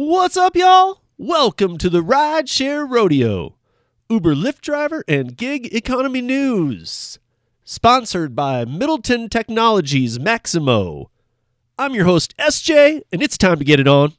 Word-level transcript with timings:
What's 0.00 0.36
up, 0.36 0.54
y'all? 0.54 1.02
Welcome 1.16 1.76
to 1.78 1.90
the 1.90 2.04
Rideshare 2.04 2.88
Rodeo, 2.88 3.56
Uber 4.08 4.36
Lyft 4.36 4.60
driver 4.60 5.02
and 5.08 5.36
gig 5.36 5.74
economy 5.74 6.20
news. 6.20 7.18
Sponsored 7.64 8.36
by 8.36 8.64
Middleton 8.64 9.28
Technologies 9.28 10.20
Maxymo. 10.20 11.06
I'm 11.76 11.96
your 11.96 12.04
host, 12.04 12.32
SJ, 12.38 13.02
and 13.10 13.20
it's 13.24 13.36
time 13.36 13.58
to 13.58 13.64
get 13.64 13.80
it 13.80 13.88
on. 13.88 14.12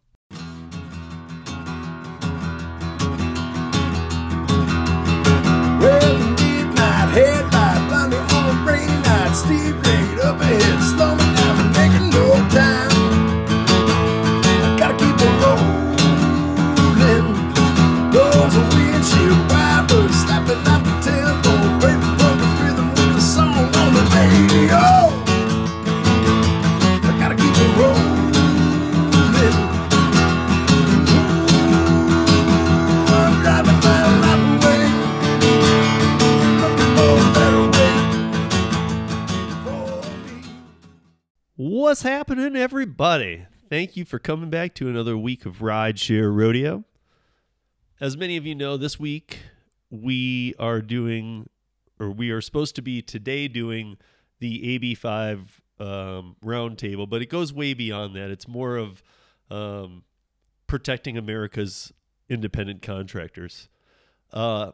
Well, 5.79 6.19
What's 41.89 42.03
happening, 42.03 42.55
everybody? 42.55 43.47
Thank 43.67 43.97
you 43.97 44.05
for 44.05 44.19
coming 44.19 44.51
back 44.51 44.75
to 44.75 44.87
another 44.87 45.17
week 45.17 45.47
of 45.47 45.57
Rideshare 45.57 46.31
Rodeo. 46.31 46.83
As 47.99 48.15
many 48.15 48.37
of 48.37 48.45
you 48.45 48.53
know, 48.53 48.77
this 48.77 48.99
week 48.99 49.39
we 49.89 50.53
are 50.59 50.83
doing, 50.83 51.49
or 51.99 52.11
we 52.11 52.29
are 52.29 52.41
supposed 52.41 52.75
to 52.75 52.83
be 52.83 53.01
today 53.01 53.47
doing 53.47 53.97
the 54.37 54.77
AB5 54.77 55.39
um, 55.79 56.35
roundtable, 56.45 57.09
but 57.09 57.23
it 57.23 57.25
goes 57.25 57.51
way 57.51 57.73
beyond 57.73 58.15
that. 58.15 58.29
It's 58.29 58.47
more 58.47 58.77
of 58.77 59.01
um, 59.49 60.03
protecting 60.67 61.17
America's 61.17 61.91
independent 62.29 62.83
contractors. 62.83 63.67
Uh, 64.31 64.73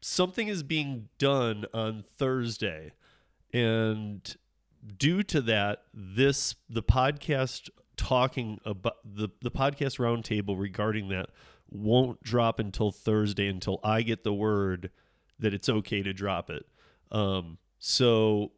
something 0.00 0.48
is 0.48 0.64
being 0.64 1.10
done 1.18 1.64
on 1.72 2.02
Thursday, 2.02 2.90
and 3.52 4.36
due 4.96 5.22
to 5.24 5.40
that, 5.42 5.84
this 5.94 6.54
the 6.68 6.82
podcast 6.82 7.70
talking 7.96 8.58
about 8.64 8.96
the 9.04 9.28
the 9.40 9.50
podcast 9.50 9.98
roundtable 9.98 10.58
regarding 10.58 11.08
that 11.08 11.30
won't 11.70 12.22
drop 12.22 12.58
until 12.58 12.90
Thursday 12.90 13.48
until 13.48 13.80
I 13.82 14.02
get 14.02 14.24
the 14.24 14.32
word 14.32 14.90
that 15.38 15.54
it's 15.54 15.68
okay 15.68 16.02
to 16.02 16.12
drop 16.12 16.50
it. 16.50 16.66
Um, 17.10 17.58
so 17.78 18.52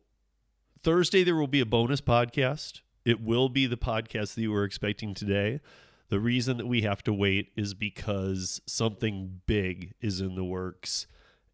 Thursday 0.83 1.25
there 1.25 1.37
will 1.37 1.47
be 1.47 1.61
a 1.61 1.67
bonus 1.67 2.01
podcast. 2.01 2.81
It 3.05 3.21
will 3.23 3.49
be 3.49 3.67
the 3.67 3.77
podcast 3.77 4.35
that 4.35 4.43
you 4.43 4.53
were 4.53 4.65
expecting 4.65 5.15
today. 5.15 5.61
The 6.09 6.21
reason 6.21 6.59
that 6.59 6.67
we 6.67 6.83
have 6.83 7.03
to 7.05 7.13
wait 7.13 7.53
is 7.57 7.75
because 7.75 8.61
something 8.67 9.41
big 9.47 9.95
is 10.01 10.21
in 10.21 10.35
the 10.35 10.45
works. 10.45 11.07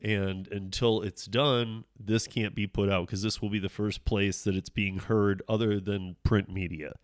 And 0.03 0.49
until 0.49 1.03
it's 1.03 1.27
done, 1.27 1.85
this 1.99 2.27
can't 2.27 2.55
be 2.55 2.67
put 2.67 2.89
out 2.89 3.07
because 3.07 3.23
this 3.23 3.43
will 3.43 3.51
be 3.51 3.59
the 3.59 3.69
first 3.69 4.05
place 4.05 4.43
that 4.45 4.55
it's 4.57 4.71
being 4.71 4.99
heard 4.99 5.43
other 5.49 5.79
than 5.79 6.17
print 6.23 6.51
media. 6.51 6.95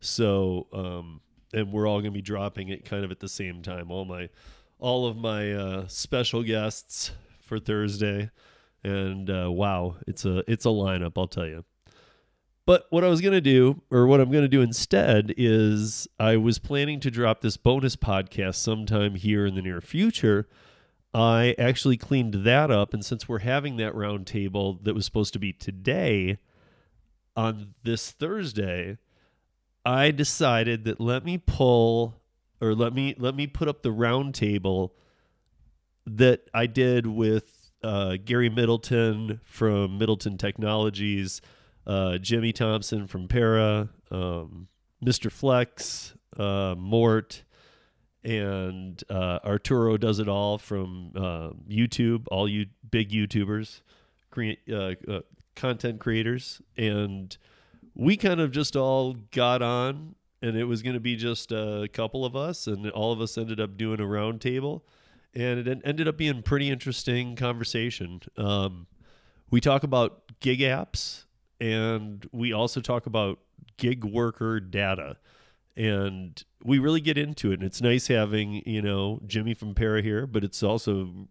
So, 0.00 0.66
um, 0.72 1.20
and 1.52 1.72
we're 1.72 1.86
all 1.86 2.00
going 2.00 2.12
to 2.12 2.18
be 2.18 2.22
dropping 2.22 2.68
it 2.68 2.84
kind 2.84 3.04
of 3.04 3.10
at 3.10 3.20
the 3.20 3.28
same 3.28 3.62
time. 3.62 3.90
All 3.90 4.04
my, 4.04 4.30
all 4.78 5.06
of 5.06 5.16
my 5.16 5.52
uh, 5.52 5.88
special 5.88 6.42
guests 6.42 7.10
for 7.40 7.58
Thursday, 7.58 8.30
and 8.82 9.30
uh, 9.30 9.50
wow, 9.50 9.96
it's 10.06 10.24
a 10.24 10.42
it's 10.50 10.64
a 10.64 10.68
lineup. 10.68 11.12
I'll 11.16 11.28
tell 11.28 11.46
you. 11.46 11.64
But 12.66 12.86
what 12.90 13.04
I 13.04 13.08
was 13.08 13.20
going 13.20 13.32
to 13.32 13.40
do, 13.40 13.82
or 13.92 14.08
what 14.08 14.20
I'm 14.20 14.30
going 14.30 14.42
to 14.42 14.48
do 14.48 14.60
instead, 14.60 15.32
is 15.36 16.08
I 16.18 16.36
was 16.36 16.58
planning 16.58 16.98
to 17.00 17.12
drop 17.12 17.40
this 17.40 17.56
bonus 17.56 17.94
podcast 17.94 18.56
sometime 18.56 19.14
here 19.14 19.46
in 19.46 19.54
the 19.54 19.62
near 19.62 19.80
future. 19.80 20.48
I 21.16 21.54
actually 21.58 21.96
cleaned 21.96 22.44
that 22.44 22.70
up. 22.70 22.92
And 22.92 23.02
since 23.02 23.26
we're 23.26 23.38
having 23.38 23.78
that 23.78 23.94
roundtable 23.94 24.84
that 24.84 24.94
was 24.94 25.06
supposed 25.06 25.32
to 25.32 25.38
be 25.38 25.50
today 25.50 26.36
on 27.34 27.74
this 27.82 28.10
Thursday, 28.10 28.98
I 29.82 30.10
decided 30.10 30.84
that 30.84 31.00
let 31.00 31.24
me 31.24 31.38
pull 31.38 32.20
or 32.60 32.74
let 32.74 32.92
me 32.92 33.14
let 33.16 33.34
me 33.34 33.46
put 33.46 33.66
up 33.66 33.82
the 33.82 33.88
roundtable 33.88 34.90
that 36.04 36.50
I 36.52 36.66
did 36.66 37.06
with 37.06 37.70
uh, 37.82 38.16
Gary 38.22 38.50
Middleton 38.50 39.40
from 39.42 39.96
Middleton 39.96 40.36
Technologies, 40.36 41.40
uh, 41.86 42.18
Jimmy 42.18 42.52
Thompson 42.52 43.06
from 43.06 43.26
Para, 43.26 43.88
um, 44.10 44.68
Mr. 45.02 45.32
Flex, 45.32 46.14
uh, 46.38 46.74
Mort, 46.76 47.42
and 48.26 49.04
uh, 49.08 49.38
Arturo 49.44 49.96
does 49.96 50.18
it 50.18 50.28
all 50.28 50.58
from 50.58 51.12
uh, 51.14 51.50
YouTube. 51.70 52.24
All 52.28 52.48
you 52.48 52.66
big 52.90 53.10
YouTubers, 53.10 53.82
create 54.30 54.58
uh, 54.70 54.94
uh, 55.08 55.20
content 55.54 56.00
creators, 56.00 56.60
and 56.76 57.36
we 57.94 58.16
kind 58.16 58.40
of 58.40 58.50
just 58.50 58.74
all 58.74 59.14
got 59.30 59.62
on, 59.62 60.16
and 60.42 60.56
it 60.56 60.64
was 60.64 60.82
going 60.82 60.94
to 60.94 61.00
be 61.00 61.14
just 61.14 61.52
a 61.52 61.88
couple 61.92 62.24
of 62.24 62.34
us, 62.34 62.66
and 62.66 62.90
all 62.90 63.12
of 63.12 63.20
us 63.20 63.38
ended 63.38 63.60
up 63.60 63.76
doing 63.76 64.00
a 64.00 64.06
round 64.06 64.40
table, 64.40 64.84
and 65.32 65.60
it 65.60 65.80
ended 65.84 66.08
up 66.08 66.16
being 66.16 66.42
pretty 66.42 66.68
interesting 66.68 67.36
conversation. 67.36 68.20
Um, 68.36 68.88
we 69.50 69.60
talk 69.60 69.84
about 69.84 70.40
gig 70.40 70.58
apps, 70.58 71.26
and 71.60 72.28
we 72.32 72.52
also 72.52 72.80
talk 72.80 73.06
about 73.06 73.38
gig 73.76 74.04
worker 74.04 74.58
data 74.58 75.16
and 75.76 76.44
we 76.64 76.78
really 76.78 77.00
get 77.00 77.18
into 77.18 77.52
it 77.52 77.54
and 77.54 77.64
it's 77.64 77.82
nice 77.82 78.06
having 78.06 78.62
you 78.66 78.80
know 78.80 79.20
jimmy 79.26 79.52
from 79.52 79.74
para 79.74 80.02
here 80.02 80.26
but 80.26 80.42
it's 80.42 80.62
also 80.62 81.28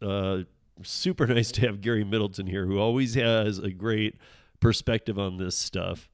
uh, 0.00 0.38
super 0.82 1.26
nice 1.34 1.50
to 1.50 1.60
have 1.62 1.80
gary 1.80 2.04
middleton 2.04 2.46
here 2.46 2.64
who 2.66 2.78
always 2.78 3.14
has 3.14 3.58
a 3.58 3.70
great 3.70 4.14
perspective 4.60 5.18
on 5.18 5.36
this 5.36 5.56
stuff. 5.56 6.08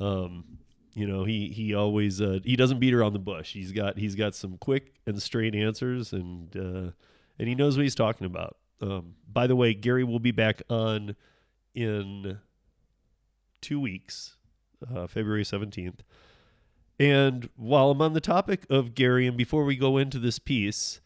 Um, 0.00 0.58
you 0.94 1.06
know 1.06 1.24
he 1.24 1.48
he 1.48 1.74
always 1.74 2.22
uh, 2.22 2.38
he 2.42 2.56
doesn't 2.56 2.80
beat 2.80 2.94
around 2.94 3.12
the 3.12 3.18
bush. 3.18 3.52
He's 3.52 3.72
got 3.72 3.98
he's 3.98 4.14
got 4.14 4.34
some 4.34 4.56
quick 4.58 4.94
and 5.06 5.22
straight 5.22 5.54
answers 5.54 6.12
and 6.12 6.56
uh, 6.56 6.90
and 7.38 7.48
he 7.48 7.54
knows 7.54 7.76
what 7.76 7.82
he's 7.82 7.94
talking 7.94 8.26
about. 8.26 8.56
Um, 8.80 9.14
by 9.30 9.46
the 9.46 9.56
way 9.56 9.72
gary 9.72 10.04
will 10.04 10.18
be 10.18 10.32
back 10.32 10.62
on 10.68 11.16
in 11.74 12.38
two 13.62 13.80
weeks 13.80 14.36
uh, 14.94 15.06
february 15.06 15.44
17th 15.44 16.00
and 16.98 17.48
while 17.56 17.90
I'm 17.90 18.00
on 18.00 18.14
the 18.14 18.20
topic 18.20 18.66
of 18.70 18.94
Gary, 18.94 19.26
and 19.26 19.36
before 19.36 19.64
we 19.64 19.76
go 19.76 19.98
into 19.98 20.18
this 20.18 20.38
piece, 20.38 21.00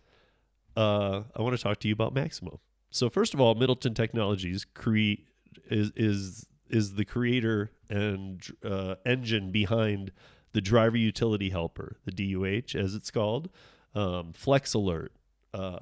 uh, 0.77 1.23
I 1.35 1.43
want 1.43 1.57
to 1.57 1.63
talk 1.63 1.81
to 1.81 1.89
you 1.89 1.95
about 1.95 2.15
Maxymo. 2.15 2.59
So 2.91 3.09
first 3.11 3.35
of 3.35 3.41
all, 3.41 3.55
Middleton 3.55 3.95
Technologies 3.95 4.65
cre- 4.75 5.23
is 5.69 5.93
is 5.97 6.47
is 6.69 6.95
the 6.95 7.05
creator 7.05 7.73
and 7.89 8.41
uh, 8.65 8.95
engine 9.05 9.51
behind 9.51 10.13
the 10.53 10.61
driver 10.61 10.97
utility 10.97 11.51
helper, 11.51 11.97
the 12.05 12.13
DUH 12.13 12.79
as 12.79 12.95
it's 12.95 13.11
called, 13.11 13.51
um, 13.95 14.33
Flex 14.33 14.75
Alert, 14.75 15.13
uh, 15.53 15.79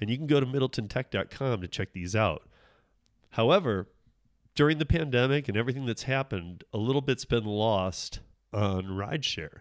and 0.00 0.10
you 0.10 0.16
can 0.16 0.26
go 0.26 0.40
to 0.40 0.46
MiddletonTech.com 0.46 1.60
to 1.60 1.68
check 1.68 1.92
these 1.92 2.14
out. 2.14 2.48
However, 3.30 3.88
during 4.54 4.78
the 4.78 4.86
pandemic 4.86 5.48
and 5.48 5.56
everything 5.56 5.86
that's 5.86 6.04
happened, 6.04 6.64
a 6.72 6.78
little 6.78 7.02
bit's 7.02 7.24
been 7.24 7.44
lost 7.44 8.20
on 8.52 8.84
rideshare. 8.84 9.60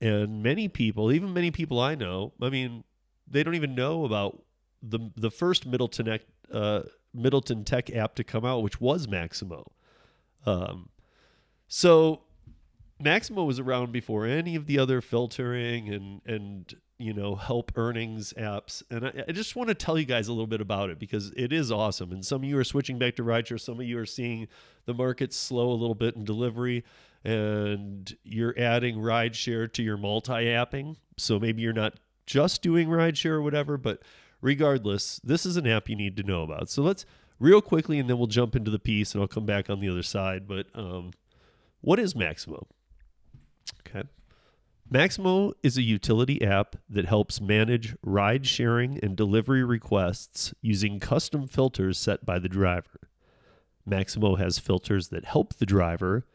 And 0.00 0.42
many 0.42 0.68
people, 0.68 1.12
even 1.12 1.32
many 1.32 1.50
people 1.50 1.80
I 1.80 1.94
know, 1.94 2.32
I 2.42 2.50
mean, 2.50 2.84
they 3.28 3.42
don't 3.42 3.54
even 3.54 3.74
know 3.74 4.04
about 4.04 4.42
the 4.82 5.10
the 5.16 5.30
first 5.30 5.66
Middleton 5.66 6.18
uh, 6.52 6.82
Middleton 7.12 7.64
Tech 7.64 7.90
app 7.90 8.14
to 8.16 8.24
come 8.24 8.44
out, 8.44 8.62
which 8.62 8.80
was 8.80 9.06
Maxymo. 9.06 9.64
Um, 10.44 10.90
so 11.68 12.22
Maxymo 13.02 13.46
was 13.46 13.58
around 13.58 13.92
before 13.92 14.26
any 14.26 14.56
of 14.56 14.66
the 14.66 14.78
other 14.78 15.00
filtering 15.00 15.88
and 15.88 16.20
and 16.26 16.74
you 16.98 17.12
know 17.12 17.34
help 17.34 17.72
earnings 17.76 18.32
apps, 18.34 18.82
and 18.90 19.06
I, 19.06 19.24
I 19.28 19.32
just 19.32 19.56
want 19.56 19.68
to 19.68 19.74
tell 19.74 19.98
you 19.98 20.04
guys 20.04 20.28
a 20.28 20.32
little 20.32 20.46
bit 20.46 20.60
about 20.60 20.90
it 20.90 20.98
because 20.98 21.32
it 21.36 21.52
is 21.52 21.72
awesome. 21.72 22.12
And 22.12 22.24
some 22.24 22.42
of 22.42 22.48
you 22.48 22.58
are 22.58 22.64
switching 22.64 22.98
back 22.98 23.16
to 23.16 23.22
rideshare, 23.22 23.60
some 23.60 23.80
of 23.80 23.86
you 23.86 23.98
are 23.98 24.06
seeing 24.06 24.48
the 24.84 24.94
market 24.94 25.32
slow 25.32 25.70
a 25.70 25.74
little 25.74 25.94
bit 25.94 26.14
in 26.14 26.24
delivery 26.24 26.84
and 27.24 28.14
you're 28.22 28.54
adding 28.58 28.96
rideshare 28.96 29.72
to 29.72 29.82
your 29.82 29.96
multi-apping. 29.96 30.96
So 31.16 31.40
maybe 31.40 31.62
you're 31.62 31.72
not 31.72 31.94
just 32.26 32.62
doing 32.62 32.88
rideshare 32.88 33.32
or 33.32 33.42
whatever, 33.42 33.76
but 33.78 34.02
regardless, 34.40 35.20
this 35.24 35.46
is 35.46 35.56
an 35.56 35.66
app 35.66 35.88
you 35.88 35.96
need 35.96 36.16
to 36.18 36.22
know 36.22 36.42
about. 36.42 36.68
So 36.68 36.82
let's 36.82 37.06
real 37.38 37.62
quickly, 37.62 37.98
and 37.98 38.08
then 38.08 38.18
we'll 38.18 38.26
jump 38.26 38.54
into 38.54 38.70
the 38.70 38.78
piece, 38.78 39.14
and 39.14 39.22
I'll 39.22 39.28
come 39.28 39.46
back 39.46 39.70
on 39.70 39.80
the 39.80 39.88
other 39.88 40.02
side. 40.02 40.46
But 40.46 40.66
um, 40.74 41.12
what 41.80 41.98
is 41.98 42.14
Maxymo? 42.14 42.66
Okay, 43.86 44.08
Maxymo 44.92 45.52
is 45.62 45.78
a 45.78 45.82
utility 45.82 46.42
app 46.42 46.76
that 46.88 47.06
helps 47.06 47.40
manage 47.40 47.96
ride 48.02 48.46
sharing 48.46 48.98
and 49.02 49.16
delivery 49.16 49.64
requests 49.64 50.52
using 50.60 51.00
custom 51.00 51.48
filters 51.48 51.98
set 51.98 52.24
by 52.26 52.38
the 52.38 52.48
driver. 52.48 53.00
Maxymo 53.88 54.38
has 54.38 54.58
filters 54.58 55.08
that 55.08 55.24
help 55.24 55.54
the 55.54 55.66
driver 55.66 56.26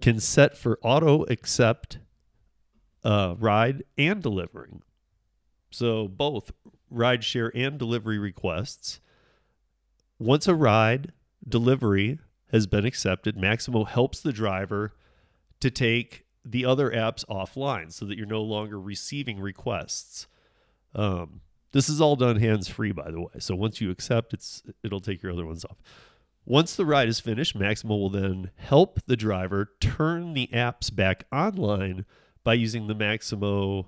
can 0.00 0.20
set 0.20 0.56
for 0.56 0.78
auto 0.82 1.24
accept 1.24 1.98
uh, 3.04 3.34
ride 3.38 3.84
and 3.96 4.22
delivering. 4.22 4.82
So 5.70 6.08
both 6.08 6.52
ride 6.90 7.24
share 7.24 7.52
and 7.54 7.78
delivery 7.78 8.18
requests. 8.18 9.00
Once 10.18 10.48
a 10.48 10.54
ride 10.54 11.12
delivery 11.46 12.18
has 12.52 12.66
been 12.66 12.84
accepted, 12.84 13.36
Maxymo 13.36 13.86
helps 13.86 14.20
the 14.20 14.32
driver 14.32 14.94
to 15.60 15.70
take 15.70 16.24
the 16.44 16.64
other 16.64 16.90
apps 16.90 17.24
offline 17.26 17.92
so 17.92 18.04
that 18.06 18.16
you're 18.16 18.26
no 18.26 18.42
longer 18.42 18.80
receiving 18.80 19.40
requests. 19.40 20.26
Um, 20.94 21.40
this 21.72 21.88
is 21.88 22.00
all 22.00 22.16
done 22.16 22.36
hands 22.36 22.68
free, 22.68 22.92
by 22.92 23.10
the 23.10 23.20
way. 23.20 23.32
So 23.38 23.54
once 23.54 23.80
you 23.80 23.90
accept, 23.90 24.32
it's 24.32 24.62
it'll 24.82 25.00
take 25.00 25.22
your 25.22 25.32
other 25.32 25.44
ones 25.44 25.64
off. 25.64 25.76
Once 26.48 26.76
the 26.76 26.86
ride 26.86 27.08
is 27.08 27.18
finished, 27.18 27.58
Maxymo 27.58 27.88
will 27.88 28.08
then 28.08 28.50
help 28.54 29.00
the 29.06 29.16
driver 29.16 29.72
turn 29.80 30.32
the 30.32 30.48
apps 30.52 30.94
back 30.94 31.24
online 31.32 32.06
by 32.44 32.54
using 32.54 32.86
the 32.86 32.94
Maxymo. 32.94 33.86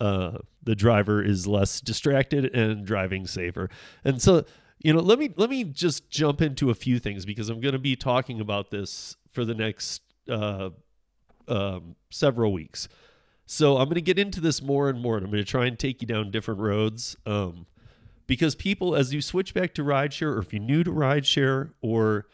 Uh, 0.00 0.38
the 0.62 0.76
driver 0.76 1.22
is 1.22 1.48
less 1.48 1.80
distracted 1.80 2.54
and 2.54 2.86
driving 2.86 3.26
safer. 3.26 3.68
And 4.04 4.22
so, 4.22 4.44
you 4.78 4.92
know, 4.92 5.00
let 5.00 5.18
me 5.18 5.30
let 5.36 5.50
me 5.50 5.64
just 5.64 6.08
jump 6.08 6.40
into 6.40 6.70
a 6.70 6.74
few 6.74 7.00
things 7.00 7.26
because 7.26 7.48
I'm 7.48 7.60
going 7.60 7.72
to 7.72 7.78
be 7.78 7.96
talking 7.96 8.40
about 8.40 8.70
this 8.70 9.16
for 9.32 9.44
the 9.44 9.54
next 9.54 10.02
uh, 10.28 10.70
um, 11.48 11.96
several 12.10 12.52
weeks. 12.52 12.88
So 13.46 13.78
I'm 13.78 13.86
going 13.86 13.96
to 13.96 14.00
get 14.00 14.18
into 14.18 14.40
this 14.40 14.62
more 14.62 14.88
and 14.88 15.00
more, 15.00 15.16
and 15.16 15.26
I'm 15.26 15.32
going 15.32 15.44
to 15.44 15.50
try 15.50 15.66
and 15.66 15.76
take 15.76 16.00
you 16.00 16.06
down 16.06 16.30
different 16.30 16.60
roads. 16.60 17.16
Um, 17.26 17.66
because 18.30 18.54
people, 18.54 18.94
as 18.94 19.12
you 19.12 19.20
switch 19.20 19.54
back 19.54 19.74
to 19.74 19.82
rideshare, 19.82 20.36
or 20.36 20.38
if 20.38 20.52
you're 20.52 20.62
new 20.62 20.84
to 20.84 20.92
rideshare, 20.92 21.72
or 21.80 22.28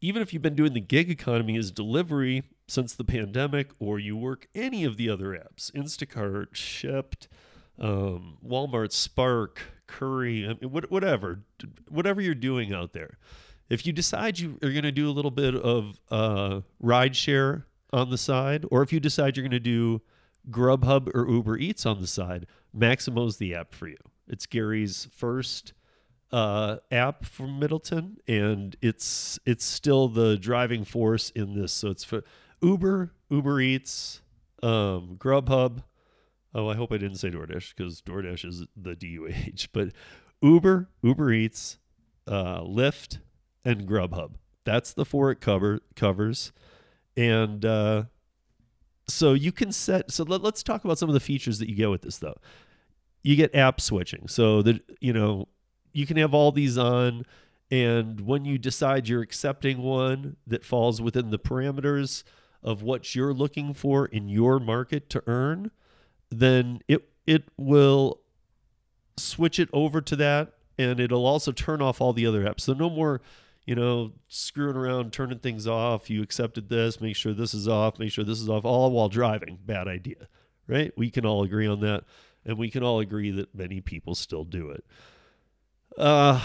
even 0.00 0.22
if 0.22 0.32
you've 0.32 0.40
been 0.40 0.54
doing 0.54 0.72
the 0.72 0.80
gig 0.80 1.10
economy 1.10 1.58
as 1.58 1.70
delivery 1.70 2.44
since 2.66 2.94
the 2.94 3.04
pandemic, 3.04 3.68
or 3.78 3.98
you 3.98 4.16
work 4.16 4.48
any 4.54 4.82
of 4.82 4.96
the 4.96 5.10
other 5.10 5.32
apps, 5.32 5.70
Instacart, 5.72 6.54
Shipt, 6.54 7.28
um, 7.78 8.38
Walmart, 8.42 8.92
Spark, 8.92 9.60
Curri, 9.86 10.48
I 10.48 10.56
mean, 10.58 10.70
whatever, 10.88 11.40
whatever 11.86 12.22
you're 12.22 12.34
doing 12.34 12.72
out 12.72 12.94
there. 12.94 13.18
If 13.68 13.84
you 13.84 13.92
decide 13.92 14.38
you 14.38 14.58
are 14.62 14.70
going 14.70 14.84
to 14.84 14.90
do 14.90 15.06
a 15.06 15.12
little 15.12 15.30
bit 15.30 15.54
of 15.54 16.00
uh, 16.10 16.60
rideshare 16.82 17.64
on 17.92 18.08
the 18.08 18.16
side, 18.16 18.64
or 18.70 18.82
if 18.82 18.90
you 18.90 19.00
decide 19.00 19.36
you're 19.36 19.44
going 19.44 19.50
to 19.50 19.60
do 19.60 20.00
Grubhub 20.50 21.14
or 21.14 21.28
Uber 21.28 21.58
Eats 21.58 21.84
on 21.84 22.00
the 22.00 22.06
side, 22.06 22.46
Maxymo's 22.74 23.36
the 23.36 23.54
app 23.54 23.74
for 23.74 23.86
you. 23.86 23.98
It's 24.28 24.46
Gary's 24.46 25.08
first 25.14 25.72
uh, 26.32 26.78
app 26.90 27.24
from 27.24 27.58
Middleton, 27.58 28.16
and 28.26 28.74
it's 28.80 29.38
it's 29.44 29.64
still 29.64 30.08
the 30.08 30.36
driving 30.36 30.84
force 30.84 31.30
in 31.30 31.54
this. 31.54 31.72
So 31.72 31.90
it's 31.90 32.04
for 32.04 32.24
Uber, 32.62 33.12
Uber 33.28 33.60
Eats, 33.60 34.22
um, 34.62 35.16
Grubhub. 35.18 35.84
Oh, 36.54 36.68
I 36.68 36.74
hope 36.74 36.92
I 36.92 36.98
didn't 36.98 37.16
say 37.16 37.30
DoorDash 37.30 37.74
because 37.76 38.00
DoorDash 38.02 38.44
is 38.44 38.66
the 38.76 38.94
DUH. 38.94 39.68
But 39.72 39.88
Uber, 40.40 40.88
Uber 41.02 41.32
Eats, 41.32 41.78
uh, 42.26 42.60
Lyft, 42.60 43.18
and 43.64 43.86
Grubhub. 43.86 44.32
That's 44.64 44.92
the 44.92 45.04
four 45.04 45.30
it 45.30 45.40
cover 45.40 45.80
covers, 45.96 46.52
and 47.16 47.64
uh, 47.64 48.04
so 49.06 49.34
you 49.34 49.52
can 49.52 49.72
set. 49.72 50.10
So 50.10 50.24
let, 50.24 50.42
let's 50.42 50.62
talk 50.62 50.84
about 50.84 50.98
some 50.98 51.10
of 51.10 51.14
the 51.14 51.20
features 51.20 51.58
that 51.58 51.68
you 51.68 51.74
get 51.74 51.90
with 51.90 52.02
this, 52.02 52.18
though 52.18 52.36
you 53.22 53.36
get 53.36 53.54
app 53.54 53.80
switching. 53.80 54.28
So 54.28 54.62
that 54.62 54.82
you 55.00 55.12
know 55.12 55.48
you 55.92 56.06
can 56.06 56.16
have 56.16 56.34
all 56.34 56.52
these 56.52 56.78
on, 56.78 57.24
and 57.70 58.20
when 58.20 58.44
you 58.44 58.58
decide 58.58 59.08
you're 59.08 59.22
accepting 59.22 59.78
one 59.82 60.36
that 60.46 60.64
falls 60.64 61.00
within 61.00 61.30
the 61.30 61.38
parameters 61.38 62.24
of 62.62 62.82
what 62.82 63.14
you're 63.14 63.34
looking 63.34 63.74
for 63.74 64.06
in 64.06 64.28
your 64.28 64.58
market 64.58 65.10
to 65.10 65.22
earn, 65.26 65.70
then 66.30 66.80
it 66.88 67.08
it 67.26 67.44
will 67.56 68.20
switch 69.16 69.58
it 69.58 69.68
over 69.72 70.00
to 70.00 70.16
that, 70.16 70.54
and 70.78 70.98
it'll 70.98 71.26
also 71.26 71.52
turn 71.52 71.82
off 71.82 72.00
all 72.00 72.12
the 72.12 72.26
other 72.26 72.44
apps. 72.44 72.60
So 72.60 72.72
no 72.72 72.90
more 72.90 73.20
you 73.64 73.74
know, 73.74 74.12
screwing 74.28 74.76
around, 74.76 75.12
turning 75.12 75.38
things 75.38 75.66
off. 75.66 76.10
You 76.10 76.22
accepted 76.22 76.68
this, 76.68 77.00
make 77.00 77.16
sure 77.16 77.32
this 77.32 77.54
is 77.54 77.68
off, 77.68 77.98
make 77.98 78.10
sure 78.10 78.24
this 78.24 78.40
is 78.40 78.48
off, 78.48 78.64
all 78.64 78.90
while 78.90 79.08
driving. 79.08 79.58
Bad 79.64 79.86
idea, 79.88 80.28
right? 80.66 80.92
We 80.96 81.10
can 81.10 81.24
all 81.24 81.44
agree 81.44 81.66
on 81.66 81.80
that 81.80 82.04
and 82.44 82.58
we 82.58 82.70
can 82.70 82.82
all 82.82 83.00
agree 83.00 83.30
that 83.30 83.54
many 83.54 83.80
people 83.80 84.14
still 84.14 84.44
do 84.44 84.70
it. 84.70 84.84
Uh, 85.96 86.40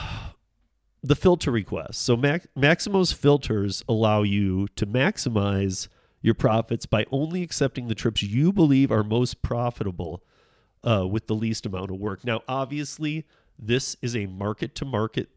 the 1.01 1.15
filter 1.15 1.51
request. 1.51 2.01
So 2.01 2.17
Mac- 2.17 2.47
Maxymo's 2.55 3.11
filters 3.11 3.83
allow 3.87 4.23
you 4.23 4.67
to 4.75 4.85
maximize 4.85 5.87
your 6.21 6.33
profits 6.33 6.85
by 6.85 7.05
only 7.11 7.43
accepting 7.43 7.87
the 7.87 7.95
trips 7.95 8.23
you 8.23 8.51
believe 8.51 8.91
are 8.91 9.03
most 9.03 9.41
profitable 9.41 10.23
uh, 10.83 11.07
with 11.07 11.27
the 11.27 11.35
least 11.35 11.65
amount 11.65 11.91
of 11.91 11.97
work. 11.97 12.25
Now, 12.25 12.41
obviously, 12.47 13.25
this 13.57 13.95
is 14.01 14.15
a 14.15 14.25
market 14.25 14.75
to 14.75 14.85
market 14.85 15.29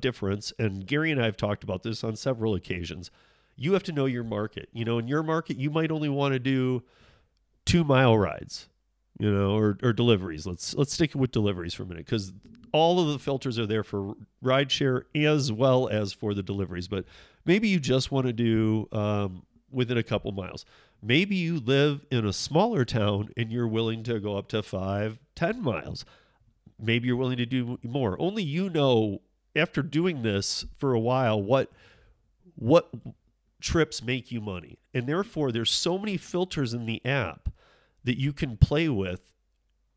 difference, 0.00 0.52
and 0.58 0.86
Gary 0.86 1.10
and 1.10 1.20
I 1.20 1.24
have 1.24 1.36
talked 1.36 1.64
about 1.64 1.82
this 1.82 2.04
on 2.04 2.14
several 2.16 2.54
occasions. 2.54 3.10
You 3.56 3.72
have 3.72 3.82
to 3.84 3.92
know 3.92 4.06
your 4.06 4.22
market. 4.22 4.68
You 4.72 4.84
know, 4.84 4.98
in 4.98 5.08
your 5.08 5.22
market, 5.22 5.56
you 5.56 5.70
might 5.70 5.90
only 5.90 6.08
want 6.08 6.34
to 6.34 6.38
do 6.38 6.84
two 7.64 7.82
mile 7.82 8.16
rides 8.16 8.68
you 9.18 9.32
know, 9.32 9.56
or, 9.56 9.78
or 9.82 9.92
deliveries. 9.92 10.46
Let's 10.46 10.74
let's 10.74 10.92
stick 10.92 11.14
with 11.14 11.30
deliveries 11.30 11.74
for 11.74 11.84
a 11.84 11.86
minute 11.86 12.06
because 12.06 12.32
all 12.72 13.00
of 13.00 13.08
the 13.08 13.18
filters 13.18 13.58
are 13.58 13.66
there 13.66 13.82
for 13.82 14.14
rideshare 14.44 15.04
as 15.14 15.50
well 15.50 15.88
as 15.88 16.12
for 16.12 16.34
the 16.34 16.42
deliveries. 16.42 16.88
But 16.88 17.06
maybe 17.44 17.68
you 17.68 17.80
just 17.80 18.12
want 18.12 18.26
to 18.26 18.32
do 18.32 18.88
um, 18.92 19.46
within 19.70 19.96
a 19.96 20.02
couple 20.02 20.32
miles. 20.32 20.64
Maybe 21.02 21.36
you 21.36 21.60
live 21.60 22.04
in 22.10 22.26
a 22.26 22.32
smaller 22.32 22.84
town 22.84 23.30
and 23.36 23.50
you're 23.50 23.68
willing 23.68 24.02
to 24.04 24.18
go 24.20 24.36
up 24.36 24.48
to 24.48 24.62
five, 24.62 25.18
ten 25.34 25.62
miles. 25.62 26.04
Maybe 26.78 27.06
you're 27.06 27.16
willing 27.16 27.38
to 27.38 27.46
do 27.46 27.78
more. 27.82 28.20
Only 28.20 28.42
you 28.42 28.68
know 28.68 29.22
after 29.54 29.82
doing 29.82 30.22
this 30.22 30.66
for 30.76 30.92
a 30.92 31.00
while 31.00 31.40
what 31.40 31.70
what 32.56 32.90
trips 33.60 34.02
make 34.02 34.30
you 34.30 34.40
money. 34.40 34.78
And 34.92 35.06
therefore 35.06 35.52
there's 35.52 35.70
so 35.70 35.98
many 35.98 36.16
filters 36.16 36.74
in 36.74 36.86
the 36.86 37.04
app 37.06 37.48
that 38.06 38.18
you 38.18 38.32
can 38.32 38.56
play 38.56 38.88
with 38.88 39.32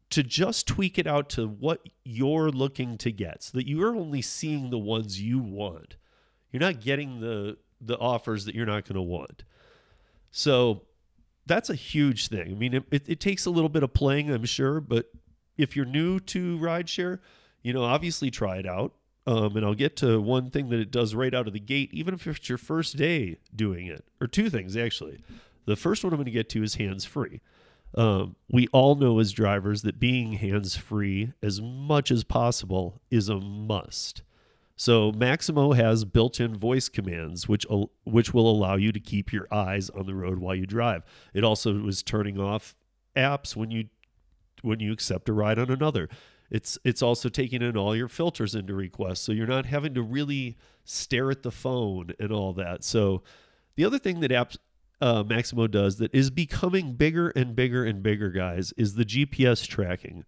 to 0.09 0.23
just 0.23 0.67
tweak 0.67 0.97
it 0.97 1.07
out 1.07 1.29
to 1.29 1.47
what 1.47 1.87
you're 2.03 2.49
looking 2.49 2.97
to 2.97 3.11
get 3.11 3.43
so 3.43 3.57
that 3.57 3.67
you're 3.67 3.95
only 3.95 4.21
seeing 4.21 4.71
the 4.71 4.77
ones 4.79 5.21
you 5.21 5.39
want. 5.39 5.95
You're 6.51 6.59
not 6.59 6.81
getting 6.81 7.21
the 7.21 7.57
the 7.79 7.97
offers 7.97 8.43
that 8.45 8.55
you're 8.55 8.65
not 8.65 8.83
going 8.83 8.95
to 8.95 9.01
want. 9.01 9.43
So 10.31 10.81
that's 11.45 11.69
a 11.69 11.75
huge 11.75 12.27
thing. 12.27 12.51
I 12.51 12.53
mean, 12.55 12.73
it, 12.73 12.83
it, 12.91 13.03
it, 13.07 13.19
takes 13.21 13.45
a 13.45 13.49
little 13.49 13.69
bit 13.69 13.83
of 13.83 13.93
playing, 13.93 14.29
I'm 14.29 14.43
sure, 14.43 14.81
but 14.81 15.09
if 15.57 15.77
you're 15.77 15.85
new 15.85 16.19
to 16.19 16.57
rideshare, 16.59 17.19
you 17.63 17.71
know, 17.71 17.83
obviously 17.83 18.29
try 18.29 18.57
it 18.57 18.67
out. 18.67 18.93
Um, 19.25 19.55
and 19.55 19.65
I'll 19.65 19.75
get 19.75 19.95
to 19.97 20.19
one 20.19 20.49
thing 20.49 20.69
that 20.69 20.79
it 20.79 20.91
does 20.91 21.15
right 21.15 21.33
out 21.33 21.47
of 21.47 21.53
the 21.53 21.59
gate, 21.59 21.89
even 21.93 22.13
if 22.13 22.27
it's 22.27 22.49
your 22.49 22.57
first 22.57 22.97
day 22.97 23.37
doing 23.55 23.87
it, 23.87 24.03
or 24.19 24.27
two 24.27 24.49
things 24.49 24.75
actually. 24.75 25.21
The 25.65 25.77
first 25.77 26.03
one 26.03 26.11
I'm 26.11 26.17
going 26.17 26.25
to 26.25 26.31
get 26.31 26.49
to 26.49 26.63
is 26.63 26.75
hands 26.75 27.05
free. 27.05 27.39
Um, 27.95 28.35
we 28.51 28.67
all 28.67 28.95
know 28.95 29.19
as 29.19 29.31
drivers 29.31 29.81
that 29.81 29.99
being 29.99 30.33
hands 30.33 30.75
free 30.75 31.33
as 31.41 31.61
much 31.61 32.11
as 32.11 32.23
possible 32.23 33.01
is 33.09 33.29
a 33.29 33.39
must. 33.39 34.21
So 34.75 35.11
Maxymo 35.11 35.75
has 35.75 36.05
built-in 36.05 36.55
voice 36.55 36.87
commands, 36.87 37.49
which 37.49 37.65
which 38.05 38.33
will 38.33 38.49
allow 38.49 38.75
you 38.75 38.93
to 38.93 38.99
keep 38.99 39.33
your 39.33 39.45
eyes 39.51 39.89
on 39.89 40.05
the 40.05 40.15
road 40.15 40.39
while 40.39 40.55
you 40.55 40.65
drive. 40.65 41.03
It 41.33 41.43
also 41.43 41.85
is 41.85 42.01
turning 42.01 42.39
off 42.39 42.75
apps 43.15 43.55
when 43.55 43.71
you 43.71 43.89
when 44.61 44.79
you 44.79 44.93
accept 44.93 45.27
a 45.27 45.33
ride 45.33 45.59
on 45.59 45.69
another. 45.69 46.07
It's 46.49 46.77
it's 46.85 47.01
also 47.01 47.27
taking 47.27 47.61
in 47.61 47.75
all 47.75 47.95
your 47.95 48.07
filters 48.07 48.55
into 48.55 48.73
requests, 48.73 49.19
so 49.19 49.33
you're 49.33 49.47
not 49.47 49.65
having 49.65 49.93
to 49.95 50.01
really 50.01 50.57
stare 50.85 51.29
at 51.29 51.43
the 51.43 51.51
phone 51.51 52.11
and 52.17 52.31
all 52.31 52.53
that. 52.53 52.83
So 52.83 53.21
the 53.75 53.83
other 53.83 53.99
thing 53.99 54.21
that 54.21 54.31
apps 54.31 54.57
uh, 55.01 55.23
Maxymo 55.23 55.69
does 55.69 55.97
that 55.97 56.13
is 56.13 56.29
becoming 56.29 56.93
bigger 56.93 57.29
and 57.29 57.55
bigger 57.55 57.85
and 57.85 58.03
bigger, 58.03 58.29
guys, 58.29 58.73
is 58.77 58.95
the 58.95 59.05
GPS 59.05 59.65
tracking. 59.67 60.25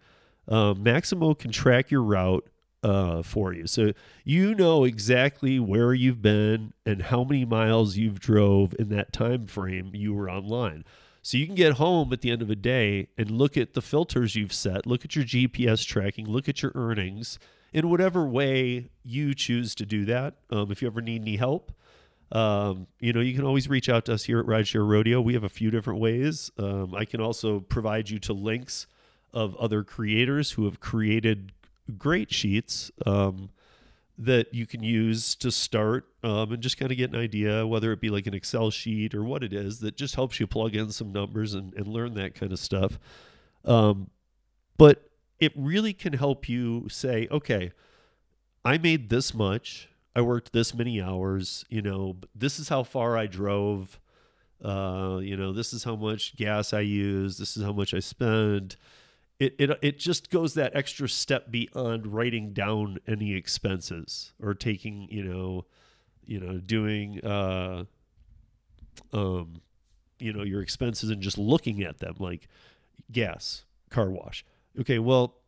Uh, 0.47 0.73
Maxymo 0.73 1.37
can 1.37 1.51
track 1.51 1.91
your 1.91 2.03
route 2.03 2.47
uh, 2.83 3.21
for 3.21 3.53
you, 3.53 3.67
so 3.67 3.91
you 4.23 4.55
know 4.55 4.85
exactly 4.85 5.59
where 5.59 5.93
you've 5.93 6.21
been 6.21 6.73
and 6.85 7.03
how 7.03 7.23
many 7.23 7.45
miles 7.45 7.95
you've 7.97 8.19
drove 8.19 8.73
in 8.79 8.89
that 8.89 9.13
time 9.13 9.45
frame 9.45 9.91
you 9.93 10.13
were 10.13 10.29
online. 10.29 10.83
So 11.21 11.37
you 11.37 11.45
can 11.45 11.55
get 11.55 11.73
home 11.73 12.11
at 12.11 12.21
the 12.21 12.31
end 12.31 12.41
of 12.41 12.49
a 12.49 12.55
day 12.55 13.07
and 13.17 13.29
look 13.29 13.55
at 13.55 13.73
the 13.73 13.81
filters 13.81 14.35
you've 14.35 14.53
set, 14.53 14.87
look 14.87 15.05
at 15.05 15.15
your 15.15 15.25
GPS 15.25 15.85
tracking, 15.85 16.25
look 16.25 16.49
at 16.49 16.63
your 16.63 16.71
earnings 16.73 17.37
in 17.71 17.89
whatever 17.89 18.25
way 18.25 18.89
you 19.03 19.35
choose 19.35 19.75
to 19.75 19.85
do 19.85 20.03
that. 20.05 20.35
Um, 20.49 20.71
if 20.71 20.81
you 20.81 20.87
ever 20.87 21.01
need 21.01 21.21
any 21.21 21.37
help, 21.37 21.71
Um, 22.31 22.87
you 22.99 23.11
know, 23.11 23.19
you 23.19 23.35
can 23.35 23.45
always 23.45 23.67
reach 23.67 23.89
out 23.89 24.05
to 24.05 24.13
us 24.13 24.23
here 24.23 24.39
at 24.39 24.45
Rideshare 24.45 24.87
Rodeo. 24.87 25.19
We 25.19 25.33
have 25.33 25.43
a 25.43 25.49
few 25.49 25.69
different 25.69 25.99
ways. 25.99 26.51
Um, 26.57 26.95
I 26.95 27.05
can 27.05 27.19
also 27.19 27.59
provide 27.59 28.09
you 28.09 28.19
to 28.19 28.33
links 28.33 28.87
of 29.33 29.55
other 29.57 29.83
creators 29.83 30.51
who 30.51 30.65
have 30.65 30.79
created 30.79 31.51
great 31.97 32.33
sheets 32.33 32.91
um, 33.05 33.49
that 34.17 34.53
you 34.53 34.65
can 34.65 34.83
use 34.83 35.35
to 35.35 35.51
start 35.51 36.05
um, 36.23 36.51
and 36.51 36.61
just 36.61 36.77
kind 36.77 36.91
of 36.91 36.97
get 36.97 37.11
an 37.11 37.19
idea, 37.19 37.65
whether 37.65 37.91
it 37.91 37.99
be 37.99 38.09
like 38.09 38.27
an 38.27 38.33
Excel 38.33 38.69
sheet 38.69 39.15
or 39.15 39.23
what 39.23 39.43
it 39.43 39.51
is, 39.51 39.79
that 39.79 39.97
just 39.97 40.15
helps 40.15 40.39
you 40.39 40.47
plug 40.47 40.75
in 40.75 40.91
some 40.91 41.11
numbers 41.11 41.53
and, 41.53 41.73
and 41.73 41.87
learn 41.87 42.13
that 42.13 42.35
kind 42.35 42.51
of 42.51 42.59
stuff. 42.59 42.99
Um, 43.65 44.09
but 44.77 45.09
it 45.39 45.51
really 45.55 45.93
can 45.93 46.13
help 46.13 46.47
you 46.47 46.87
say, 46.89 47.27
okay, 47.31 47.71
I 48.63 48.77
made 48.77 49.09
this 49.09 49.33
much. 49.33 49.89
I 50.15 50.21
worked 50.21 50.53
this 50.53 50.73
many 50.73 51.01
hours. 51.01 51.65
You 51.69 51.81
know, 51.81 52.17
this 52.35 52.59
is 52.59 52.69
how 52.69 52.83
far 52.83 53.17
I 53.17 53.27
drove. 53.27 53.99
Uh, 54.63 55.19
you 55.21 55.35
know, 55.35 55.53
this 55.53 55.73
is 55.73 55.83
how 55.83 55.95
much 55.95 56.35
gas 56.35 56.73
I 56.73 56.81
used. 56.81 57.39
This 57.39 57.57
is 57.57 57.63
how 57.63 57.73
much 57.73 57.93
I 57.93 57.99
spend. 57.99 58.75
It, 59.39 59.55
it, 59.57 59.79
it 59.81 59.97
just 59.97 60.29
goes 60.29 60.53
that 60.53 60.75
extra 60.75 61.09
step 61.09 61.49
beyond 61.49 62.05
writing 62.07 62.53
down 62.53 62.99
any 63.07 63.33
expenses 63.33 64.33
or 64.41 64.53
taking 64.53 65.07
you 65.09 65.23
know 65.23 65.65
you 66.23 66.39
know 66.39 66.59
doing 66.59 67.25
uh 67.25 67.85
um 69.13 69.61
you 70.19 70.31
know 70.31 70.43
your 70.43 70.61
expenses 70.61 71.09
and 71.09 71.23
just 71.23 71.39
looking 71.39 71.81
at 71.81 71.97
them 71.97 72.13
like 72.19 72.47
gas 73.11 73.63
car 73.89 74.11
wash 74.11 74.45
okay 74.79 74.99
well 74.99 75.40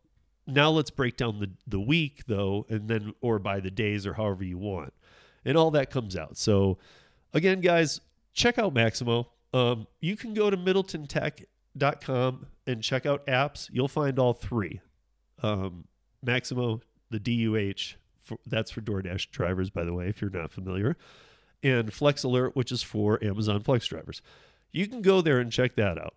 now 0.46 0.70
let's 0.70 0.90
break 0.90 1.16
down 1.16 1.40
the 1.40 1.50
the 1.66 1.80
week 1.80 2.24
though 2.26 2.66
and 2.68 2.88
then 2.88 3.14
or 3.20 3.38
by 3.38 3.60
the 3.60 3.70
days 3.70 4.06
or 4.06 4.14
however 4.14 4.44
you 4.44 4.58
want. 4.58 4.92
And 5.44 5.56
all 5.56 5.70
that 5.72 5.90
comes 5.90 6.16
out. 6.16 6.36
So 6.36 6.78
again 7.32 7.60
guys 7.60 8.00
check 8.32 8.58
out 8.58 8.74
maxymo. 8.74 9.26
Um, 9.52 9.86
you 10.00 10.16
can 10.16 10.34
go 10.34 10.50
to 10.50 10.56
middletontech.com 10.56 12.46
and 12.66 12.82
check 12.82 13.06
out 13.06 13.26
apps. 13.26 13.68
You'll 13.72 13.88
find 13.88 14.18
all 14.18 14.32
three. 14.32 14.80
Um, 15.42 15.84
maxymo 16.24 16.80
the 17.10 17.20
duh 17.20 17.74
for, 18.20 18.38
that's 18.46 18.70
for 18.70 18.80
doordash 18.80 19.30
drivers 19.30 19.70
by 19.70 19.84
the 19.84 19.92
way 19.92 20.08
if 20.08 20.20
you're 20.22 20.30
not 20.30 20.50
familiar 20.50 20.96
and 21.62 21.92
flex 21.92 22.24
alert 22.24 22.56
which 22.56 22.72
is 22.72 22.82
for 22.82 23.22
amazon 23.22 23.62
flex 23.62 23.86
drivers. 23.86 24.22
You 24.72 24.88
can 24.88 25.02
go 25.02 25.20
there 25.20 25.38
and 25.38 25.52
check 25.52 25.76
that 25.76 25.98
out. 25.98 26.14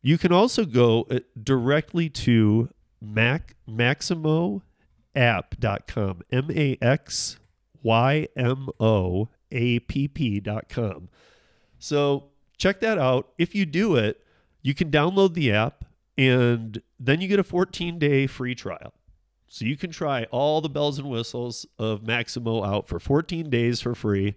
You 0.00 0.16
can 0.16 0.32
also 0.32 0.64
go 0.64 1.06
uh, 1.10 1.18
directly 1.42 2.08
to 2.08 2.70
Mac 3.00 3.54
maxymoapp.com. 3.68 6.22
M 6.30 6.50
A 6.50 6.78
X 6.80 7.38
Y 7.82 8.28
M 8.36 8.68
O 8.80 9.28
A 9.52 9.78
P 9.80 10.08
P.com. 10.08 11.08
So 11.78 12.24
check 12.56 12.80
that 12.80 12.98
out. 12.98 13.28
If 13.38 13.54
you 13.54 13.66
do 13.66 13.96
it, 13.96 14.22
you 14.62 14.74
can 14.74 14.90
download 14.90 15.34
the 15.34 15.52
app 15.52 15.84
and 16.16 16.82
then 16.98 17.20
you 17.20 17.28
get 17.28 17.38
a 17.38 17.44
14 17.44 17.98
day 17.98 18.26
free 18.26 18.54
trial. 18.54 18.92
So 19.46 19.64
you 19.64 19.76
can 19.76 19.90
try 19.90 20.24
all 20.24 20.60
the 20.60 20.68
bells 20.68 20.98
and 20.98 21.08
whistles 21.08 21.64
of 21.78 22.02
Maxymo 22.02 22.66
out 22.66 22.86
for 22.86 22.98
14 22.98 23.48
days 23.48 23.80
for 23.80 23.94
free. 23.94 24.34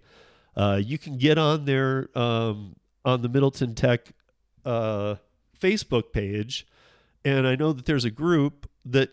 Uh, 0.56 0.80
you 0.82 0.96
can 0.96 1.18
get 1.18 1.36
on 1.36 1.66
there 1.66 2.08
um, 2.14 2.76
on 3.04 3.20
the 3.20 3.28
Middleton 3.28 3.74
Tech 3.74 4.12
uh, 4.64 5.16
Facebook 5.60 6.12
page. 6.12 6.66
And 7.24 7.46
I 7.46 7.56
know 7.56 7.72
that 7.72 7.86
there's 7.86 8.04
a 8.04 8.10
group 8.10 8.68
that 8.84 9.10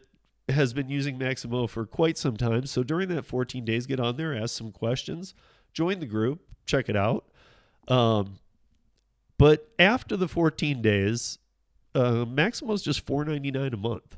has 0.49 0.73
been 0.73 0.89
using 0.89 1.19
Maxymo 1.19 1.69
for 1.69 1.85
quite 1.85 2.17
some 2.17 2.35
time. 2.35 2.65
So 2.65 2.83
during 2.83 3.09
that 3.09 3.25
14 3.25 3.63
days, 3.65 3.85
get 3.85 3.99
on 3.99 4.17
there, 4.17 4.35
ask 4.35 4.57
some 4.57 4.71
questions, 4.71 5.33
join 5.73 5.99
the 5.99 6.05
group, 6.05 6.41
check 6.65 6.89
it 6.89 6.95
out. 6.95 7.25
Um, 7.87 8.39
but 9.37 9.69
after 9.77 10.17
the 10.17 10.27
14 10.27 10.81
days, 10.81 11.37
uh, 11.93 12.25
Maxymo 12.25 12.73
is 12.73 12.81
just 12.81 13.05
$4.99 13.05 13.73
a 13.73 13.77
month. 13.77 14.17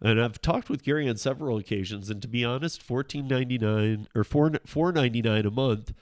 And 0.00 0.20
I've 0.20 0.40
talked 0.40 0.68
with 0.68 0.82
Gary 0.82 1.08
on 1.08 1.16
several 1.16 1.56
occasions, 1.56 2.10
and 2.10 2.20
to 2.20 2.28
be 2.28 2.44
honest, 2.44 2.82
fourteen 2.82 3.26
ninety 3.26 3.56
nine 3.56 4.06
or 4.14 4.22
four 4.22 4.52
four 4.66 4.92
ninety 4.92 5.22
nine 5.22 5.46
a 5.46 5.50
month 5.50 5.94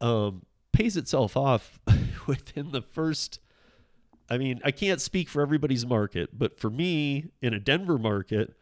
um, 0.00 0.46
pays 0.72 0.96
itself 0.96 1.36
off 1.36 1.78
within 2.26 2.72
the 2.72 2.80
first 2.80 3.40
I 4.32 4.38
mean, 4.38 4.62
I 4.64 4.70
can't 4.70 4.98
speak 4.98 5.28
for 5.28 5.42
everybody's 5.42 5.84
market, 5.84 6.30
but 6.38 6.58
for 6.58 6.70
me 6.70 7.26
in 7.42 7.52
a 7.52 7.60
Denver 7.60 7.98
market, 7.98 8.56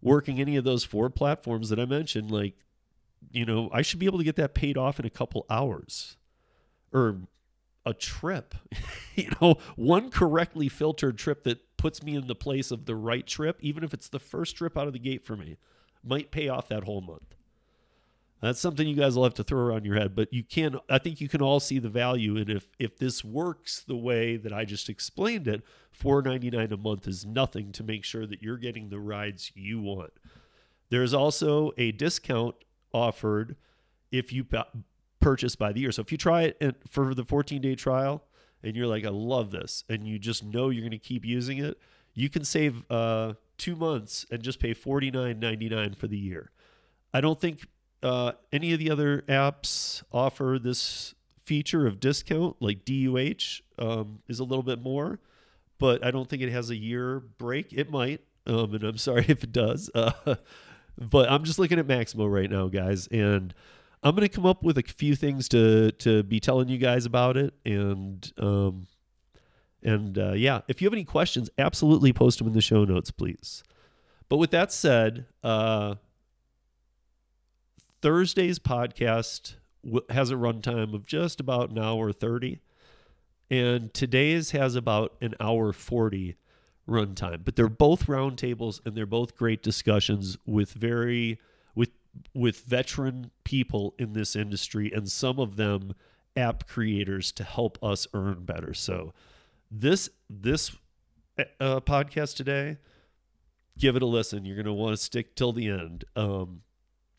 working 0.00 0.40
any 0.40 0.56
of 0.56 0.64
those 0.64 0.82
four 0.82 1.10
platforms 1.10 1.68
that 1.68 1.78
I 1.78 1.84
mentioned, 1.84 2.32
like, 2.32 2.54
you 3.30 3.46
know, 3.46 3.70
I 3.72 3.82
should 3.82 4.00
be 4.00 4.06
able 4.06 4.18
to 4.18 4.24
get 4.24 4.34
that 4.34 4.52
paid 4.52 4.76
off 4.76 4.98
in 4.98 5.06
a 5.06 5.10
couple 5.10 5.46
hours 5.48 6.16
or 6.92 7.20
a 7.86 7.94
trip. 7.94 8.56
you 9.14 9.30
know, 9.40 9.58
one 9.76 10.10
correctly 10.10 10.68
filtered 10.68 11.18
trip 11.18 11.44
that 11.44 11.76
puts 11.76 12.02
me 12.02 12.16
in 12.16 12.26
the 12.26 12.34
place 12.34 12.72
of 12.72 12.86
the 12.86 12.96
right 12.96 13.24
trip, 13.24 13.58
even 13.60 13.84
if 13.84 13.94
it's 13.94 14.08
the 14.08 14.18
first 14.18 14.56
trip 14.56 14.76
out 14.76 14.88
of 14.88 14.92
the 14.92 14.98
gate 14.98 15.24
for 15.24 15.36
me, 15.36 15.56
might 16.02 16.32
pay 16.32 16.48
off 16.48 16.66
that 16.66 16.82
whole 16.82 17.00
month. 17.00 17.36
That's 18.42 18.58
something 18.58 18.88
you 18.88 18.96
guys 18.96 19.14
will 19.14 19.22
have 19.22 19.34
to 19.34 19.44
throw 19.44 19.60
around 19.60 19.86
your 19.86 19.94
head, 19.94 20.16
but 20.16 20.32
you 20.32 20.42
can 20.42 20.80
I 20.90 20.98
think 20.98 21.20
you 21.20 21.28
can 21.28 21.40
all 21.40 21.60
see 21.60 21.78
the 21.78 21.88
value 21.88 22.36
and 22.36 22.50
if 22.50 22.66
if 22.78 22.98
this 22.98 23.24
works 23.24 23.80
the 23.80 23.96
way 23.96 24.36
that 24.36 24.52
I 24.52 24.64
just 24.64 24.88
explained 24.88 25.46
it, 25.46 25.62
4.99 25.98 26.72
a 26.72 26.76
month 26.76 27.06
is 27.06 27.24
nothing 27.24 27.70
to 27.72 27.84
make 27.84 28.04
sure 28.04 28.26
that 28.26 28.42
you're 28.42 28.58
getting 28.58 28.88
the 28.88 28.98
rides 28.98 29.52
you 29.54 29.80
want. 29.80 30.12
There's 30.90 31.14
also 31.14 31.70
a 31.78 31.92
discount 31.92 32.56
offered 32.92 33.54
if 34.10 34.32
you 34.32 34.44
purchase 35.20 35.54
by 35.54 35.72
the 35.72 35.80
year. 35.80 35.92
So 35.92 36.02
if 36.02 36.10
you 36.10 36.18
try 36.18 36.52
it 36.60 36.76
for 36.90 37.14
the 37.14 37.24
14-day 37.24 37.76
trial 37.76 38.24
and 38.64 38.74
you're 38.74 38.88
like 38.88 39.04
I 39.06 39.10
love 39.10 39.52
this 39.52 39.84
and 39.88 40.04
you 40.04 40.18
just 40.18 40.42
know 40.42 40.68
you're 40.68 40.82
going 40.82 40.90
to 40.90 40.98
keep 40.98 41.24
using 41.24 41.58
it, 41.58 41.78
you 42.12 42.28
can 42.28 42.44
save 42.44 42.90
uh 42.90 43.34
2 43.58 43.76
months 43.76 44.26
and 44.32 44.42
just 44.42 44.58
pay 44.58 44.74
49.99 44.74 45.96
for 45.96 46.08
the 46.08 46.18
year. 46.18 46.50
I 47.14 47.20
don't 47.20 47.40
think 47.40 47.68
uh, 48.02 48.32
any 48.52 48.72
of 48.72 48.78
the 48.78 48.90
other 48.90 49.22
apps 49.28 50.02
offer 50.12 50.58
this 50.62 51.14
feature 51.44 51.86
of 51.86 52.00
discount, 52.00 52.56
like 52.60 52.84
DUH 52.84 53.62
um, 53.78 54.20
is 54.28 54.38
a 54.38 54.44
little 54.44 54.62
bit 54.62 54.80
more, 54.80 55.20
but 55.78 56.04
I 56.04 56.10
don't 56.10 56.28
think 56.28 56.42
it 56.42 56.50
has 56.50 56.70
a 56.70 56.76
year 56.76 57.20
break. 57.20 57.72
It 57.72 57.90
might, 57.90 58.20
um, 58.46 58.74
and 58.74 58.84
I'm 58.84 58.96
sorry 58.98 59.26
if 59.28 59.44
it 59.44 59.52
does. 59.52 59.90
Uh, 59.94 60.12
but 60.98 61.30
I'm 61.30 61.44
just 61.44 61.58
looking 61.58 61.78
at 61.78 61.86
Maxymo 61.86 62.32
right 62.32 62.50
now, 62.50 62.68
guys, 62.68 63.06
and 63.08 63.54
I'm 64.02 64.14
gonna 64.14 64.28
come 64.28 64.46
up 64.46 64.62
with 64.62 64.78
a 64.78 64.82
few 64.82 65.14
things 65.14 65.48
to 65.50 65.92
to 65.92 66.22
be 66.22 66.40
telling 66.40 66.68
you 66.68 66.78
guys 66.78 67.06
about 67.06 67.36
it, 67.36 67.54
and 67.64 68.32
um, 68.38 68.86
and 69.82 70.18
uh, 70.18 70.32
yeah, 70.32 70.60
if 70.68 70.80
you 70.80 70.86
have 70.86 70.92
any 70.92 71.04
questions, 71.04 71.50
absolutely 71.58 72.12
post 72.12 72.38
them 72.38 72.48
in 72.48 72.52
the 72.52 72.60
show 72.60 72.84
notes, 72.84 73.10
please. 73.10 73.62
But 74.28 74.38
with 74.38 74.50
that 74.52 74.72
said, 74.72 75.26
uh, 75.44 75.96
Thursday's 78.02 78.58
podcast 78.58 79.54
has 80.10 80.30
a 80.30 80.34
runtime 80.34 80.92
of 80.92 81.06
just 81.06 81.40
about 81.40 81.70
an 81.70 81.78
hour 81.78 82.12
30 82.12 82.60
and 83.48 83.94
today's 83.94 84.50
has 84.50 84.74
about 84.74 85.14
an 85.20 85.34
hour 85.38 85.72
40 85.72 86.36
runtime. 86.88 87.44
But 87.44 87.54
they're 87.54 87.68
both 87.68 88.06
roundtables 88.06 88.84
and 88.84 88.96
they're 88.96 89.06
both 89.06 89.36
great 89.36 89.62
discussions 89.62 90.36
with 90.46 90.72
very 90.72 91.38
with 91.76 91.90
with 92.34 92.60
veteran 92.62 93.30
people 93.44 93.94
in 93.98 94.14
this 94.14 94.34
industry 94.34 94.90
and 94.92 95.10
some 95.10 95.38
of 95.38 95.56
them 95.56 95.94
app 96.36 96.66
creators 96.66 97.30
to 97.32 97.44
help 97.44 97.78
us 97.84 98.06
earn 98.14 98.44
better. 98.44 98.74
So 98.74 99.12
this 99.70 100.10
this 100.28 100.72
uh, 101.38 101.80
podcast 101.80 102.34
today 102.36 102.78
give 103.78 103.96
it 103.96 104.02
a 104.02 104.06
listen. 104.06 104.44
You're 104.44 104.56
going 104.56 104.66
to 104.66 104.72
want 104.72 104.96
to 104.96 105.02
stick 105.02 105.34
till 105.34 105.52
the 105.52 105.68
end. 105.68 106.04
Um, 106.16 106.62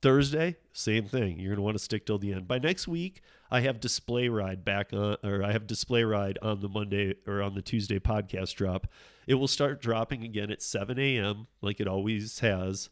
Thursday, 0.03 0.57
same 0.73 1.05
thing. 1.05 1.39
You're 1.39 1.51
going 1.51 1.55
to 1.55 1.61
want 1.61 1.77
to 1.77 1.83
stick 1.83 2.05
till 2.05 2.19
the 2.19 2.33
end. 2.33 2.45
By 2.45 2.59
next 2.59 2.89
week, 2.89 3.21
I 3.49 3.61
have 3.61 3.79
Display 3.79 4.27
Ride 4.27 4.65
back 4.65 4.91
on, 4.91 5.15
or 5.23 5.41
I 5.41 5.53
have 5.53 5.65
Display 5.65 6.03
Ride 6.03 6.37
on 6.41 6.59
the 6.59 6.67
Monday 6.67 7.15
or 7.25 7.41
on 7.41 7.55
the 7.55 7.61
Tuesday 7.61 7.99
podcast 7.99 8.53
drop. 8.55 8.85
It 9.27 9.35
will 9.35 9.47
start 9.47 9.81
dropping 9.81 10.25
again 10.25 10.51
at 10.51 10.61
7 10.61 10.99
a.m., 10.99 11.47
like 11.61 11.79
it 11.79 11.87
always 11.87 12.39
has, 12.39 12.89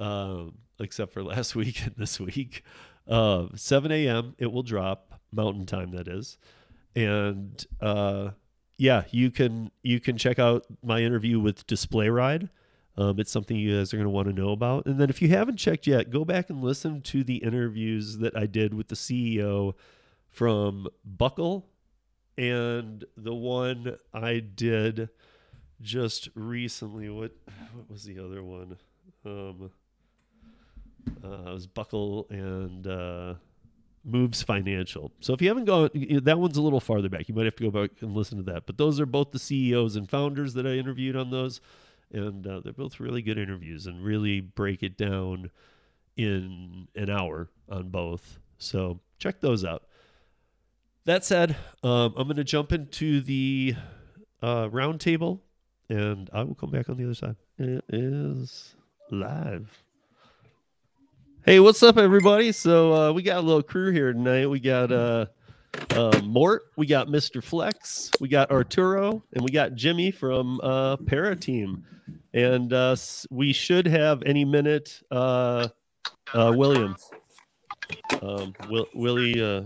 um, 0.00 0.58
except 0.80 1.12
for 1.12 1.22
last 1.22 1.54
week 1.54 1.80
and 1.86 1.94
this 1.96 2.18
week. 2.18 2.64
Uh, 3.06 3.46
7 3.54 3.92
a.m., 3.92 4.34
it 4.36 4.50
will 4.50 4.64
drop, 4.64 5.20
Mountain 5.30 5.66
Time, 5.66 5.92
that 5.92 6.08
is. 6.08 6.38
And 6.96 7.64
uh, 7.80 8.30
yeah, 8.78 9.04
you 9.12 9.30
can 9.30 9.70
you 9.82 10.00
can 10.00 10.18
check 10.18 10.40
out 10.40 10.66
my 10.82 11.02
interview 11.02 11.38
with 11.38 11.68
Display 11.68 12.08
Ride 12.08 12.48
um, 12.98 13.20
it's 13.20 13.30
something 13.30 13.56
you 13.56 13.78
guys 13.78 13.94
are 13.94 13.96
going 13.96 14.06
to 14.06 14.10
want 14.10 14.26
to 14.26 14.34
know 14.34 14.50
about. 14.50 14.86
And 14.86 14.98
then 14.98 15.08
if 15.08 15.22
you 15.22 15.28
haven't 15.28 15.56
checked 15.56 15.86
yet, 15.86 16.10
go 16.10 16.24
back 16.24 16.50
and 16.50 16.62
listen 16.62 17.00
to 17.02 17.22
the 17.22 17.36
interviews 17.36 18.18
that 18.18 18.36
I 18.36 18.46
did 18.46 18.74
with 18.74 18.88
the 18.88 18.96
CEO 18.96 19.74
from 20.28 20.88
Buckle 21.04 21.68
and 22.36 23.04
the 23.16 23.34
one 23.34 23.96
I 24.12 24.40
did 24.40 25.10
just 25.80 26.28
recently. 26.34 27.08
What 27.08 27.32
what 27.72 27.88
was 27.88 28.04
the 28.04 28.18
other 28.18 28.42
one? 28.42 28.76
Um, 29.24 29.70
uh, 31.24 31.50
it 31.50 31.54
was 31.54 31.68
Buckle 31.68 32.26
and 32.30 32.84
uh, 32.86 33.34
Moves 34.04 34.42
Financial. 34.42 35.12
So 35.20 35.34
if 35.34 35.40
you 35.40 35.48
haven't 35.48 35.66
gone, 35.66 35.90
that 36.22 36.38
one's 36.38 36.56
a 36.56 36.62
little 36.62 36.80
farther 36.80 37.08
back. 37.08 37.28
You 37.28 37.34
might 37.34 37.44
have 37.44 37.56
to 37.56 37.70
go 37.70 37.82
back 37.82 37.90
and 38.00 38.12
listen 38.14 38.38
to 38.38 38.52
that. 38.52 38.66
But 38.66 38.76
those 38.76 38.98
are 39.00 39.06
both 39.06 39.30
the 39.30 39.38
CEOs 39.38 39.96
and 39.96 40.10
founders 40.10 40.54
that 40.54 40.66
I 40.66 40.70
interviewed 40.70 41.16
on 41.16 41.30
those, 41.30 41.60
and 42.12 42.46
uh, 42.46 42.60
they're 42.60 42.72
both 42.72 43.00
really 43.00 43.22
good 43.22 43.38
interviews 43.38 43.86
and 43.86 44.04
really 44.04 44.40
break 44.40 44.82
it 44.82 44.96
down 44.96 45.50
in 46.16 46.88
an 46.94 47.10
hour 47.10 47.48
on 47.68 47.90
both. 47.90 48.38
So 48.58 49.00
check 49.18 49.40
those 49.40 49.64
out. 49.64 49.84
That 51.04 51.24
said, 51.24 51.56
um, 51.82 52.14
I'm 52.16 52.26
going 52.26 52.36
to 52.36 52.44
jump 52.44 52.72
into 52.72 53.20
the 53.20 53.74
uh, 54.42 54.68
roundtable, 54.68 55.40
and 55.88 56.28
I 56.32 56.42
will 56.42 56.54
come 56.54 56.70
back 56.70 56.88
on 56.88 56.96
the 56.96 57.04
other 57.04 57.14
side. 57.14 57.36
It 57.58 57.84
is 57.88 58.74
live. 59.10 59.70
Hey, 61.46 61.60
what's 61.60 61.82
up, 61.82 61.96
everybody? 61.96 62.52
So 62.52 62.92
uh, 62.92 63.12
we 63.12 63.22
got 63.22 63.38
a 63.38 63.40
little 63.40 63.62
crew 63.62 63.90
here 63.90 64.12
tonight. 64.12 64.50
We 64.50 64.60
got 64.60 64.92
uh, 64.92 65.26
uh, 65.90 66.20
Mort, 66.24 66.62
we 66.76 66.86
got 66.86 67.08
Mr. 67.08 67.42
Flex, 67.42 68.10
we 68.20 68.28
got 68.28 68.50
Arturo, 68.50 69.22
and 69.32 69.42
we 69.42 69.50
got 69.50 69.74
Jimmy 69.74 70.10
from 70.10 70.60
uh, 70.62 70.96
Para 70.96 71.36
Team. 71.36 71.84
And 72.34 72.72
uh, 72.72 72.96
we 73.30 73.52
should 73.52 73.86
have 73.86 74.22
any 74.24 74.44
minute 74.44 75.00
uh, 75.10 75.68
uh, 76.34 76.52
William, 76.54 76.96
um, 78.22 78.54
Will, 78.68 78.86
Willie, 78.94 79.42
uh, 79.42 79.62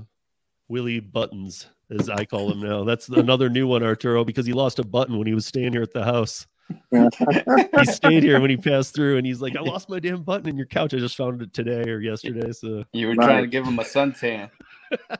Willie 0.68 1.00
Buttons, 1.00 1.66
as 1.90 2.08
I 2.08 2.24
call 2.24 2.52
him 2.52 2.60
now. 2.60 2.84
That's 2.84 3.08
another 3.08 3.48
new 3.48 3.66
one, 3.66 3.82
Arturo, 3.82 4.24
because 4.24 4.46
he 4.46 4.52
lost 4.52 4.78
a 4.78 4.84
button 4.84 5.18
when 5.18 5.26
he 5.26 5.34
was 5.34 5.46
staying 5.46 5.72
here 5.72 5.82
at 5.82 5.92
the 5.92 6.04
house. 6.04 6.46
he 6.90 7.84
stayed 7.84 8.22
here 8.22 8.40
when 8.40 8.50
he 8.50 8.56
passed 8.56 8.94
through, 8.94 9.16
and 9.16 9.26
he's 9.26 9.40
like, 9.40 9.56
"I 9.56 9.60
lost 9.60 9.88
my 9.88 9.98
damn 9.98 10.22
button 10.22 10.48
in 10.48 10.56
your 10.56 10.66
couch. 10.66 10.94
I 10.94 10.98
just 10.98 11.16
found 11.16 11.42
it 11.42 11.52
today 11.52 11.88
or 11.90 12.00
yesterday." 12.00 12.52
So, 12.52 12.84
You 12.92 13.08
were 13.08 13.14
Right. 13.14 13.24
trying 13.24 13.42
to 13.42 13.48
give 13.48 13.66
him 13.66 13.78
a 13.78 13.82
suntan. 13.82 14.50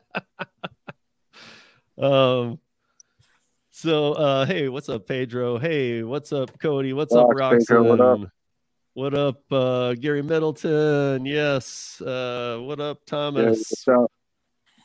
um, 1.99 2.59
so 3.71 4.13
uh, 4.13 4.47
hey, 4.47 4.69
what's 4.69 4.89
up, 4.89 5.07
Pedro? 5.07 5.59
Hey, 5.59 6.03
what's 6.03 6.33
up, 6.33 6.59
Cody? 6.59 6.93
What's 6.93 7.15
up, 7.15 7.29
Fox, 7.29 7.41
Roxanne? 7.41 7.59
Pedro, 7.61 7.83
what 7.85 8.01
up? 8.01 8.21
What 8.95 9.15
up, 9.15 9.41
uh, 9.51 9.95
Gary 9.95 10.23
Middleton? 10.23 11.25
Yes. 11.25 12.01
Uh, 12.03 12.59
what 12.61 12.79
up, 12.81 12.99
Yeah, 12.99 13.11
Thomas? 13.11 13.59
what's 13.71 13.89
up? 13.89 14.13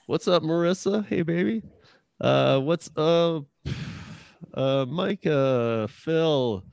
What's 0.06 0.28
up, 0.30 0.44
Marissa? 0.44 1.06
Hey, 1.06 1.24
baby. 1.24 1.62
Uh, 2.22 2.60
what's 2.62 2.90
up, 2.96 3.46
uh, 4.54 4.86
Mike? 4.88 5.26
Uh, 5.26 5.88
Phil. 5.88 6.64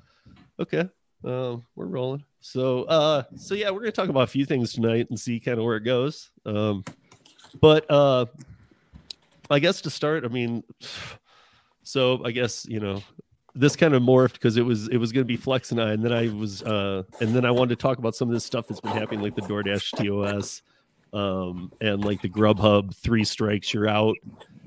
Okay. 0.58 0.88
Um, 1.24 1.64
we're 1.74 1.86
rolling. 1.86 2.24
So, 2.40 2.82
uh, 2.84 3.22
so 3.36 3.54
yeah, 3.54 3.70
we're 3.70 3.80
gonna 3.80 3.92
talk 3.92 4.10
about 4.10 4.24
a 4.24 4.28
few 4.28 4.44
things 4.44 4.74
tonight 4.74 5.06
and 5.08 5.18
see 5.18 5.40
kind 5.40 5.58
of 5.58 5.64
where 5.64 5.76
it 5.76 5.84
goes. 5.84 6.30
Um, 6.44 6.84
but 7.60 7.90
uh, 7.90 8.26
I 9.50 9.58
guess 9.58 9.80
to 9.82 9.90
start, 9.90 10.24
I 10.24 10.28
mean, 10.28 10.62
so 11.82 12.24
I 12.24 12.30
guess 12.30 12.66
you 12.66 12.80
know 12.80 13.02
this 13.54 13.76
kind 13.76 13.94
of 13.94 14.02
morphed 14.02 14.34
because 14.34 14.56
it 14.56 14.62
was 14.62 14.88
it 14.88 14.98
was 14.98 15.12
going 15.12 15.24
to 15.24 15.28
be 15.28 15.36
Flex 15.36 15.70
and 15.70 15.80
I, 15.80 15.92
and 15.92 16.04
then 16.04 16.12
I 16.12 16.28
was 16.28 16.62
uh, 16.62 17.04
and 17.20 17.34
then 17.34 17.44
I 17.44 17.50
wanted 17.50 17.78
to 17.78 17.82
talk 17.82 17.98
about 17.98 18.14
some 18.14 18.28
of 18.28 18.34
this 18.34 18.44
stuff 18.44 18.66
that's 18.68 18.80
been 18.80 18.92
happening, 18.92 19.20
like 19.20 19.36
the 19.36 19.42
DoorDash 19.42 19.96
TOS, 20.04 20.62
um, 21.14 21.72
and 21.80 22.04
like 22.04 22.20
the 22.20 22.28
Grubhub 22.28 22.94
three 22.96 23.24
strikes 23.24 23.72
you're 23.72 23.88
out. 23.88 24.16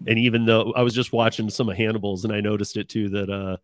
And 0.07 0.17
even 0.17 0.45
though 0.45 0.73
I 0.75 0.81
was 0.81 0.93
just 0.93 1.11
watching 1.11 1.49
some 1.49 1.69
of 1.69 1.75
Hannibal's, 1.75 2.23
and 2.23 2.33
I 2.33 2.39
noticed 2.39 2.77
it 2.77 2.87
too 2.87 3.09
that 3.09 3.29
uh, 3.29 3.57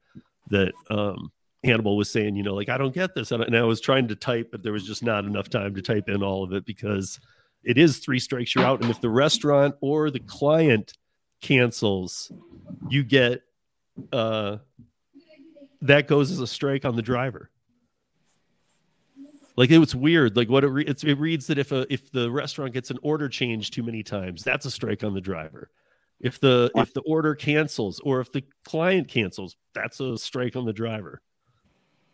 that 0.49 0.73
um, 0.89 1.31
Hannibal 1.63 1.95
was 1.95 2.11
saying, 2.11 2.35
you 2.35 2.43
know, 2.43 2.53
like 2.53 2.69
I 2.69 2.77
don't 2.77 2.93
get 2.93 3.15
this, 3.15 3.31
and 3.31 3.55
I- 3.55 3.63
was 3.63 3.79
trying 3.79 4.07
to 4.09 4.15
type, 4.15 4.49
but 4.51 4.61
there 4.63 4.73
was 4.73 4.85
just 4.85 5.03
not 5.03 5.25
enough 5.25 5.49
time 5.49 5.73
to 5.75 5.81
type 5.81 6.09
in 6.09 6.21
all 6.21 6.43
of 6.43 6.51
it 6.53 6.65
because 6.65 7.19
it 7.63 7.77
is 7.77 7.99
three 7.99 8.19
strikes 8.19 8.53
you're 8.53 8.65
out, 8.65 8.81
and 8.81 8.91
if 8.91 8.99
the 8.99 9.09
restaurant 9.09 9.75
or 9.79 10.11
the 10.11 10.19
client 10.19 10.93
cancels, 11.41 12.31
you 12.89 13.03
get 13.03 13.41
uh 14.11 14.57
that 15.81 16.07
goes 16.07 16.31
as 16.31 16.39
a 16.39 16.47
strike 16.47 16.85
on 16.85 16.95
the 16.95 17.01
driver. 17.01 17.49
Like 19.55 19.69
it 19.69 19.77
was 19.77 19.93
weird. 19.93 20.35
Like 20.35 20.49
what 20.49 20.63
it 20.63 20.69
re- 20.69 20.85
it's, 20.85 21.03
it 21.03 21.19
reads 21.19 21.47
that 21.47 21.57
if 21.57 21.71
a 21.71 21.85
if 21.93 22.11
the 22.11 22.31
restaurant 22.31 22.73
gets 22.73 22.89
an 22.91 22.97
order 23.03 23.29
change 23.29 23.71
too 23.71 23.83
many 23.83 24.01
times, 24.03 24.43
that's 24.43 24.65
a 24.65 24.71
strike 24.71 25.03
on 25.03 25.13
the 25.13 25.21
driver. 25.21 25.69
If 26.19 26.39
the 26.39 26.71
if 26.75 26.93
the 26.93 27.01
order 27.01 27.35
cancels 27.35 27.99
or 27.99 28.19
if 28.19 28.31
the 28.31 28.43
client 28.63 29.07
cancels, 29.07 29.55
that's 29.73 29.99
a 29.99 30.17
strike 30.17 30.55
on 30.55 30.65
the 30.65 30.73
driver. 30.73 31.21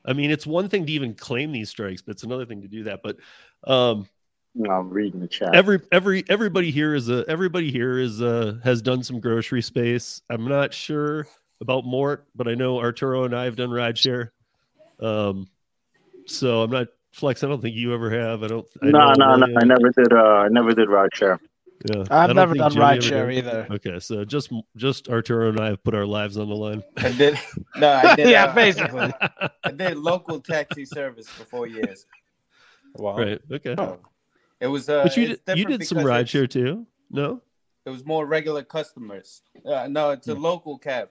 I 0.06 0.13
mean, 0.13 0.32
it's 0.32 0.47
one 0.47 0.67
thing 0.69 0.86
to 0.86 0.91
even 0.91 1.13
claim 1.13 1.52
these 1.52 1.69
strikes, 1.69 2.02
but 2.02 2.13
it's 2.13 2.23
another 2.23 2.45
thing 2.45 2.62
to 2.62 2.67
do 2.67 2.84
that. 2.86 3.02
But 3.04 3.17
um, 3.65 4.08
No, 4.56 4.71
I'm 4.71 4.89
reading 4.89 5.19
the 5.19 5.28
chat. 5.28 5.54
every 5.56 5.80
every 5.91 6.23
everybody 6.28 6.71
here 6.71 6.95
is 6.95 7.10
a 7.10 7.23
everybody 7.28 7.71
here 7.71 7.99
is 7.99 8.21
uh 8.21 8.58
has 8.63 8.82
done 8.82 9.04
some 9.04 9.19
grocery 9.19 9.62
space. 9.62 10.21
I'm 10.30 10.45
not 10.45 10.73
sure 10.73 11.28
about 11.62 11.86
Mort, 11.86 12.28
but 12.36 12.47
I 12.47 12.56
know 12.56 12.80
Arturo 12.80 13.25
and 13.25 13.36
I 13.36 13.43
have 13.45 13.56
done 13.56 13.69
rideshare. 13.69 14.30
Um, 14.99 15.47
so 16.25 16.63
I'm 16.63 16.71
not 16.71 16.88
Flex. 17.12 17.43
I 17.43 17.48
don't 17.48 17.62
think 17.62 17.76
you 17.76 17.93
ever 17.93 18.10
have. 18.12 18.43
I 18.43 18.48
don't. 18.48 18.67
I 18.82 18.88
no, 18.88 19.13
no, 19.13 19.36
no. 19.36 19.45
I 19.60 19.65
never 19.65 19.89
did. 19.89 20.13
Uh, 20.13 20.17
I 20.17 20.48
never 20.50 20.74
did 20.74 20.89
ride 20.89 21.10
share. 21.13 21.39
Yeah, 21.86 22.04
I 22.12 22.26
I've 22.26 22.36
never 22.36 22.54
done 22.56 22.72
Jimmy 22.72 22.86
ever 22.86 22.98
rideshare 23.00 23.34
either. 23.34 23.67
Okay, 23.72 24.00
so 24.00 24.26
just 24.26 24.52
just 24.76 25.08
Arturo 25.08 25.50
and 25.50 25.60
I 25.60 25.67
have 25.67 25.84
put 25.84 25.95
our 25.95 26.06
lives 26.06 26.38
on 26.38 26.50
the 26.50 26.56
line. 26.56 26.84
I 26.98 27.12
did. 27.13 27.39
No, 27.78 27.89
I 28.04 28.15
did. 28.17 28.30
yeah, 28.30 28.45
uh, 28.45 28.54
basically. 28.54 29.13
I 29.63 29.72
did 29.72 29.98
local 29.98 30.41
taxi 30.41 30.84
service 30.84 31.28
for 31.30 31.45
four 31.45 31.67
years. 31.67 32.06
Wow. 32.95 33.17
right. 33.17 33.39
Okay. 33.50 33.76
It 34.60 34.67
was. 34.67 34.89
Uh, 34.89 35.04
But 35.04 35.15
you 35.15 35.28
did 35.45 35.58
you 35.58 35.65
did 35.65 35.88
some 35.88 36.00
ride 36.00 36.28
share 36.28 36.48
too? 36.48 36.86
No. 37.10 37.41
It 37.86 37.91
was 37.91 38.06
more 38.06 38.26
regular 38.26 38.63
customers. 38.63 39.41
Uh, 39.65 39.88
no, 39.89 40.10
it's 40.12 40.28
a 40.28 40.36
local 40.36 40.78
cab. 40.78 41.10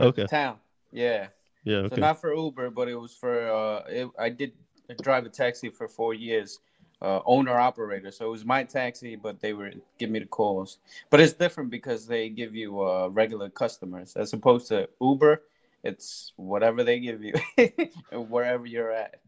Okay. 0.00 0.24
Town. 0.26 0.56
Yeah. 0.90 1.28
Yeah. 1.64 1.88
So 1.88 1.96
not 1.96 2.20
for 2.22 2.34
Uber, 2.34 2.70
but 2.70 2.88
it 2.88 2.94
was 2.96 3.12
for. 3.14 3.50
Uh, 3.52 3.82
it, 3.88 4.08
I 4.18 4.30
did 4.30 4.52
drive 4.94 5.26
a 5.26 5.28
taxi 5.28 5.68
for 5.68 5.88
four 5.88 6.14
years, 6.14 6.60
uh, 7.02 7.20
owner 7.26 7.58
operator. 7.58 8.10
So 8.10 8.26
it 8.26 8.30
was 8.30 8.44
my 8.44 8.64
taxi, 8.64 9.16
but 9.16 9.40
they 9.40 9.52
were 9.52 9.72
give 9.98 10.10
me 10.10 10.20
the 10.20 10.26
calls. 10.26 10.78
But 11.10 11.20
it's 11.20 11.32
different 11.32 11.70
because 11.70 12.06
they 12.06 12.28
give 12.28 12.54
you 12.54 12.82
uh, 12.82 13.08
regular 13.08 13.50
customers 13.50 14.14
as 14.16 14.32
opposed 14.32 14.68
to 14.68 14.88
Uber. 15.00 15.42
It's 15.84 16.32
whatever 16.36 16.82
they 16.82 16.98
give 16.98 17.22
you, 17.22 17.34
wherever 18.12 18.66
you're 18.66 18.90
at. 18.90 19.20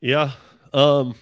Yeah. 0.00 0.32
Um 0.72 1.14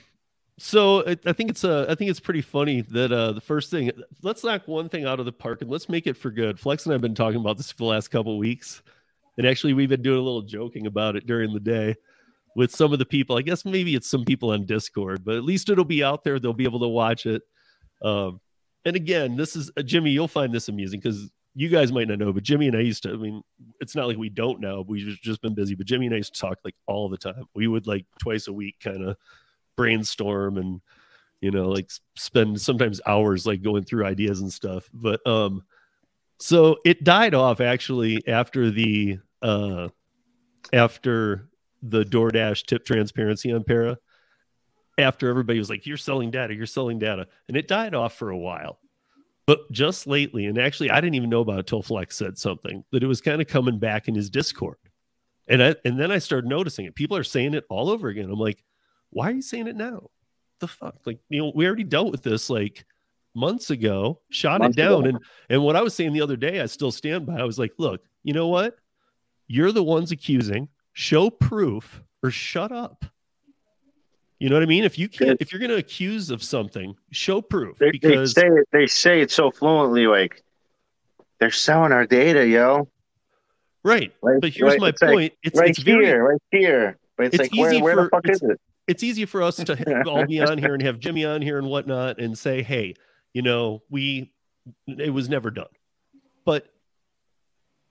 so 0.59 0.99
it, 1.01 1.21
I 1.25 1.33
think 1.33 1.51
it's 1.51 1.65
uh 1.65 1.87
I 1.89 1.95
think 1.95 2.11
it's 2.11 2.21
pretty 2.21 2.43
funny 2.43 2.83
that 2.83 3.11
uh 3.11 3.33
the 3.33 3.41
first 3.41 3.71
thing 3.71 3.91
let's 4.23 4.45
knock 4.45 4.69
one 4.69 4.89
thing 4.89 5.07
out 5.07 5.21
of 5.21 5.27
the 5.27 5.33
park 5.33 5.63
and 5.63 5.71
let's 5.71 5.89
make 5.89 6.07
it 6.07 6.17
for 6.17 6.31
good. 6.31 6.61
Flex 6.61 6.85
and 6.85 6.95
I've 6.95 7.01
been 7.01 7.15
talking 7.15 7.41
about 7.41 7.57
this 7.57 7.71
for 7.73 7.79
the 7.79 7.85
last 7.85 8.09
couple 8.09 8.37
weeks. 8.37 8.83
And 9.39 9.47
actually 9.47 9.73
we've 9.73 9.89
been 9.89 10.03
doing 10.03 10.19
a 10.19 10.23
little 10.23 10.43
joking 10.43 10.87
about 10.87 11.17
it 11.17 11.27
during 11.27 11.55
the 11.55 11.61
day 11.61 11.97
with 12.59 12.75
some 12.75 12.93
of 12.93 12.99
the 12.99 13.07
people. 13.07 13.39
I 13.39 13.43
guess 13.43 13.65
maybe 13.65 13.95
it's 13.95 14.11
some 14.11 14.25
people 14.25 14.51
on 14.51 14.67
Discord, 14.67 15.25
but 15.25 15.37
at 15.37 15.45
least 15.45 15.71
it'll 15.71 15.85
be 15.85 16.03
out 16.03 16.25
there. 16.25 16.41
They'll 16.41 16.53
be 16.53 16.65
able 16.65 16.81
to 16.81 16.89
watch 16.89 17.25
it. 17.25 17.43
Um 18.03 18.41
and 18.85 18.97
again, 18.97 19.37
this 19.37 19.55
is 19.55 19.71
uh, 19.77 19.83
Jimmy, 19.83 20.11
you'll 20.11 20.27
find 20.27 20.53
this 20.53 20.69
amusing 20.69 20.99
because 20.99 21.31
you 21.55 21.69
guys 21.69 21.93
might 21.93 22.09
not 22.09 22.19
know, 22.19 22.33
but 22.33 22.43
Jimmy 22.43 22.67
and 22.67 22.77
I 22.77 22.81
used 22.81 23.05
to, 23.05 23.11
I 23.11 23.17
mean, 23.17 23.43
it's 23.81 23.95
not 23.95 24.09
like 24.09 24.17
we 24.17 24.29
don't 24.29 24.61
know. 24.61 24.85
We've 24.87 25.07
just- 25.07 25.23
just 25.23 25.41
been 25.41 25.55
busy, 25.55 25.77
but 25.77 25.87
Jimmy 25.87 26.07
and 26.07 26.15
I 26.15 26.19
used 26.19 26.35
to 26.35 26.41
talk 26.41 26.59
like 26.65 26.75
all 26.87 27.09
the 27.09 27.17
time. 27.17 27.45
We 27.55 27.69
would 27.69 27.87
like 27.87 28.07
twice 28.19 28.49
a 28.49 28.53
week 28.53 28.77
kind 28.83 29.05
of 29.05 29.17
brainstorm 29.77 30.59
and, 30.59 30.81
you 31.41 31.53
know, 31.53 31.69
like 31.69 31.91
spend 32.17 32.61
sometimes 32.61 33.01
hours 33.07 33.47
like 33.47 33.63
going 33.63 33.85
through 33.85 34.05
ideas 34.05 34.41
and 34.41 34.53
stuff. 34.53 34.89
But, 34.93 35.25
um, 35.27 35.63
so 36.41 36.79
it 36.85 37.05
died 37.05 37.35
off 37.35 37.61
actually 37.61 38.27
after 38.27 38.71
the, 38.71 39.19
uh, 39.43 39.89
after 40.73 41.48
the 41.83 42.05
DoorDash 42.05 42.67
tip 42.67 42.85
transparency 42.85 43.53
on 43.53 43.65
Para, 43.65 43.99
after 44.99 45.29
everybody 45.29 45.59
was 45.59 45.71
like, 45.71 45.87
you're 45.87 45.97
selling 45.97 46.31
data, 46.31 46.55
you're 46.55 46.67
selling 46.67 46.99
data. 46.99 47.27
And 47.47 47.57
it 47.57 47.69
died 47.69 47.95
off 47.95 48.17
for 48.17 48.31
a 48.31 48.37
while. 48.37 48.81
But 49.47 49.71
just 49.73 50.07
lately, 50.07 50.45
and 50.45 50.59
actually, 50.59 50.91
I 50.91 51.01
didn't 51.01 51.15
even 51.15 51.31
know 51.31 51.41
about 51.41 51.61
it 51.61 51.67
till 51.67 51.81
Flex 51.83 52.17
said 52.17 52.37
something 52.37 52.85
that 52.93 53.03
it 53.03 53.07
was 53.07 53.23
kind 53.23 53.41
of 53.41 53.47
coming 53.49 53.79
back 53.79 54.07
in 54.07 54.15
his 54.15 54.29
Discord, 54.29 54.77
and 55.47 55.63
I 55.63 55.75
and 55.87 55.99
then 55.99 56.13
I 56.13 56.19
started 56.19 56.51
noticing 56.51 56.85
it. 56.85 56.95
People 56.95 57.17
are 57.17 57.25
saying 57.25 57.55
it 57.55 57.65
all 57.71 57.89
over 57.89 58.09
again. 58.09 58.29
I'm 58.31 58.39
like, 58.39 58.63
why 59.09 59.29
are 59.31 59.35
you 59.35 59.41
saying 59.41 59.67
it 59.67 59.75
now? 59.75 60.11
The 60.61 60.69
fuck, 60.69 60.97
like 61.07 61.21
you 61.31 61.41
know, 61.41 61.53
we 61.55 61.67
already 61.67 61.85
dealt 61.85 62.11
with 62.11 62.23
this 62.23 62.51
like 62.51 62.85
months 63.35 63.71
ago, 63.71 64.21
shot 64.29 64.61
Months 64.61 64.77
it 64.77 64.83
down, 64.83 65.07
ago. 65.07 65.17
and 65.17 65.19
and 65.49 65.63
what 65.65 65.77
I 65.77 65.81
was 65.81 65.95
saying 65.95 66.13
the 66.13 66.21
other 66.21 66.37
day, 66.37 66.61
I 66.61 66.67
still 66.67 66.93
stand 66.93 67.25
by. 67.25 67.39
I 67.39 67.45
was 67.45 67.59
like, 67.59 67.73
look, 67.79 68.03
you 68.25 68.35
know 68.35 68.49
what? 68.49 68.77
You're 69.47 69.73
the 69.73 69.83
ones 69.83 70.13
accusing. 70.13 70.69
Show 70.99 71.31
proof 71.31 72.03
or 72.25 72.33
shut 72.33 72.73
up. 72.73 73.05
You 74.41 74.49
know 74.49 74.57
what 74.57 74.65
I 74.65 74.67
mean? 74.67 74.83
If 74.83 74.99
you 74.99 75.09
can't, 75.09 75.41
if 75.41 75.53
you're 75.53 75.61
going 75.61 75.71
to 75.71 75.77
accuse 75.77 76.29
of 76.31 76.43
something, 76.43 76.97
show 77.13 77.41
proof 77.41 77.79
They, 77.79 77.87
they 77.87 77.91
because 77.93 78.33
say 78.33 78.49
it. 78.49 78.69
They 78.73 78.89
say 78.89 79.21
it 79.21 79.31
so 79.31 79.53
fluently, 79.53 80.09
like 80.09 80.43
they're 81.39 81.53
selling 81.53 81.93
our 81.93 82.05
data, 82.05 82.45
yo. 82.49 82.89
right. 83.85 84.13
Right, 84.23 84.41
But 84.41 84.51
here's 84.51 84.73
right, 84.73 84.81
my 84.81 84.89
it's 84.89 85.01
like, 85.01 85.11
point. 85.13 85.33
it's 85.45 85.57
right 85.61 85.71
it's 85.71 85.79
very 85.79 86.07
here, 86.07 86.25
right 86.31 86.41
here. 86.51 86.99
But 87.17 87.27
it's, 87.27 87.35
it's 87.35 87.43
like, 87.43 87.55
easy 87.55 87.81
where 87.81 87.95
for- 87.95 88.03
the 88.03 88.09
fuck 88.11 88.25
it's- 88.25 88.43
is 88.43 88.51
it? 88.51 88.61
it's 88.89 89.03
easy 89.05 89.25
for 89.25 89.41
us 89.45 89.55
to 89.57 90.03
all 90.09 90.27
be 90.27 90.41
on 90.41 90.59
here 90.59 90.75
and 90.75 90.83
have 90.83 90.99
Jimmy 90.99 91.25
on 91.25 91.43
here 91.43 91.59
and 91.59 91.69
whatnot 91.69 92.19
and 92.19 92.37
say, 92.37 92.61
hey, 92.63 92.95
you 93.35 93.43
know, 93.43 93.83
we 93.89 94.33
it 94.89 95.11
was 95.15 95.29
never 95.29 95.53
done. 95.53 95.69
But 96.45 96.67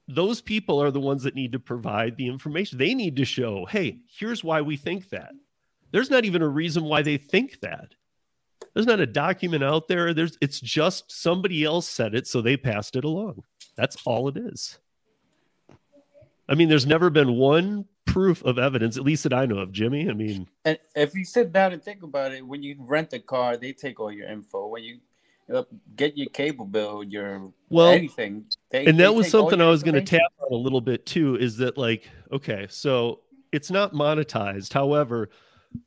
those 0.08 0.42
people 0.42 0.82
are 0.82 0.92
the 0.92 1.00
ones 1.00 1.24
that 1.24 1.36
need 1.36 1.52
to 1.52 1.60
provide 1.60 2.16
the 2.16 2.28
information. 2.28 2.78
They 2.78 2.94
need 2.94 3.16
to 3.18 3.26
show, 3.26 3.66
hey, 3.66 4.00
here's 4.08 4.44
why 4.44 4.62
we 4.62 4.78
think 4.78 5.10
that. 5.10 5.32
There's 5.92 6.10
not 6.10 6.26
even 6.26 6.42
a 6.42 6.48
reason 6.48 6.86
why 6.86 7.02
they 7.02 7.18
think 7.18 7.60
that. 7.62 7.94
There's 8.74 8.86
not 8.86 9.00
a 9.00 9.08
document 9.08 9.64
out 9.64 9.88
there. 9.88 10.14
There's 10.14 10.38
it's 10.42 10.60
just 10.60 11.12
somebody 11.12 11.64
else 11.64 11.88
said 11.90 12.14
it, 12.14 12.28
so 12.28 12.42
they 12.42 12.58
passed 12.58 12.96
it 12.96 13.04
along. 13.04 13.44
That's 13.76 13.98
all 14.06 14.28
it 14.28 14.38
is. 14.38 14.78
I 16.50 16.56
mean, 16.56 16.70
there's 16.70 16.86
never 16.86 17.10
been 17.10 17.34
one 17.34 17.86
proof 18.06 18.44
of 18.44 18.58
evidence, 18.58 18.98
at 18.98 19.04
least 19.04 19.24
that 19.24 19.34
I 19.34 19.46
know 19.46 19.58
of, 19.58 19.72
Jimmy. 19.72 20.10
I 20.10 20.14
mean, 20.14 20.48
And 20.64 20.80
if 20.96 21.14
you 21.14 21.26
sit 21.26 21.52
down 21.52 21.74
and 21.74 21.84
think 21.84 22.04
about 22.04 22.32
it, 22.32 22.46
when 22.46 22.64
you 22.64 22.76
rent 22.80 23.14
a 23.14 23.20
car, 23.20 23.58
they 23.58 23.74
take 23.74 24.00
all 24.00 24.12
your 24.12 24.28
info. 24.30 24.68
When 24.68 24.84
you 24.84 25.00
get 25.96 26.18
your 26.18 26.30
cable 26.30 26.66
bill, 26.66 27.04
your 27.04 27.52
Well, 27.70 27.90
anything, 27.90 28.46
they, 28.70 28.86
and 28.86 29.00
that 29.00 29.14
was 29.14 29.30
something 29.30 29.62
I 29.62 29.70
was 29.70 29.84
going 29.84 29.96
to 29.96 30.02
tap 30.02 30.32
on 30.40 30.52
a 30.52 30.56
little 30.56 30.82
bit 30.82 31.06
too. 31.06 31.36
Is 31.36 31.58
that 31.58 31.78
like 31.78 32.10
okay, 32.32 32.68
so 32.70 33.22
it's 33.52 33.72
not 33.72 33.94
monetized. 33.94 34.74
However, 34.74 35.30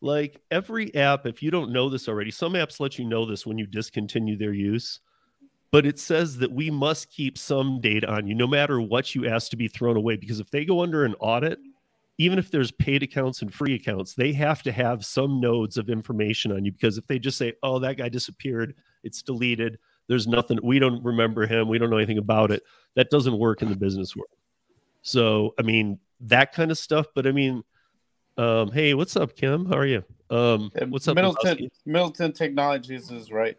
like 0.00 0.40
every 0.50 0.94
app, 0.94 1.26
if 1.26 1.42
you 1.42 1.50
don't 1.50 1.72
know 1.72 1.88
this 1.88 2.08
already, 2.08 2.30
some 2.30 2.54
apps 2.54 2.80
let 2.80 2.98
you 2.98 3.04
know 3.04 3.26
this 3.26 3.46
when 3.46 3.58
you 3.58 3.66
discontinue 3.66 4.36
their 4.36 4.52
use. 4.52 5.00
But 5.72 5.86
it 5.86 6.00
says 6.00 6.38
that 6.38 6.50
we 6.50 6.68
must 6.68 7.10
keep 7.10 7.38
some 7.38 7.80
data 7.80 8.10
on 8.10 8.26
you, 8.26 8.34
no 8.34 8.48
matter 8.48 8.80
what 8.80 9.14
you 9.14 9.28
ask 9.28 9.50
to 9.50 9.56
be 9.56 9.68
thrown 9.68 9.96
away. 9.96 10.16
Because 10.16 10.40
if 10.40 10.50
they 10.50 10.64
go 10.64 10.82
under 10.82 11.04
an 11.04 11.14
audit, 11.20 11.60
even 12.20 12.38
if 12.38 12.50
there's 12.50 12.70
paid 12.70 13.02
accounts 13.02 13.40
and 13.40 13.52
free 13.52 13.74
accounts, 13.74 14.12
they 14.12 14.30
have 14.30 14.62
to 14.62 14.70
have 14.70 15.06
some 15.06 15.40
nodes 15.40 15.78
of 15.78 15.88
information 15.88 16.52
on 16.52 16.66
you. 16.66 16.70
Because 16.70 16.98
if 16.98 17.06
they 17.06 17.18
just 17.18 17.38
say, 17.38 17.54
"Oh, 17.62 17.78
that 17.78 17.96
guy 17.96 18.10
disappeared," 18.10 18.74
it's 19.02 19.22
deleted. 19.22 19.78
There's 20.06 20.26
nothing. 20.26 20.58
We 20.62 20.78
don't 20.78 21.02
remember 21.02 21.46
him. 21.46 21.66
We 21.66 21.78
don't 21.78 21.88
know 21.88 21.96
anything 21.96 22.18
about 22.18 22.50
it. 22.50 22.62
That 22.94 23.08
doesn't 23.08 23.38
work 23.38 23.62
in 23.62 23.70
the 23.70 23.76
business 23.76 24.14
world. 24.14 24.36
So, 25.00 25.54
I 25.58 25.62
mean, 25.62 25.98
that 26.20 26.52
kind 26.52 26.70
of 26.70 26.76
stuff. 26.76 27.06
But 27.14 27.26
I 27.26 27.32
mean, 27.32 27.64
um, 28.36 28.70
hey, 28.70 28.92
what's 28.92 29.16
up, 29.16 29.34
Kim? 29.34 29.64
How 29.64 29.78
are 29.78 29.86
you? 29.86 30.04
Um, 30.28 30.70
what's 30.88 31.08
up, 31.08 31.14
Middleton, 31.14 31.56
Lebowski? 31.56 31.70
Middleton 31.86 32.32
Technologies 32.32 33.10
is 33.10 33.32
right. 33.32 33.56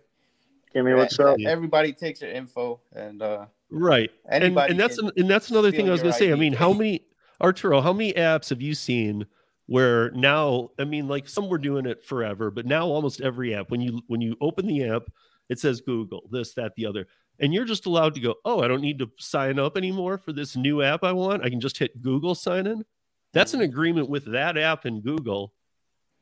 Kimmy, 0.75 0.95
what's 0.95 1.19
up? 1.19 1.37
Everybody 1.43 1.93
takes 1.93 2.21
your 2.21 2.29
info, 2.29 2.79
and 2.93 3.23
uh, 3.23 3.47
Right. 3.71 4.11
And, 4.25 4.43
anybody 4.43 4.71
and 4.71 4.79
that's 4.79 4.97
an, 4.99 5.09
and 5.17 5.29
that's 5.29 5.49
another 5.49 5.71
thing 5.71 5.87
I 5.87 5.91
was 5.91 6.01
going 6.01 6.13
to 6.13 6.19
say. 6.19 6.31
I 6.31 6.35
mean, 6.35 6.53
how 6.53 6.73
many 6.73 7.05
Arturo? 7.41 7.81
How 7.81 7.93
many 7.93 8.13
apps 8.13 8.49
have 8.49 8.61
you 8.61 8.75
seen 8.75 9.25
where 9.65 10.11
now? 10.11 10.69
I 10.79 10.83
mean, 10.83 11.07
like 11.07 11.27
some 11.27 11.49
were 11.49 11.57
doing 11.57 11.85
it 11.85 12.03
forever, 12.03 12.51
but 12.51 12.65
now 12.65 12.85
almost 12.85 13.21
every 13.21 13.55
app, 13.55 13.71
when 13.71 13.81
you 13.81 14.01
when 14.07 14.21
you 14.21 14.35
open 14.41 14.67
the 14.67 14.87
app, 14.87 15.03
it 15.49 15.59
says 15.59 15.81
Google 15.81 16.29
this, 16.31 16.53
that, 16.53 16.73
the 16.75 16.85
other, 16.85 17.07
and 17.39 17.53
you're 17.53 17.65
just 17.65 17.85
allowed 17.85 18.13
to 18.15 18.21
go. 18.21 18.35
Oh, 18.45 18.61
I 18.61 18.67
don't 18.67 18.81
need 18.81 18.99
to 18.99 19.11
sign 19.17 19.59
up 19.59 19.75
anymore 19.75 20.17
for 20.17 20.31
this 20.31 20.55
new 20.55 20.81
app 20.81 21.03
I 21.03 21.11
want. 21.11 21.43
I 21.43 21.49
can 21.49 21.59
just 21.59 21.77
hit 21.77 22.01
Google 22.01 22.35
sign 22.35 22.67
in. 22.67 22.85
That's 23.33 23.53
an 23.53 23.61
agreement 23.61 24.09
with 24.09 24.31
that 24.31 24.57
app 24.57 24.85
and 24.85 25.03
Google 25.03 25.53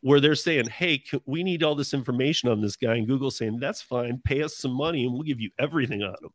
where 0.01 0.21
they're 0.21 0.35
saying, 0.35 0.69
"Hey, 0.69 1.03
we 1.25 1.43
need 1.43 1.61
all 1.61 1.75
this 1.75 1.93
information 1.93 2.49
on 2.49 2.61
this 2.61 2.77
guy," 2.77 2.95
and 2.95 3.07
Google 3.07 3.31
saying, 3.31 3.59
"That's 3.59 3.81
fine. 3.81 4.21
Pay 4.23 4.43
us 4.43 4.55
some 4.55 4.71
money, 4.71 5.03
and 5.03 5.13
we'll 5.13 5.23
give 5.23 5.41
you 5.41 5.51
everything 5.59 6.01
on 6.01 6.15
him." 6.21 6.29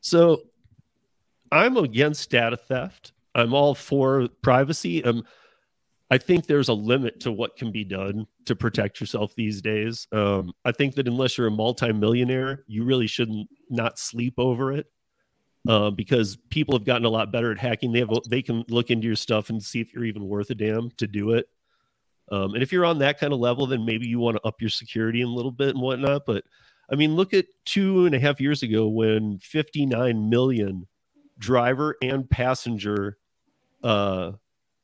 So, 0.00 0.42
I'm 1.50 1.78
against 1.78 2.28
data 2.30 2.58
theft. 2.58 3.13
I'm 3.34 3.54
all 3.54 3.74
for 3.74 4.28
privacy. 4.42 5.04
Um, 5.04 5.24
I 6.10 6.18
think 6.18 6.46
there's 6.46 6.68
a 6.68 6.74
limit 6.74 7.20
to 7.20 7.32
what 7.32 7.56
can 7.56 7.72
be 7.72 7.84
done 7.84 8.26
to 8.44 8.54
protect 8.54 9.00
yourself 9.00 9.34
these 9.34 9.62
days. 9.62 10.06
Um, 10.12 10.52
I 10.64 10.72
think 10.72 10.94
that 10.94 11.08
unless 11.08 11.38
you're 11.38 11.46
a 11.48 11.50
multimillionaire, 11.50 12.64
you 12.66 12.84
really 12.84 13.06
shouldn't 13.06 13.48
not 13.70 13.98
sleep 13.98 14.34
over 14.38 14.72
it. 14.72 14.86
Uh, 15.66 15.88
because 15.90 16.36
people 16.50 16.76
have 16.76 16.84
gotten 16.84 17.06
a 17.06 17.10
lot 17.10 17.32
better 17.32 17.50
at 17.50 17.58
hacking. 17.58 17.90
They 17.90 18.00
have 18.00 18.10
they 18.28 18.42
can 18.42 18.64
look 18.68 18.90
into 18.90 19.06
your 19.06 19.16
stuff 19.16 19.48
and 19.48 19.62
see 19.62 19.80
if 19.80 19.94
you're 19.94 20.04
even 20.04 20.28
worth 20.28 20.50
a 20.50 20.54
damn 20.54 20.90
to 20.98 21.06
do 21.06 21.30
it. 21.30 21.46
Um, 22.30 22.52
and 22.52 22.62
if 22.62 22.70
you're 22.70 22.84
on 22.84 22.98
that 22.98 23.18
kind 23.18 23.32
of 23.32 23.38
level, 23.38 23.66
then 23.66 23.86
maybe 23.86 24.06
you 24.06 24.18
want 24.18 24.36
to 24.36 24.46
up 24.46 24.60
your 24.60 24.68
security 24.68 25.22
a 25.22 25.26
little 25.26 25.50
bit 25.50 25.70
and 25.70 25.80
whatnot. 25.80 26.26
But 26.26 26.44
I 26.90 26.96
mean, 26.96 27.16
look 27.16 27.32
at 27.32 27.46
two 27.64 28.04
and 28.04 28.14
a 28.14 28.20
half 28.20 28.42
years 28.42 28.62
ago 28.62 28.88
when 28.88 29.38
59 29.38 30.28
million 30.28 30.86
driver 31.38 31.96
and 32.02 32.28
passenger 32.28 33.16
uh, 33.84 34.32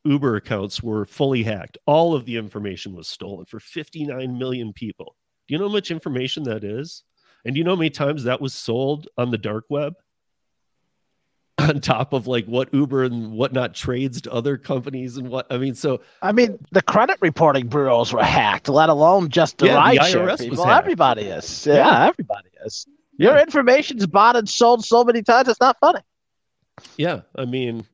Uber 0.05 0.37
accounts 0.37 0.83
were 0.83 1.05
fully 1.05 1.43
hacked. 1.43 1.79
All 1.87 2.15
of 2.15 2.25
the 2.25 2.37
information 2.37 2.95
was 2.95 3.09
stolen 3.09 3.45
for 3.47 3.59
59 3.59 4.39
million 4.39 4.73
people. 4.73 5.17
Do 5.49 5.55
you 5.55 5.59
know 5.59 5.69
how 5.69 5.73
much 5.75 5.91
information 5.91 6.45
that 6.45 6.63
is? 6.63 7.03
And 7.45 7.55
do 7.55 7.59
you 7.59 7.65
know 7.65 7.73
how 7.73 7.77
many 7.79 7.91
times 7.91 8.25
that 8.25 8.41
was 8.41 8.55
sold 8.55 9.09
on 9.19 9.31
the 9.31 9.39
dark 9.39 9.65
web? 9.69 9.95
On 11.61 11.79
top 11.81 12.15
of 12.15 12.27
like 12.27 12.47
what 12.47 12.73
Uber 12.73 13.05
and 13.05 13.33
whatnot 13.33 13.75
trades 13.75 14.23
to 14.23 14.33
other 14.33 14.57
companies 14.57 15.19
and 15.19 15.29
what 15.29 15.47
I 15.51 15.59
mean, 15.59 15.75
so 15.75 16.01
I 16.23 16.33
mean, 16.33 16.59
the 16.73 16.81
credit 16.81 17.19
reporting 17.21 17.67
bureaus 17.69 18.15
were 18.15 18.23
hacked, 18.25 18.69
let 18.71 18.89
alone 18.89 19.29
just 19.29 19.59
the 19.59 19.67
Yeah, 19.67 19.77
rideshare 19.77 20.25
IRS 20.25 20.31
was 20.31 20.41
people. 20.41 20.65
hacked. 20.65 20.85
Everybody 20.85 21.23
is. 21.25 21.67
Yeah, 21.67 21.75
Yeah. 21.75 22.07
everybody 22.09 22.49
is. 22.65 22.87
Your 23.19 23.37
Yeah. 23.37 23.43
information's 23.43 24.07
bought 24.07 24.37
and 24.37 24.49
sold 24.49 24.85
so 24.87 25.05
many 25.05 25.23
times, 25.23 25.49
it's 25.49 25.61
not 25.61 25.77
funny. 25.81 26.01
Yeah, 26.97 27.21
I 27.37 27.45
mean, 27.45 27.85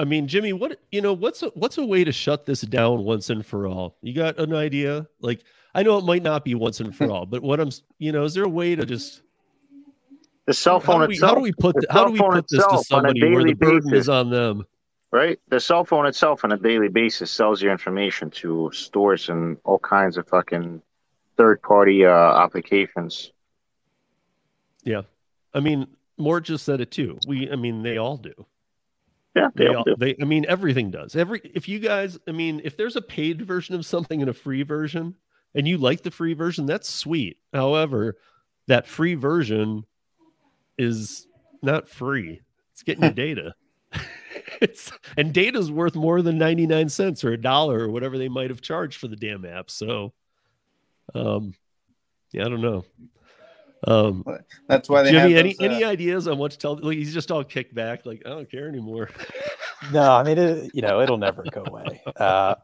I 0.00 0.04
mean, 0.04 0.26
Jimmy, 0.26 0.54
what 0.54 0.80
you 0.90 1.02
know, 1.02 1.12
what's 1.12 1.42
a, 1.42 1.48
what's 1.48 1.76
a 1.76 1.84
way 1.84 2.04
to 2.04 2.10
shut 2.10 2.46
this 2.46 2.62
down 2.62 3.04
once 3.04 3.28
and 3.28 3.44
for 3.44 3.66
all? 3.66 3.98
You 4.00 4.14
got 4.14 4.38
an 4.38 4.54
idea? 4.54 5.06
Like, 5.20 5.44
I 5.74 5.82
know 5.82 5.98
it 5.98 6.06
might 6.06 6.22
not 6.22 6.42
be 6.42 6.54
once 6.54 6.80
and 6.80 6.96
for 6.96 7.10
all, 7.10 7.26
but 7.26 7.42
what 7.42 7.60
I'm, 7.60 7.68
you 7.98 8.10
know, 8.10 8.24
is 8.24 8.32
there 8.32 8.44
a 8.44 8.48
way 8.48 8.74
to 8.74 8.86
just 8.86 9.20
The 10.46 10.54
cell 10.54 10.80
phone 10.80 11.00
how 11.00 11.06
do 11.06 11.08
we, 11.08 11.14
itself. 11.16 11.28
how 11.28 11.34
do 11.34 11.42
we 11.42 11.52
put 11.52 11.74
the 11.74 11.80
th- 11.82 11.90
how 11.90 12.06
do 12.06 12.12
we 12.12 12.18
put 12.18 12.48
this 12.48 12.60
to 12.60 12.64
itself 12.64 12.92
on 12.92 13.04
a 13.04 13.08
somebody 13.10 13.34
where 13.34 13.44
the 13.44 13.52
burden 13.52 13.90
basis. 13.90 14.04
is 14.04 14.08
on 14.08 14.30
them? 14.30 14.64
right? 15.12 15.38
The 15.48 15.60
cell 15.60 15.84
phone 15.84 16.06
itself 16.06 16.44
on 16.44 16.52
a 16.52 16.56
daily 16.56 16.88
basis 16.88 17.30
sells 17.30 17.60
your 17.60 17.70
information 17.70 18.30
to 18.30 18.70
stores 18.72 19.28
and 19.28 19.58
all 19.64 19.80
kinds 19.80 20.16
of 20.16 20.26
fucking 20.28 20.80
third 21.36 21.60
party 21.60 22.06
uh, 22.06 22.42
applications. 22.42 23.32
Yeah, 24.82 25.02
I 25.52 25.60
mean, 25.60 25.88
Mort 26.16 26.44
just 26.44 26.64
said 26.64 26.80
it 26.80 26.90
too. 26.90 27.18
We, 27.26 27.50
I 27.50 27.56
mean, 27.56 27.82
they 27.82 27.98
all 27.98 28.16
do. 28.16 28.32
Yeah, 29.34 29.48
they, 29.54 29.68
They, 29.68 29.74
all 29.74 29.84
do. 29.84 29.94
they, 29.98 30.16
I 30.20 30.24
mean, 30.24 30.44
everything 30.48 30.90
does. 30.90 31.14
Every 31.14 31.40
if 31.54 31.68
you 31.68 31.78
guys, 31.78 32.18
I 32.26 32.32
mean, 32.32 32.60
if 32.64 32.76
there's 32.76 32.96
a 32.96 33.02
paid 33.02 33.42
version 33.42 33.74
of 33.74 33.86
something 33.86 34.20
and 34.20 34.28
a 34.30 34.34
free 34.34 34.62
version, 34.62 35.14
and 35.54 35.66
you 35.68 35.78
like 35.78 36.02
the 36.02 36.10
free 36.10 36.34
version, 36.34 36.66
that's 36.66 36.88
sweet. 36.88 37.38
However, 37.52 38.16
that 38.66 38.86
free 38.86 39.14
version 39.14 39.84
is 40.78 41.26
not 41.62 41.88
free. 41.88 42.40
It's 42.72 42.82
getting 42.82 43.04
your 43.04 43.12
data. 43.12 43.54
it's 44.60 44.92
and 45.16 45.32
data's 45.32 45.70
worth 45.70 45.94
more 45.96 46.22
than 46.22 46.38
99 46.38 46.88
cents 46.88 47.24
or 47.24 47.32
a 47.32 47.40
dollar 47.40 47.80
or 47.80 47.88
whatever 47.88 48.18
they 48.18 48.28
might 48.28 48.50
have 48.50 48.60
charged 48.60 48.98
for 48.98 49.08
the 49.08 49.16
damn 49.16 49.44
app. 49.44 49.70
So 49.70 50.12
um 51.14 51.54
yeah, 52.32 52.46
I 52.46 52.48
don't 52.48 52.60
know. 52.60 52.84
Um 53.86 54.24
that's 54.68 54.88
why 54.88 55.02
they 55.02 55.12
Jimmy, 55.12 55.32
have 55.32 55.38
any 55.38 55.52
those, 55.54 55.60
uh, 55.60 55.72
any 55.72 55.84
ideas 55.84 56.28
on 56.28 56.38
what 56.38 56.52
to 56.52 56.58
tell? 56.58 56.76
Like 56.76 56.98
he's 56.98 57.14
just 57.14 57.30
all 57.30 57.44
kicked 57.44 57.74
back, 57.74 58.04
like 58.04 58.22
I 58.26 58.30
don't 58.30 58.50
care 58.50 58.68
anymore. 58.68 59.10
No, 59.92 60.12
I 60.12 60.22
mean, 60.22 60.36
it, 60.36 60.70
you 60.74 60.82
know, 60.82 61.00
it'll 61.00 61.16
never 61.16 61.42
go 61.50 61.64
away. 61.66 62.02
Uh, 62.16 62.54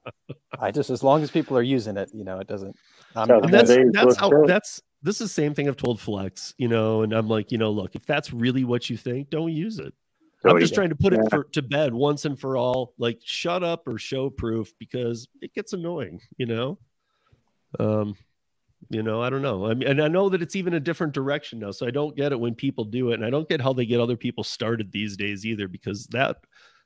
I 0.61 0.71
just, 0.71 0.91
as 0.91 1.03
long 1.03 1.23
as 1.23 1.31
people 1.31 1.57
are 1.57 1.63
using 1.63 1.97
it, 1.97 2.11
you 2.13 2.25
know, 2.25 2.41
it 2.41 2.47
doesn't. 2.47 2.77
I'm, 3.15 3.31
and 3.31 3.53
that's 3.53 3.75
that's 3.93 4.17
how 4.17 4.29
go. 4.29 4.47
that's 4.47 4.83
this 5.03 5.21
is 5.21 5.29
the 5.29 5.35
same 5.35 5.55
thing 5.55 5.69
I've 5.69 5.77
told 5.77 6.01
Flex, 6.01 6.55
you 6.59 6.69
know, 6.69 7.03
and 7.03 7.13
I'm 7.13 7.29
like, 7.29 7.53
you 7.53 7.59
know, 7.59 7.71
look, 7.71 7.95
if 7.95 8.05
that's 8.05 8.33
really 8.33 8.65
what 8.65 8.91
you 8.91 8.97
think, 8.97 9.31
don't 9.31 9.53
use 9.53 9.79
it. 9.79 9.95
So 10.43 10.51
I'm 10.51 10.61
just 10.61 10.75
trying 10.75 10.91
to 10.91 10.97
put 10.97 11.15
it 11.15 11.21
for, 11.31 11.45
to 11.45 11.63
bed 11.63 11.95
once 11.95 12.25
and 12.25 12.39
for 12.39 12.57
all. 12.57 12.93
Like, 12.99 13.21
shut 13.25 13.63
up 13.63 13.89
or 13.89 13.99
show 13.99 14.29
proof 14.29 14.73
because 14.79 15.27
it 15.41 15.55
gets 15.55 15.73
annoying, 15.73 16.21
you 16.37 16.47
know. 16.47 16.79
Um, 17.81 18.17
you 18.89 19.03
know, 19.03 19.23
I 19.23 19.31
don't 19.31 19.43
know. 19.43 19.67
I 19.67 19.75
mean, 19.75 19.89
and 19.89 20.03
I 20.03 20.09
know 20.09 20.29
that 20.29 20.43
it's 20.43 20.57
even 20.57 20.75
a 20.75 20.81
different 20.81 21.13
direction 21.13 21.59
now, 21.59 21.71
so 21.71 21.87
I 21.87 21.91
don't 21.91 22.17
get 22.17 22.33
it 22.33 22.41
when 22.41 22.55
people 22.55 22.85
do 22.85 23.11
it, 23.11 23.15
and 23.15 23.25
I 23.25 23.31
don't 23.31 23.49
get 23.49 23.61
how 23.61 23.73
they 23.73 23.87
get 23.87 24.01
other 24.01 24.17
people 24.17 24.45
started 24.45 24.93
these 24.93 25.17
days 25.17 25.45
either, 25.45 25.69
because 25.69 26.07
that 26.09 26.37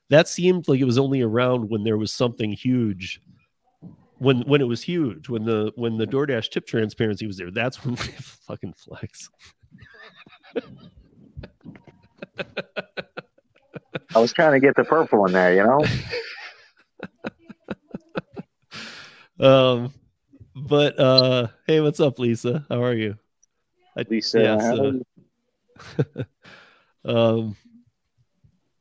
that 0.09 0.27
seemed 0.27 0.67
like 0.67 0.79
it 0.79 0.85
was 0.85 0.97
only 0.97 1.21
around 1.21 1.69
when 1.69 1.83
there 1.83 1.97
was 1.97 2.11
something 2.11 2.51
huge. 2.51 3.21
When 4.17 4.41
when 4.41 4.61
it 4.61 4.67
was 4.67 4.81
huge, 4.81 5.29
when 5.29 5.45
the 5.45 5.71
when 5.75 5.97
the 5.97 6.07
DoorDash 6.07 6.49
tip 6.49 6.67
transparency 6.67 7.27
was 7.27 7.37
there, 7.37 7.51
that's 7.51 7.83
when 7.83 7.95
fucking 8.47 8.73
flex. 8.73 9.29
I 14.13 14.19
was 14.19 14.33
trying 14.33 14.53
to 14.53 14.59
get 14.59 14.75
the 14.75 14.83
purple 14.83 15.25
in 15.25 15.33
there, 15.33 15.55
you 15.55 15.63
know? 15.63 15.83
Um, 19.41 19.91
but 20.71 20.97
uh, 20.97 21.47
hey, 21.67 21.81
what's 21.81 21.99
up, 21.99 22.17
Lisa? 22.17 22.65
How 22.69 22.81
are 22.81 22.93
you? 22.93 23.17
I, 23.97 24.05
Lisa, 24.09 24.39
yes, 24.39 24.61
how- 24.63 26.23
uh, 27.05 27.05
um, 27.39 27.57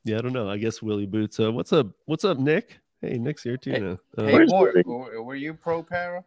yeah, 0.04 0.18
I 0.18 0.20
don't 0.20 0.32
know. 0.32 0.48
I 0.48 0.56
guess 0.56 0.80
Willie 0.80 1.06
Boots. 1.06 1.40
Uh, 1.40 1.50
what's 1.50 1.72
up? 1.72 1.88
What's 2.06 2.24
up, 2.24 2.38
Nick? 2.38 2.78
Hey, 3.02 3.18
Nick's 3.18 3.42
here 3.42 3.56
too 3.56 3.72
Hey- 3.72 3.80
now. 3.80 3.98
Uh, 4.16 4.22
Hey, 4.26 4.44
Mort, 4.44 4.86
were, 4.86 5.22
were 5.22 5.34
you 5.34 5.52
pro 5.52 5.82
para? 5.82 6.24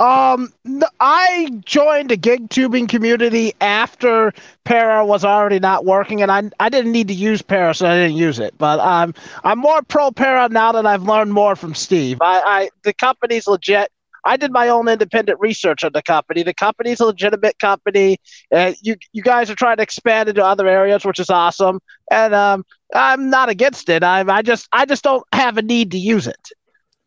Um, 0.00 0.50
n- 0.64 0.82
I 1.00 1.50
joined 1.64 2.10
a 2.12 2.16
gig 2.16 2.48
tubing 2.48 2.86
community 2.86 3.52
after 3.60 4.32
Para 4.64 5.04
was 5.04 5.24
already 5.26 5.58
not 5.58 5.84
working, 5.84 6.22
and 6.22 6.30
I 6.32 6.44
I 6.58 6.68
didn't 6.70 6.92
need 6.92 7.08
to 7.08 7.14
use 7.14 7.42
Para, 7.42 7.74
so 7.74 7.86
I 7.86 7.96
didn't 7.96 8.16
use 8.16 8.38
it. 8.38 8.54
But 8.56 8.78
I'm 8.80 9.12
I'm 9.44 9.58
more 9.58 9.82
pro 9.82 10.10
Para 10.12 10.48
now 10.48 10.72
that 10.72 10.86
I've 10.86 11.02
learned 11.02 11.34
more 11.34 11.54
from 11.56 11.74
Steve. 11.74 12.16
I, 12.22 12.40
I 12.40 12.70
the 12.84 12.94
company's 12.94 13.46
legit. 13.48 13.90
I 14.28 14.36
did 14.36 14.52
my 14.52 14.68
own 14.68 14.88
independent 14.88 15.40
research 15.40 15.82
on 15.84 15.92
the 15.92 16.02
company. 16.02 16.42
The 16.42 16.52
company's 16.54 17.00
a 17.00 17.06
legitimate 17.06 17.58
company. 17.58 18.18
Uh, 18.54 18.74
you 18.82 18.96
you 19.12 19.22
guys 19.22 19.50
are 19.50 19.54
trying 19.54 19.78
to 19.78 19.82
expand 19.82 20.28
into 20.28 20.44
other 20.44 20.68
areas, 20.68 21.04
which 21.04 21.18
is 21.18 21.30
awesome. 21.30 21.80
And 22.10 22.34
um, 22.34 22.64
I'm 22.94 23.30
not 23.30 23.48
against 23.48 23.88
it. 23.88 24.02
I 24.04 24.20
I 24.28 24.42
just 24.42 24.68
I 24.72 24.84
just 24.84 25.02
don't 25.02 25.24
have 25.32 25.56
a 25.58 25.62
need 25.62 25.90
to 25.92 25.98
use 25.98 26.26
it. 26.26 26.48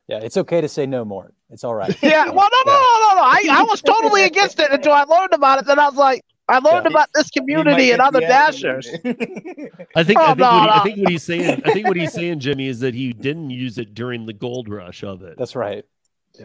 Yeah, 0.07 0.17
it's 0.17 0.35
okay 0.35 0.59
to 0.61 0.67
say 0.67 0.85
no 0.85 1.05
more. 1.05 1.31
It's 1.51 1.63
all 1.63 1.75
right. 1.75 1.95
Yeah, 2.03 2.25
well, 2.25 2.49
no, 2.51 2.61
no, 2.65 2.73
no, 2.73 3.09
no, 3.09 3.15
no. 3.15 3.21
I, 3.23 3.47
I 3.51 3.63
was 3.63 3.81
totally 3.81 4.23
against 4.23 4.59
it 4.59 4.71
until 4.71 4.93
I 4.93 5.03
learned 5.03 5.33
about 5.33 5.59
it. 5.59 5.65
Then 5.65 5.79
I 5.79 5.85
was 5.87 5.95
like, 5.95 6.23
I 6.49 6.57
learned 6.59 6.85
Yeah. 6.85 6.91
about 6.91 7.07
this 7.13 7.29
community 7.29 7.91
and 7.91 8.01
other 8.01 8.19
dashers. 8.19 8.87
I 8.89 10.03
think, 10.03 10.19
Oh, 10.19 10.23
I, 10.23 10.33
think 10.33 10.39
no, 10.39 10.51
what 10.51 10.63
he, 10.63 10.69
I 10.69 10.79
think 10.83 10.97
what 10.99 11.09
he's 11.09 11.23
saying. 11.23 11.61
I 11.65 11.71
think 11.71 11.87
what 11.87 11.95
he's 11.97 12.11
saying, 12.13 12.39
Jimmy, 12.39 12.67
is 12.67 12.79
that 12.81 12.93
he 12.93 13.13
didn't 13.13 13.51
use 13.51 13.77
it 13.77 13.93
during 13.93 14.25
the 14.25 14.33
gold 14.33 14.67
rush 14.67 15.03
of 15.03 15.21
it. 15.23 15.35
That's 15.37 15.55
right. 15.55 15.85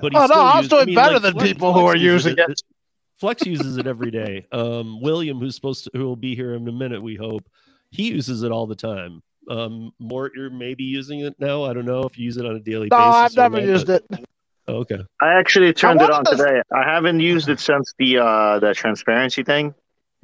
But 0.00 0.12
he 0.12 0.18
Oh, 0.18 0.20
no, 0.22 0.26
still 0.26 0.40
I 0.40 0.56
was 0.56 0.62
used- 0.64 0.70
doing 0.70 0.86
mean, 0.86 0.94
better 0.94 1.14
like, 1.14 1.22
than 1.22 1.32
Flex- 1.34 1.48
people 1.52 1.72
who 1.72 1.80
Flex 1.80 1.94
are 1.94 1.98
using 1.98 2.34
it. 2.38 2.62
Flex 3.18 3.46
uses 3.46 3.76
it 3.78 3.86
every 3.86 4.10
day. 4.10 4.46
Um, 4.52 5.00
William, 5.00 5.38
who's 5.38 5.54
supposed 5.54 5.84
to, 5.84 5.90
who 5.94 6.04
will 6.04 6.16
be 6.16 6.34
here 6.34 6.54
in 6.54 6.68
a 6.68 6.72
minute, 6.72 7.02
we 7.02 7.14
hope, 7.16 7.48
he 7.90 8.08
uses 8.10 8.42
it 8.42 8.52
all 8.52 8.66
the 8.66 8.74
time. 8.76 9.22
Um, 9.48 9.92
Mort, 9.98 10.32
you're 10.36 10.50
maybe 10.50 10.84
using 10.84 11.20
it 11.20 11.34
now. 11.38 11.64
I 11.64 11.72
don't 11.72 11.86
know 11.86 12.02
if 12.02 12.18
you 12.18 12.24
use 12.26 12.36
it 12.36 12.44
on 12.44 12.56
a 12.56 12.60
daily 12.60 12.88
No, 12.90 12.96
basis. 12.98 13.14
I've 13.14 13.36
never 13.36 13.60
not, 13.60 13.68
used 13.68 13.86
but- 13.86 14.04
it. 14.10 14.26
Oh, 14.68 14.74
okay. 14.78 14.98
I 15.20 15.34
actually 15.34 15.72
turned 15.72 16.02
it 16.02 16.10
on 16.10 16.24
to- 16.24 16.32
today. 16.36 16.60
I 16.74 16.82
haven't 16.82 17.20
used 17.20 17.48
it 17.48 17.60
since 17.60 17.94
the 17.98 18.18
uh 18.18 18.58
the 18.58 18.74
transparency 18.74 19.44
thing. 19.44 19.72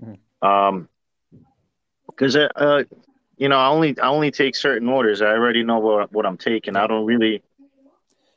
Mhm. 0.04 0.18
Um, 0.46 0.88
because 2.08 2.34
uh, 2.36 2.82
you 3.36 3.48
know, 3.48 3.56
I 3.56 3.68
only 3.68 3.96
I 4.00 4.08
only 4.08 4.32
take 4.32 4.56
certain 4.56 4.88
orders. 4.88 5.22
I 5.22 5.26
already 5.28 5.62
know 5.62 5.78
what 5.78 6.12
what 6.12 6.26
I'm 6.26 6.36
taking. 6.36 6.76
I 6.76 6.86
don't 6.88 7.06
really. 7.06 7.42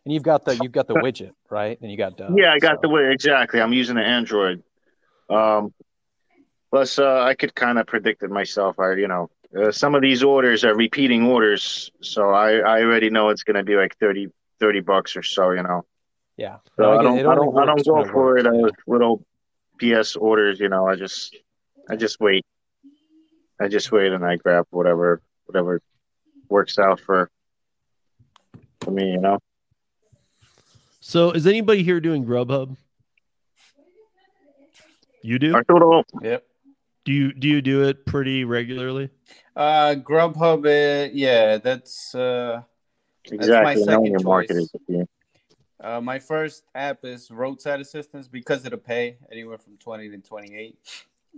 And 0.06 0.14
you've 0.14 0.24
got 0.24 0.46
the 0.46 0.56
you've 0.62 0.72
got 0.72 0.88
the 0.88 0.94
widget, 1.06 1.32
right? 1.50 1.80
And 1.82 1.92
you 1.92 1.98
got 1.98 2.18
done. 2.18 2.38
Yeah, 2.38 2.54
I 2.54 2.60
got 2.60 2.76
so- 2.76 2.82
the 2.84 2.88
widget 2.90 3.14
exactly. 3.14 3.60
I'm 3.62 3.74
using 3.74 3.98
an 3.98 4.04
Android. 4.04 4.64
Um, 5.30 5.74
plus, 6.70 7.00
uh, 7.00 7.24
I 7.24 7.34
could 7.34 7.56
kind 7.56 7.80
of 7.80 7.88
predict 7.88 8.22
it 8.22 8.30
myself. 8.30 8.80
I, 8.80 8.94
you 8.94 9.08
know, 9.08 9.30
uh, 9.60 9.72
some 9.72 9.96
of 9.96 10.02
these 10.02 10.22
orders 10.22 10.64
are 10.64 10.76
repeating 10.76 11.26
orders, 11.26 11.92
so 12.02 12.30
I 12.30 12.58
I 12.58 12.82
already 12.84 13.10
know 13.10 13.30
it's 13.30 13.44
gonna 13.44 13.64
be 13.64 13.76
like 13.76 13.98
30, 13.98 14.28
30 14.60 14.80
bucks 14.82 15.16
or 15.16 15.24
so. 15.24 15.52
You 15.52 15.64
know. 15.64 15.82
Yeah. 16.38 16.58
So 16.78 16.84
No, 16.84 17.00
I 17.00 17.04
don't. 17.04 17.20
I 17.20 17.36
don't, 17.36 17.58
I 17.58 17.66
don't 17.66 17.86
go 17.86 18.06
for 18.06 18.38
it 18.38 18.46
as 18.46 18.72
little 18.86 19.26
PS 19.80 20.16
orders. 20.16 20.60
You 20.60 20.70
know, 20.70 20.88
I 20.88 20.96
just, 20.96 21.36
I 21.90 21.96
just 21.96 22.20
wait. 22.20 22.46
I 23.60 23.70
just 23.70 23.92
wait 23.92 24.12
and 24.12 24.26
I 24.26 24.36
grab 24.36 24.66
whatever, 24.70 25.22
whatever 25.46 25.82
works 26.50 26.78
out 26.78 27.00
for, 27.00 27.32
for 28.82 28.92
me. 28.92 29.12
You 29.12 29.20
know. 29.20 29.40
So, 31.08 31.30
is 31.30 31.46
anybody 31.46 31.84
here 31.84 32.00
doing 32.00 32.26
Grubhub? 32.26 32.76
You 35.22 35.38
do? 35.38 35.54
I 35.54 35.58
Arturo, 35.58 36.04
Yep. 36.24 36.44
Do 37.06 37.14
you 37.14 37.32
do 37.32 37.48
you 37.48 37.62
do 37.62 37.84
it 37.84 38.08
pretty 38.08 38.44
regularly? 38.44 39.12
Uh, 39.56 39.94
Grubhub. 40.00 40.66
Uh, 40.66 41.12
yeah, 41.14 41.58
that's 41.58 42.16
uh, 42.16 42.64
exactly. 43.24 43.64
my 43.64 43.76
second 43.76 44.06
your 44.06 44.20
market 44.22 44.56
choice. 44.56 44.70
is 44.90 45.08
uh, 45.80 46.02
my 46.02 46.18
first 46.18 46.64
app 46.74 47.06
is 47.06 47.30
roadside 47.30 47.82
assistance 47.82 48.28
because 48.28 48.66
of 48.66 48.72
the 48.72 48.78
pay, 48.80 49.18
anywhere 49.32 49.60
from 49.60 49.78
twenty 49.78 50.10
to 50.10 50.18
twenty-eight. 50.18 50.76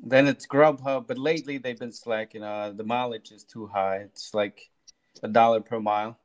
Then 0.01 0.29
it's 0.29 0.47
Grubhub, 0.47 1.07
but 1.07 1.17
lately 1.17 1.57
they've 1.57 1.77
been 1.77 1.91
slacking. 1.91 2.41
Uh, 2.41 2.71
the 2.73 2.85
mileage 2.85 3.33
is 3.33 3.43
too 3.43 3.67
high. 3.67 3.97
It's 3.97 4.33
like 4.33 4.69
a 5.23 5.27
dollar 5.27 5.59
per 5.59 5.81
mile. 5.81 6.17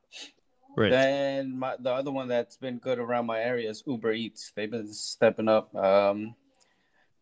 Right. 0.76 0.90
Then 0.90 1.58
my, 1.58 1.76
the 1.78 1.92
other 1.92 2.11
one 2.11 2.28
that's 2.28 2.56
been 2.56 2.78
good 2.78 2.98
around 2.98 3.26
my 3.26 3.40
area 3.40 3.68
is 3.68 3.82
Uber 3.87 4.12
Eats. 4.12 4.52
They've 4.54 4.70
been 4.70 4.92
stepping 4.92 5.48
up. 5.48 5.74
Um, 5.74 6.35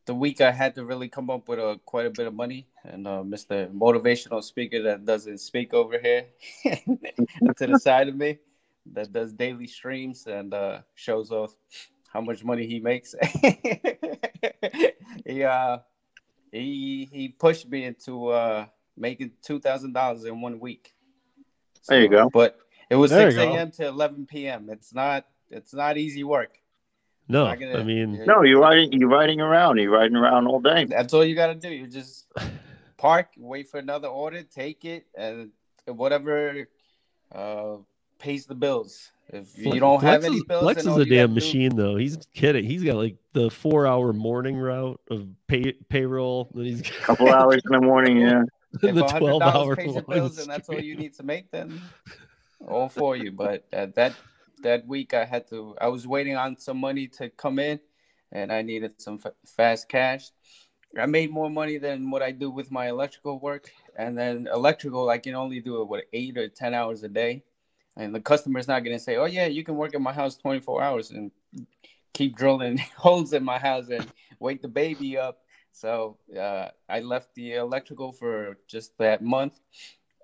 the 0.07 0.15
week 0.15 0.41
I 0.41 0.51
had 0.51 0.75
to 0.77 0.85
really 0.85 1.09
come 1.09 1.31
up 1.31 1.49
with 1.49 1.59
a 1.59 1.81
quite 1.85 2.07
a 2.07 2.11
bit 2.11 2.27
of 2.27 2.35
money, 2.35 2.67
and 2.85 3.07
uh, 3.07 3.23
Mr. 3.25 3.73
Motivational 3.73 4.43
Speaker 4.43 4.83
that 4.83 5.05
doesn't 5.05 5.39
speak 5.39 5.75
over 5.75 5.99
here 5.99 6.27
to 6.65 7.67
the 7.67 7.79
side 7.79 8.09
of 8.09 8.17
me, 8.17 8.39
that 8.93 9.13
does 9.13 9.33
daily 9.33 9.67
streams 9.67 10.27
and 10.27 10.55
uh, 10.55 10.79
shows 10.95 11.31
off 11.31 11.55
how 12.13 12.21
much 12.21 12.45
money 12.45 12.67
he 12.67 12.81
makes. 12.81 13.15
he 15.27 15.45
uh, 15.45 15.79
he 16.51 17.09
he 17.13 17.29
pushed 17.29 17.69
me 17.69 17.85
into 17.85 18.29
uh, 18.29 18.67
making 18.97 19.33
two 19.43 19.61
thousand 19.61 19.93
dollars 19.93 20.25
in 20.25 20.41
one 20.41 20.59
week. 20.59 20.95
There 21.89 22.01
you 22.01 22.09
go. 22.09 22.31
But 22.31 22.59
it 22.91 22.97
was 22.97 23.11
There 23.11 23.31
six 23.31 23.41
a.m. 23.43 23.71
to 23.73 23.87
eleven 23.89 24.27
p.m. 24.27 24.69
It's 24.71 24.93
not 24.95 25.25
it's 25.51 25.73
not 25.73 25.97
easy 25.97 26.25
work. 26.25 26.59
No, 27.29 27.45
gonna- 27.55 27.79
I 27.79 27.85
mean. 27.85 28.25
No, 28.27 28.43
you're 28.43 28.61
riding. 28.61 28.93
You're 28.93 29.09
riding 29.09 29.41
around. 29.41 29.79
You're 29.79 29.93
riding 29.93 30.17
around 30.17 30.47
all 30.49 30.61
day. 30.61 30.85
That's 30.87 31.15
all 31.15 31.25
you 31.25 31.35
got 31.37 31.47
to 31.49 31.55
do. 31.55 31.69
You 31.69 31.87
just 31.87 32.27
park, 32.99 33.29
wait 33.39 33.69
for 33.69 33.79
another 33.79 34.09
order, 34.09 34.43
take 34.43 34.85
it, 34.85 35.07
and 35.17 35.51
whatever 35.87 36.69
uh, 37.33 37.77
pays 38.19 38.47
the 38.47 38.55
bills. 38.57 39.13
If 39.33 39.57
you 39.57 39.79
don't 39.79 40.03
have 40.03 40.23
Flex 40.23 40.27
any 40.27 40.37
is, 40.39 40.45
bills, 40.45 40.63
Flex 40.65 40.81
is 40.81 40.87
a 40.89 40.91
you 40.91 40.97
gotta 40.97 41.05
damn 41.09 41.29
do- 41.29 41.35
machine, 41.35 41.77
though. 41.77 41.95
He's 41.97 42.19
kidding. 42.35 42.65
He's 42.65 42.83
got 42.83 42.97
like 42.97 43.17
the 43.33 43.49
four-hour 43.49 44.13
morning 44.13 44.57
route 44.57 45.01
of 45.09 45.29
pay 45.47 45.73
payroll. 45.89 46.51
Then 46.53 46.65
he's 46.65 46.81
A 46.81 46.85
couple 46.93 47.33
hours 47.33 47.63
in 47.65 47.81
the 47.81 47.87
morning. 47.87 48.17
Yeah. 48.19 48.43
If 48.73 48.81
the 48.83 48.89
a 48.89 48.93
hundred 49.11 49.19
twelve-hour 49.19 49.75
pays 49.77 49.95
your 49.95 50.03
bills, 50.09 50.39
and 50.39 50.49
that's 50.49 50.69
all 50.69 50.79
you 50.81 50.97
need 50.97 51.15
to 51.15 51.25
make, 51.25 51.51
then 51.51 51.81
all 52.67 52.89
for 52.89 53.17
you. 53.17 53.33
But 53.33 53.67
uh, 53.73 53.87
that 53.95 54.15
that 54.63 54.87
week, 54.87 55.15
I 55.15 55.25
had 55.25 55.49
to. 55.49 55.75
I 55.81 55.89
was 55.89 56.07
waiting 56.07 56.37
on 56.37 56.59
some 56.59 56.79
money 56.79 57.09
to 57.09 57.29
come 57.31 57.59
in, 57.59 57.81
and 58.33 58.53
I 58.53 58.63
needed 58.63 59.01
some 59.01 59.21
f- 59.25 59.33
fast 59.47 59.89
cash. 59.89 60.31
I 60.99 61.07
made 61.07 61.31
more 61.31 61.49
money 61.49 61.79
than 61.79 62.11
what 62.11 62.23
I 62.23 62.33
do 62.33 62.51
with 62.51 62.71
my 62.71 62.89
electrical 62.89 63.39
work, 63.39 63.71
and 63.97 64.19
then 64.19 64.49
electrical, 64.53 65.09
I 65.09 65.19
can 65.19 65.35
only 65.35 65.61
do 65.61 65.81
it 65.81 65.89
what 65.89 66.05
eight 66.13 66.37
or 66.37 66.49
ten 66.49 66.75
hours 66.75 67.03
a 67.03 67.09
day, 67.09 67.45
and 67.97 68.15
the 68.15 68.21
customer's 68.21 68.69
not 68.69 68.85
gonna 68.85 68.99
say, 68.99 69.17
"Oh 69.17 69.27
yeah, 69.27 69.47
you 69.47 69.63
can 69.65 69.77
work 69.77 69.95
at 69.95 70.01
my 70.01 70.13
house 70.13 70.37
twenty 70.37 70.61
four 70.61 70.83
hours 70.83 71.11
and 71.11 71.31
keep 72.13 72.37
drilling 72.37 72.79
holes 72.97 73.33
in 73.33 73.45
my 73.45 73.59
house 73.59 73.89
and 73.89 74.07
wake 74.39 74.63
the 74.63 74.69
baby 74.69 75.17
up." 75.17 75.39
So 75.73 76.19
uh, 76.37 76.69
I 76.89 77.01
left 77.01 77.35
the 77.37 77.55
electrical 77.55 78.13
for 78.13 78.59
just 78.67 78.99
that 78.99 79.23
month 79.23 79.61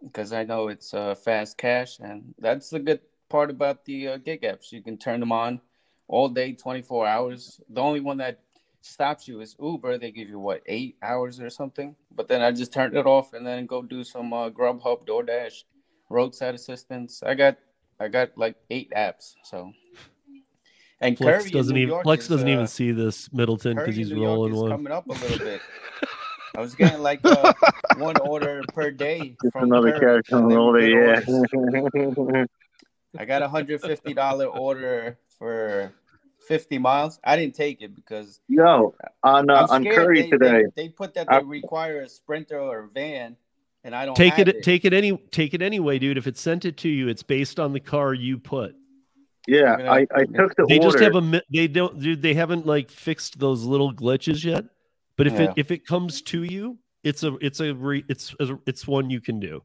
because 0.03 0.33
I 0.33 0.45
know 0.45 0.69
it's 0.69 0.95
uh, 0.95 1.15
fast 1.15 1.59
cash, 1.59 1.99
and 1.99 2.35
that's 2.39 2.71
the 2.71 2.79
good 2.79 3.01
part 3.29 3.51
about 3.51 3.85
the 3.85 4.09
uh, 4.09 4.17
gig 4.19 4.43
apps. 4.43 4.73
You 4.73 4.83
can 4.83 4.97
turn 4.97 5.21
them 5.21 5.33
on 5.33 5.61
all 6.09 6.29
day, 6.29 6.53
24 6.53 7.07
hours. 7.07 7.61
The 7.69 7.81
only 7.81 8.01
one 8.01 8.19
that 8.19 8.41
stops 8.81 9.27
you 9.27 9.41
is 9.41 9.57
Uber. 9.61 9.99
They 9.99 10.13
give 10.13 10.29
you 10.29 10.39
what 10.39 10.63
eight 10.67 10.97
hours 11.03 11.41
or 11.41 11.51
something. 11.51 11.97
But 12.15 12.29
then 12.29 12.43
I 12.43 12.53
just 12.53 12.73
turned 12.73 12.97
it 12.97 13.07
off 13.07 13.33
and 13.33 13.47
then 13.47 13.67
go 13.67 13.83
do 13.83 14.05
some 14.05 14.33
uh, 14.33 14.51
Grubhub, 14.51 15.07
DoorDash, 15.07 15.65
roadside 16.09 16.55
assistance. 16.55 17.23
I 17.23 17.35
got 17.35 17.59
I 17.99 18.09
got 18.09 18.37
like 18.37 18.57
eight 18.71 18.93
apps. 18.97 19.35
So 19.43 19.73
and 21.01 21.17
Flex 21.19 21.45
Curri 21.45 21.53
doesn't 21.53 21.77
even 21.77 21.89
York 21.89 22.05
Flex 22.05 22.25
is, 22.25 22.29
doesn't 22.29 22.49
uh, 22.49 22.53
even 22.53 22.67
see 22.67 22.93
this 22.93 23.33
Middleton 23.33 23.77
because 23.77 23.97
he's 23.97 24.11
New 24.11 24.23
York 24.23 24.37
rolling 24.37 24.55
is 24.55 24.61
one. 24.61 24.71
coming 24.71 24.93
up 24.93 25.07
a 25.07 25.13
little 25.13 25.39
bit. 25.39 25.61
I 26.57 26.61
was 26.61 26.75
getting 26.75 27.01
like 27.03 27.21
uh, 27.25 27.53
one 27.99 28.17
order 28.19 28.63
per 28.73 28.91
day 28.91 29.37
Just 29.43 29.53
from 29.53 29.65
another 29.65 29.93
Curri, 29.99 30.23
cash 30.25 30.33
on 30.33 30.43
and 30.43 30.51
they 30.51 30.55
the 30.55 30.61
were 30.61 32.21
order. 32.25 32.39
Yeah. 32.39 32.45
I 33.21 33.25
got 33.25 33.43
a 33.43 33.49
hundred 33.49 33.81
fifty 33.83 34.15
dollar 34.15 34.47
order 34.47 35.19
for 35.39 35.93
fifty 36.49 36.79
miles. 36.79 37.19
I 37.25 37.37
didn't 37.37 37.55
take 37.55 37.83
it 37.83 37.95
because 37.95 38.41
Yo, 38.49 38.95
on 39.23 39.51
uh, 39.51 39.67
on 39.71 39.85
Curri 39.85 40.23
they, 40.23 40.31
today. 40.31 40.63
They, 40.75 40.85
they 40.85 40.89
put 40.89 41.15
that 41.15 41.27
I- 41.31 41.41
they 41.41 41.45
require 41.45 42.03
a 42.03 42.09
sprinter 42.09 42.59
or 42.61 42.81
a 42.85 42.89
van, 42.89 43.37
and 43.85 43.95
I 43.95 44.05
don't 44.07 44.15
Take 44.17 44.35
have 44.35 44.49
it, 44.49 44.63
take 44.63 44.85
it 44.85 44.93
any, 44.93 45.17
take 45.31 45.55
it 45.55 45.63
anyway, 45.63 45.99
dude. 45.99 46.19
If 46.19 46.27
it 46.27 46.37
sent 46.37 46.65
it 46.65 46.77
to 46.79 46.89
you, 46.89 47.09
it's 47.09 47.23
based 47.23 47.59
on 47.61 47.73
the 47.73 47.81
car 47.81 48.13
you 48.15 48.39
put. 48.39 48.75
Yeah, 49.49 49.73
I'm 49.75 49.79
gonna- 49.79 49.91
I, 49.93 50.07
I 50.15 50.25
took 50.25 50.55
the 50.57 50.67
They 50.69 50.79
order. 50.79 50.91
just 50.91 50.99
have 51.01 51.15
a, 51.15 51.43
they 51.53 51.69
don't, 51.69 52.01
dude. 52.01 52.21
They 52.21 52.35
haven't 52.35 52.67
like 52.67 52.91
fixed 52.91 53.39
those 53.39 53.63
little 53.65 53.93
glitches 53.95 54.45
yet. 54.45 54.65
But 55.17 55.27
if 55.27 55.35
Yeah. 55.35 55.43
it 55.43 55.53
if 55.57 55.71
it 55.71 55.87
comes 55.87 56.23
to 56.23 56.43
you, 56.43 56.79
it's 57.03 57.23
a 57.23 57.37
it's 57.41 57.61
a 57.61 57.75
re, 57.75 58.05
it's 58.09 58.35
it's 58.67 58.87
one 58.87 59.11
you 59.11 59.21
can 59.21 59.41
do. 59.41 59.63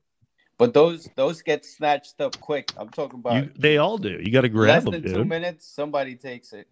But 0.57 0.73
those 0.73 1.09
those 1.15 1.41
get 1.41 1.65
snatched 1.65 2.21
up 2.21 2.39
quick. 2.39 2.71
I'm 2.77 2.89
talking 2.89 3.19
about 3.19 3.35
You, 3.35 3.51
they 3.57 3.77
all 3.77 3.97
do. 3.97 4.19
You 4.21 4.31
got 4.31 4.41
to 4.41 4.47
less 4.47 4.53
grab 4.53 4.83
them, 4.83 4.91
than 4.91 5.03
two 5.03 5.13
dude. 5.19 5.27
minutes. 5.27 5.65
Somebody 5.67 6.15
takes 6.15 6.53
it. 6.53 6.67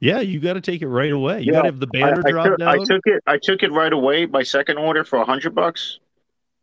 Yeah, 0.00 0.20
you 0.20 0.40
got 0.40 0.54
to 0.54 0.60
take 0.60 0.82
it 0.82 0.88
right 0.88 1.12
away. 1.12 1.40
You 1.40 1.52
Yeah, 1.52 1.58
got 1.58 1.62
to 1.62 1.68
have 1.68 1.80
the 1.80 1.86
banner 1.86 2.22
I 2.24 2.30
drop 2.30 2.46
took, 2.46 2.58
down. 2.58 2.68
I 2.68 2.84
took 2.84 3.06
it. 3.06 3.22
I 3.26 3.38
took 3.42 3.62
it 3.62 3.72
right 3.72 3.92
away. 3.92 4.26
My 4.26 4.42
second 4.42 4.78
order 4.78 5.04
for 5.04 5.18
a 5.18 5.24
hundred 5.24 5.54
bucks. 5.54 5.98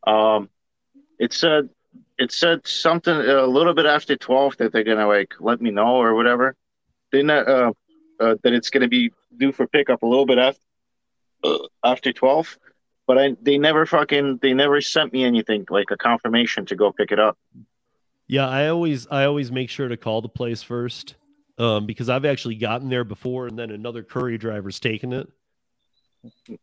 Um, 0.06 0.50
it 1.20 1.34
said 1.34 1.70
it 2.18 2.32
said 2.32 2.68
something 2.68 3.14
a 3.16 3.46
little 3.46 3.74
bit 3.74 3.86
after 3.86 4.16
twelve 4.16 4.58
that 4.58 4.72
they're 4.74 4.84
gonna 4.84 5.08
like 5.08 5.36
let 5.40 5.62
me 5.62 5.72
know 5.72 5.96
or 5.96 6.14
whatever. 6.16 6.56
Then 7.12 7.30
uh, 7.30 7.72
uh, 8.20 8.36
that 8.44 8.54
it's 8.54 8.70
going 8.72 8.82
to 8.82 8.88
be 8.88 9.12
due 9.38 9.52
for 9.52 9.68
pickup 9.68 10.02
a 10.02 10.06
little 10.08 10.26
bit 10.26 10.40
after 10.40 10.60
uh, 10.60 10.64
after 11.84 12.14
twelve, 12.14 12.58
but 13.08 13.18
I 13.18 13.36
they 13.42 13.58
never 13.58 13.86
fucking 13.86 14.40
they 14.42 14.54
never 14.54 14.82
sent 14.82 15.14
me 15.14 15.24
anything 15.24 15.66
like 15.70 15.92
a 15.92 15.98
confirmation 15.98 16.66
to 16.68 16.76
go 16.76 16.92
pick 16.92 17.12
it 17.12 17.20
up. 17.20 17.38
Yeah, 18.28 18.48
I 18.48 18.70
always 18.70 19.08
I 19.08 19.26
always 19.26 19.52
make 19.52 19.70
sure 19.70 19.88
to 19.88 19.98
call 19.98 20.22
the 20.22 20.30
place 20.30 20.64
first, 20.64 21.16
um, 21.58 21.86
because 21.86 22.10
I've 22.10 22.26
actually 22.26 22.56
gotten 22.56 22.90
there 22.90 23.04
before, 23.04 23.48
and 23.48 23.60
then 23.60 23.72
another 23.72 24.04
courier 24.04 24.38
driver's 24.38 24.80
taken 24.80 25.14
it. 25.14 25.28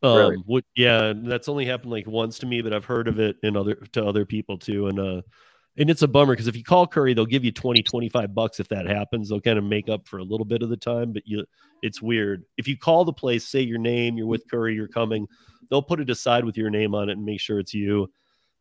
Um, 0.03 0.17
Really? 0.17 0.37
what, 0.47 0.65
yeah, 0.75 1.13
that's 1.15 1.49
only 1.49 1.67
happened 1.67 1.91
like 1.91 2.07
once 2.07 2.39
to 2.39 2.47
me, 2.47 2.63
but 2.63 2.73
I've 2.73 2.87
heard 2.87 3.09
of 3.09 3.21
it 3.21 3.37
in 3.43 3.59
other 3.59 3.75
to 3.93 4.05
other 4.05 4.25
people 4.25 4.57
too, 4.57 4.87
and 4.87 4.99
uh, 4.99 5.21
and 5.81 5.89
it's 5.89 6.03
a 6.03 6.09
bummer 6.09 6.35
because 6.35 6.47
if 6.47 6.57
you 6.57 6.63
call 6.63 6.87
Curri, 6.87 7.17
they'll 7.17 7.25
give 7.25 7.43
you 7.43 7.51
20, 7.51 7.83
25 7.83 8.35
bucks 8.35 8.61
if 8.61 8.69
that 8.69 8.87
happens. 8.87 9.31
They'll 9.31 9.41
kind 9.41 9.59
of 9.59 9.65
make 9.65 9.89
up 9.89 10.07
for 10.07 10.19
a 10.19 10.23
little 10.23 10.45
bit 10.45 10.63
of 10.63 10.69
the 10.69 10.77
time, 10.77 11.11
but 11.13 11.23
you, 11.27 11.47
it's 11.83 12.03
weird. 12.03 12.45
If 12.59 12.69
you 12.69 12.77
call 12.77 13.07
the 13.07 13.15
place, 13.15 13.49
say 13.49 13.63
your 13.63 13.79
name, 13.79 14.19
you're 14.19 14.27
with 14.27 14.47
Curri, 14.47 14.75
you're 14.75 14.89
coming, 14.89 15.27
they'll 15.71 15.81
put 15.81 15.99
it 15.99 16.11
aside 16.11 16.45
with 16.45 16.59
your 16.59 16.69
name 16.69 16.95
on 16.95 17.09
it 17.09 17.13
and 17.13 17.25
make 17.25 17.41
sure 17.41 17.59
it's 17.59 17.73
you. 17.73 18.11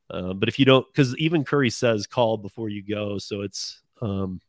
Uh, 0.09 0.33
but 0.33 0.47
if 0.47 0.57
you 0.57 0.63
don't, 0.63 0.87
because 0.87 1.15
even 1.17 1.43
Curri 1.43 1.71
says 1.73 2.07
call 2.07 2.37
before 2.37 2.69
you 2.69 2.81
go, 2.81 3.17
so 3.17 3.41
it's 3.41 3.81
um, 4.01 4.39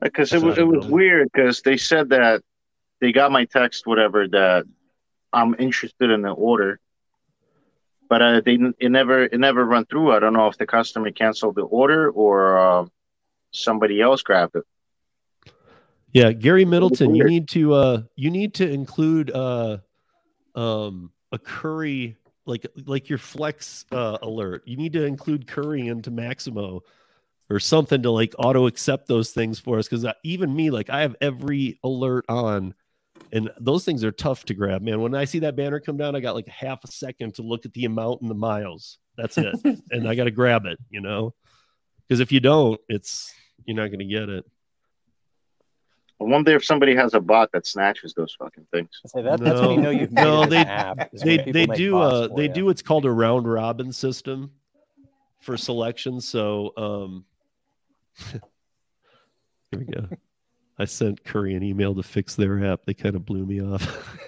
Because 0.00 0.32
it 0.32 0.42
was 0.42 0.56
it 0.56 0.66
was 0.66 0.86
weird 0.86 1.28
because 1.32 1.60
they 1.60 1.76
said 1.76 2.08
that 2.08 2.42
they 3.00 3.12
got 3.12 3.30
my 3.30 3.44
text 3.44 3.86
whatever 3.86 4.26
that 4.28 4.64
I'm 5.32 5.54
interested 5.58 6.10
in 6.10 6.22
the 6.22 6.30
order, 6.30 6.80
but 8.08 8.22
uh, 8.22 8.40
they 8.40 8.58
it 8.78 8.90
never 8.90 9.24
it 9.24 9.38
never 9.38 9.64
run 9.64 9.86
through. 9.86 10.12
I 10.12 10.18
don't 10.18 10.32
know 10.32 10.48
if 10.48 10.56
the 10.58 10.66
customer 10.66 11.10
canceled 11.10 11.56
the 11.56 11.62
order 11.62 12.10
or 12.10 12.58
uh, 12.58 12.86
somebody 13.50 14.00
else 14.00 14.22
grabbed 14.22 14.56
it. 14.56 14.64
Yeah, 16.12 16.32
Gary 16.32 16.64
Middleton, 16.64 17.14
you 17.14 17.24
need 17.24 17.48
to 17.50 17.74
uh 17.74 18.02
you 18.16 18.30
need 18.30 18.54
to 18.54 18.68
include 18.68 19.30
uh 19.30 19.78
um 20.54 21.12
a 21.32 21.38
Curri 21.38 22.16
like 22.46 22.66
like 22.86 23.08
your 23.08 23.18
flex 23.18 23.84
uh 23.92 24.18
alert. 24.22 24.62
You 24.66 24.76
need 24.76 24.94
to 24.94 25.04
include 25.04 25.46
Curri 25.46 25.90
into 25.90 26.10
Maxymo 26.10 26.80
or 27.50 27.60
something 27.60 28.02
to 28.02 28.10
like 28.10 28.34
auto 28.38 28.66
accept 28.66 29.06
those 29.06 29.30
things 29.32 29.58
for 29.58 29.78
us 29.78 29.88
cuz 29.88 30.04
even 30.22 30.54
me 30.54 30.70
like 30.70 30.88
I 30.88 31.02
have 31.02 31.14
every 31.20 31.78
alert 31.84 32.24
on 32.28 32.74
and 33.32 33.50
those 33.60 33.84
things 33.84 34.02
are 34.04 34.12
tough 34.12 34.44
to 34.46 34.54
grab, 34.54 34.82
man. 34.82 35.00
When 35.00 35.14
I 35.14 35.24
see 35.24 35.38
that 35.40 35.56
banner 35.56 35.80
come 35.80 35.96
down, 35.96 36.16
I 36.16 36.20
got 36.20 36.34
like 36.34 36.48
half 36.48 36.82
a 36.84 36.88
second 36.88 37.34
to 37.34 37.42
look 37.42 37.64
at 37.66 37.72
the 37.74 37.84
amount 37.84 38.22
and 38.22 38.30
the 38.30 38.34
miles. 38.34 38.98
That's 39.16 39.36
it. 39.38 39.54
and 39.90 40.08
I 40.08 40.14
got 40.14 40.24
to 40.24 40.30
grab 40.30 40.64
it, 40.66 40.78
you 40.90 41.00
know? 41.00 41.34
Cuz 42.08 42.20
if 42.20 42.32
you 42.32 42.40
don't, 42.40 42.80
it's 42.88 43.32
you're 43.66 43.76
not 43.76 43.88
going 43.88 43.98
to 43.98 44.04
get 44.04 44.28
it. 44.28 44.44
I 46.20 46.24
wonder 46.24 46.56
if 46.56 46.64
somebody 46.64 46.96
has 46.96 47.14
a 47.14 47.20
bot 47.20 47.52
that 47.52 47.64
snatches 47.66 48.12
those 48.14 48.34
fucking 48.38 48.66
things. 48.72 48.88
Say 49.06 49.22
that, 49.22 49.38
that's 49.40 49.60
when 49.60 49.70
you 49.70 49.76
No. 49.76 49.82
know 49.82 49.90
you've 49.90 50.12
No, 50.12 50.42
it 50.42 50.50
they- 50.50 50.56
app. 50.64 51.10
they 51.12 51.36
they 51.52 51.66
do 51.66 51.98
uh 51.98 52.28
they 52.34 52.44
you. 52.48 52.52
do 52.52 52.64
what's 52.64 52.82
called 52.82 53.04
a 53.04 53.10
round 53.10 53.46
robin 53.50 53.92
system 53.92 54.50
for 55.40 55.56
selection 55.56 56.20
so 56.20 56.72
um 56.76 57.24
here 58.32 58.40
we 59.78 59.84
go 59.84 60.08
i 60.78 60.84
sent 60.84 61.22
Curri 61.24 61.56
an 61.56 61.62
email 61.62 61.94
to 61.94 62.02
fix 62.02 62.34
their 62.34 62.64
app 62.64 62.80
they 62.86 62.94
kind 62.94 63.14
of 63.16 63.24
blew 63.24 63.44
me 63.46 63.60
off 63.62 64.18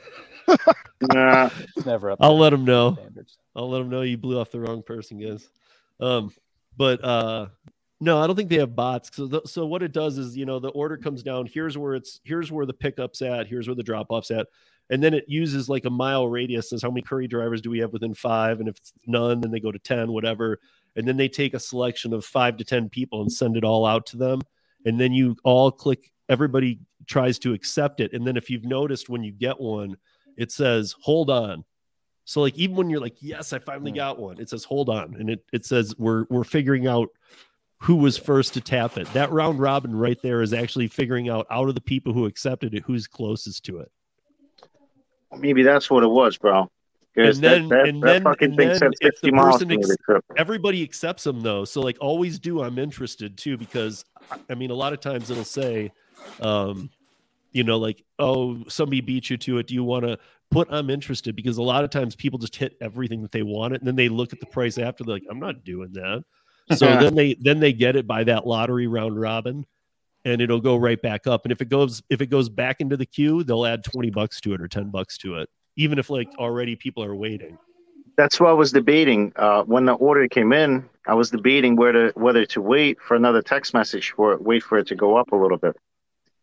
Nah, 1.15 1.49
It's 1.77 1.87
never 1.87 2.11
up. 2.11 2.19
i'll 2.21 2.37
let 2.39 2.51
them 2.51 2.65
know 2.65 2.95
standards. 2.95 3.39
I'll 3.57 3.71
let 3.71 3.79
them 3.79 3.89
know 3.89 4.03
you 4.03 4.19
blew 4.19 4.39
off 4.39 4.51
the 4.51 4.61
wrong 4.61 4.83
person, 4.83 5.19
guys. 5.19 5.49
Um, 5.99 6.33
but 6.77 7.03
uh, 7.03 7.47
no, 8.01 8.19
I 8.21 8.27
don't 8.27 8.37
think 8.37 8.49
they 8.51 8.59
have 8.59 8.77
bots. 8.77 9.11
So, 9.15 9.29
th- 9.29 9.47
so 9.47 9.65
what 9.67 9.83
it 9.83 9.93
does 9.93 10.19
is, 10.19 10.37
you 10.37 10.45
know, 10.47 10.59
the 10.59 10.69
order 10.69 10.97
comes 10.97 11.23
down. 11.23 11.47
Here's 11.47 11.77
where 11.79 11.95
it's. 11.95 12.21
Here's 12.25 12.51
where 12.53 12.67
the 12.67 12.73
pickup's 12.75 13.23
at. 13.23 13.47
Here's 13.47 13.67
where 13.67 13.75
the 13.75 13.83
drop 13.83 14.07
off's 14.11 14.31
at. 14.31 14.47
And 14.91 15.03
then 15.03 15.15
it 15.15 15.25
uses 15.29 15.69
like 15.69 15.85
a 15.85 15.91
mile 15.91 16.29
radius. 16.29 16.71
Says 16.71 16.83
how 16.83 16.91
many 16.91 17.03
Curri 17.03 17.29
drivers 17.29 17.61
do 17.63 17.71
we 17.71 17.79
have 17.81 17.93
within 17.93 18.13
five? 18.15 18.61
And 18.61 18.69
if 18.69 18.77
it's 18.77 18.93
none, 19.07 19.41
then 19.41 19.51
they 19.51 19.61
go 19.61 19.73
to 19.73 19.79
ten, 19.79 20.13
whatever. 20.13 20.59
And 20.97 21.07
then 21.09 21.17
they 21.17 21.29
take 21.29 21.55
a 21.55 21.61
selection 21.61 22.13
of 22.13 22.25
five 22.25 22.57
to 22.59 22.65
ten 22.65 22.89
people 22.89 23.23
and 23.23 23.33
send 23.33 23.57
it 23.57 23.65
all 23.65 23.85
out 23.87 24.05
to 24.07 24.17
them. 24.17 24.41
And 24.85 24.99
then 25.01 25.13
you 25.13 25.37
all 25.45 25.71
click. 25.71 26.11
Everybody 26.31 26.79
tries 27.07 27.39
to 27.41 27.53
accept 27.53 28.01
it. 28.01 28.15
And 28.15 28.27
then 28.27 28.37
if 28.39 28.49
you've 28.49 28.65
noticed 28.65 29.11
when 29.11 29.23
you 29.23 29.33
get 29.33 29.61
one, 29.61 29.97
it 30.39 30.51
says 30.51 30.95
hold 31.03 31.29
on 31.29 31.65
so 32.31 32.41
like 32.43 32.57
even 32.57 32.77
when 32.77 32.91
you're 32.91 33.01
like, 33.01 33.17
yes, 33.21 33.53
I 33.53 33.59
finally 33.59 33.91
got 33.91 34.17
one, 34.21 34.39
it 34.39 34.49
says 34.49 34.63
hold 34.63 34.89
on, 34.89 35.17
and 35.19 35.29
it 35.31 35.45
it 35.53 35.67
says 35.67 35.97
we're 35.99 36.27
we're 36.31 36.45
figuring 36.45 36.87
out 36.87 37.09
who 37.79 37.97
was 37.97 38.17
first 38.17 38.55
to 38.55 38.61
tap 38.61 38.97
it. 38.99 39.13
That 39.15 39.33
round 39.33 39.59
robin 39.59 39.97
right 39.97 40.21
there 40.23 40.41
is 40.41 40.53
actually 40.53 40.87
figuring 40.87 41.29
out 41.29 41.49
out 41.51 41.69
of 41.69 41.75
the 41.75 41.81
people 41.81 42.13
who 42.13 42.27
accepted 42.27 42.73
it 42.73 42.85
who's 42.87 43.09
closest 43.09 43.65
to 43.65 43.79
it. 43.79 43.91
maybe 45.37 45.65
that's 45.65 45.91
what 45.91 46.05
it 46.05 46.09
was, 46.11 46.39
bro. 46.39 46.71
And 47.17 47.35
then- 47.39 47.69
that, 47.69 47.77
that, 47.77 47.89
and 47.89 48.03
that 48.03 48.07
then- 48.07 48.23
fucking 48.23 48.49
and 48.51 48.57
thing 48.57 48.69
then 48.79 48.93
if 49.01 49.21
the 49.21 49.29
50 49.29 49.31
miles 49.33 49.65
person 49.65 49.73
ex- 49.73 49.97
Everybody 50.37 50.85
accepts 50.85 51.25
them 51.25 51.41
though, 51.41 51.65
so 51.65 51.81
like 51.81 51.99
always 52.01 52.39
do. 52.39 52.63
I'm 52.63 52.79
interested 52.79 53.37
too 53.37 53.57
because 53.57 54.05
I 54.49 54.55
mean 54.55 54.71
a 54.71 54.75
lot 54.75 54.93
of 54.93 55.01
times 55.01 55.31
it'll 55.31 55.43
say, 55.45 55.91
um, 56.41 56.91
you 57.53 57.65
know, 57.65 57.79
like 57.79 58.05
oh 58.19 58.65
somebody 58.69 59.01
beat 59.01 59.31
you 59.31 59.37
to 59.39 59.59
it. 59.59 59.67
Do 59.67 59.75
you 59.75 59.85
want 59.85 60.05
to 60.05 60.19
put 60.51 60.69
I'm 60.71 60.91
interested? 60.91 61.37
Because 61.37 61.59
a 61.59 61.63
lot 61.63 61.85
of 61.85 61.91
times 61.91 62.15
people 62.15 62.39
just 62.39 62.57
hit 62.57 62.77
everything 62.81 63.23
that 63.23 63.33
they 63.33 63.43
want 63.43 63.75
it, 63.75 63.81
and 63.81 63.89
then 63.89 63.97
they 63.97 64.09
look 64.09 64.33
at 64.33 64.41
the 64.41 64.47
price 64.47 64.79
after. 64.79 65.05
They're 65.05 65.15
like, 65.15 65.27
I'm 65.31 65.41
not 65.41 65.65
doing 65.65 65.93
that. 65.95 66.25
So 66.77 66.87
then 66.87 67.17
they 67.17 67.35
then 67.35 67.59
they 67.59 67.73
get 67.73 67.97
it 67.97 68.07
by 68.07 68.23
that 68.25 68.47
lottery 68.47 68.87
round 68.87 69.21
robin, 69.21 69.67
and 70.25 70.41
it'll 70.41 70.61
go 70.61 70.77
right 70.77 71.03
back 71.03 71.27
up. 71.27 71.45
And 71.45 71.51
if 71.51 71.61
it 71.61 71.69
goes 71.69 72.01
if 72.11 72.21
it 72.21 72.27
goes 72.27 72.49
back 72.49 72.81
into 72.81 72.97
the 72.97 73.07
queue, 73.07 73.43
they'll 73.43 73.67
add 73.67 73.83
twenty 73.83 74.11
bucks 74.11 74.41
to 74.43 74.55
it 74.55 74.61
or 74.61 74.69
ten 74.69 74.89
bucks 74.89 75.19
to 75.19 75.35
it, 75.37 75.49
even 75.75 75.99
if 75.99 76.11
like 76.11 76.29
already 76.39 76.77
people 76.77 77.03
are 77.03 77.17
waiting. 77.17 77.59
That's 78.17 78.39
what 78.39 78.51
I 78.51 78.53
was 78.53 78.71
debating. 78.71 79.33
Uh, 79.35 79.65
when 79.65 79.85
the 79.85 79.95
order 79.95 80.29
came 80.29 80.53
in, 80.53 80.89
I 81.09 81.15
was 81.15 81.31
debating 81.31 81.75
whether 81.75 82.13
whether 82.15 82.47
to 82.47 82.63
wait 82.63 83.01
for 83.01 83.17
another 83.17 83.43
text 83.43 83.75
message 83.75 84.13
for 84.13 84.33
it, 84.35 84.41
wait 84.41 84.63
for 84.63 84.79
it 84.79 84.87
to 84.89 84.95
go 84.95 85.17
up 85.17 85.33
a 85.33 85.37
little 85.37 85.59
bit, 85.59 85.77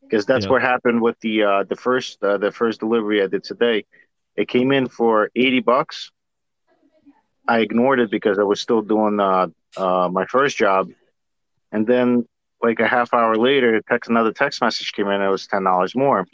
because 0.10 0.26
that's 0.26 0.48
Yeah. 0.48 0.50
what 0.50 0.62
happened 0.62 1.02
with 1.02 1.17
the 1.22 1.43
uh, 1.43 1.63
the 1.63 1.76
first 1.76 2.24
uh, 2.24 2.38
the 2.38 2.52
first 2.52 2.80
delivery 2.80 3.22
I 3.24 3.28
did 3.28 3.43
today. 3.43 3.86
It 4.36 4.48
came 4.48 4.72
in 4.72 4.88
for 4.88 5.30
eighty 5.36 5.60
bucks. 5.62 6.12
I 7.48 7.60
ignored 7.60 8.00
it 8.00 8.10
because 8.12 8.38
I 8.39 8.43
was 8.43 8.62
still 8.62 8.82
doing 8.82 9.20
uh, 9.20 9.48
uh, 9.76 10.10
my 10.12 10.26
first 10.26 10.58
job, 10.58 10.89
and 11.72 11.86
then 11.88 12.26
like 12.62 12.80
a 12.80 12.88
half 12.88 13.13
hour 13.13 13.36
later, 13.36 13.82
text 13.89 14.10
another 14.10 14.32
text 14.32 14.62
message 14.62 14.91
came 14.93 15.08
in. 15.08 15.22
It 15.22 15.30
was 15.30 15.48
ten 15.48 15.63
dollars 15.63 15.96
more, 15.96 16.28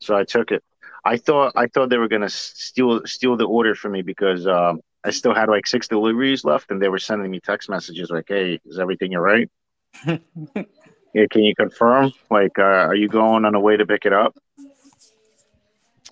so 0.00 0.16
I 0.16 0.24
took 0.24 0.50
it. 0.50 0.62
I 1.04 1.16
thought 1.16 1.52
I 1.56 1.66
thought 1.66 1.90
they 1.90 1.98
were 1.98 2.08
gonna 2.08 2.28
steal 2.28 3.02
steal 3.06 3.36
the 3.36 3.46
order 3.46 3.74
from 3.74 3.92
me 3.92 4.02
because 4.02 4.46
um, 4.46 4.80
I 5.04 5.10
still 5.10 5.34
had 5.34 5.48
like 5.48 5.66
six 5.66 5.88
deliveries 5.88 6.44
left, 6.44 6.70
and 6.70 6.80
they 6.82 6.88
were 6.88 6.98
sending 6.98 7.30
me 7.30 7.40
text 7.40 7.68
messages 7.68 8.10
like, 8.10 8.26
"Hey, 8.28 8.58
is 8.66 8.78
everything 8.78 9.14
all 9.14 9.22
right? 9.22 9.48
yeah, 11.14 11.26
can 11.30 11.42
you 11.42 11.54
confirm? 11.54 12.12
Like, 12.30 12.58
uh, 12.58 12.62
are 12.62 12.94
you 12.94 13.08
going 13.08 13.44
on 13.44 13.54
a 13.54 13.60
way 13.60 13.76
to 13.76 13.86
pick 13.86 14.04
it 14.04 14.12
up?" 14.12 14.36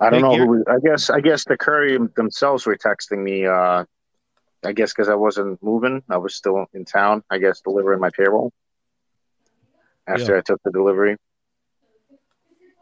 I 0.00 0.10
don't 0.10 0.22
know. 0.22 0.36
Who 0.36 0.64
I 0.68 0.78
guess 0.78 1.10
I 1.10 1.20
guess 1.20 1.44
the 1.44 1.56
Curri 1.56 2.14
themselves 2.14 2.66
were 2.66 2.76
texting 2.76 3.22
me. 3.22 3.46
Uh, 3.46 3.84
I 4.64 4.72
guess 4.72 4.92
because 4.92 5.08
I 5.08 5.14
wasn't 5.14 5.62
moving, 5.62 6.02
I 6.08 6.16
was 6.16 6.34
still 6.34 6.66
in 6.74 6.84
town. 6.84 7.22
I 7.30 7.38
guess 7.38 7.60
delivering 7.60 8.00
my 8.00 8.10
payroll 8.10 8.52
after 10.06 10.36
I 10.36 10.40
took 10.40 10.62
the 10.64 10.70
delivery. 10.70 11.16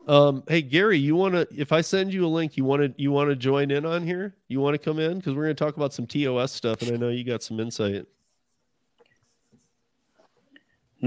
Um, 0.07 0.43
hey 0.49 0.61
Gary, 0.61 0.99
you 0.99 1.17
want 1.17 1.35
to? 1.35 1.49
If 1.51 1.73
I 1.73 1.81
send 1.81 2.13
you 2.13 2.27
a 2.27 2.29
link, 2.29 2.57
you 2.57 2.65
want 2.65 2.83
to 2.83 3.03
you 3.03 3.11
want 3.11 3.31
to 3.31 3.37
join 3.37 3.71
in 3.71 3.87
on 3.87 4.03
here? 4.03 4.35
You 4.49 4.61
want 4.61 4.75
to 4.75 4.79
come 4.79 4.99
in 4.99 5.19
because 5.19 5.35
we're 5.35 5.45
going 5.45 5.57
to 5.57 5.65
talk 5.65 5.77
about 5.77 5.95
some 5.95 6.07
TOS 6.07 6.53
stuff, 6.53 6.83
and 6.83 6.93
I 6.93 6.97
know 6.97 7.09
you 7.09 7.25
got 7.25 7.43
some 7.43 7.59
insight. 7.59 8.07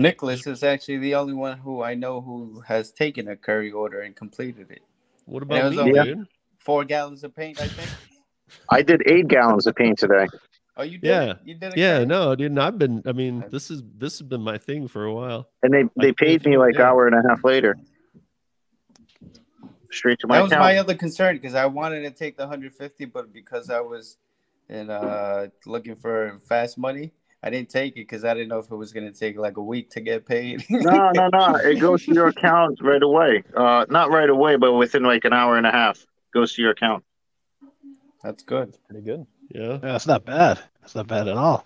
Nicholas 0.01 0.45
is 0.45 0.63
actually 0.63 0.97
the 0.99 1.15
only 1.15 1.33
one 1.33 1.57
who 1.57 1.81
I 1.81 1.95
know 1.95 2.21
who 2.21 2.62
has 2.67 2.91
taken 2.91 3.27
a 3.29 3.36
Curri 3.36 3.73
order 3.73 4.01
and 4.01 4.15
completed 4.15 4.69
it. 4.69 4.81
What 5.25 5.43
about 5.43 5.63
was 5.65 5.73
me, 5.73 5.79
only- 5.81 6.03
dude? 6.15 6.27
Four 6.60 6.83
gallons 6.86 7.23
of 7.23 7.36
paint, 7.36 7.62
I 7.62 7.67
think. 7.67 7.89
I 8.69 8.81
did 8.81 9.01
eight 9.10 9.27
gallons 9.27 9.65
of 9.67 9.75
paint 9.75 9.98
today. 9.98 10.27
Oh, 10.75 10.83
you 10.83 10.98
did? 11.00 11.08
Yeah. 11.08 11.33
You 11.43 11.56
did 11.56 11.73
it. 11.73 11.77
Yeah, 11.77 12.00
Curri? 12.02 12.08
no, 12.08 12.35
dude. 12.35 12.52
and 12.52 12.60
I've 12.62 12.77
been. 12.77 13.02
I 13.06 13.12
mean, 13.13 13.43
this 13.50 13.71
is 13.71 13.81
this 13.98 14.19
has 14.19 14.27
been 14.27 14.41
my 14.41 14.58
thing 14.58 14.87
for 14.87 15.06
a 15.06 15.13
while. 15.13 15.50
And 15.63 15.73
they, 15.73 15.83
they 16.00 16.08
Like, 16.10 16.17
paid 16.17 16.45
me 16.45 16.58
like 16.58 16.75
yeah. 16.75 16.89
hour 16.89 17.08
and 17.08 17.15
a 17.15 17.27
half 17.27 17.43
later. 17.43 17.75
Straight 19.91 20.19
to 20.19 20.27
my 20.27 20.37
that 20.37 20.43
was 20.43 20.52
account. 20.52 20.63
my 20.65 20.77
other 20.77 20.93
concern 20.95 21.37
because 21.37 21.56
I 21.56 21.65
wanted 21.65 22.02
to 22.02 22.12
take 22.12 22.35
the 22.37 22.43
150, 22.43 23.06
but 23.06 23.31
because 23.33 23.69
I 23.69 23.79
was 23.79 24.17
in 24.69 24.89
uh 24.89 25.48
looking 25.65 25.95
for 25.95 26.37
fast 26.48 26.77
money, 26.77 27.13
I 27.48 27.50
didn't 27.50 27.69
take 27.69 27.93
it 27.93 28.02
because 28.02 28.25
I 28.25 28.33
didn't 28.33 28.50
know 28.50 28.60
if 28.60 28.69
it 28.69 28.75
was 28.75 28.91
gonna 28.91 29.13
take 29.13 29.37
like 29.37 29.56
a 29.56 29.63
week 29.63 29.89
to 29.91 30.02
get 30.02 30.25
paid. 30.25 30.65
no, 30.69 31.12
no, 31.12 31.29
no. 31.29 31.56
It 31.56 31.79
goes 31.79 32.04
to 32.04 32.13
your 32.13 32.27
account 32.27 32.79
right 32.81 33.02
away. 33.02 33.41
Uh, 33.56 33.85
not 33.89 34.12
right 34.12 34.29
away, 34.29 34.58
but 34.58 34.73
within 34.73 35.04
like 35.04 35.23
an 35.23 35.31
hour 35.31 35.58
and 35.58 35.65
a 35.65 35.71
half, 35.71 36.06
goes 36.33 36.54
to 36.56 36.62
your 36.62 36.71
account. 36.71 37.06
That's 38.21 38.43
good. 38.43 38.77
Pretty 38.89 39.06
good. 39.06 39.25
Yeah. 39.50 39.62
Yeah, 39.71 39.77
that's 39.77 40.08
not 40.08 40.25
bad. 40.25 40.60
That's 40.81 40.93
not 40.93 41.08
bad 41.08 41.29
at 41.29 41.37
all. 41.37 41.65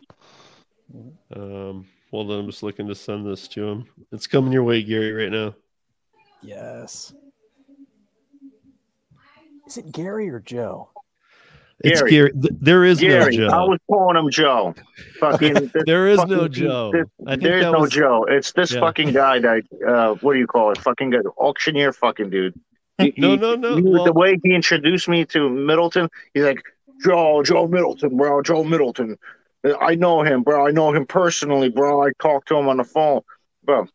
Um. 1.36 1.88
Hold 2.12 2.30
on, 2.30 2.42
I'm 2.42 2.46
just 2.46 2.62
looking 2.62 2.88
to 2.88 2.96
send 2.96 3.26
this 3.26 3.48
to 3.48 3.66
him. 3.66 3.86
It's 4.12 4.28
coming 4.28 4.52
your 4.52 4.64
way, 4.64 4.84
Gary, 4.84 5.14
right 5.14 5.32
now. 5.32 5.56
Yes. 6.44 7.14
Is 9.66 9.78
it 9.78 9.92
Gary 9.94 10.30
or 10.30 10.42
Joe? 10.42 10.90
It's 11.84 12.00
Gary. 12.02 12.12
Gary. 12.12 12.32
There 12.34 12.84
is 12.86 13.00
Gary, 13.00 13.38
no 13.38 13.50
Joe. 13.50 13.56
I 13.56 13.64
was 13.64 13.80
calling 13.90 14.16
him 14.18 14.30
Joe. 14.32 14.76
Fucking, 15.20 15.72
There 15.86 16.08
is 16.08 16.24
no 16.26 16.48
Joe. 16.48 16.92
this- 16.94 17.08
I 17.28 17.32
think 17.32 17.44
there's 17.44 17.64
that 17.66 17.72
no 17.72 17.80
was 17.80 17.90
Joe. 17.92 18.26
It's 18.30 18.52
this 18.54 18.72
Yeah. 18.74 18.80
fucking 18.82 19.12
guy 19.14 19.40
that 19.40 19.64
uh, 19.88 20.16
what 20.22 20.34
do 20.34 20.40
you 20.40 20.48
call 20.48 20.72
it? 20.72 20.78
Fucking 20.80 21.10
good 21.12 21.26
auctioneer, 21.38 21.94
fucking 21.94 22.30
dude. 22.30 22.60
He- 22.98 23.14
No, 23.18 23.36
no, 23.36 23.56
no, 23.56 23.76
he- 23.78 23.82
well- 23.84 24.06
the 24.06 24.14
way 24.14 24.38
he 24.44 24.54
introduced 24.54 25.08
me 25.08 25.26
to 25.26 25.50
Middleton, 25.50 26.10
he's 26.34 26.44
like 26.44 26.64
Joe, 27.04 27.42
Joe 27.44 27.68
Middleton, 27.68 28.16
bro, 28.18 28.42
Joe 28.44 28.64
Middleton. 28.64 29.18
I 29.80 29.96
know 29.96 30.24
him, 30.24 30.42
bro. 30.44 30.68
I 30.68 30.72
know 30.72 30.92
him 30.94 31.06
personally, 31.06 31.70
bro. 31.70 32.02
I 32.04 32.12
talked 32.20 32.48
to 32.50 32.58
him 32.58 32.68
on 32.68 32.78
the 32.78 32.84
phone, 32.84 33.22
bro. 33.64 33.88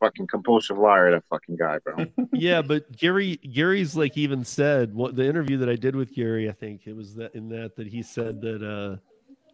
Fucking 0.00 0.26
compulsive 0.28 0.78
liar, 0.78 1.10
that 1.10 1.24
fucking 1.28 1.56
guy, 1.56 1.78
bro. 1.78 2.06
yeah, 2.32 2.62
but 2.62 2.90
Gary 2.96 3.36
Gary's 3.36 3.94
like 3.94 4.16
even 4.16 4.44
said 4.44 4.94
what 4.94 5.14
the 5.14 5.26
interview 5.26 5.58
that 5.58 5.68
I 5.68 5.76
did 5.76 5.94
with 5.94 6.14
Gary, 6.14 6.48
I 6.48 6.52
think 6.52 6.86
it 6.86 6.96
was 6.96 7.14
that 7.16 7.34
in 7.34 7.50
that 7.50 7.76
that 7.76 7.86
he 7.86 8.02
said 8.02 8.40
that 8.40 8.62
uh 8.62 8.96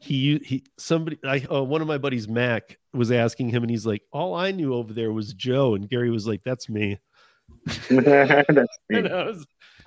he 0.00 0.38
he 0.38 0.62
somebody 0.78 1.18
I 1.24 1.44
uh, 1.50 1.62
one 1.62 1.80
of 1.80 1.88
my 1.88 1.98
buddies 1.98 2.28
Mac 2.28 2.78
was 2.94 3.10
asking 3.10 3.48
him 3.48 3.64
and 3.64 3.70
he's 3.70 3.86
like 3.86 4.02
all 4.12 4.34
I 4.34 4.52
knew 4.52 4.72
over 4.74 4.92
there 4.92 5.12
was 5.12 5.32
Joe 5.34 5.74
and 5.74 5.88
Gary 5.88 6.10
was 6.10 6.26
like 6.26 6.42
that's 6.44 6.68
me. 6.68 6.98
That's 7.90 8.50
me. 8.88 8.98
And 8.98 9.08
I 9.08 9.24
was, 9.24 9.46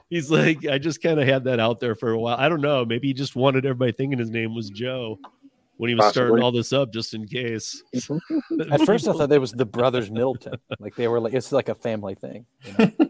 he's 0.10 0.30
like 0.30 0.66
I 0.66 0.78
just 0.78 1.02
kind 1.02 1.20
of 1.20 1.28
had 1.28 1.46
that 1.46 1.60
out 1.60 1.80
there 1.80 1.96
for 1.96 2.12
a 2.12 2.20
while. 2.20 2.38
I 2.38 2.50
don't 2.50 2.62
know, 2.62 2.84
maybe 2.84 3.08
he 3.08 3.14
just 3.14 3.36
wanted 3.36 3.66
everybody 3.66 3.92
thinking 3.94 4.20
his 4.20 4.30
name 4.30 4.54
was 4.54 4.70
Joe 4.70 5.20
when 5.80 5.88
he 5.88 5.96
was 5.96 6.10
starting 6.10 6.44
all 6.44 6.52
this 6.52 6.74
up 6.74 6.92
just 6.92 7.14
in 7.14 7.26
case. 7.26 7.82
At 8.72 8.82
first, 8.86 9.08
I 9.08 9.14
thought 9.14 9.32
it 9.32 9.40
was 9.40 9.54
the 9.54 9.66
brothers 9.66 10.12
Middleton. 10.12 10.56
Like 10.78 10.94
they 10.96 11.08
were 11.08 11.22
like 11.22 11.34
it's 11.34 11.54
like 11.54 11.70
a 11.70 11.76
family 11.76 12.16
thing. 12.16 12.46
You 12.66 12.74
know? 12.78 12.92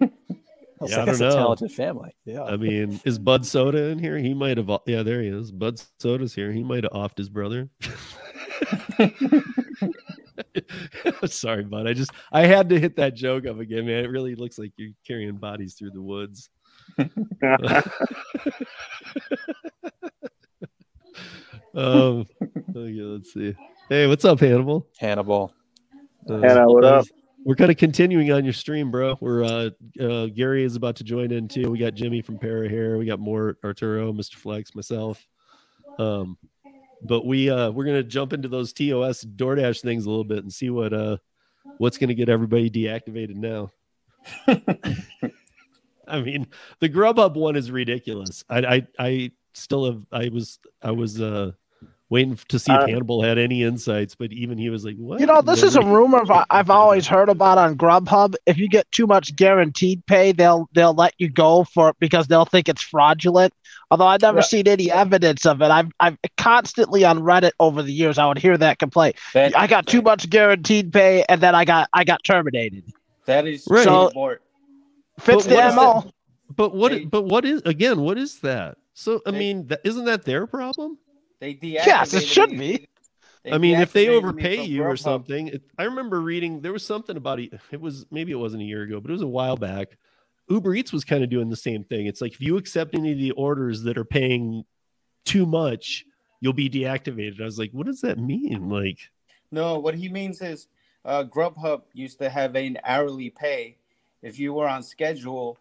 I 0.80 0.84
was 0.84 0.92
Yeah, 0.92 0.98
like, 1.00 1.10
I 1.10 1.12
don't 1.12 1.16
a 1.16 1.30
know. 1.30 1.36
talented 1.36 1.72
family. 1.72 2.12
Yeah. 2.26 2.44
I 2.44 2.58
mean, 2.58 3.02
is 3.06 3.18
Bud 3.18 3.44
Soda 3.44 3.86
in 3.86 3.98
here? 3.98 4.20
He 4.20 4.36
might 4.36 4.58
have. 4.58 4.70
Yeah, 4.86 5.02
there 5.02 5.24
he 5.24 5.30
is. 5.30 5.52
Bud 5.52 5.82
Soda's 6.00 6.36
here. 6.36 6.52
He 6.52 6.64
might 6.64 6.84
have 6.84 6.94
offed 6.94 7.18
his 7.18 7.28
brother. 7.28 7.70
Sorry, 11.26 11.64
Bud. 11.64 11.88
I 11.88 11.94
just 11.94 12.12
I 12.32 12.46
had 12.46 12.70
to 12.70 12.80
hit 12.80 12.96
that 12.98 13.16
joke 13.16 13.48
up 13.48 13.58
again, 13.60 13.88
man. 13.88 14.04
It 14.06 14.12
really 14.12 14.36
looks 14.36 14.60
like 14.60 14.74
you're 14.78 14.92
carrying 15.08 15.38
bodies 15.38 15.74
through 15.74 15.90
the 15.92 16.02
woods. 16.04 16.52
Um, 21.76 22.26
okay, 22.42 23.02
let's 23.02 23.34
see. 23.34 23.56
Hey, 23.90 24.08
what's 24.08 24.26
up, 24.26 24.40
Hannibal? 24.40 24.88
Hannibal. 24.98 25.54
Uh, 26.30 26.40
Hannah, 26.40 26.68
what 26.68 26.84
up? 26.84 27.06
We're 27.46 27.56
kind 27.56 27.72
of 27.72 27.78
continuing 27.78 28.32
on 28.32 28.44
your 28.44 28.54
stream, 28.54 28.92
bro. 28.92 29.18
We're 29.22 29.44
uh, 29.44 29.70
uh 30.00 30.28
Gary 30.28 30.64
is 30.64 30.76
about 30.76 30.98
to 30.98 31.04
join 31.04 31.32
in 31.32 31.48
too. 31.48 31.72
We 31.72 31.80
got 31.80 31.94
Jimmy 31.94 32.22
from 32.22 32.38
Para 32.38 32.68
here. 32.68 32.98
We 32.98 33.06
got 33.06 33.20
more 33.20 33.58
Arturo, 33.64 34.12
Mr. 34.12 34.36
Flex, 34.36 34.76
myself. 34.76 35.26
Um, 35.98 36.38
but 37.02 37.26
we 37.26 37.50
uh 37.50 37.72
we're 37.72 37.86
gonna 37.86 38.04
jump 38.04 38.34
into 38.34 38.48
those 38.48 38.74
TOS 38.74 39.24
DoorDash 39.24 39.82
things 39.82 40.06
a 40.06 40.10
little 40.10 40.26
bit 40.26 40.40
and 40.40 40.52
see 40.52 40.70
what 40.70 40.94
uh 40.94 41.18
what's 41.78 41.98
gonna 41.98 42.14
get 42.14 42.30
everybody 42.30 42.70
deactivated 42.70 43.36
now. 43.36 43.72
I 46.08 46.22
mean, 46.22 46.48
the 46.80 46.90
Grubhub 46.90 47.36
one 47.36 47.56
is 47.56 47.72
ridiculous. 47.72 48.44
I 48.50 48.60
I 48.60 48.88
I 49.00 49.32
still 49.54 49.86
have 49.86 50.06
I 50.12 50.30
was 50.30 50.60
I 50.82 50.92
was 50.92 51.22
uh 51.22 51.52
waiting 52.10 52.38
to 52.48 52.58
see 52.60 52.72
if 52.72 52.80
Uh, 52.80 52.88
Hannibal 52.88 53.22
had 53.22 53.38
any 53.38 53.64
insights, 53.64 54.16
but 54.16 54.32
even 54.32 54.58
he 54.58 54.70
was 54.70 54.84
like, 54.84 54.96
"What?" 54.98 55.20
You 55.20 55.26
know, 55.28 55.42
this 55.42 55.62
is 55.64 55.76
a 55.76 55.82
rumor 55.82 56.24
I- 56.32 56.46
I've 56.50 56.70
always 56.70 57.08
heard 57.08 57.30
about 57.30 57.58
on 57.58 57.76
Grubhub. 57.78 58.36
If 58.46 58.58
you 58.58 58.68
get 58.68 58.92
too 58.92 59.06
much 59.08 59.36
guaranteed 59.36 60.06
pay, 60.08 60.32
they'll 60.32 60.68
they'll 60.74 60.94
let 60.94 61.14
you 61.20 61.30
go 61.30 61.64
for 61.66 61.94
because 62.00 62.28
they'll 62.28 62.46
think 62.46 62.68
it's 62.68 62.82
fraudulent. 62.82 63.54
Although 63.92 64.08
I've 64.08 64.22
never 64.22 64.40
Yeah. 64.40 64.44
seen 64.44 64.68
any 64.68 64.92
evidence 64.92 65.46
of 65.46 65.62
it. 65.62 65.70
I've 65.72 65.90
I've 66.00 66.18
constantly 66.38 67.06
on 67.06 67.20
Reddit 67.20 67.52
over 67.60 67.82
the 67.84 67.92
years 67.94 68.18
I 68.18 68.28
would 68.28 68.38
hear 68.40 68.58
that 68.58 68.80
complaint. 68.80 69.16
That, 69.34 69.58
I 69.58 69.68
got 69.68 69.86
too 69.88 70.02
much 70.02 70.30
guaranteed 70.30 70.92
pay 70.92 71.24
and 71.30 71.42
then 71.42 71.56
I 71.56 71.66
got 71.66 71.90
I 71.94 72.04
got 72.04 72.24
terminated. 72.24 72.84
That 73.26 73.46
is 73.48 73.68
Right. 73.70 73.84
so 73.84 74.08
So- 74.10 74.12
more. 74.16 74.40
Fits 75.20 75.44
But 75.46 75.50
the 75.50 75.56
what 75.56 75.66
is 75.70 75.76
MO. 75.76 76.12
But 76.56 76.76
what? 76.76 76.92
They- 76.92 77.06
but 77.06 77.24
what 77.24 77.46
is 77.46 77.62
again? 77.66 78.02
What 78.02 78.18
is 78.18 78.40
that? 78.40 78.78
So 78.94 79.22
I 79.28 79.32
They- 79.32 79.38
mean, 79.40 79.70
isn't 79.84 80.06
that 80.06 80.26
their 80.26 80.48
problem? 80.48 80.98
They 81.40 81.54
deactivated 81.54 81.86
Yes, 81.86 82.14
it 82.14 82.24
should 82.24 82.52
be. 82.52 82.88
I 83.50 83.58
mean, 83.58 83.80
if 83.80 83.94
they 83.94 84.10
overpay 84.10 84.64
you 84.64 84.84
or 84.84 84.98
something, 84.98 85.48
it, 85.48 85.64
I 85.78 85.86
remember 85.86 86.22
reading 86.22 86.62
there 86.62 86.74
was 86.74 86.86
something 86.86 87.16
about 87.16 87.40
it. 87.40 87.54
It 87.72 87.80
was 87.80 88.06
maybe 88.12 88.32
it 88.32 88.36
wasn't 88.36 88.64
a 88.64 88.66
year 88.66 88.84
ago, 88.84 89.00
but 89.00 89.10
it 89.10 89.14
was 89.14 89.22
a 89.22 89.28
while 89.28 89.56
back. 89.56 89.98
Uber 90.50 90.76
Eats 90.76 90.92
was 90.92 91.06
kind 91.06 91.24
of 91.24 91.30
doing 91.30 91.50
the 91.50 91.56
same 91.56 91.84
thing. 91.84 92.08
It's 92.08 92.22
like 92.22 92.34
if 92.34 92.42
you 92.42 92.58
accept 92.58 92.96
any 92.96 93.14
of 93.14 93.18
the 93.18 93.32
orders 93.32 93.84
that 93.84 93.98
are 93.98 94.06
paying 94.06 94.66
too 95.26 95.46
much, 95.46 96.06
you'll 96.42 96.54
be 96.54 96.70
deactivated. 96.70 97.40
I 97.40 97.46
was 97.46 97.60
like, 97.60 97.72
what 97.72 97.86
does 97.86 98.02
that 98.02 98.18
mean? 98.18 98.70
Like, 98.70 98.98
No, 99.52 99.80
what 99.80 99.96
he 99.96 100.10
means 100.10 100.42
is 100.42 100.68
uh, 101.06 101.24
Grubhub 101.24 101.84
used 101.94 102.20
to 102.20 102.30
have 102.30 102.56
an 102.56 102.78
hourly 102.84 103.30
pay. 103.30 103.78
If 104.22 104.38
you 104.40 104.54
were 104.54 104.68
on 104.68 104.84
schedule, 104.84 105.58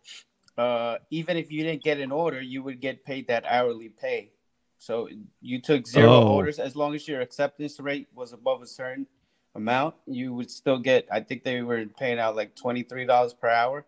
uh, 0.57 0.97
even 1.11 1.37
if 1.37 1.53
you 1.53 1.63
didn't 1.63 1.85
get 1.85 2.01
an 2.01 2.11
order, 2.11 2.41
you 2.41 2.63
would 2.63 2.81
get 2.81 3.05
paid 3.05 3.29
that 3.29 3.45
hourly 3.47 3.91
pay. 3.91 4.31
So 4.79 5.09
you 5.41 5.61
took 5.61 5.87
zero 5.87 6.09
Oh. 6.09 6.35
orders 6.37 6.59
as 6.59 6.77
long 6.77 6.95
as 6.95 7.07
your 7.07 7.21
acceptance 7.21 7.79
rate 7.81 8.09
was 8.15 8.33
above 8.33 8.63
a 8.63 8.67
certain 8.67 9.07
amount, 9.55 9.97
you 10.07 10.33
would 10.35 10.51
still 10.51 10.79
get. 10.79 11.07
I 11.11 11.21
think 11.21 11.43
they 11.43 11.63
were 11.63 11.85
paying 11.87 12.19
out 12.19 12.37
like 12.37 12.55
twenty 12.55 12.83
three 12.83 13.05
dollars 13.05 13.35
per 13.35 13.49
hour. 13.49 13.85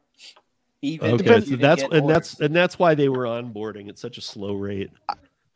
Even 0.82 1.12
okay, 1.14 1.40
so 1.40 1.56
that's 1.56 1.82
and 1.82 2.08
that's 2.08 2.40
and 2.40 2.54
that's 2.54 2.78
why 2.78 2.94
they 2.94 3.08
were 3.08 3.24
onboarding 3.24 3.88
at 3.88 3.98
such 3.98 4.18
a 4.18 4.20
slow 4.22 4.54
rate. 4.54 4.90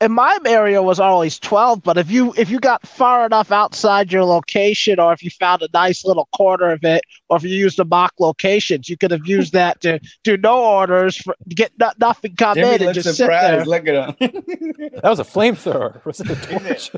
In 0.05 0.13
my 0.13 0.39
area 0.47 0.83
was 0.83 1.01
always 1.01 1.39
12 1.39 1.83
but 1.83 1.97
if 1.99 2.11
you 2.11 2.35
if 2.37 2.51
you 2.51 2.61
got 2.61 2.87
far 2.87 3.25
enough 3.27 3.51
outside 3.51 4.13
your 4.13 4.25
location 4.25 5.01
or 5.01 5.13
if 5.13 5.23
you 5.23 5.31
found 5.31 5.63
a 5.63 5.69
nice 5.73 6.05
little 6.05 6.29
corner 6.37 6.71
of 6.73 6.85
it 6.85 7.03
or 7.29 7.37
if 7.39 7.43
you 7.43 7.51
used 7.51 7.79
the 7.79 7.85
mock 7.85 8.13
locations 8.21 8.89
you 8.89 8.97
could 8.97 9.11
have 9.11 9.27
used 9.27 9.53
that 9.61 9.81
to 9.81 9.99
do 10.23 10.37
no 10.37 10.63
orders 10.63 11.17
for 11.17 11.35
get 11.49 11.73
no, 11.79 11.91
nothing 11.99 12.37
come 12.37 12.55
Jimmy 12.55 12.69
in 12.69 12.75
and 12.75 12.83
looks 12.85 13.03
just 13.03 13.17
sit 13.17 13.27
there 13.29 13.65
surprised. 13.65 13.67
Look 13.67 13.89
at 13.89 14.21
him. 14.21 14.43
That 15.03 15.11
was 15.11 15.19
a 15.21 15.25
flamethrower. 15.25 16.05
Was 16.07 16.21
it 16.21 16.31
a 16.31 16.37
torch? 16.37 16.91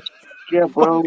Yeah, 0.51 0.65
bro. 0.65 1.03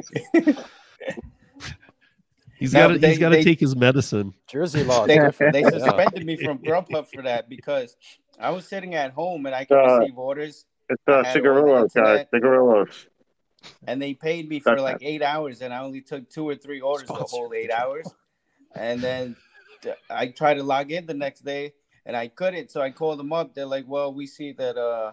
He's 2.58 2.74
No, 2.74 2.88
got 2.88 3.00
to 3.00 3.08
he's 3.08 3.18
got 3.18 3.30
to 3.30 3.42
take 3.42 3.58
his 3.60 3.74
medicine. 3.74 4.34
Jersey 4.46 4.84
law. 4.84 5.06
they, 5.06 5.18
they 5.18 5.62
suspended 5.62 6.26
me 6.26 6.36
from 6.36 6.58
Grubhub 6.58 7.06
for 7.14 7.22
that 7.22 7.48
because 7.48 7.96
I 8.38 8.50
was 8.50 8.66
sitting 8.68 8.94
at 8.94 9.12
home 9.12 9.46
and 9.46 9.54
I 9.54 9.64
could 9.64 9.78
Uh, 9.78 9.98
receive 10.00 10.18
orders, 10.18 10.66
It's 10.90 11.02
uh, 11.06 11.12
I 11.12 11.16
had 11.16 11.24
the 11.26 11.32
cigarillos, 11.32 11.92
guys. 11.94 11.96
internet. 11.96 12.28
Cigarillos. 12.34 13.06
and 13.86 14.02
they 14.02 14.14
paid 14.14 14.48
me 14.48 14.58
for 14.58 14.70
That's 14.70 14.82
like 14.82 14.98
eight 15.02 15.22
hours, 15.22 15.62
and 15.62 15.72
I 15.72 15.80
only 15.80 16.00
took 16.00 16.28
two 16.28 16.48
or 16.48 16.56
three 16.56 16.80
orders 16.80 17.06
the 17.06 17.14
whole 17.14 17.52
eight 17.54 17.70
hours. 17.70 18.06
And 18.74 19.00
then 19.00 19.36
I 20.08 20.28
tried 20.28 20.54
to 20.54 20.62
log 20.62 20.90
in 20.90 21.06
the 21.06 21.14
next 21.14 21.40
day, 21.40 21.74
and 22.04 22.16
I 22.16 22.28
couldn't. 22.28 22.70
So 22.70 22.80
I 22.80 22.90
called 22.90 23.18
them 23.20 23.32
up. 23.32 23.54
They're 23.54 23.66
like, 23.66 23.84
"Well, 23.86 24.12
we 24.12 24.26
see 24.26 24.52
that 24.52 24.76
uh, 24.76 25.12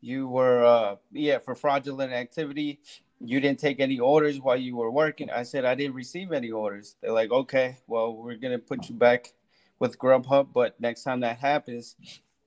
you 0.00 0.28
were 0.28 0.64
uh, 0.64 0.96
yeah 1.10 1.38
for 1.38 1.54
fraudulent 1.54 2.12
activity. 2.12 2.80
You 3.20 3.40
didn't 3.40 3.58
take 3.58 3.80
any 3.80 3.98
orders 3.98 4.40
while 4.40 4.56
you 4.56 4.76
were 4.76 4.90
working." 4.90 5.30
I 5.30 5.42
said, 5.42 5.64
"I 5.64 5.74
didn't 5.74 5.94
receive 5.94 6.32
any 6.32 6.50
orders." 6.50 6.96
They're 7.00 7.12
like, 7.12 7.30
"Okay, 7.30 7.78
well, 7.86 8.14
we're 8.14 8.36
gonna 8.36 8.58
put 8.58 8.88
you 8.88 8.94
back 8.94 9.32
with 9.78 9.98
Grubhub, 9.98 10.48
but 10.52 10.78
next 10.80 11.04
time 11.04 11.20
that 11.20 11.38
happens, 11.38 11.96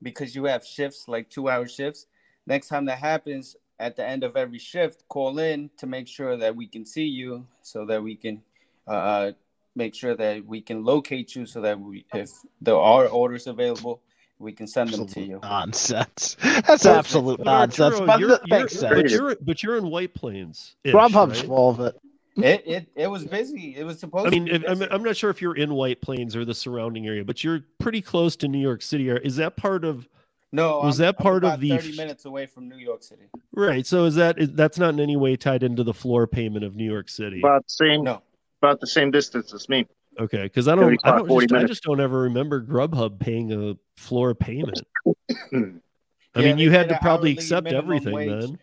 because 0.00 0.34
you 0.34 0.44
have 0.44 0.64
shifts 0.66 1.08
like 1.08 1.30
two-hour 1.30 1.66
shifts, 1.66 2.06
next 2.46 2.68
time 2.68 2.84
that 2.86 2.98
happens." 2.98 3.56
At 3.78 3.96
the 3.96 4.06
end 4.06 4.22
of 4.22 4.36
every 4.36 4.60
shift, 4.60 5.02
call 5.08 5.40
in 5.40 5.68
to 5.78 5.88
make 5.88 6.06
sure 6.06 6.36
that 6.36 6.54
we 6.54 6.68
can 6.68 6.86
see 6.86 7.06
you, 7.06 7.44
so 7.62 7.84
that 7.86 8.00
we 8.00 8.14
can 8.14 8.40
uh, 8.86 9.32
make 9.74 9.92
sure 9.92 10.14
that 10.14 10.44
we 10.46 10.60
can 10.60 10.84
locate 10.84 11.34
you, 11.34 11.46
so 11.46 11.60
that 11.62 11.80
we, 11.80 12.04
if 12.14 12.30
there 12.60 12.76
are 12.76 13.06
orders 13.08 13.48
available, 13.48 14.00
we 14.38 14.52
can 14.52 14.68
send 14.68 14.90
them 14.90 15.06
to 15.08 15.20
you. 15.20 15.40
nonsense 15.42 16.36
that's 16.66 16.86
absolute 16.86 17.38
But 17.38 17.44
nonsense 17.44 17.94
Arturo, 17.94 18.06
but 18.06 18.20
you're- 18.20 18.38
you're- 18.46 18.68
sense 18.68 18.94
But 18.94 19.10
you're 19.10 19.36
but 19.40 19.62
you're 19.64 19.76
in 19.78 19.88
White 19.90 20.14
Plains. 20.14 20.76
Grubhub's 20.84 21.40
full 21.40 21.70
of 21.70 21.80
it 21.80 21.98
It, 22.36 22.62
it 22.66 22.86
it 22.94 23.06
was 23.08 23.24
busy. 23.24 23.74
It 23.76 23.84
was 23.84 23.98
supposed. 23.98 24.28
I 24.28 24.30
mean, 24.30 24.46
to 24.46 24.54
if, 24.54 24.62
be 24.62 24.68
I'm. 24.68 24.82
I'm 24.82 25.02
not 25.02 25.16
sure 25.16 25.30
if 25.30 25.42
you're 25.42 25.56
in 25.56 25.74
White 25.74 26.00
Plains 26.00 26.36
or 26.36 26.44
the 26.44 26.54
surrounding 26.54 27.06
area, 27.06 27.24
but 27.24 27.42
you're 27.42 27.64
pretty 27.80 28.00
close 28.00 28.36
to 28.36 28.48
New 28.48 28.60
York 28.60 28.80
City. 28.82 29.08
Is 29.08 29.36
that 29.36 29.56
part 29.56 29.84
of 29.84 30.08
no. 30.52 30.80
was 30.80 31.00
I'm- 31.00 31.06
that 31.06 31.16
I'm 31.18 31.22
part 31.24 31.44
of 31.44 31.60
the- 31.60 31.70
thirty 31.70 31.96
minutes 31.96 32.24
away 32.24 32.46
from 32.46 32.68
New 32.68 32.76
York 32.76 33.02
City? 33.02 33.22
right? 33.52 33.86
So 33.86 34.04
is 34.04 34.14
that 34.16 34.38
is, 34.38 34.50
that's 34.52 34.78
not 34.78 34.90
in 34.94 35.00
any 35.00 35.16
way 35.16 35.36
tied 35.36 35.62
into 35.62 35.82
the 35.84 35.94
floor 35.94 36.26
payment 36.26 36.64
of 36.64 36.76
New 36.76 36.88
York 36.90 37.08
City? 37.08 37.40
About 37.40 37.64
the 37.66 37.70
same, 37.72 38.04
No. 38.04 38.22
about 38.60 38.80
the 38.80 38.86
same 38.86 39.10
distance 39.10 39.52
as 39.54 39.68
me. 39.68 39.86
Okay, 40.20 40.42
because 40.42 40.68
I 40.68 40.74
don't, 40.74 40.98
I 41.04 41.18
don't, 41.18 41.40
just, 41.40 41.52
I 41.54 41.64
just 41.64 41.82
don't 41.84 41.98
ever 42.00 42.20
remember 42.20 42.62
Grubhub 42.62 43.18
paying 43.18 43.50
a 43.52 43.76
floor 43.96 44.34
payment. 44.34 44.82
I 45.06 46.40
Yeah, 46.40 46.42
mean, 46.44 46.58
you 46.58 46.70
had 46.70 46.88
to 46.90 46.98
probably 47.00 47.32
accept 47.32 47.68
everything 47.68 48.12
wage. 48.12 48.28
then. 48.28 48.58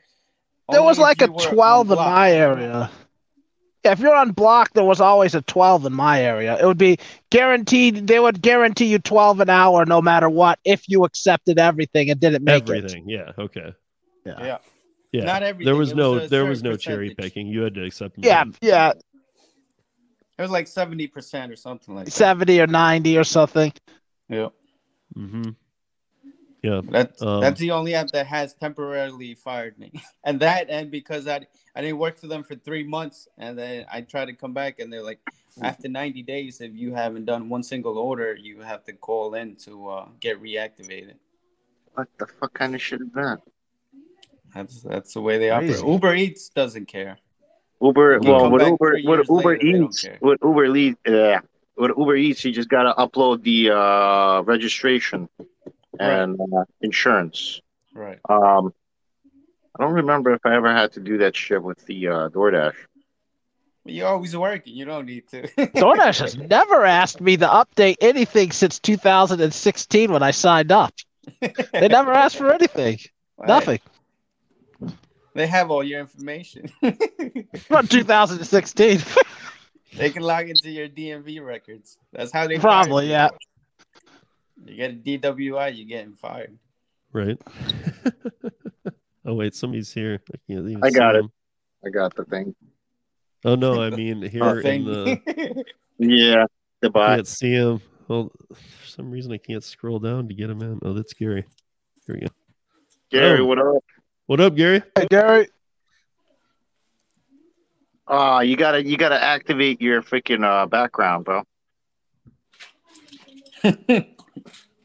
there 0.70 0.84
was 0.84 1.00
like 1.00 1.22
a 1.22 1.26
you 1.26 1.32
were 1.34 1.42
on 1.42 1.54
12 1.54 1.92
in 1.92 1.96
my 1.98 2.32
area 2.32 2.92
Yeah, 3.86 3.92
if 3.94 4.00
you're 4.00 4.16
on 4.16 4.32
block, 4.32 4.74
there 4.74 4.84
was 4.84 5.00
always 5.00 5.36
a 5.36 5.42
12 5.44 5.86
in 5.86 5.94
my 5.94 6.22
area. 6.22 6.58
It 6.60 6.66
would 6.66 6.78
be 6.78 6.98
guaranteed. 7.30 8.08
They 8.08 8.20
would 8.20 8.42
guarantee 8.42 8.88
you 8.88 9.00
12 9.00 9.40
an 9.40 9.50
hour 9.50 9.86
no 9.86 10.02
matter 10.02 10.30
what 10.30 10.60
if 10.66 10.90
you 10.90 11.06
accepted 11.06 11.58
everything 11.58 12.10
and 12.10 12.20
didn't 12.20 12.44
make 12.44 12.64
Everything. 12.64 13.08
Yeah. 13.08 13.32
Okay. 13.38 13.74
Yeah. 14.26 14.58
Yeah. 15.12 15.26
Not 15.26 15.44
everything. 15.44 15.66
there 15.66 15.76
was 15.76 15.92
It 15.92 15.98
no 15.98 16.28
there 16.28 16.46
was 16.46 16.60
certain 16.60 16.72
no 16.72 16.78
cherry 16.78 17.16
picking. 17.16 17.48
You 17.48 17.62
had 17.62 17.74
to 17.76 17.86
accept. 17.86 18.18
it. 18.18 18.22
them 18.24 18.54
Yeah, 18.62 18.68
yeah, 18.70 18.92
It 20.38 20.42
was 20.42 20.52
like 20.52 20.68
seventy 20.68 21.08
percent 21.08 21.52
or 21.52 21.56
something 21.56 21.96
like 21.96 22.06
that. 22.06 22.12
70 22.12 22.62
or 22.62 22.68
90 22.68 23.18
or 23.18 23.24
something. 23.24 23.74
Yeah. 24.28 24.50
Mhm. 25.18 25.56
Yeah. 26.62 26.82
That's 26.84 27.22
Um, 27.22 27.42
that's 27.42 27.60
the 27.60 27.72
only 27.72 27.96
app 27.96 28.08
that 28.10 28.28
has 28.28 28.54
temporarily 28.54 29.36
fired 29.36 29.78
me, 29.80 29.92
and 30.24 30.40
that 30.42 30.70
and 30.70 30.92
because 30.92 31.28
I 31.28 31.48
I 31.76 31.82
didn't 31.82 32.00
work 32.00 32.18
for 32.18 32.28
them 32.28 32.44
for 32.44 32.56
three 32.56 32.84
months, 32.84 33.28
and 33.38 33.58
then 33.58 33.86
I 33.92 34.02
tried 34.02 34.26
to 34.26 34.34
come 34.34 34.54
back, 34.54 34.80
and 34.80 34.92
they're 34.92 35.04
like, 35.04 35.20
after 35.62 35.88
ninety 35.88 36.22
days, 36.22 36.60
if 36.62 36.76
you 36.76 36.94
haven't 36.94 37.26
done 37.26 37.50
one 37.50 37.64
single 37.64 37.98
order, 37.98 38.36
you 38.36 38.62
have 38.62 38.84
to 38.86 38.94
call 38.94 39.36
in 39.36 39.56
to 39.58 39.90
uh, 39.90 40.08
get 40.20 40.42
reactivated. 40.42 41.16
What 41.94 42.08
the 42.18 42.28
fuck 42.28 42.54
kind 42.54 42.76
of 42.76 42.82
shit 42.82 43.02
is 43.02 43.12
that? 43.14 43.40
That's 44.54 44.82
that's 44.82 45.14
the 45.14 45.22
way 45.22 45.38
they 45.38 45.50
operate. 45.50 45.84
Uber 45.84 46.16
Eats 46.16 46.50
doesn't 46.50 46.88
care. 46.88 47.18
Uber, 47.82 48.20
well, 48.20 48.40
come 48.42 48.52
with 48.52 48.68
Uber, 48.68 48.92
three 48.92 49.08
with 49.08 49.30
Uber 49.30 49.58
later, 49.58 49.66
Eats, 49.66 50.02
care. 50.02 50.18
with 50.22 50.40
Uber 50.44 50.76
Eats, 50.76 51.00
yeah, 51.08 51.40
with 51.78 51.92
Uber 51.98 52.16
Eats, 52.18 52.44
you 52.44 52.52
just 52.52 52.68
gotta 52.68 52.94
upload 53.00 53.44
the 53.44 53.72
uh, 53.72 54.42
registration 54.42 55.30
and 56.00 56.40
uh, 56.40 56.64
insurance. 56.82 57.62
Right. 57.94 58.20
Um, 58.30 58.74
I 59.78 59.84
don't 59.84 59.94
remember 59.94 60.34
if 60.34 60.46
I 60.46 60.56
ever 60.56 60.72
had 60.72 60.94
to 60.94 61.00
do 61.00 61.18
that 61.20 61.36
shit 61.36 61.62
with 61.62 61.86
the 61.86 62.08
uh, 62.08 62.30
DoorDash. 62.30 62.76
But 63.84 63.94
you're 63.94 64.08
always 64.08 64.36
working. 64.36 64.76
You 64.76 64.86
don't 64.86 65.06
need 65.06 65.28
to. 65.30 65.44
DoorDash 65.58 66.20
has 66.20 66.38
never 66.38 66.86
asked 66.86 67.22
me 67.22 67.38
to 67.38 67.48
update 67.48 67.98
anything 68.02 68.52
since 68.52 68.80
2016 68.80 70.12
when 70.12 70.24
I 70.24 70.32
signed 70.32 70.72
up. 70.72 70.94
They 71.40 71.88
never 71.88 72.12
asked 72.12 72.38
for 72.38 72.52
anything. 72.52 73.00
Right. 73.38 73.48
Nothing. 73.48 73.80
They 75.34 75.48
have 75.48 75.72
all 75.72 75.84
your 75.84 76.02
information. 76.02 76.70
From 77.68 77.88
2016. 77.88 79.00
they 79.96 80.10
can 80.10 80.24
log 80.24 80.50
into 80.50 80.70
your 80.70 80.90
DMV 80.90 81.46
records. 81.46 81.98
That's 82.12 82.32
how 82.32 82.48
they 82.48 82.58
Probably, 82.58 83.10
yeah. 83.10 83.30
You 84.70 84.76
get 84.76 84.92
a 84.92 85.30
DWI, 85.30 85.76
you're 85.78 85.88
getting 85.88 86.14
fired. 86.14 86.58
Right. 87.12 87.42
oh 89.26 89.34
wait, 89.34 89.56
somebody's 89.56 89.92
here. 89.92 90.22
I 90.34 90.38
can't 90.48 90.68
even 90.70 90.84
I 90.84 90.92
got 90.92 91.16
it. 91.16 91.24
them. 91.24 91.32
I 91.86 91.90
got 91.90 92.16
the 92.16 92.24
thing. 92.26 92.54
Oh 93.46 93.56
no, 93.56 93.82
I 93.82 93.90
mean 93.90 94.22
here 94.30 94.44
Oh, 94.44 94.58
in 94.60 94.86
the 94.86 95.64
Yeah, 95.98 96.46
the 96.82 96.92
I 96.96 97.16
can't 97.16 97.28
see 97.28 97.52
him. 97.52 97.82
Well, 98.08 98.32
for 98.54 98.88
some 98.88 99.10
reason 99.12 99.32
I 99.32 99.38
can't 99.38 99.64
scroll 99.64 100.00
down 100.00 100.28
to 100.28 100.34
get 100.34 100.50
him 100.50 100.62
in. 100.62 100.80
Oh, 100.84 100.94
that's 100.94 101.14
Gary. 101.14 101.46
Here 102.06 102.16
we 102.16 102.22
go. 102.22 102.28
Gary, 103.12 103.40
Oh. 103.40 103.46
what 103.46 103.58
up? 103.60 103.84
What 104.28 104.40
up, 104.40 104.56
Gary? 104.56 104.84
Hey, 104.96 105.08
Gary. 105.10 105.48
Ah, 108.08 108.42
you 108.42 108.56
gotta, 108.56 108.84
you 108.86 108.98
gotta 108.98 109.22
activate 109.22 109.82
your 109.82 110.02
freaking 110.02 110.44
uh, 110.44 110.66
background, 110.68 111.26
bro. 111.26 111.44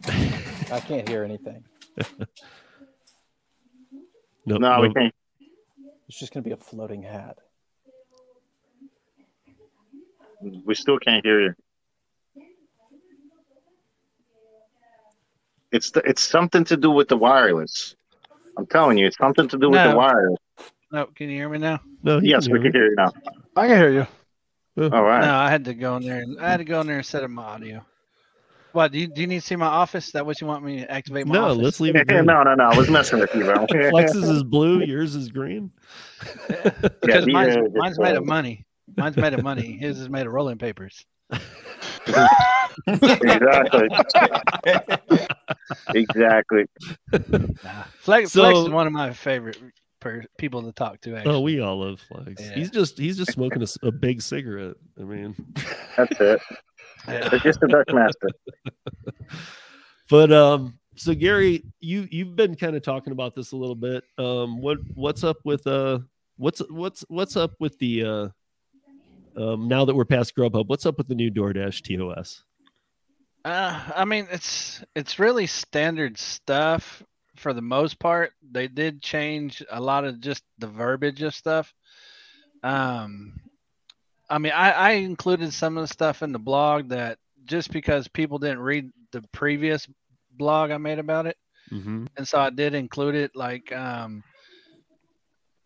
I 0.07 0.81
can't 0.81 1.09
hear 1.09 1.25
anything. 1.25 1.65
No, 4.47 4.59
No, 4.59 4.83
we 4.83 4.93
can't. 4.93 5.15
It's 6.07 6.19
just 6.19 6.35
gonna 6.35 6.45
be 6.45 6.51
a 6.51 6.57
floating 6.59 7.03
hat. 7.03 7.39
We 10.67 10.75
still 10.75 10.99
can't 10.99 11.25
hear 11.25 11.41
you. 11.41 11.55
It's 15.73 15.91
the, 15.93 16.01
it's 16.01 16.23
something 16.23 16.63
to 16.65 16.77
do 16.77 16.91
with 16.91 17.09
the 17.09 17.17
wireless. 17.17 17.97
I'm 18.59 18.67
telling 18.67 18.99
you, 18.99 19.07
it's 19.07 19.17
something 19.17 19.49
to 19.49 19.57
do 19.59 19.71
with 19.71 19.83
the 19.83 19.91
No. 19.93 19.97
wireless. 19.97 20.39
No, 20.93 21.07
can 21.07 21.31
you 21.31 21.37
hear 21.37 21.49
me 21.49 21.59
now? 21.59 21.81
No, 22.03 22.21
Yes, 22.23 22.45
can 22.47 22.53
we 22.53 22.59
can 22.61 22.67
me. 22.73 22.79
hear 22.79 22.91
you 22.91 22.95
now. 22.97 23.13
I 23.57 23.67
can 23.67 23.77
hear 23.79 23.91
you. 23.93 24.07
Oh. 24.77 24.91
All 24.91 25.03
right. 25.03 25.23
No, 25.23 25.35
I 25.35 25.51
had 25.51 25.65
to 25.65 25.75
go 25.75 25.97
in 25.97 26.03
there. 26.05 26.21
And, 26.21 26.39
I 26.39 26.51
had 26.51 26.59
to 26.59 26.65
go 26.65 26.81
in 26.83 26.87
there 26.87 26.99
and 26.99 27.07
set 27.07 27.25
up 27.25 27.31
my 27.31 27.43
audio. 27.45 27.85
What 28.75 28.91
do 28.91 28.99
you 28.99 29.07
do? 29.07 29.21
You 29.21 29.27
need 29.29 29.41
to 29.41 29.47
see 29.47 29.55
my 29.55 29.67
office? 29.67 30.07
Is 30.07 30.13
that 30.13 30.27
what 30.27 30.41
you 30.41 30.49
want 30.49 30.65
me 30.65 30.81
to 30.81 30.91
activate 30.91 31.29
my 31.29 31.35
No, 31.35 31.45
office? 31.45 31.59
let's 31.59 31.79
leave 31.81 31.95
it. 31.95 32.09
green. 32.09 32.25
no, 32.27 32.43
no, 32.43 32.57
no. 32.57 32.65
I 32.65 32.77
was 32.77 32.91
messing 32.91 33.21
with 33.21 33.33
you, 33.33 33.45
bro. 33.45 33.67
Flex's 33.91 34.29
is 34.29 34.43
blue, 34.43 34.81
yours 34.81 35.15
is 35.15 35.29
green. 35.29 35.71
Because 36.49 37.25
Yeah, 37.27 37.33
mine's, 37.33 37.57
mine's 37.73 37.99
made 38.01 38.17
of 38.17 38.27
money. 38.27 38.67
Mine's 38.97 39.17
made 39.17 39.33
of 39.33 39.45
money. 39.45 39.79
His 39.81 40.01
is 40.01 40.09
made 40.11 40.27
of 40.27 40.33
rolling 40.33 40.59
papers. 40.59 41.07
exactly. 42.89 43.89
exactly. 45.95 46.65
Nah. 47.63 47.85
Flex, 48.01 48.33
So- 48.33 48.43
Flex 48.43 48.59
is 48.59 48.69
one 48.71 48.89
of 48.89 48.93
my 48.93 49.13
favorite 49.13 49.59
per, 50.01 50.25
people 50.37 50.65
to 50.65 50.73
talk 50.73 51.01
to. 51.03 51.13
Oh, 51.15 51.17
actually, 51.17 51.35
Oh, 51.37 51.41
we 51.41 51.61
all 51.61 51.79
love 51.79 52.01
Flex. 52.09 52.43
Yeah. 52.43 52.55
He's 52.57 52.71
just 52.71 52.99
he's 52.99 53.17
just 53.17 53.33
smoking 53.33 53.65
a 53.85 53.93
big 53.93 54.21
cigarette. 54.21 54.75
I 55.01 55.05
mean, 55.05 55.35
That's 55.97 56.21
it. 56.21 56.41
Yeah. 57.09 57.29
It's 57.33 57.43
just 57.43 57.63
a 57.63 57.69
Dutch 57.69 57.91
master. 57.93 58.29
but 60.11 60.33
um, 60.33 60.79
so 60.97 61.15
Gary, 61.15 61.65
you 61.81 62.09
you've 62.11 62.37
been 62.37 62.55
kind 62.55 62.77
of 62.77 62.83
talking 62.83 63.13
about 63.13 63.35
this 63.35 63.53
a 63.53 63.57
little 63.57 63.75
bit. 63.75 64.05
Um, 64.19 64.61
what 64.61 64.79
what's 64.95 65.25
up 65.25 65.39
with 65.45 65.67
uh, 65.67 65.99
what's 66.37 66.61
what's 66.71 67.05
what's 67.09 67.37
up 67.37 67.53
with 67.61 67.79
the 67.79 68.05
uh, 68.05 68.29
um, 69.37 69.69
now 69.69 69.85
that 69.85 69.95
we're 69.95 70.05
past 70.05 70.35
Grubhub, 70.37 70.69
what's 70.69 70.87
up 70.87 70.99
with 70.99 71.09
the 71.09 71.15
new 71.15 71.31
DoorDash 71.31 71.83
TOS? 71.83 72.43
Uh, 73.45 73.79
I 73.95 74.05
mean, 74.05 74.27
it's 74.31 74.83
it's 74.95 75.19
really 75.19 75.47
standard 75.47 76.17
stuff 76.19 77.03
for 77.37 77.53
the 77.53 77.63
most 77.63 77.99
part. 77.99 78.33
They 78.51 78.69
did 78.69 79.03
change 79.03 79.63
a 79.71 79.81
lot 79.81 80.05
of 80.05 80.21
just 80.21 80.43
the 80.59 80.69
verbiage 80.69 81.23
of 81.23 81.35
stuff. 81.35 81.75
Um, 82.63 83.35
I 84.35 84.39
mean, 84.39 84.53
I, 84.53 84.71
I 84.73 84.91
included 84.93 85.53
some 85.53 85.77
of 85.77 85.83
the 85.85 85.89
stuff 85.93 86.23
in 86.23 86.33
the 86.33 86.39
blog 86.41 86.89
that 86.89 87.19
just 87.45 87.71
because 87.71 88.09
people 88.09 88.39
didn't 88.39 88.59
read 88.61 88.91
the 89.13 89.23
previous 89.33 89.87
blog 90.33 90.71
I 90.73 90.79
made 90.79 90.99
about 90.99 91.27
it, 91.27 91.37
Mm-hmm. 91.71 92.07
and 92.17 92.27
so 92.29 92.39
I 92.41 92.51
did 92.51 92.75
include 92.75 93.15
it. 93.15 93.37
Like, 93.37 93.71
um, 93.73 94.23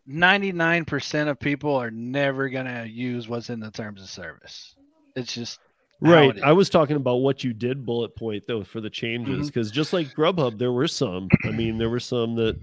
ninety 0.05 0.51
nine 0.51 0.85
percent 0.85 1.29
of 1.29 1.39
people 1.39 1.75
are 1.75 1.91
never 1.91 2.49
gonna 2.49 2.85
use 2.85 3.27
what's 3.27 3.49
in 3.49 3.59
the 3.59 3.71
terms 3.71 4.01
of 4.01 4.09
service. 4.09 4.75
It's 5.15 5.33
just 5.33 5.59
Right. 6.01 6.37
it. 6.37 6.43
I 6.43 6.53
was 6.53 6.69
talking 6.69 6.95
about 6.95 7.17
what 7.17 7.43
you 7.43 7.53
did 7.53 7.85
bullet 7.85 8.15
point 8.15 8.43
though 8.47 8.63
for 8.63 8.79
the 8.81 8.89
changes 8.89 9.35
Mm-hmm. 9.35 9.45
because 9.47 9.71
just 9.71 9.91
like 9.93 10.13
Grubhub, 10.15 10.57
there 10.57 10.71
were 10.71 10.87
some. 10.87 11.27
I 11.43 11.51
mean, 11.51 11.77
there 11.77 11.89
were 11.89 11.99
some 11.99 12.35
that 12.35 12.57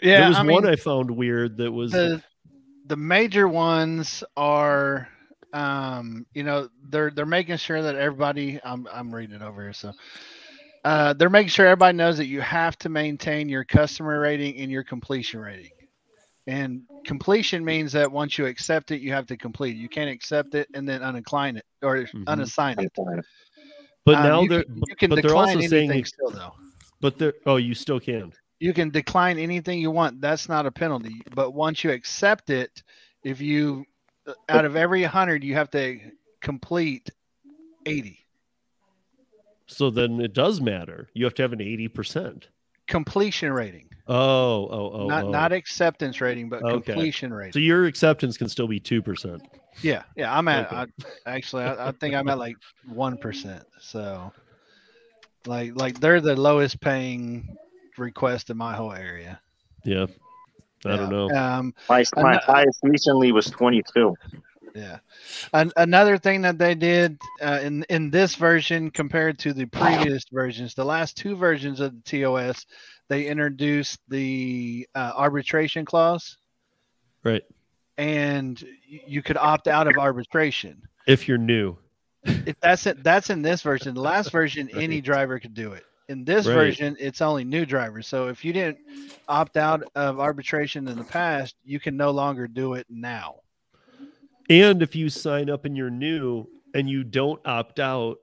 yeah. 0.00 0.20
there 0.20 0.28
was 0.28 0.36
I 0.38 0.42
mean, 0.44 0.54
one 0.54 0.66
I 0.66 0.76
found 0.76 1.10
weird 1.10 1.56
that 1.56 1.72
was 1.72 1.92
the 1.92 2.22
the 2.86 2.96
major 2.96 3.48
ones 3.48 4.22
are 4.36 5.08
um 5.54 6.26
you 6.34 6.42
know 6.42 6.68
they're 6.90 7.10
they're 7.10 7.24
making 7.24 7.56
sure 7.56 7.80
that 7.80 7.94
everybody 7.94 8.60
i'm 8.64 8.86
i'm 8.92 9.14
reading 9.14 9.36
it 9.36 9.42
over 9.42 9.62
here 9.62 9.72
so 9.72 9.92
uh 10.84 11.12
they're 11.14 11.30
making 11.30 11.48
sure 11.48 11.66
everybody 11.66 11.96
knows 11.96 12.18
that 12.18 12.26
you 12.26 12.40
have 12.40 12.76
to 12.76 12.88
maintain 12.88 13.48
your 13.48 13.64
customer 13.64 14.18
rating 14.20 14.56
and 14.58 14.70
your 14.70 14.82
completion 14.82 15.38
rating 15.40 15.70
and 16.48 16.82
completion 17.06 17.64
means 17.64 17.92
that 17.92 18.10
once 18.10 18.36
you 18.36 18.46
accept 18.46 18.90
it 18.90 19.00
you 19.00 19.12
have 19.12 19.26
to 19.26 19.36
complete 19.36 19.76
it. 19.76 19.78
you 19.78 19.88
can't 19.88 20.10
accept 20.10 20.54
it 20.56 20.68
and 20.74 20.88
then 20.88 21.00
unincline 21.02 21.56
it 21.56 21.64
or 21.82 21.98
Mhm. 21.98 22.24
unassign 22.26 22.82
it 22.82 22.92
but 24.04 24.16
Um, 24.18 24.22
now 24.24 24.42
you 24.42 24.48
they're 24.48 24.64
can, 24.64 24.82
you 24.88 24.96
can 24.96 25.10
but 25.10 25.22
they're 25.22 25.30
decline 25.30 25.56
also 25.56 25.68
saying 25.68 25.72
anything 25.90 25.98
you- 26.00 26.04
still 26.04 26.30
though 26.32 26.52
but 27.00 27.16
they're 27.18 27.34
oh 27.46 27.56
you 27.56 27.74
still 27.74 28.00
can. 28.00 28.32
you 28.58 28.72
can 28.72 28.88
decline 28.88 29.38
anything 29.38 29.78
you 29.78 29.90
want. 29.90 30.20
That's 30.20 30.48
not 30.48 30.64
a 30.64 30.70
penalty. 30.70 31.20
But 31.34 31.52
once 31.52 31.84
you 31.84 31.90
accept 31.90 32.48
it, 32.50 32.82
if 33.22 33.40
you 33.40 33.84
out 34.48 34.64
of 34.64 34.76
every 34.76 35.02
hundred, 35.02 35.44
you 35.44 35.54
have 35.54 35.70
to 35.70 35.98
complete 36.40 37.10
eighty 37.86 38.18
So 39.66 39.90
then 39.90 40.20
it 40.20 40.32
does 40.34 40.60
matter. 40.60 41.08
You 41.14 41.24
have 41.24 41.34
to 41.34 41.42
have 41.42 41.52
an 41.52 41.60
eighty 41.60 41.88
percent. 41.88 42.48
completion 42.86 43.52
rating, 43.52 43.88
Oh, 44.06 44.68
oh, 44.70 44.90
oh, 44.94 45.06
not 45.08 45.24
oh. 45.24 45.30
not 45.30 45.52
acceptance 45.52 46.20
rating, 46.20 46.48
but 46.50 46.62
Okay. 46.62 46.92
completion 46.92 47.32
rating. 47.32 47.52
So 47.52 47.58
your 47.58 47.86
acceptance 47.86 48.36
can 48.36 48.48
still 48.48 48.68
be 48.68 48.78
two 48.80 49.00
percent. 49.02 49.42
yeah, 49.82 50.02
yeah. 50.16 50.36
I'm 50.36 50.46
at. 50.48 50.66
Okay. 50.72 50.76
I, 51.26 51.34
actually, 51.36 51.64
I, 51.64 51.88
I 51.88 51.92
think 51.92 52.14
I'm 52.14 52.28
at 52.28 52.38
like 52.38 52.56
one 52.86 53.16
percent. 53.16 53.64
So, 53.80 54.32
like, 55.46 55.72
like 55.74 55.98
they're 56.00 56.20
the 56.20 56.36
lowest 56.36 56.80
paying 56.80 57.56
request 57.96 58.50
in 58.50 58.56
my 58.58 58.74
whole 58.74 58.92
area. 58.92 59.40
Yeah. 59.84 60.06
I 60.84 60.96
don't 60.96 61.10
know. 61.10 61.30
Um, 61.30 61.74
My, 61.88 62.04
my 62.16 62.32
Ano- 62.32 62.40
highest 62.44 62.80
recently 62.82 63.32
was 63.32 63.46
22. 63.46 64.14
Yeah. 64.74 64.98
An- 65.52 65.72
another 65.76 66.18
thing 66.18 66.42
that 66.42 66.58
they 66.58 66.74
did 66.74 67.16
uh, 67.40 67.60
in 67.62 67.84
in 67.88 68.10
this 68.10 68.34
version 68.34 68.90
compared 68.90 69.38
to 69.40 69.52
the 69.52 69.66
previous 69.66 70.24
versions, 70.32 70.74
the 70.74 70.84
last 70.84 71.16
two 71.16 71.36
versions 71.36 71.78
of 71.80 71.92
the 71.94 72.02
TOS, 72.02 72.66
they 73.08 73.26
introduced 73.26 74.00
the 74.08 74.86
uh, 74.94 75.12
arbitration 75.14 75.84
clause. 75.84 76.36
Right. 77.22 77.42
and 77.96 78.62
you 78.86 79.22
could 79.22 79.36
opt 79.38 79.68
out 79.68 79.86
of 79.86 79.96
arbitration. 79.96 80.82
If 81.06 81.26
you're 81.28 81.38
new, 81.38 81.78
If 82.24 82.58
that's 82.60 82.86
it, 82.86 83.02
that's 83.04 83.30
in 83.30 83.40
this 83.42 83.62
version. 83.62 83.94
The 83.94 84.00
last 84.00 84.30
version, 84.40 84.68
any 84.74 85.00
driver 85.00 85.38
could 85.38 85.54
do 85.54 85.72
it. 85.72 85.84
In 86.08 86.24
this 86.24 86.46
Right. 86.46 86.54
version, 86.54 86.96
it's 87.00 87.22
only 87.22 87.44
new 87.44 87.64
drivers. 87.64 88.06
So 88.06 88.28
if 88.28 88.44
you 88.44 88.52
didn't 88.52 88.78
opt 89.26 89.56
out 89.56 89.82
of 89.94 90.20
arbitration 90.20 90.86
in 90.88 90.98
the 90.98 91.04
past, 91.04 91.56
you 91.64 91.80
can 91.80 91.96
no 91.96 92.10
longer 92.10 92.46
do 92.46 92.74
it 92.74 92.86
now. 92.88 93.36
and 94.50 94.82
if 94.82 94.94
you 94.94 95.08
sign 95.08 95.48
up 95.48 95.64
and 95.64 95.74
you're 95.74 95.88
new 95.88 96.46
and 96.74 96.88
you 96.90 97.02
don't 97.02 97.40
opt 97.46 97.80
out, 97.80 98.18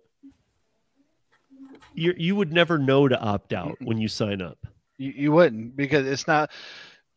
you 1.96 2.14
you 2.16 2.36
would 2.36 2.54
never 2.54 2.78
know 2.78 3.08
to 3.08 3.20
opt 3.20 3.54
out 3.54 3.78
when 3.82 3.98
you 3.98 4.08
sign 4.08 4.42
up. 4.42 4.60
You, 4.98 5.12
you 5.12 5.32
wouldn't 5.32 5.76
because 5.76 6.06
it's 6.06 6.28
not 6.28 6.52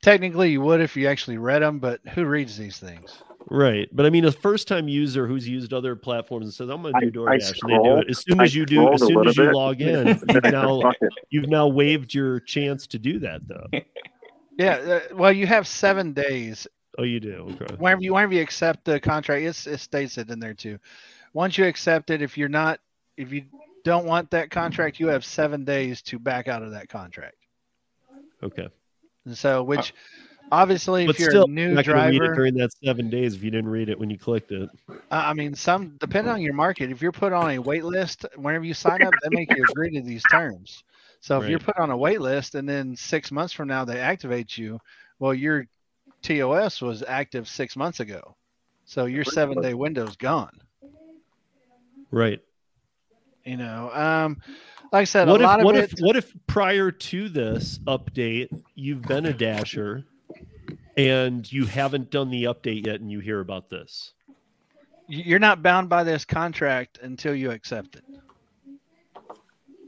technically 0.00 0.50
you 0.50 0.62
would 0.62 0.80
if 0.80 0.96
you 0.96 1.06
actually 1.08 1.36
read 1.36 1.60
them, 1.60 1.78
but 1.80 2.00
who 2.14 2.24
reads 2.24 2.56
these 2.56 2.78
things? 2.78 3.22
Right. 3.54 3.88
But 3.92 4.04
I 4.04 4.10
mean, 4.10 4.24
a 4.24 4.32
first 4.32 4.66
time 4.66 4.88
user 4.88 5.28
who's 5.28 5.48
used 5.48 5.72
other 5.72 5.94
platforms 5.94 6.46
and 6.46 6.52
says, 6.52 6.68
I'm 6.68 6.82
going 6.82 6.94
to 7.00 7.10
do 7.10 7.26
I 7.26 7.36
DoorDash. 7.36 7.58
and 7.62 7.72
they 7.72 7.88
do 7.88 7.96
it. 7.98 8.10
As 8.10 8.18
soon 8.18 8.40
as 8.40 8.54
you 8.54 8.66
do, 8.66 8.92
as 8.92 9.00
soon 9.00 9.28
as 9.28 9.36
you 9.36 9.44
bit. 9.44 9.54
log 9.54 9.80
in, 9.80 10.08
you've 10.28 10.42
now, 10.42 10.92
you've 11.30 11.48
now 11.48 11.68
waived 11.68 12.12
your 12.12 12.40
chance 12.40 12.86
to 12.88 12.98
do 12.98 13.18
that, 13.20 13.46
though. 13.46 13.66
Yeah, 14.56 14.76
uh, 15.10 15.16
well, 15.16 15.32
you 15.32 15.48
have 15.48 15.66
seven 15.66 16.12
days 16.12 16.68
Oh, 16.96 17.02
you 17.02 17.18
do. 17.18 17.56
Okay. 17.60 17.74
whenever 17.76 18.02
you 18.02 18.14
whenever 18.14 18.34
you 18.34 18.42
accept 18.42 18.84
the 18.84 19.00
contract. 19.00 19.42
It's, 19.42 19.66
it 19.66 19.80
states 19.80 20.16
it 20.16 20.30
in 20.30 20.38
there 20.38 20.54
too. 20.54 20.78
Once 21.32 21.58
you 21.58 21.66
accept 21.66 22.10
it, 22.10 22.22
if 22.22 22.38
you're 22.38 22.48
not, 22.48 22.78
if 23.16 23.32
you 23.32 23.46
don't 23.84 24.06
want 24.06 24.30
that 24.30 24.50
contract, 24.50 25.00
you 25.00 25.08
have 25.08 25.24
seven 25.24 25.64
days 25.64 26.02
to 26.02 26.18
back 26.18 26.46
out 26.46 26.62
of 26.62 26.70
that 26.70 26.88
contract. 26.88 27.34
Okay. 28.42 28.68
And 29.24 29.36
so, 29.36 29.62
which 29.62 29.92
obviously, 30.52 31.06
But 31.06 31.16
if 31.16 31.20
you're 31.20 31.30
still, 31.30 31.44
a 31.44 31.48
new 31.48 31.74
you're 31.74 31.74
not 31.74 31.86
read 31.86 32.14
it 32.14 32.18
driver, 32.18 32.34
during 32.34 32.54
that 32.54 32.70
seven 32.84 33.10
days 33.10 33.34
if 33.34 33.42
you 33.42 33.50
didn't 33.50 33.70
read 33.70 33.88
it 33.88 33.98
when 33.98 34.10
you 34.10 34.18
clicked 34.18 34.52
it. 34.52 34.68
I 35.10 35.30
I 35.30 35.34
mean, 35.34 35.54
some 35.54 35.96
depending 35.98 36.32
on 36.32 36.42
your 36.42 36.54
market, 36.54 36.90
if 36.90 37.02
you're 37.02 37.12
put 37.12 37.32
on 37.32 37.50
a 37.50 37.58
wait 37.58 37.84
list, 37.84 38.26
whenever 38.36 38.64
you 38.64 38.74
sign 38.74 39.02
up, 39.02 39.14
they 39.22 39.28
make 39.30 39.54
you 39.56 39.64
agree 39.70 39.90
to 39.92 40.02
these 40.02 40.22
terms. 40.30 40.84
So 41.20 41.40
if 41.40 41.48
you're 41.48 41.58
put 41.58 41.78
on 41.78 41.90
a 41.90 41.96
wait 41.96 42.20
list 42.20 42.54
and 42.54 42.68
then 42.68 42.94
six 42.96 43.32
months 43.32 43.54
from 43.54 43.68
now 43.68 43.84
they 43.84 43.98
activate 43.98 44.58
you, 44.58 44.78
well, 45.18 45.32
your 45.32 45.66
TOS 46.22 46.82
was 46.82 47.02
active 47.06 47.48
six 47.48 47.76
months 47.76 48.00
ago. 48.00 48.36
So 48.84 49.06
your 49.06 49.24
seven 49.24 49.62
day 49.62 49.74
window's 49.74 50.16
gone. 50.16 50.60
Right. 52.10 52.40
You 53.44 53.56
know, 53.56 53.90
um, 53.92 54.40
like 54.92 55.02
I 55.02 55.04
said, 55.04 55.28
What 55.28 55.40
a 55.40 55.44
if 55.44 55.48
lot 55.48 55.64
what 55.64 55.76
of 55.76 55.84
if 55.84 55.92
it, 55.94 56.00
what 56.00 56.16
if 56.16 56.32
prior 56.46 56.90
to 56.90 57.28
this 57.28 57.78
update 57.86 58.48
you've 58.74 59.02
been 59.02 59.26
a 59.26 59.32
dasher 59.32 60.04
and 60.96 61.50
you 61.50 61.66
haven't 61.66 62.10
done 62.10 62.30
the 62.30 62.44
update 62.44 62.86
yet 62.86 63.00
and 63.00 63.10
you 63.10 63.20
hear 63.20 63.40
about 63.40 63.70
this? 63.70 64.14
you're 65.08 65.38
not 65.38 65.62
bound 65.62 65.88
by 65.88 66.04
this 66.04 66.24
contract 66.24 66.98
until 67.02 67.34
you 67.34 67.50
accept 67.50 67.96
it. 67.96 68.04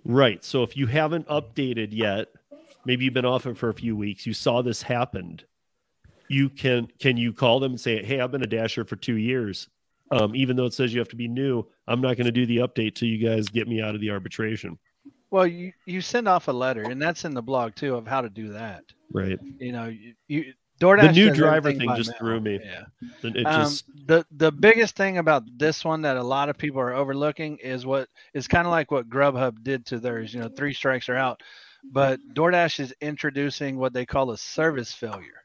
Right. 0.04 0.44
So 0.44 0.62
if 0.62 0.76
you 0.76 0.86
haven't 0.86 1.26
updated 1.28 1.88
yet, 1.90 2.28
maybe 2.84 3.04
you've 3.04 3.14
been 3.14 3.24
off 3.24 3.46
it 3.46 3.56
for 3.56 3.68
a 3.68 3.74
few 3.74 3.96
weeks, 3.96 4.26
you 4.26 4.34
saw 4.34 4.62
this 4.62 4.82
happened, 4.82 5.44
you 6.28 6.48
can 6.48 6.88
can 7.00 7.16
you 7.16 7.32
call 7.32 7.60
them 7.60 7.72
and 7.72 7.80
say, 7.80 8.04
Hey, 8.04 8.20
I've 8.20 8.30
been 8.30 8.42
a 8.42 8.48
dasher 8.48 8.84
for 8.84 8.96
two 8.96 9.16
years. 9.16 9.68
Um, 10.12 10.36
even 10.36 10.54
though 10.54 10.66
it 10.66 10.72
says 10.72 10.94
you 10.94 11.00
have 11.00 11.08
to 11.08 11.16
be 11.16 11.26
new, 11.26 11.64
I'm 11.88 12.00
not 12.00 12.16
going 12.16 12.26
to 12.26 12.32
do 12.32 12.46
the 12.46 12.58
update 12.58 12.94
till 12.94 13.08
you 13.08 13.26
guys 13.26 13.48
get 13.48 13.66
me 13.66 13.80
out 13.80 13.96
of 13.96 14.00
the 14.00 14.10
arbitration. 14.10 14.78
Well, 15.32 15.48
you, 15.48 15.72
you 15.84 16.00
send 16.00 16.28
off 16.28 16.46
a 16.46 16.52
letter, 16.52 16.82
and 16.82 17.02
that's 17.02 17.24
in 17.24 17.34
the 17.34 17.42
blog 17.42 17.74
too 17.74 17.96
of 17.96 18.06
how 18.06 18.20
to 18.20 18.30
do 18.30 18.52
that. 18.52 18.84
Right. 19.12 19.36
You 19.58 19.72
know, 19.72 19.86
you, 19.86 20.14
you 20.28 20.52
DoorDash 20.80 21.06
the 21.06 21.12
new 21.12 21.30
driver 21.30 21.72
thing 21.72 21.94
just 21.96 22.10
mail. 22.10 22.18
threw 22.18 22.40
me. 22.40 22.60
Yeah. 22.62 22.84
Then 23.22 23.36
It 23.36 23.46
Um, 23.46 23.62
just 23.62 23.84
the 24.06 24.26
the 24.30 24.52
biggest 24.52 24.94
thing 24.96 25.18
about 25.18 25.44
this 25.58 25.84
one 25.84 26.02
that 26.02 26.16
a 26.16 26.22
lot 26.22 26.48
of 26.48 26.58
people 26.58 26.80
are 26.80 26.94
overlooking 26.94 27.56
is 27.58 27.86
what 27.86 28.08
is 28.34 28.46
kind 28.46 28.66
of 28.66 28.70
like 28.70 28.90
what 28.90 29.08
Grubhub 29.08 29.62
did 29.62 29.86
to 29.86 29.98
theirs. 29.98 30.34
You 30.34 30.40
know, 30.40 30.48
three 30.48 30.74
strikes 30.74 31.08
are 31.08 31.16
out, 31.16 31.42
but 31.92 32.20
DoorDash 32.34 32.80
is 32.80 32.94
introducing 33.00 33.78
what 33.78 33.92
they 33.94 34.04
call 34.04 34.30
a 34.30 34.38
service 34.38 34.92
failure. 34.92 35.42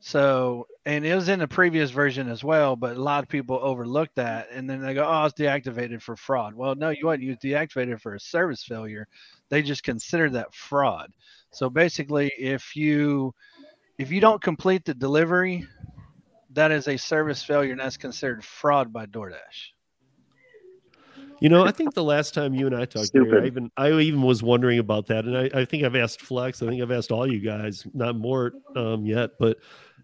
So, 0.00 0.68
and 0.86 1.04
it 1.04 1.14
was 1.14 1.28
in 1.28 1.40
the 1.40 1.48
previous 1.48 1.90
version 1.90 2.28
as 2.28 2.44
well, 2.44 2.76
but 2.76 2.96
a 2.96 3.02
lot 3.02 3.24
of 3.24 3.28
people 3.28 3.58
overlooked 3.60 4.14
that, 4.14 4.48
and 4.52 4.70
then 4.70 4.80
they 4.80 4.94
go, 4.94 5.04
"Oh, 5.04 5.24
it's 5.24 5.34
deactivated 5.34 6.00
for 6.00 6.16
fraud." 6.16 6.54
Well, 6.54 6.76
no, 6.76 6.90
you 6.90 7.06
wasn't. 7.06 7.24
You 7.24 7.30
was 7.30 7.38
deactivated 7.38 8.00
for 8.00 8.14
a 8.14 8.20
service 8.20 8.62
failure. 8.64 9.08
They 9.48 9.60
just 9.60 9.82
consider 9.82 10.30
that 10.30 10.54
fraud. 10.54 11.12
So 11.50 11.68
basically, 11.68 12.30
if 12.38 12.76
you 12.76 13.34
if 13.98 14.10
you 14.12 14.20
don't 14.20 14.40
complete 14.40 14.84
the 14.84 14.94
delivery, 14.94 15.66
that 16.50 16.70
is 16.70 16.88
a 16.88 16.96
service 16.96 17.42
failure 17.42 17.72
and 17.72 17.80
that's 17.80 17.96
considered 17.96 18.44
fraud 18.44 18.92
by 18.92 19.06
DoorDash. 19.06 19.72
You 21.40 21.48
know, 21.48 21.64
I 21.64 21.70
think 21.70 21.94
the 21.94 22.02
last 22.02 22.34
time 22.34 22.52
you 22.54 22.66
and 22.66 22.74
I 22.74 22.84
talked, 22.84 23.12
Gary, 23.12 23.42
I 23.42 23.46
even 23.46 23.70
I 23.76 23.92
even 23.92 24.22
was 24.22 24.42
wondering 24.42 24.80
about 24.80 25.06
that, 25.06 25.24
and 25.24 25.36
I, 25.36 25.50
I 25.54 25.64
think 25.64 25.84
I've 25.84 25.94
asked 25.94 26.20
Flex. 26.20 26.62
I 26.62 26.66
think 26.66 26.82
I've 26.82 26.90
asked 26.90 27.12
all 27.12 27.30
you 27.30 27.38
guys, 27.38 27.86
not 27.94 28.16
Mort 28.16 28.54
um, 28.74 29.06
yet, 29.06 29.30
but 29.38 29.58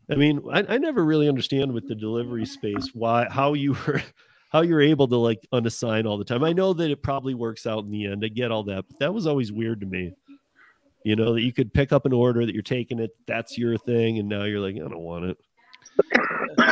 I 0.08 0.14
mean, 0.14 0.40
I, 0.52 0.64
I 0.68 0.78
never 0.78 1.04
really 1.04 1.28
understand 1.28 1.72
with 1.72 1.88
the 1.88 1.94
delivery 1.96 2.46
space 2.46 2.90
why 2.94 3.26
how 3.28 3.54
you 3.54 3.72
were 3.86 4.00
how 4.50 4.60
you're 4.60 4.80
able 4.80 5.08
to 5.08 5.16
like 5.16 5.44
unassign 5.52 6.06
all 6.06 6.18
the 6.18 6.24
time. 6.24 6.44
I 6.44 6.52
know 6.52 6.72
that 6.72 6.88
it 6.88 7.02
probably 7.02 7.34
works 7.34 7.66
out 7.66 7.82
in 7.82 7.90
the 7.90 8.06
end. 8.06 8.24
I 8.24 8.28
get 8.28 8.52
all 8.52 8.62
that, 8.64 8.84
but 8.88 9.00
that 9.00 9.12
was 9.12 9.26
always 9.26 9.50
weird 9.50 9.80
to 9.80 9.86
me. 9.86 10.12
You 11.04 11.16
know 11.16 11.34
that 11.34 11.42
you 11.42 11.52
could 11.52 11.72
pick 11.72 11.92
up 11.92 12.06
an 12.06 12.12
order 12.14 12.44
that 12.46 12.54
you're 12.54 12.62
taking 12.62 12.98
it, 12.98 13.10
that's 13.26 13.56
your 13.58 13.76
thing, 13.76 14.18
and 14.18 14.28
now 14.28 14.44
you're 14.44 14.58
like, 14.60 14.74
I 14.74 14.78
don't 14.78 14.98
want 14.98 15.26
it, 15.26 15.36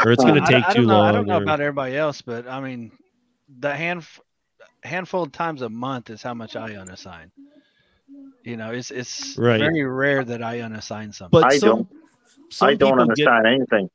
or 0.04 0.10
it's 0.12 0.24
going 0.24 0.42
to 0.42 0.50
take 0.50 0.64
I, 0.66 0.72
too 0.72 0.82
know, 0.86 0.94
long. 0.98 1.08
I 1.08 1.12
don't 1.12 1.26
know 1.26 1.38
or- 1.38 1.42
about 1.42 1.60
everybody 1.60 1.96
else, 1.96 2.22
but 2.22 2.48
I 2.48 2.60
mean, 2.60 2.92
the 3.60 3.74
hand 3.76 4.04
handful 4.82 5.22
of 5.22 5.32
times 5.32 5.60
a 5.62 5.68
month 5.68 6.08
is 6.10 6.22
how 6.22 6.32
much 6.34 6.56
I 6.56 6.70
unassign. 6.70 7.30
You 8.42 8.56
know, 8.56 8.72
it's 8.72 8.90
it's 8.90 9.36
Right. 9.36 9.60
very 9.60 9.84
rare 9.84 10.24
that 10.24 10.42
I 10.42 10.58
unassign 10.60 11.14
something. 11.14 11.28
but 11.40 11.44
I 11.52 11.58
some, 11.58 11.68
don't- 11.68 11.88
some 12.50 12.68
I 12.68 12.74
don't 12.74 12.98
unassign 12.98 13.14
get 13.16 13.46
anything. 13.46 13.90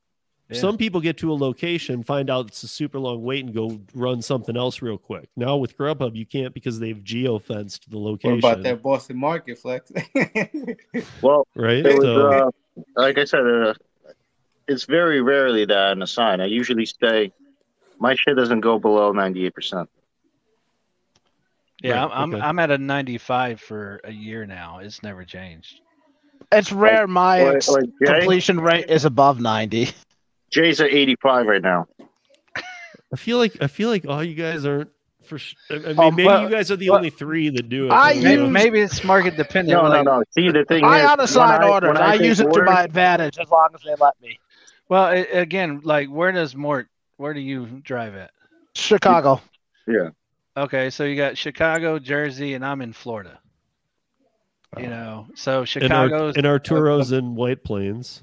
Yeah. 0.50 0.60
Some 0.62 0.78
people 0.78 1.02
get 1.02 1.18
to 1.18 1.32
a 1.32 1.36
location, 1.36 2.04
find 2.04 2.30
out 2.30 2.48
it's 2.48 2.64
a 2.64 2.70
super 2.70 3.00
long 3.00 3.22
wait, 3.22 3.44
and 3.44 3.54
go 3.54 3.82
run 3.94 4.22
something 4.22 4.56
else 4.56 4.82
real 4.82 4.98
quick. 4.98 5.28
Now 5.36 5.58
with 5.58 5.78
Grubhub, 5.78 6.16
you 6.16 6.26
can't 6.26 6.54
because 6.54 6.80
they've 6.80 7.04
geo 7.04 7.38
fenced 7.38 7.90
the 7.92 7.98
What 7.98 8.12
location. 8.24 8.40
about 8.40 8.64
that 8.64 8.82
Boston 8.82 9.18
market 9.18 9.58
flex? 9.60 9.92
Well, 11.22 11.46
Right? 11.54 11.86
it 11.86 11.96
was, 11.96 12.04
So, 12.04 12.32
uh, 12.32 12.52
like 12.96 13.18
I 13.18 13.26
said, 13.26 13.46
uh, 13.46 13.74
it's 14.70 14.86
very 14.86 15.22
rarely 15.22 15.66
that 15.66 15.78
I 15.78 15.92
assign. 16.02 16.40
I 16.40 16.46
usually 16.46 16.86
stay. 16.86 17.34
My 18.00 18.16
shit 18.16 18.38
doesn't 18.38 18.62
go 18.62 18.80
below 18.80 19.12
ninety 19.12 19.46
eight 19.46 19.54
percent. 19.56 19.90
yeah, 21.84 22.04
right, 22.06 22.12
I'm 22.14 22.34
okay. 22.34 22.42
I'm, 22.42 22.50
I'm 22.50 22.60
at 22.60 22.72
a 22.72 22.78
95 22.78 23.60
for 23.60 24.00
a 24.04 24.12
year 24.12 24.46
now. 24.46 24.80
It's 24.80 25.04
never 25.04 25.26
changed. 25.26 25.82
It's 26.52 26.72
rare 26.72 27.08
my 27.08 27.42
Or, 27.42 27.56
ex- 27.58 27.70
completion 28.06 28.60
rate 28.62 28.90
is 28.90 29.04
above 29.06 29.40
90. 29.42 29.90
Jay's 30.50 30.80
at 30.82 30.92
eighty 30.92 31.16
five 31.22 31.46
right 31.46 31.62
now. 31.62 31.88
I 32.56 33.16
feel 33.16 33.38
like 33.38 33.58
I 33.62 33.68
feel 33.68 33.90
like 33.90 34.06
all 34.08 34.24
you 34.24 34.36
guys 34.36 34.66
aren't 34.66 34.90
for. 35.24 35.38
sh- 35.38 35.56
I 35.70 35.76
I 35.76 35.78
mean, 35.80 36.00
Um, 36.00 36.16
maybe 36.16 36.26
well, 36.28 36.42
you 36.44 36.50
guys 36.50 36.72
are 36.72 36.76
the 36.76 36.90
well, 36.90 36.98
only 36.98 37.10
three 37.10 37.50
that 37.50 37.70
do 37.70 37.86
it. 37.88 37.92
I 37.92 38.14
don't 38.14 38.24
Maybe, 38.24 38.42
use- 38.44 38.52
maybe 38.52 38.80
it's 38.82 39.04
market 39.04 39.38
dependent. 39.38 39.78
No, 39.78 39.84
no, 39.84 39.90
like- 39.90 40.06
no. 40.06 40.24
See, 40.32 40.50
the 40.52 40.66
thing 40.66 40.84
I 40.84 41.00
is, 41.02 41.10
unassign 41.10 41.60
when 41.60 41.62
I- 41.64 41.70
orders. 41.70 41.88
when 41.90 41.98
I, 41.98 42.18
take 42.18 42.26
use 42.26 42.40
it 42.40 42.52
to 42.52 42.64
my 42.64 42.84
advantage 42.84 43.38
as 43.40 43.50
long 43.50 43.70
as 43.74 43.82
they 43.84 43.96
let 44.00 44.14
me. 44.22 44.40
Well, 44.90 45.08
a- 45.08 45.40
again, 45.40 45.82
like 45.84 46.10
where 46.10 46.32
does 46.32 46.56
Mort? 46.56 46.88
Where 47.18 47.34
do 47.34 47.40
you 47.40 47.66
drive 47.84 48.16
at? 48.16 48.32
Chicago. 48.76 49.42
Yeah. 49.88 50.10
Okay, 50.56 50.90
so 50.90 51.04
you 51.04 51.16
got 51.16 51.38
Chicago, 51.38 52.00
Jersey, 52.00 52.54
and 52.56 52.66
I'm 52.66 52.82
in 52.82 52.92
Florida. 52.94 53.40
You 54.78 54.88
know, 54.88 55.28
so 55.34 55.64
Chicago's 55.66 55.90
And, 55.92 55.94
Ar- 55.94 56.08
Chicago's 56.10 56.36
and 56.36 56.46
Arturo's 56.46 57.12
in 57.14 57.36
White 57.36 57.64
Plains, 57.64 58.22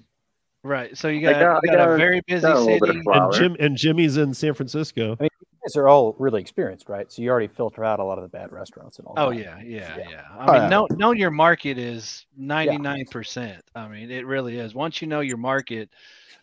right. 0.65 0.97
So 0.99 1.07
you 1.09 1.21
got, 1.21 1.35
got- 1.39 1.61
you 1.63 1.71
I 1.73 1.77
got, 1.77 1.91
a 1.91 1.97
very 1.97 2.21
busy 2.27 2.43
got 2.43 2.57
a 2.57 2.61
little 2.61 2.81
bit 2.81 2.97
of 2.97 2.97
city. 2.97 3.09
and 3.15 3.33
Jim 3.33 3.57
and 3.61 3.77
Jimmy's 3.77 4.17
in 4.17 4.35
San 4.35 4.55
Francisco. 4.55 5.17
I 5.21 5.25
You 5.25 5.29
guys 5.65 5.77
are 5.77 5.87
all 5.89 6.17
really 6.19 6.41
experienced, 6.41 6.89
right? 6.89 7.11
So 7.13 7.23
you 7.23 7.31
already 7.31 7.47
filter 7.47 7.85
out 7.85 8.01
a 8.01 8.05
lot 8.05 8.19
of 8.19 8.23
the 8.23 8.29
bad 8.29 8.51
restaurants 8.51 8.99
and 8.99 9.07
all 9.07 9.15
Oh 9.17 9.31
that. 9.31 9.39
yeah, 9.39 9.61
yeah, 9.65 9.97
Yeah. 9.99 10.09
yeah. 10.11 10.23
I 10.37 10.47
mean, 10.47 10.63
yeah. 10.63 10.69
know 10.69 10.89
know 10.97 11.13
your 11.13 11.31
market 11.31 11.79
is 11.79 12.27
ninety 12.37 12.79
nine 12.79 13.05
percent. 13.11 13.63
I 13.77 13.87
mean, 13.89 14.11
it 14.11 14.27
really 14.27 14.59
is. 14.59 14.75
Once 14.75 15.01
you 15.01 15.07
know 15.09 15.21
your 15.21 15.37
market, 15.37 15.91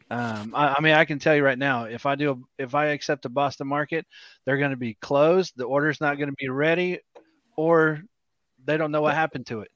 um, 0.10 0.54
I, 0.56 0.76
I 0.78 0.82
mean, 0.82 0.94
I 0.94 1.06
can 1.06 1.20
tell 1.20 1.36
you 1.36 1.44
right 1.44 1.58
now, 1.60 1.86
if 1.86 2.06
I 2.06 2.16
do, 2.16 2.32
a, 2.32 2.64
if 2.64 2.76
I 2.76 2.88
accept 2.88 3.26
a 3.26 3.30
Boston 3.30 3.68
market, 3.68 4.06
they're 4.46 4.58
going 4.58 4.72
to 4.72 4.78
be 4.78 4.96
closed. 4.96 5.54
The 5.56 5.64
order's 5.66 6.02
not 6.02 6.18
going 6.18 6.30
to 6.30 6.36
be 6.38 6.50
ready, 6.50 7.00
or 7.56 8.02
they 8.66 8.76
don't 8.78 8.92
know 8.92 9.02
what 9.02 9.14
happened 9.16 9.46
to 9.48 9.62
it. 9.62 9.72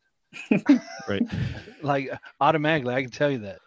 Right. 1.07 1.21
Like 1.81 2.09
automatically, 2.41 2.95
I 2.95 3.01
can 3.03 3.11
tell 3.11 3.29
you 3.29 3.37
that. 3.39 3.59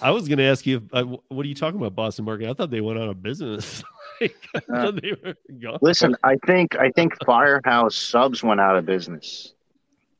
I 0.00 0.10
was 0.10 0.28
going 0.28 0.38
to 0.38 0.44
ask 0.44 0.66
you, 0.66 0.76
if, 0.78 0.82
uh, 0.92 1.04
what 1.28 1.44
are 1.44 1.48
you 1.48 1.54
talking 1.54 1.78
about, 1.78 1.94
Boston 1.94 2.24
Market? 2.24 2.48
I 2.48 2.54
thought 2.54 2.70
they 2.70 2.80
went 2.80 2.98
out 2.98 3.08
of 3.08 3.22
business. 3.22 3.82
Like, 4.20 4.34
Uh, 4.52 4.60
thought 4.68 5.00
they 5.00 5.12
were 5.12 5.34
gone. 5.60 5.78
Listen, 5.80 6.16
I 6.24 6.34
think 6.44 6.74
I 6.74 6.90
think 6.90 7.14
Firehouse 7.24 7.94
Subs 7.94 8.42
went 8.42 8.60
out 8.60 8.74
of 8.74 8.84
business. 8.84 9.54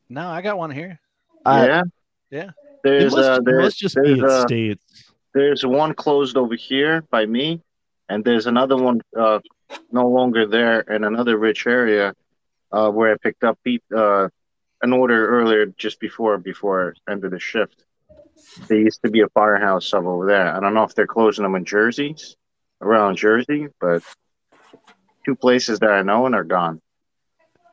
No, 0.09 0.29
I 0.29 0.41
got 0.41 0.57
one 0.57 0.71
here. 0.71 1.01
Uh, 1.45 1.65
yeah. 1.67 1.83
yeah. 2.31 2.51
There's 2.85 3.13
must, 3.13 3.29
uh, 3.29 3.41
there's, 3.43 3.75
just 3.75 3.97
be 3.97 4.03
there's, 4.03 4.19
in 4.21 4.25
uh, 4.25 4.43
states. 4.43 5.13
there's 5.35 5.67
one 5.67 5.95
closed 5.95 6.37
over 6.37 6.55
here 6.55 7.03
by 7.11 7.27
me, 7.27 7.61
and 8.09 8.25
there's 8.25 8.47
another 8.47 8.77
one 8.77 9.01
uh, 9.19 9.41
no 9.91 10.07
longer 10.07 10.47
there 10.47 10.83
in 10.83 11.03
another 11.03 11.37
rich 11.37 11.67
area 11.67 12.15
uh, 12.71 12.91
where 12.91 13.13
I 13.13 13.17
picked 13.17 13.43
up 13.43 13.59
Pete, 13.65 13.83
uh, 13.93 14.29
an 14.83 14.93
order 14.93 15.29
earlier 15.29 15.67
just 15.67 15.99
before 15.99 16.39
before 16.39 16.95
end 17.11 17.25
of 17.25 17.33
the 17.33 17.41
shift. 17.41 17.85
There 18.69 18.79
used 18.79 19.03
to 19.05 19.11
be 19.11 19.21
a 19.21 19.29
firehouse 19.29 19.89
sub 19.89 20.07
over 20.07 20.27
there. 20.27 20.55
I 20.55 20.61
don't 20.61 20.75
know 20.75 20.85
if 20.85 20.95
they're 20.95 21.07
closing 21.07 21.43
them 21.43 21.55
in 21.55 21.65
Jersey's 21.65 22.37
around 22.81 23.17
Jersey, 23.17 23.69
but 23.81 24.03
two 25.25 25.35
places 25.35 25.79
that 25.81 25.91
I 25.91 26.03
know 26.03 26.27
and 26.27 26.35
are 26.35 26.45
gone. 26.45 26.81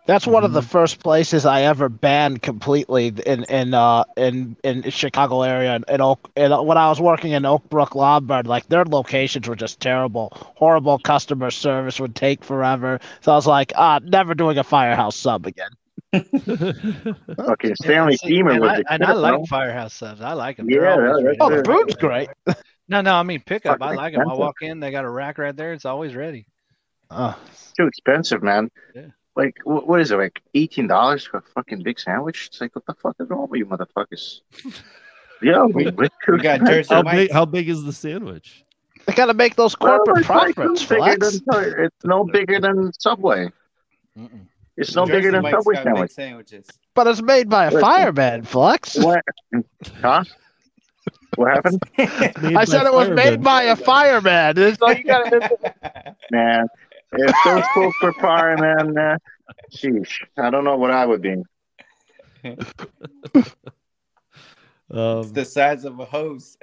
That's 0.08 0.28
one 0.28 0.44
of 0.44 0.54
the 0.54 0.62
first 0.62 1.00
places 1.00 1.48
I 1.48 1.64
ever 1.64 1.90
banned 1.90 2.44
completely 2.44 3.08
in 3.08 3.44
in 3.46 3.74
uh 3.74 4.04
in 4.16 4.56
in 4.64 4.88
Chicago 4.92 5.42
area 5.42 5.74
and 5.74 5.86
in 5.90 6.00
Oak. 6.00 6.30
In, 6.36 6.52
when 6.52 6.78
I 6.78 6.90
was 6.90 7.02
working 7.02 7.32
in 7.32 7.44
Oak 7.44 7.68
Brook 7.70 7.96
Lombard, 7.96 8.46
like 8.46 8.68
their 8.68 8.86
locations 8.86 9.48
were 9.48 9.56
just 9.56 9.80
terrible, 9.80 10.32
horrible 10.36 11.00
customer 11.00 11.50
service 11.50 12.00
would 12.00 12.16
take 12.16 12.44
forever. 12.44 13.00
So 13.22 13.32
I 13.32 13.36
was 13.36 13.48
like, 13.48 13.74
ah, 13.76 14.00
never 14.04 14.36
doing 14.36 14.60
a 14.60 14.64
firehouse 14.64 15.16
sub 15.16 15.48
again. 15.48 15.72
Okay, 16.14 17.74
Stanley 17.76 18.14
See, 18.18 18.28
Steamer 18.28 18.52
and 18.52 18.62
was 18.62 18.70
I, 18.72 18.78
the 18.78 18.94
and 18.94 19.04
I 19.04 19.12
like 19.14 19.34
no? 19.40 19.46
firehouse 19.46 19.94
subs. 19.94 20.22
I 20.22 20.34
like 20.34 20.58
them. 20.58 20.70
Yeah, 20.70 20.80
that- 20.96 21.38
Oh, 21.40 21.50
the 21.50 21.64
food's 21.64 21.96
great. 21.96 22.30
No, 22.88 23.02
no, 23.02 23.16
I 23.16 23.24
mean 23.24 23.42
pickup. 23.46 23.82
I 23.82 23.86
Fucking 23.86 23.98
like 23.98 24.14
them. 24.14 24.30
I 24.30 24.34
walk 24.36 24.62
in, 24.62 24.80
they 24.80 24.92
got 24.92 25.06
a 25.06 25.10
rack 25.10 25.38
right 25.40 25.56
there. 25.56 25.74
It's 25.74 25.86
always 25.86 26.14
ready. 26.16 26.46
Uh, 27.10 27.34
too 27.78 27.88
expensive, 27.88 28.44
man. 28.44 28.70
Yeah. 28.94 29.08
Like, 29.36 29.56
wh- 29.64 29.88
what 29.88 30.00
is 30.02 30.12
it? 30.12 30.18
Like 30.18 30.42
eighteen 30.54 30.88
dollars 30.88 31.26
for 31.26 31.38
a 31.38 31.42
fucking 31.42 31.84
big 31.84 32.00
sandwich? 32.00 32.48
It's 32.48 32.62
like, 32.62 32.76
what 32.76 32.86
the 32.86 32.94
fuck 32.94 33.16
is 33.20 33.30
wrong 33.30 33.48
with 33.50 33.58
you, 33.60 33.66
motherfuckers? 33.66 34.42
Yeah, 35.42 35.64
we, 35.66 35.86
we, 35.92 36.08
We 36.30 36.38
got 36.40 36.62
Jersey 36.66 36.94
How 36.94 37.04
big? 37.04 37.30
How 37.30 37.44
big 37.44 37.68
is 37.68 37.84
the 37.84 37.92
sandwich? 37.92 38.64
they 39.06 39.12
got 39.14 39.26
to 39.26 39.34
make 39.34 39.56
those 39.56 39.76
corporate 39.76 40.20
it's 40.20 40.28
profits, 40.28 40.90
no 40.90 40.96
bigger 40.96 41.18
than- 41.20 41.84
it's 41.86 42.06
no 42.06 42.24
bigger 42.24 42.60
than 42.62 42.94
Subway. 42.98 43.52
Mm-mm. 44.18 44.48
It's 44.78 44.96
no 44.96 45.06
Jersey 45.06 45.18
bigger 45.18 45.32
than 45.32 45.42
Mike's 45.44 45.58
Subway 45.58 45.76
got 45.76 45.84
big 45.86 45.94
sandwich. 45.94 46.12
sandwiches. 46.12 46.68
But 46.94 47.08
it's 47.08 47.22
made 47.22 47.50
by 47.50 47.66
a 47.66 47.68
Listen. 47.68 47.82
fireman, 47.82 48.44
Flex. 48.44 48.98
What? 48.98 49.24
Huh? 50.02 50.24
What 51.36 51.54
happened? 51.54 51.82
I 51.98 52.66
said 52.66 52.86
it 52.86 52.94
was 52.94 53.08
firemen. 53.08 53.16
made 53.16 53.44
by 53.44 53.64
a 53.64 53.76
fireman. 53.76 54.58
It's 54.58 54.82
like 54.82 55.00
you 55.00 55.04
gotta 55.06 55.50
Man, 56.32 56.68
if 57.14 57.36
those 57.46 57.64
folks 57.74 58.02
were 58.02 58.14
firemen, 58.14 58.98
uh, 58.98 59.18
sheesh, 59.74 60.24
I 60.38 60.50
don't 60.50 60.64
know 60.64 60.78
what 60.78 60.92
I 60.92 61.06
would 61.06 61.22
be. 61.22 61.44
Um, 62.44 62.58
it's 64.90 65.32
the 65.32 65.46
size 65.46 65.86
of 65.86 66.00
a 66.00 66.06
hose. 66.06 66.58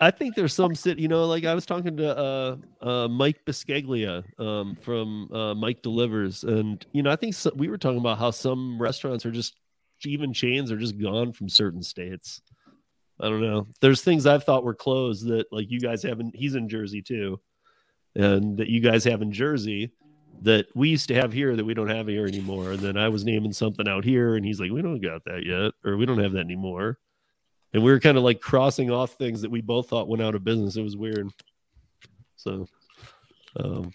I 0.00 0.10
think 0.10 0.34
there's 0.34 0.54
some 0.54 0.74
sit. 0.74 0.98
You 0.98 1.08
know, 1.08 1.26
like 1.26 1.44
I 1.44 1.54
was 1.54 1.66
talking 1.66 1.96
to 1.98 2.16
uh, 2.16 2.56
uh, 2.80 3.08
Mike 3.08 3.44
Biscaglia 3.44 4.24
um, 4.40 4.74
from 4.76 5.30
uh, 5.32 5.54
Mike 5.54 5.82
Delivers, 5.82 6.44
and 6.44 6.84
you 6.92 7.02
know, 7.02 7.10
I 7.10 7.16
think 7.16 7.34
so, 7.34 7.50
we 7.54 7.68
were 7.68 7.78
talking 7.78 7.98
about 7.98 8.18
how 8.18 8.30
some 8.30 8.80
restaurants 8.80 9.26
are 9.26 9.30
just 9.30 9.56
even 10.04 10.32
chains 10.32 10.70
are 10.70 10.78
just 10.78 10.98
gone 10.98 11.32
from 11.32 11.48
certain 11.48 11.82
states. 11.82 12.40
I 13.20 13.28
don't 13.28 13.42
know. 13.42 13.66
There's 13.80 14.02
things 14.02 14.26
I've 14.26 14.44
thought 14.44 14.64
were 14.64 14.74
closed 14.74 15.26
that 15.26 15.52
like 15.52 15.70
you 15.70 15.80
guys 15.80 16.02
haven't. 16.02 16.34
He's 16.34 16.54
in 16.54 16.68
Jersey 16.68 17.02
too, 17.02 17.40
and 18.14 18.56
that 18.58 18.68
you 18.68 18.80
guys 18.80 19.04
have 19.04 19.22
in 19.22 19.32
Jersey 19.32 19.90
that 20.42 20.66
we 20.74 20.88
used 20.88 21.08
to 21.08 21.14
have 21.14 21.32
here 21.32 21.56
that 21.56 21.64
we 21.64 21.74
don't 21.74 21.88
have 21.88 22.06
here 22.06 22.26
anymore. 22.26 22.72
And 22.72 22.78
then 22.78 22.96
I 22.96 23.08
was 23.08 23.24
naming 23.24 23.52
something 23.52 23.88
out 23.88 24.04
here, 24.04 24.36
and 24.36 24.46
he's 24.46 24.60
like, 24.60 24.70
"We 24.70 24.82
don't 24.82 25.00
got 25.00 25.24
that 25.24 25.44
yet, 25.44 25.72
or 25.84 25.96
we 25.96 26.06
don't 26.06 26.22
have 26.22 26.32
that 26.32 26.40
anymore." 26.40 26.98
And 27.74 27.82
we 27.82 27.90
were 27.90 28.00
kind 28.00 28.16
of 28.16 28.24
like 28.24 28.40
crossing 28.40 28.90
off 28.90 29.12
things 29.12 29.42
that 29.42 29.50
we 29.50 29.60
both 29.60 29.88
thought 29.88 30.08
went 30.08 30.22
out 30.22 30.34
of 30.34 30.44
business. 30.44 30.76
It 30.76 30.82
was 30.82 30.96
weird. 30.96 31.28
So, 32.36 32.66
um, 33.56 33.92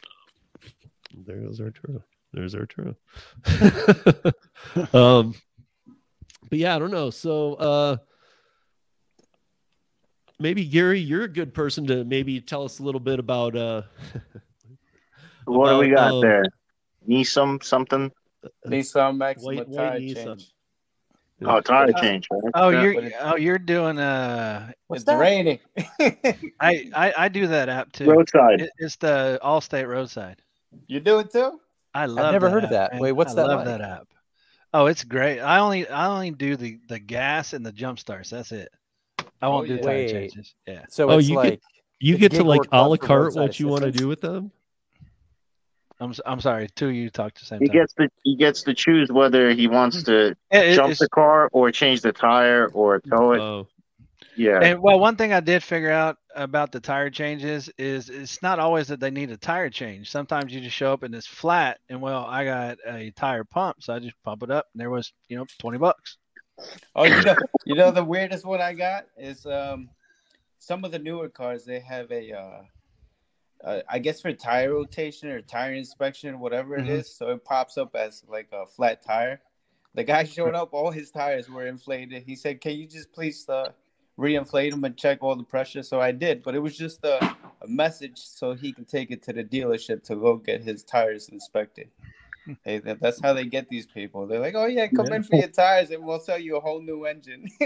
there 1.25 1.37
goes 1.37 1.59
Arturo. 1.59 2.03
There's 2.33 2.55
Arturo. 2.55 2.95
um, 4.93 5.33
but 6.49 6.59
yeah, 6.59 6.75
I 6.75 6.79
don't 6.79 6.91
know. 6.91 7.09
So, 7.09 7.53
uh, 7.55 7.97
maybe 10.39 10.65
Gary, 10.65 10.99
you're 10.99 11.23
a 11.23 11.27
good 11.27 11.53
person 11.53 11.87
to 11.87 12.03
maybe 12.03 12.41
tell 12.41 12.63
us 12.63 12.79
a 12.79 12.83
little 12.83 12.99
bit 12.99 13.19
about 13.19 13.55
uh, 13.55 13.83
What 15.45 15.69
do 15.69 15.77
we 15.79 15.89
got 15.89 16.11
um, 16.11 16.21
there? 16.21 16.43
Nissan 17.07 17.63
something? 17.63 18.11
Nissan 18.67 19.17
Maxima 19.17 19.45
White- 19.45 19.67
white 19.69 19.77
tire 19.77 19.99
Nissan. 19.99 20.52
Change. 21.45 21.57
Oh, 21.57 21.61
tire 21.61 21.89
Uh, 21.95 22.01
change. 22.01 22.27
Right? 22.31 22.41
Oh, 22.53 22.69
Yeah, 22.69 22.81
you're 22.83 23.11
oh 23.21 23.35
you're 23.35 23.57
doing 23.59 23.99
uh 23.99 24.71
it's 24.91 25.05
raining. 25.07 25.59
I, 26.59 26.89
I 26.95 27.13
I 27.17 27.27
do 27.29 27.47
that 27.47 27.69
app 27.69 27.91
too. 27.91 28.09
Roadside. 28.09 28.61
It, 28.61 28.69
it's 28.77 28.95
the 28.97 29.39
Allstate 29.43 29.87
Roadside. 29.87 30.37
you 30.87 30.99
do 30.99 31.19
it 31.19 31.31
too? 31.31 31.59
I 31.93 32.05
love. 32.07 32.29
It. 32.29 32.31
Never 32.33 32.47
that 32.47 32.51
heard 32.53 32.63
of 32.63 32.69
that. 32.71 32.91
man. 32.93 33.01
Wait, 33.01 33.11
what's 33.11 33.31
I 33.33 33.35
that 33.35 33.47
love 33.47 33.57
like? 33.59 33.65
that 33.67 33.81
app. 33.81 34.07
Oh, 34.73 34.87
it's 34.87 35.03
great. 35.03 35.39
I 35.39 35.59
only 35.59 35.87
I 35.87 36.07
only 36.07 36.31
do 36.31 36.55
the 36.55 36.79
the 36.89 36.99
gas 36.99 37.53
and 37.53 37.65
the 37.65 37.71
jump 37.71 37.99
starts. 37.99 38.29
That's 38.31 38.51
it. 38.51 38.69
I 39.41 39.47
won't 39.47 39.65
Oh, 39.65 39.67
do 39.67 39.75
yeah. 39.75 39.81
tire 39.81 39.93
Wait. 39.97 40.11
changes. 40.11 40.55
Yeah. 40.65 40.85
So 40.89 41.09
Oh, 41.09 41.17
it's 41.19 41.27
you 41.29 41.35
like 41.35 41.49
get- 41.51 41.61
you 41.99 42.17
get 42.17 42.31
to 42.33 42.43
like 42.43 42.59
work 42.59 42.67
a 42.71 42.87
la 42.87 42.97
carte 42.97 43.35
what 43.35 43.59
you 43.59 43.67
want 43.67 43.83
to 43.83 43.91
do 43.91 44.07
with 44.07 44.19
them. 44.21 44.51
I'm 45.99 46.09
s- 46.11 46.19
I'm 46.25 46.41
sorry. 46.41 46.67
Two 46.75 46.87
of 46.89 46.93
you 46.95 47.09
talked 47.09 47.37
at 47.37 47.41
the 47.41 47.45
same 47.45 47.59
He 47.61 47.67
time. 47.67 47.77
gets 47.77 47.93
to 47.93 48.09
he 48.23 48.35
gets 48.35 48.61
to 48.63 48.73
choose 48.73 49.11
whether 49.11 49.51
he 49.51 49.67
wants 49.67 50.03
to 50.03 50.27
It- 50.27 50.37
it- 50.51 50.75
jump 50.75 50.97
the 50.97 51.09
car 51.09 51.49
or 51.53 51.71
change 51.71 52.01
the 52.01 52.11
tire 52.11 52.67
or 52.73 52.99
tow 52.99 53.31
it. 53.33 53.39
Oh, 53.39 53.67
Yeah. 54.35 54.59
And 54.61 54.81
well, 54.81 54.99
one 54.99 55.15
thing 55.15 55.31
I 55.31 55.39
did 55.41 55.63
figure 55.63 55.91
out 55.91 56.17
about 56.35 56.71
the 56.71 56.79
tire 56.79 57.11
changes 57.11 57.69
is 57.77 58.09
it's 58.09 58.41
not 58.41 58.57
always 58.57 58.87
that 58.87 58.99
they 58.99 59.11
need 59.11 59.29
a 59.29 59.37
tire 59.37 59.69
change. 59.69 60.09
Sometimes 60.09 60.51
you 60.51 60.59
just 60.59 60.75
show 60.75 60.91
up 60.91 61.03
and 61.03 61.13
it's 61.13 61.27
flat, 61.27 61.77
and 61.89 62.01
well, 62.01 62.25
I 62.27 62.43
got 62.45 62.79
a 62.87 63.11
tire 63.11 63.43
pump, 63.43 63.83
so 63.83 63.93
I 63.93 63.99
just 63.99 64.15
pump 64.23 64.41
it 64.41 64.49
up, 64.49 64.65
and 64.73 64.81
there 64.81 64.89
was 64.89 65.13
you 65.27 65.37
know 65.37 65.45
twenty 65.59 65.77
bucks. 65.77 66.17
Oh, 66.95 67.03
you 67.03 67.21
know, 67.23 67.35
you 67.65 67.75
know 67.75 67.91
the 67.91 68.03
weirdest 68.03 68.43
one 68.45 68.61
I 68.61 68.73
got 68.73 69.05
is 69.17 69.45
um, 69.45 69.89
some 70.59 70.83
of 70.83 70.91
the 70.91 70.99
newer 70.99 71.29
cars 71.29 71.65
they 71.65 71.79
have 71.79 72.11
a, 72.11 72.31
uh, 72.31 72.61
uh, 73.63 73.81
I 73.89 73.99
guess 73.99 74.21
for 74.21 74.33
tire 74.33 74.73
rotation 74.73 75.29
or 75.29 75.41
tire 75.41 75.73
inspection, 75.73 76.39
whatever 76.39 76.75
it 76.77 76.85
Mhm. 76.85 76.89
is. 76.99 77.09
So 77.15 77.29
it 77.29 77.45
pops 77.45 77.77
up 77.77 77.95
as 77.95 78.23
like 78.27 78.47
a 78.51 78.65
flat 78.65 79.01
tire. 79.01 79.41
The 79.95 80.03
guy 80.03 80.23
showed 80.35 80.55
up, 80.55 80.73
all 80.73 80.91
his 80.91 81.11
tires 81.11 81.49
were 81.49 81.65
inflated. 81.67 82.23
He 82.25 82.35
said, 82.35 82.61
"Can 82.61 82.73
you 82.77 82.87
just 82.87 83.11
please 83.13 83.47
uh, 83.47 83.71
re-inflate 84.17 84.71
them 84.71 84.83
and 84.83 84.97
check 84.97 85.19
all 85.21 85.35
the 85.35 85.43
pressure?" 85.43 85.83
So 85.83 86.01
I 86.01 86.11
did, 86.11 86.43
but 86.43 86.55
it 86.55 86.59
was 86.59 86.77
just 86.77 87.03
a, 87.05 87.23
a 87.61 87.67
message 87.67 88.17
so 88.19 88.53
he 88.53 88.73
can 88.73 88.85
take 88.85 89.11
it 89.11 89.21
to 89.23 89.33
the 89.33 89.43
dealership 89.43 90.03
to 90.05 90.15
go 90.15 90.35
get 90.37 90.61
his 90.61 90.83
tires 90.83 91.29
inspected. 91.29 91.89
Hey, 92.65 92.79
that's 92.79 93.21
how 93.21 93.31
they 93.31 93.45
get 93.45 93.69
these 93.69 93.85
people. 93.85 94.27
They're 94.27 94.41
like, 94.41 94.55
"Oh 94.55 94.65
yeah, 94.65 94.87
come 94.87 95.05
Yeah. 95.07 95.15
in 95.15 95.23
for 95.23 95.37
your 95.37 95.47
tires, 95.47 95.89
and 95.91 96.03
we'll 96.03 96.19
sell 96.19 96.37
you 96.37 96.57
a 96.57 96.59
whole 96.59 96.81
new 96.81 97.05
engine." 97.05 97.47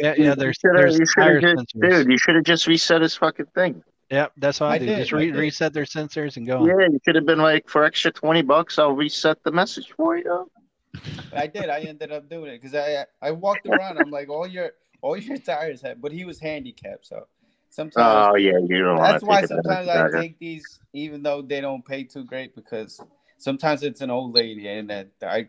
Yeah, 0.00 0.14
yeah. 0.18 0.34
There's 0.34 0.56
You 0.64 0.70
shoulda- 0.70 0.78
there's 0.80 0.98
you 0.98 1.06
tire 1.06 1.40
just, 1.40 1.66
dude, 1.80 2.10
you 2.10 2.18
should 2.18 2.34
have 2.34 2.42
just 2.44 2.66
reset 2.66 3.00
his 3.02 3.14
fucking 3.16 3.46
thing. 3.54 3.84
Yep, 4.10 4.32
that's 4.36 4.60
what 4.60 4.70
I, 4.70 4.74
I 4.74 4.78
do. 4.78 4.86
did, 4.86 4.98
Just 4.98 5.12
re- 5.12 5.26
did. 5.26 5.34
reset 5.34 5.72
their 5.72 5.84
sensors 5.84 6.36
and 6.36 6.46
go 6.46 6.58
on. 6.58 6.68
Yeah, 6.68 6.86
you 6.90 7.00
could 7.04 7.14
have 7.14 7.26
been 7.26 7.38
like, 7.38 7.68
for 7.68 7.84
extra 7.84 8.12
twenty 8.12 8.42
bucks, 8.42 8.78
I'll 8.78 8.92
reset 8.92 9.42
the 9.44 9.50
message 9.50 9.92
for 9.96 10.16
you. 10.16 10.50
I 11.34 11.46
did. 11.46 11.68
I 11.70 11.80
ended 11.80 12.12
up 12.12 12.28
doing 12.28 12.52
it 12.52 12.62
because 12.62 12.74
I 12.74 13.06
I 13.20 13.30
walked 13.32 13.66
around. 13.66 13.98
I'm 13.98 14.10
like, 14.10 14.28
all 14.28 14.46
your 14.46 14.72
all 15.00 15.16
your 15.16 15.38
tires 15.38 15.82
have, 15.82 16.00
but 16.00 16.12
he 16.12 16.24
was 16.24 16.38
handicapped, 16.38 17.06
so 17.06 17.26
sometimes 17.70 18.26
Oh 18.26 18.36
yeah, 18.36 18.58
you 18.58 18.84
don't 18.84 18.98
that's 18.98 19.24
why 19.24 19.42
sometimes 19.42 19.88
I 19.88 20.06
of 20.06 20.12
take 20.12 20.38
these, 20.38 20.80
even 20.92 21.22
though 21.22 21.42
they 21.42 21.60
don't 21.60 21.84
pay 21.84 22.04
too 22.04 22.24
great, 22.24 22.54
because 22.54 23.02
sometimes 23.38 23.82
it's 23.82 24.00
an 24.00 24.10
old 24.10 24.34
lady 24.34 24.68
and 24.68 24.90
that 24.90 25.08
I. 25.22 25.48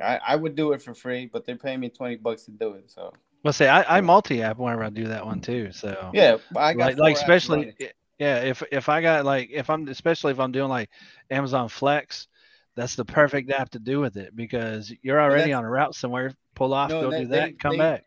I, 0.00 0.20
I 0.24 0.36
would 0.36 0.54
do 0.54 0.72
it 0.72 0.80
for 0.80 0.94
free, 0.94 1.26
but 1.26 1.44
they're 1.44 1.56
paying 1.56 1.80
me 1.80 1.88
twenty 1.88 2.14
bucks 2.14 2.44
to 2.44 2.52
do 2.52 2.74
it. 2.74 2.92
So 2.92 3.12
Well, 3.42 3.52
say 3.52 3.68
I, 3.68 3.98
I 3.98 4.00
multi-app 4.00 4.58
whenever 4.58 4.84
I 4.84 4.90
do 4.90 5.06
that 5.08 5.24
one 5.24 5.40
too. 5.40 5.72
So 5.72 6.10
yeah, 6.12 6.36
I 6.56 6.74
got 6.74 6.78
like 6.90 6.98
like 6.98 7.16
especially 7.16 7.58
running. 7.58 7.74
yeah 8.18 8.36
if 8.40 8.62
if 8.70 8.88
I 8.88 9.00
got 9.00 9.24
like 9.24 9.50
if 9.50 9.70
I'm 9.70 9.88
especially 9.88 10.32
if 10.32 10.40
I'm 10.40 10.52
doing 10.52 10.68
like 10.68 10.90
Amazon 11.30 11.68
Flex, 11.68 12.28
that's 12.76 12.96
the 12.96 13.04
perfect 13.04 13.50
app 13.50 13.70
to 13.70 13.78
do 13.78 13.98
with 14.00 14.16
it 14.16 14.36
because 14.36 14.92
you're 15.02 15.20
already 15.20 15.52
on 15.52 15.64
a 15.64 15.70
route 15.70 15.94
somewhere. 15.94 16.34
Pull 16.54 16.74
off, 16.74 16.90
No, 16.90 17.02
go 17.02 17.10
they- 17.10 17.20
do 17.22 17.26
that, 17.28 17.44
they- 17.46 17.52
come 17.52 17.72
they- 17.72 17.78
back. 17.78 18.04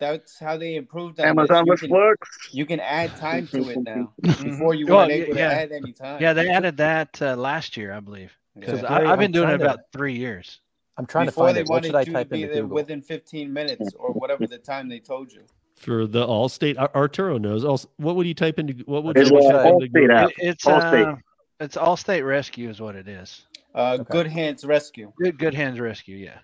That's 0.00 0.38
how 0.40 0.56
they 0.56 0.74
improved 0.74 1.20
on 1.20 1.26
Amazon 1.26 1.64
this. 1.66 1.80
with 1.80 1.82
You 1.82 1.88
can, 1.88 1.96
Flex. 2.18 2.48
you 2.52 2.66
can 2.66 2.80
add 2.80 3.16
time 3.16 3.46
to 3.48 3.68
it 3.70 3.78
now. 3.84 4.12
Before 4.20 4.74
you 4.74 4.86
Well, 4.86 4.96
weren't 4.98 5.10
y- 5.12 5.16
able 5.18 5.36
yeah. 5.36 5.48
to 5.50 5.54
add 5.54 5.72
any 5.72 5.92
time. 5.92 6.20
Yeah, 6.20 6.32
they 6.32 6.48
added 6.50 6.76
that 6.78 7.22
uh, 7.22 7.36
last 7.36 7.76
year, 7.76 7.92
I 7.92 8.00
believe. 8.00 8.32
Because 8.58 8.82
Yeah. 8.82 8.92
I've 8.92 9.20
been 9.20 9.30
doing 9.30 9.44
it 9.44 9.52
trying 9.52 9.58
to- 9.60 9.64
about 9.66 9.80
three 9.92 10.14
years. 10.14 10.60
I'm 10.96 11.06
trying 11.06 11.26
Before 11.26 11.48
to 11.48 11.54
find 11.54 11.56
they 11.56 11.60
it. 11.62 11.68
What 11.68 11.74
wanted 11.74 11.86
should 11.88 11.94
I 11.96 12.00
you 12.00 12.04
to 12.06 12.12
type 12.12 12.28
be 12.30 12.42
into 12.42 12.54
there 12.54 12.62
Google? 12.62 12.74
within 12.76 13.02
15 13.02 13.52
minutes 13.52 13.92
or 13.98 14.12
whatever 14.12 14.46
the 14.46 14.58
time 14.58 14.88
they 14.88 15.00
told 15.00 15.32
you. 15.32 15.42
for 15.76 16.06
the 16.06 16.24
Allstate, 16.26 16.78
Ar- 16.78 16.90
Arturo 16.94 17.36
knows. 17.38 17.64
Also, 17.64 17.88
what 17.96 18.14
would 18.16 18.26
you 18.26 18.34
type 18.34 18.58
into? 18.60 18.74
What 18.84 19.02
would 19.04 19.16
There's 19.16 19.30
you 19.30 19.38
a 19.38 19.52
type 19.52 19.66
into 19.72 19.88
Google? 19.88 20.16
app. 20.16 20.30
It, 20.30 20.34
it's 20.38 20.64
Allstate. 20.64 21.12
uh, 21.14 21.16
it's 21.60 21.76
Allstate 21.76 22.24
Rescue 22.26 22.70
is 22.70 22.80
what 22.80 22.94
it 22.96 23.08
is. 23.08 23.46
Uh, 23.74 23.96
Okay. 24.00 24.12
Good 24.12 24.26
Hands 24.28 24.64
Rescue. 24.64 25.12
Good 25.20 25.36
Good 25.38 25.54
Hands 25.54 25.78
Rescue, 25.80 26.16
yeah. 26.16 26.38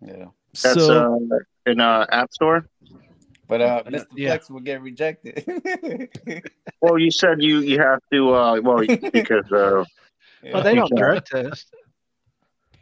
Yeah. 0.00 0.26
That's 0.62 0.74
so 0.84 1.18
uh, 1.32 1.38
in 1.70 1.80
uh, 1.80 2.06
App 2.12 2.32
Store. 2.32 2.64
But 3.48 3.60
uh, 3.60 3.82
Mr. 3.86 4.06
Yeah. 4.16 4.28
Flex 4.30 4.50
will 4.50 4.60
get 4.60 4.82
rejected. 4.82 5.44
Well, 6.82 6.98
you 6.98 7.10
said 7.10 7.42
you 7.42 7.58
you 7.60 7.78
have 7.80 8.00
to. 8.12 8.34
Uh, 8.34 8.60
well, 8.62 8.78
because 9.12 9.50
uh, 9.50 9.82
Well, 10.52 10.62
they 10.62 10.74
don't 10.76 10.90
Yeah. 10.94 10.98
drug 11.02 11.24
test. 11.24 11.74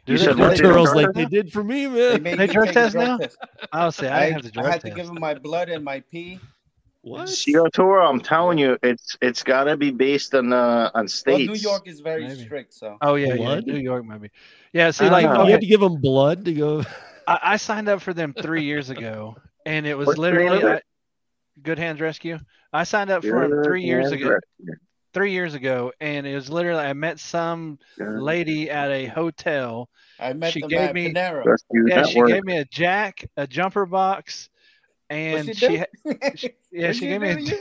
Do 0.05 0.13
You 0.13 0.19
they? 0.19 0.25
said 0.25 0.35
Do 0.35 0.41
what 0.41 0.49
they 0.51 0.55
they 0.57 0.61
drug 0.61 0.73
Girls 0.73 0.95
like 0.95 1.13
they 1.13 1.25
did 1.25 1.51
for 1.51 1.63
me, 1.63 1.87
man. 1.87 2.23
made 2.23 2.37
They 2.37 2.47
me 2.47 2.53
drug 2.53 2.67
take 2.67 2.75
a 2.75 2.79
test 2.79 2.95
now? 2.95 3.17
test. 3.17 3.37
I'll 3.71 3.91
say 3.91 4.09
I, 4.09 4.25
I, 4.25 4.31
have 4.31 4.43
the 4.43 4.51
drug 4.51 4.65
I 4.65 4.71
had 4.71 4.81
to 4.81 4.89
give 4.91 5.07
them 5.07 5.19
my 5.19 5.33
blood 5.33 5.69
and 5.69 5.83
my 5.83 6.01
pee. 6.01 6.39
What? 7.01 7.29
CO 7.53 7.67
Toro, 7.67 8.07
I'm 8.07 8.19
telling 8.19 8.57
you, 8.57 8.77
it's 8.81 9.15
it's 9.21 9.43
got 9.43 9.65
to 9.65 9.77
be 9.77 9.91
based 9.91 10.33
on 10.33 10.51
uh, 10.51 10.89
on 10.95 11.07
Well. 11.27 11.37
New 11.37 11.53
York 11.53 11.87
is 11.87 11.99
very 11.99 12.27
Maybe. 12.27 12.43
strict, 12.43 12.73
so 12.73 12.97
Oh 13.01 13.13
yeah, 13.15 13.33
yeah, 13.35 13.59
New 13.59 13.77
York 13.77 14.05
maybe. 14.05 14.31
Yeah, 14.73 14.89
see, 14.89 15.07
like 15.09 15.25
don't 15.25 15.33
know. 15.33 15.39
You 15.39 15.43
okay, 15.43 15.51
had 15.51 15.61
to 15.61 15.67
give 15.67 15.81
them 15.81 16.01
blood 16.01 16.45
to 16.45 16.53
go. 16.53 16.83
I, 17.27 17.39
I 17.43 17.57
signed 17.57 17.89
up 17.89 18.01
for 18.01 18.13
them 18.13 18.33
three 18.33 18.63
years 18.63 18.89
ago, 18.89 19.35
and 19.67 19.85
it 19.85 19.95
was 19.95 20.07
What's 20.07 20.19
literally 20.19 20.63
I. 20.63 20.81
Good 21.61 21.77
Hands 21.77 21.99
Rescue. 22.01 22.39
I 22.73 22.83
signed 22.83 23.09
up 23.09 23.23
for 23.23 23.47
them 23.47 23.63
three 23.63 23.83
years 23.83 24.11
ago. 24.11 24.37
Three 25.15 25.31
years 25.31 25.53
ago, 25.53 25.93
and 26.01 26.27
it 26.27 26.35
was 26.35 26.49
literally 26.49 26.83
I 26.83 26.91
met 26.91 27.21
some 27.21 27.79
lady 27.99 28.69
at 28.69 28.91
a 28.91 29.05
hotel. 29.05 29.89
I 30.19 30.33
met 30.33 30.51
She 30.51 30.59
them 30.59 30.69
gave 30.69 30.89
at 30.89 30.93
me- 30.93 31.13
Panera. 31.13 31.55
Yeah, 31.87 32.03
she 32.03 32.15
Network. 32.15 32.27
gave 32.27 32.43
me 32.43 32.57
a 32.57 32.65
jack, 32.65 33.25
a 33.37 33.47
jumper 33.47 33.85
box, 33.85 34.49
and 35.09 35.47
What's 35.47 35.57
she, 35.57 35.65
she 35.67 35.77
ha- 35.77 35.85
yeah, 36.69 36.91
she 36.91 36.99
she 36.99 37.07
gave 37.07 37.21
me 37.21 37.29
a 37.29 37.35
do 37.37 37.45
to 37.45 37.55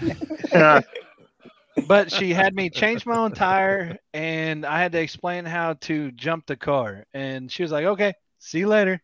you? 0.00 0.14
Yeah. 0.54 0.80
but 1.86 2.10
she 2.10 2.32
had 2.32 2.54
me 2.54 2.70
change 2.70 3.04
my 3.04 3.16
own 3.18 3.32
tire 3.32 3.98
and 4.14 4.64
I 4.64 4.80
had 4.80 4.92
to 4.92 4.98
explain 5.00 5.44
how 5.44 5.74
to 5.82 6.10
jump 6.12 6.46
the 6.46 6.56
car. 6.56 7.04
And 7.12 7.52
she 7.52 7.64
was 7.64 7.70
like, 7.70 7.84
okay, 7.84 8.14
see 8.38 8.60
you 8.60 8.68
later. 8.68 9.02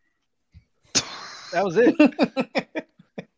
That 1.51 1.63
was 1.63 1.77
it. 1.77 1.93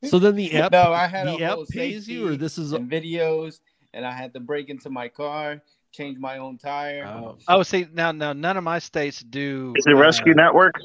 So 0.05 0.19
then 0.19 0.35
the 0.35 0.55
app, 0.55 0.71
no, 0.71 0.93
I 0.93 1.07
had 1.07 1.27
the 1.27 1.43
a 1.43 1.47
app 1.47 1.53
whole 1.55 1.65
pays 1.65 2.07
you, 2.07 2.29
or 2.29 2.35
this 2.37 2.57
is 2.57 2.71
and 2.71 2.89
videos, 2.89 3.59
and 3.95 4.05
I 4.05 4.11
had 4.11 4.33
to 4.33 4.39
break 4.39 4.69
into 4.69 4.89
my 4.89 5.07
car, 5.07 5.61
change 5.91 6.19
my 6.19 6.37
own 6.37 6.57
tire. 6.57 7.05
Oh, 7.05 7.37
oh, 7.47 7.63
see, 7.63 7.87
now, 7.93 8.11
now, 8.11 8.33
none 8.33 8.57
of 8.57 8.63
my 8.63 8.77
states 8.77 9.21
do. 9.21 9.73
Is 9.77 9.87
it 9.87 9.93
uh, 9.93 9.97
Rescue 9.97 10.35
Network? 10.35 10.75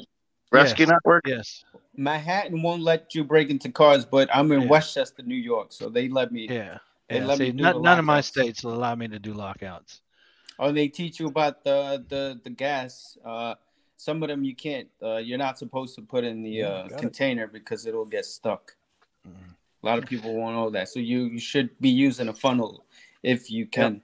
Rescue 0.51 0.85
yes. 0.85 0.89
Network? 0.89 1.27
Yes. 1.27 1.63
Manhattan 1.95 2.61
won't 2.63 2.81
let 2.81 3.13
you 3.13 3.23
break 3.23 3.49
into 3.49 3.69
cars, 3.69 4.05
but 4.05 4.29
I'm 4.33 4.51
in 4.53 4.61
Yeah. 4.61 4.67
Westchester, 4.69 5.23
New 5.23 5.35
York, 5.35 5.73
so 5.73 5.89
they 5.89 6.07
let 6.07 6.31
me. 6.31 6.47
Yeah. 6.49 6.77
They 7.09 7.19
yeah. 7.19 7.25
let 7.25 7.39
me 7.39 7.47
See, 7.47 7.51
do 7.51 7.63
none, 7.63 7.75
the 7.75 7.81
none 7.81 7.99
of 7.99 8.05
my 8.05 8.21
states 8.21 8.63
will 8.63 8.73
allow 8.73 8.95
me 8.95 9.09
to 9.09 9.19
do 9.19 9.33
lockouts. 9.33 10.01
Oh, 10.57 10.71
they 10.71 10.87
teach 10.87 11.19
you 11.19 11.27
about 11.27 11.63
the 11.63 12.03
the 12.07 12.39
the 12.43 12.49
gas. 12.49 13.17
Uh, 13.25 13.55
some 13.97 14.23
of 14.23 14.29
them 14.29 14.43
you 14.43 14.55
can't. 14.55 14.87
Uh, 15.03 15.17
you're 15.17 15.37
not 15.37 15.57
supposed 15.57 15.95
to 15.95 16.01
put 16.01 16.23
in 16.23 16.43
the 16.43 16.49
Yeah, 16.49 16.67
uh, 16.67 16.87
got 16.87 16.91
it. 16.91 17.01
container 17.01 17.47
because 17.47 17.85
it'll 17.85 18.05
get 18.05 18.25
stuck. 18.25 18.75
Mhm. 19.27 19.55
A 19.83 19.85
lot 19.85 19.97
of 19.97 20.05
people 20.05 20.33
won't 20.33 20.55
know 20.55 20.69
that, 20.69 20.87
so 20.89 20.99
you 20.99 21.25
you 21.25 21.39
should 21.39 21.77
be 21.81 21.89
using 21.89 22.29
a 22.29 22.33
funnel 22.33 22.85
if 23.23 23.49
you 23.51 23.65
can. 23.67 24.01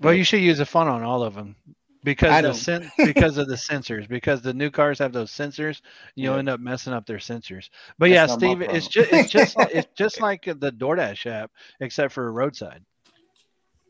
Well, 0.00 0.14
you 0.14 0.24
should 0.24 0.40
use 0.40 0.60
a 0.60 0.66
funnel 0.66 0.94
on 0.94 1.02
all 1.02 1.22
of 1.22 1.34
them 1.34 1.56
because 2.04 2.32
I 2.32 2.42
the 2.42 2.54
sen- 2.54 2.90
because 3.04 3.36
of 3.36 3.48
the 3.48 3.56
sensors. 3.56 4.08
Because 4.08 4.40
the 4.42 4.54
new 4.54 4.70
cars 4.70 4.98
have 5.00 5.12
those 5.12 5.30
sensors, 5.32 5.80
you'll 6.14 6.34
Yeah. 6.34 6.38
end 6.38 6.48
up 6.48 6.60
messing 6.60 6.92
up 6.92 7.06
their 7.06 7.18
sensors. 7.18 7.68
But 7.98 8.10
That's 8.10 8.30
yeah, 8.32 8.36
Steve, 8.36 8.62
it's 8.62 8.86
just 8.88 9.12
it's 9.12 9.30
just 9.30 9.56
it's 9.72 9.88
just 9.96 10.20
like 10.20 10.44
the 10.44 10.72
DoorDash 10.72 11.26
app, 11.26 11.50
except 11.80 12.12
for 12.12 12.32
roadside. 12.32 12.84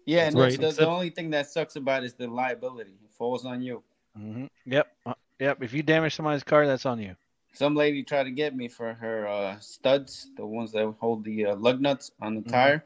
Yeah, 0.07 0.25
and 0.25 0.35
Right, 0.39 0.59
the, 0.59 0.73
the 0.73 0.89
only 0.89 1.11
thing 1.11 1.29
that 1.31 1.51
sucks 1.51 1.77
about 1.77 2.03
it 2.03 2.07
is 2.07 2.15
the 2.15 2.27
liability. 2.29 2.93
It 3.05 3.11
falls 3.13 3.45
on 3.45 3.61
you. 3.61 3.83
hmm 4.17 4.47
Yep, 4.65 4.87
uh, 5.05 5.15
yep. 5.39 5.63
If 5.63 5.75
you 5.75 5.83
damage 5.83 6.15
somebody's 6.15 6.43
car, 6.43 6.67
that's 6.67 6.87
on 6.87 6.99
you. 6.99 7.15
Some 7.53 7.75
lady 7.75 8.03
tried 8.03 8.25
to 8.25 8.31
get 8.31 8.57
me 8.57 8.69
for 8.69 8.95
her 8.95 9.29
uh, 9.29 9.59
studs, 9.61 10.31
the 10.37 10.47
ones 10.47 10.73
that 10.73 10.95
hold 11.01 11.25
the 11.25 11.47
uh, 11.47 11.57
lug 11.57 11.81
nuts 11.83 12.13
on 12.23 12.37
the 12.37 12.41
Mhm. 12.41 12.49
tire. 12.51 12.85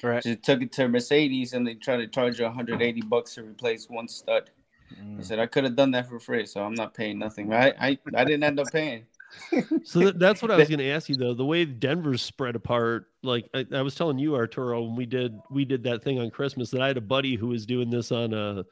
Correct. 0.00 0.24
She 0.24 0.36
took 0.36 0.60
it 0.62 0.72
to 0.72 0.88
Mercedes 0.88 1.52
and 1.52 1.66
they 1.66 1.74
tried 1.74 1.98
to 1.98 2.06
charge 2.06 2.38
you 2.38 2.44
180 2.44 3.00
bucks 3.02 3.34
to 3.34 3.42
replace 3.42 3.88
one 3.88 4.08
stud. 4.08 4.50
I 4.90 5.02
Mm. 5.02 5.24
said 5.24 5.38
I 5.40 5.46
could 5.46 5.64
have 5.64 5.74
done 5.76 5.90
that 5.92 6.08
for 6.08 6.20
free, 6.20 6.46
so 6.46 6.62
I'm 6.62 6.74
not 6.74 6.94
paying 6.94 7.18
nothing. 7.18 7.52
I 7.52 7.72
I, 7.80 7.98
I 8.14 8.24
didn't 8.24 8.44
end 8.44 8.60
up 8.60 8.70
paying. 8.70 9.06
So 9.84 9.98
that, 9.98 10.18
that's 10.18 10.40
what 10.40 10.50
I 10.52 10.56
was 10.56 10.68
going 10.68 10.78
to 10.78 10.88
ask 10.90 11.08
you 11.08 11.16
though. 11.16 11.34
The 11.34 11.44
way 11.44 11.64
Denver's 11.64 12.22
spread 12.22 12.54
apart, 12.54 13.06
like 13.22 13.48
I, 13.52 13.66
I 13.72 13.82
was 13.82 13.96
telling 13.96 14.18
you, 14.18 14.36
Arturo, 14.36 14.82
when 14.82 14.94
we 14.96 15.06
did 15.06 15.36
we 15.50 15.64
did 15.64 15.82
that 15.84 16.04
thing 16.04 16.20
on 16.20 16.30
Christmas, 16.30 16.70
that 16.70 16.80
I 16.80 16.86
had 16.86 16.96
a 16.96 17.02
buddy 17.02 17.34
who 17.34 17.48
was 17.48 17.66
doing 17.66 17.90
this 17.90 18.12
on 18.12 18.32
a 18.32 18.64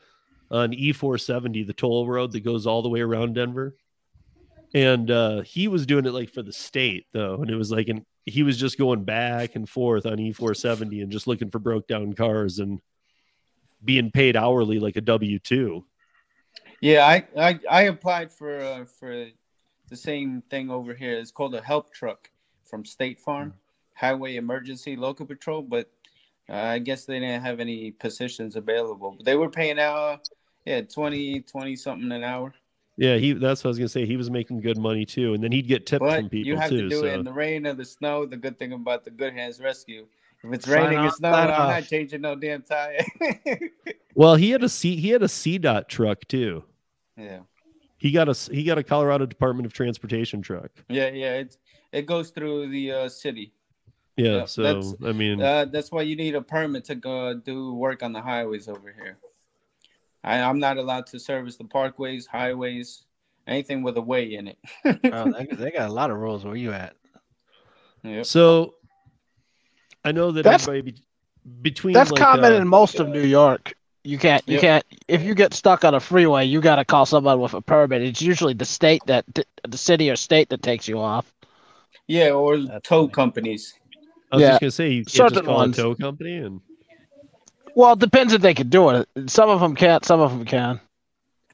on 0.51 0.73
E 0.73 0.93
four 0.93 1.19
seventy, 1.19 1.65
the 1.65 1.73
toll 1.73 2.07
road 2.07 2.31
that 2.33 2.41
goes 2.45 2.67
all 2.67 2.83
the 2.83 2.89
way 2.89 3.01
around 3.01 3.35
Denver, 3.35 3.77
and 4.75 5.11
uh, 5.11 5.41
he 5.43 5.67
was 5.69 5.85
doing 5.85 6.07
it 6.07 6.13
like 6.15 6.31
for 6.31 6.43
the 6.43 6.53
state 6.53 7.07
though, 7.13 7.37
and 7.43 7.51
it 7.51 7.57
was 7.57 7.71
like 7.73 7.89
an 7.89 8.07
he 8.27 8.43
was 8.43 8.59
just 8.59 8.79
going 8.79 9.05
back 9.05 9.57
and 9.57 9.69
forth 9.69 10.07
on 10.07 10.19
E 10.19 10.33
four 10.33 10.55
seventy 10.55 11.01
and 11.01 11.11
just 11.11 11.27
looking 11.27 11.51
for 11.51 11.59
broke 11.59 11.89
down 11.89 12.13
cars 12.13 12.59
and 12.59 12.81
being 13.85 14.11
paid 14.11 14.37
hourly 14.37 14.79
like 14.79 14.97
a 14.97 15.01
W 15.01 15.39
two. 15.39 15.85
Yeah, 16.81 17.07
I 17.07 17.27
I, 17.39 17.61
I 17.71 17.83
applied 17.83 18.33
for 18.33 18.59
uh, 18.61 18.85
for 18.85 19.27
the 19.89 19.97
same 19.97 20.43
thing 20.51 20.71
over 20.71 20.95
here. 20.95 21.19
It's 21.19 21.31
called 21.31 21.55
a 21.55 21.61
help 21.61 21.93
truck 21.93 22.31
from 22.65 22.85
State 22.85 23.21
Farm, 23.21 23.55
Highway 23.95 24.37
Emergency 24.37 24.97
Local 24.97 25.27
Patrol, 25.27 25.63
but 25.63 25.91
uh, 26.49 26.55
I 26.55 26.79
guess 26.79 27.05
they 27.05 27.21
didn't 27.21 27.43
have 27.43 27.61
any 27.61 27.91
positions 27.91 28.57
available. 28.57 29.15
But 29.17 29.27
they 29.27 29.37
were 29.37 29.51
paying 29.51 29.79
out 29.79 30.29
yeah 30.65 30.81
20 30.81 31.41
20 31.41 31.77
something 31.77 32.13
an 32.13 32.25
hour. 32.25 32.55
Yeah, 32.97 33.17
he 33.17 33.33
that's 33.33 33.65
what 33.65 33.69
I 33.69 33.71
was 33.71 33.79
gonna 33.79 33.89
say. 33.89 34.05
He 34.07 34.17
was 34.17 34.31
making 34.31 34.61
good 34.61 34.77
money 34.79 35.05
too, 35.07 35.33
and 35.35 35.43
then 35.43 35.51
he'd 35.53 35.67
get 35.67 35.87
tipped 35.87 36.05
from 36.05 36.25
But 36.25 36.31
people 36.31 36.47
you 36.49 36.57
have 36.57 36.69
too. 36.71 36.83
to 36.83 36.89
do 36.89 37.01
so. 37.01 37.07
it 37.07 37.15
in 37.15 37.25
the 37.25 37.33
rain 37.33 37.67
or 37.67 37.73
the 37.75 37.85
snow. 37.85 38.27
The 38.27 38.37
good 38.37 38.59
thing 38.59 38.73
about 38.73 39.05
the 39.05 39.11
Good 39.11 39.33
Hands 39.33 39.59
Rescue, 39.61 40.07
if 40.45 40.53
it's 40.53 40.67
Sign 40.67 40.75
raining 40.85 40.99
or 40.99 41.07
off, 41.09 41.15
snowing, 41.17 41.35
I'm 41.35 41.51
off. 41.51 41.71
not 41.71 41.85
changing 41.85 42.21
no 42.21 42.35
damn 42.35 42.63
tire. 42.63 42.99
Well, 44.15 44.35
he 44.35 44.51
had 44.51 44.63
a 44.63 44.69
C 44.69 44.97
he 44.97 45.09
had 45.09 45.23
a 45.23 45.29
C 45.29 45.57
dot 45.57 45.89
truck 45.89 46.27
too. 46.29 46.65
yeah, 47.17 47.41
He 47.97 48.11
got 48.13 48.29
a 48.29 48.35
he 48.53 48.63
got 48.63 48.77
a 48.77 48.83
Colorado 48.83 49.25
Department 49.25 49.65
of 49.65 49.73
Transportation 49.73 50.43
truck. 50.43 50.71
yeah, 50.91 51.09
yeah. 51.09 51.35
It 51.37 51.57
it 51.93 52.03
goes 52.07 52.29
through 52.29 52.69
the 52.69 52.93
uh, 52.93 53.09
city. 53.09 53.55
Yeah, 54.19 54.31
Yeah, 54.41 54.45
so 54.45 54.63
that's- 54.63 54.95
I 55.03 55.13
mean, 55.13 55.41
Uh, 55.41 55.65
that's 55.65 55.91
why 55.91 56.03
you 56.03 56.15
need 56.17 56.35
a 56.35 56.43
permit 56.43 56.85
to 56.85 56.95
go 56.95 57.33
do 57.33 57.73
work 57.73 58.03
on 58.03 58.13
the 58.13 58.21
highways 58.21 58.69
over 58.69 58.93
here. 58.93 59.17
I, 60.25 60.41
I'm 60.41 60.59
not 60.59 60.77
allowed 60.79 61.07
to 61.07 61.19
service 61.19 61.57
the 61.57 61.65
parkways, 61.65 62.27
highways, 62.27 63.05
anything 63.47 63.83
with 63.83 63.97
a 63.97 64.01
way 64.03 64.35
in 64.35 64.49
it. 64.49 64.59
Oh, 65.13 65.33
they, 65.33 65.47
they 65.47 65.71
got 65.71 65.89
a 65.89 65.93
lot 65.93 66.11
of 66.11 66.19
rules. 66.19 66.45
Where 66.45 66.55
you 66.57 66.73
at? 66.73 66.95
Yep. 68.05 68.27
so 68.27 68.75
I 70.05 70.13
know 70.13 70.33
that 70.33 70.43
That's- 70.43 70.67
everybody 70.69 70.93
be- 70.93 71.03
between 71.63 71.95
That's 71.95 72.11
like, 72.11 72.21
common 72.21 72.53
uh, 72.53 72.57
in 72.57 72.69
most 72.69 73.01
of 73.01 73.09
New 73.09 73.23
York. 73.23 73.75
You 74.05 74.19
can't. 74.19 74.43
You 74.49 74.55
Yep. 74.55 74.61
can't. 74.61 74.85
If 75.09 75.23
you 75.23 75.35
get 75.35 75.55
stuck 75.55 75.85
on 75.85 75.95
a 75.95 76.01
freeway, 76.01 76.45
you 76.45 76.61
got 76.61 76.77
to 76.77 76.85
call 76.85 77.07
someone 77.07 77.41
with 77.41 77.55
a 77.55 77.61
permit. 77.61 78.03
It's 78.03 78.21
usually 78.23 78.53
the 78.55 78.65
state 78.65 79.03
that, 79.07 79.25
the 79.33 79.79
city 79.79 80.11
or 80.11 80.17
state 80.17 80.49
that 80.51 80.63
takes 80.63 80.89
you 80.89 80.99
off. 80.99 81.33
Yeah, 82.09 82.31
or 82.31 82.59
That's 82.59 82.89
tow 82.89 83.03
funny. 83.03 83.13
companies. 83.13 83.75
I 84.33 84.37
was 84.37 84.43
yeah, 84.43 84.49
just 84.51 84.61
gonna 84.61 84.71
say 84.73 84.91
you 84.91 85.05
can't 85.05 85.11
certain 85.11 85.35
just 85.35 85.45
call 85.47 85.57
ones. 85.57 85.79
a 85.79 85.83
tow 85.83 85.95
company 85.95 86.37
and 86.39 86.61
Well, 87.75 87.93
it 87.95 87.99
depends 87.99 88.33
if 88.33 88.43
they 88.43 88.55
can 88.55 88.69
do 88.69 88.91
it. 88.91 89.09
Some 89.29 89.49
of 89.49 89.61
them 89.61 89.75
can't. 89.75 90.05
Some 90.05 90.21
of 90.21 90.31
them 90.31 90.45
can. 90.45 90.81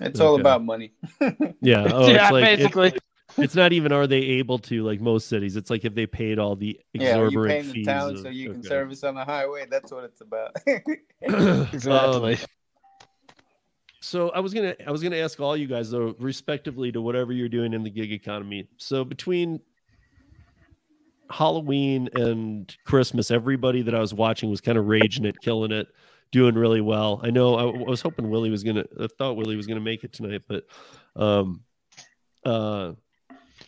It's 0.00 0.20
all 0.20 0.34
Okay. 0.34 0.40
about 0.42 0.64
money. 0.64 0.92
yeah, 1.60 1.88
oh, 1.92 2.08
yeah, 2.08 2.24
it's 2.24 2.32
like 2.32 2.44
it- 2.44 2.58
basically. 2.58 2.92
it's 3.36 3.54
not 3.54 3.72
even 3.72 3.92
are 3.92 4.06
they 4.06 4.18
able 4.20 4.58
to 4.60 4.84
like 4.84 5.00
most 5.00 5.28
cities. 5.28 5.56
It's 5.56 5.70
like 5.70 5.84
if 5.84 5.94
they 5.94 6.06
paid 6.06 6.38
all 6.38 6.54
the 6.56 6.80
exorbitant 6.94 6.94
Yeah, 6.94 7.14
are 7.16 7.20
you 7.22 7.26
exorbitant 7.26 7.48
paying 7.50 7.66
the 7.68 7.72
fees. 7.74 7.86
town 7.86 8.10
of- 8.10 8.18
so 8.20 8.28
you 8.28 8.50
can 8.52 8.62
service 8.62 9.04
on 9.04 9.14
the 9.14 9.24
highway? 9.24 9.66
That's 9.70 9.90
what 9.92 10.04
it's 10.04 10.20
about. 10.20 10.56
exactly. 11.22 12.34
Um, 12.34 12.38
So 14.00 14.30
I 14.30 14.38
was 14.40 14.54
gonna 14.54 14.74
I 14.86 14.90
was 14.92 15.02
gonna 15.02 15.16
ask 15.16 15.40
all 15.40 15.56
you 15.56 15.66
guys 15.66 15.90
though, 15.90 16.14
respectively 16.20 16.92
to 16.92 17.02
whatever 17.02 17.32
you're 17.32 17.48
doing 17.48 17.72
in 17.74 17.82
the 17.82 17.90
gig 17.90 18.12
economy. 18.12 18.68
So 18.76 19.04
between 19.04 19.60
Halloween 21.30 22.08
and 22.14 22.74
Christmas, 22.84 23.30
everybody 23.30 23.82
that 23.82 23.94
I 23.94 24.00
was 24.00 24.14
watching 24.14 24.50
was 24.50 24.60
kind 24.60 24.78
of 24.78 24.86
raging 24.86 25.24
it, 25.24 25.40
killing 25.40 25.72
it, 25.72 25.88
doing 26.32 26.54
really 26.54 26.80
well. 26.80 27.20
I 27.22 27.30
know 27.30 27.54
I, 27.56 27.64
was 27.64 28.00
hoping 28.00 28.30
Willie 28.30 28.50
was 28.50 28.64
gonna 28.64 28.84
I 29.00 29.08
thought 29.18 29.36
Willie 29.36 29.56
was 29.56 29.66
gonna 29.66 29.80
make 29.80 30.04
it 30.04 30.12
tonight, 30.12 30.42
but 30.48 30.64
um 31.16 31.62
uh 32.44 32.92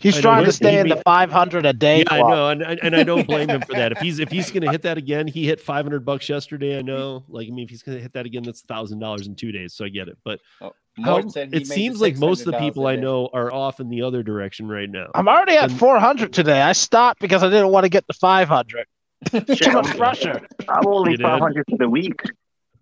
He's 0.00 0.16
I 0.16 0.20
trying 0.22 0.40
he- 0.40 0.46
to 0.46 0.52
stay 0.52 0.72
he 0.72 0.78
in 0.78 0.88
the 0.88 0.96
500 1.04 1.66
a 1.66 1.72
day 1.74 1.98
yeah, 1.98 2.04
I 2.10 2.18
know, 2.22 2.48
and, 2.48 2.62
and 2.62 2.80
and 2.82 2.96
I 2.96 3.02
don't 3.02 3.26
blame 3.26 3.50
him 3.50 3.60
for 3.60 3.74
that. 3.74 3.92
If 3.92 3.98
he's 3.98 4.18
if 4.18 4.30
he's 4.30 4.50
gonna 4.50 4.70
hit 4.70 4.82
that 4.82 4.96
again, 4.96 5.26
he 5.26 5.46
hit 5.46 5.60
five 5.60 5.84
hundred 5.84 6.04
bucks 6.06 6.28
yesterday. 6.28 6.78
I 6.78 6.82
know, 6.82 7.22
like 7.28 7.46
I 7.48 7.50
mean, 7.50 7.64
if 7.64 7.70
he's 7.70 7.82
gonna 7.82 7.98
hit 7.98 8.14
that 8.14 8.24
again, 8.26 8.42
that's 8.42 8.62
thousand 8.62 8.98
dollars 8.98 9.26
in 9.26 9.36
two 9.36 9.52
days. 9.52 9.74
So 9.74 9.84
I 9.84 9.90
get 9.90 10.08
it, 10.08 10.16
but 10.24 10.40
Oh, 10.62 10.72
how, 11.04 11.12
Mort 11.20 11.30
said 11.32 11.52
he 11.52 11.60
it 11.60 11.66
seems 11.66 12.00
like 12.00 12.16
most 12.16 12.46
of 12.46 12.52
the 12.52 12.58
people 12.58 12.86
I 12.86 12.96
know 12.96 13.28
are 13.34 13.52
off 13.52 13.78
in 13.78 13.88
the 13.90 14.00
other 14.02 14.22
direction 14.22 14.66
right 14.68 14.88
now. 14.88 15.10
I'm 15.14 15.28
already 15.28 15.56
at 15.56 15.70
And- 15.70 15.78
400 15.78 16.32
today. 16.32 16.62
I 16.62 16.72
stopped 16.72 17.20
because 17.20 17.42
I 17.42 17.50
didn't 17.50 17.68
want 17.68 17.84
to 17.84 17.90
get 17.90 18.06
to 18.08 18.14
500. 18.14 18.86
Too 19.30 19.38
much 19.46 19.66
I'm, 19.66 19.84
pressure. 19.98 20.40
I'm 20.68 20.86
only 20.86 21.12
You 21.12 21.16
did? 21.18 21.24
500 21.24 21.64
for 21.68 21.76
the 21.76 21.88
week. 21.90 22.22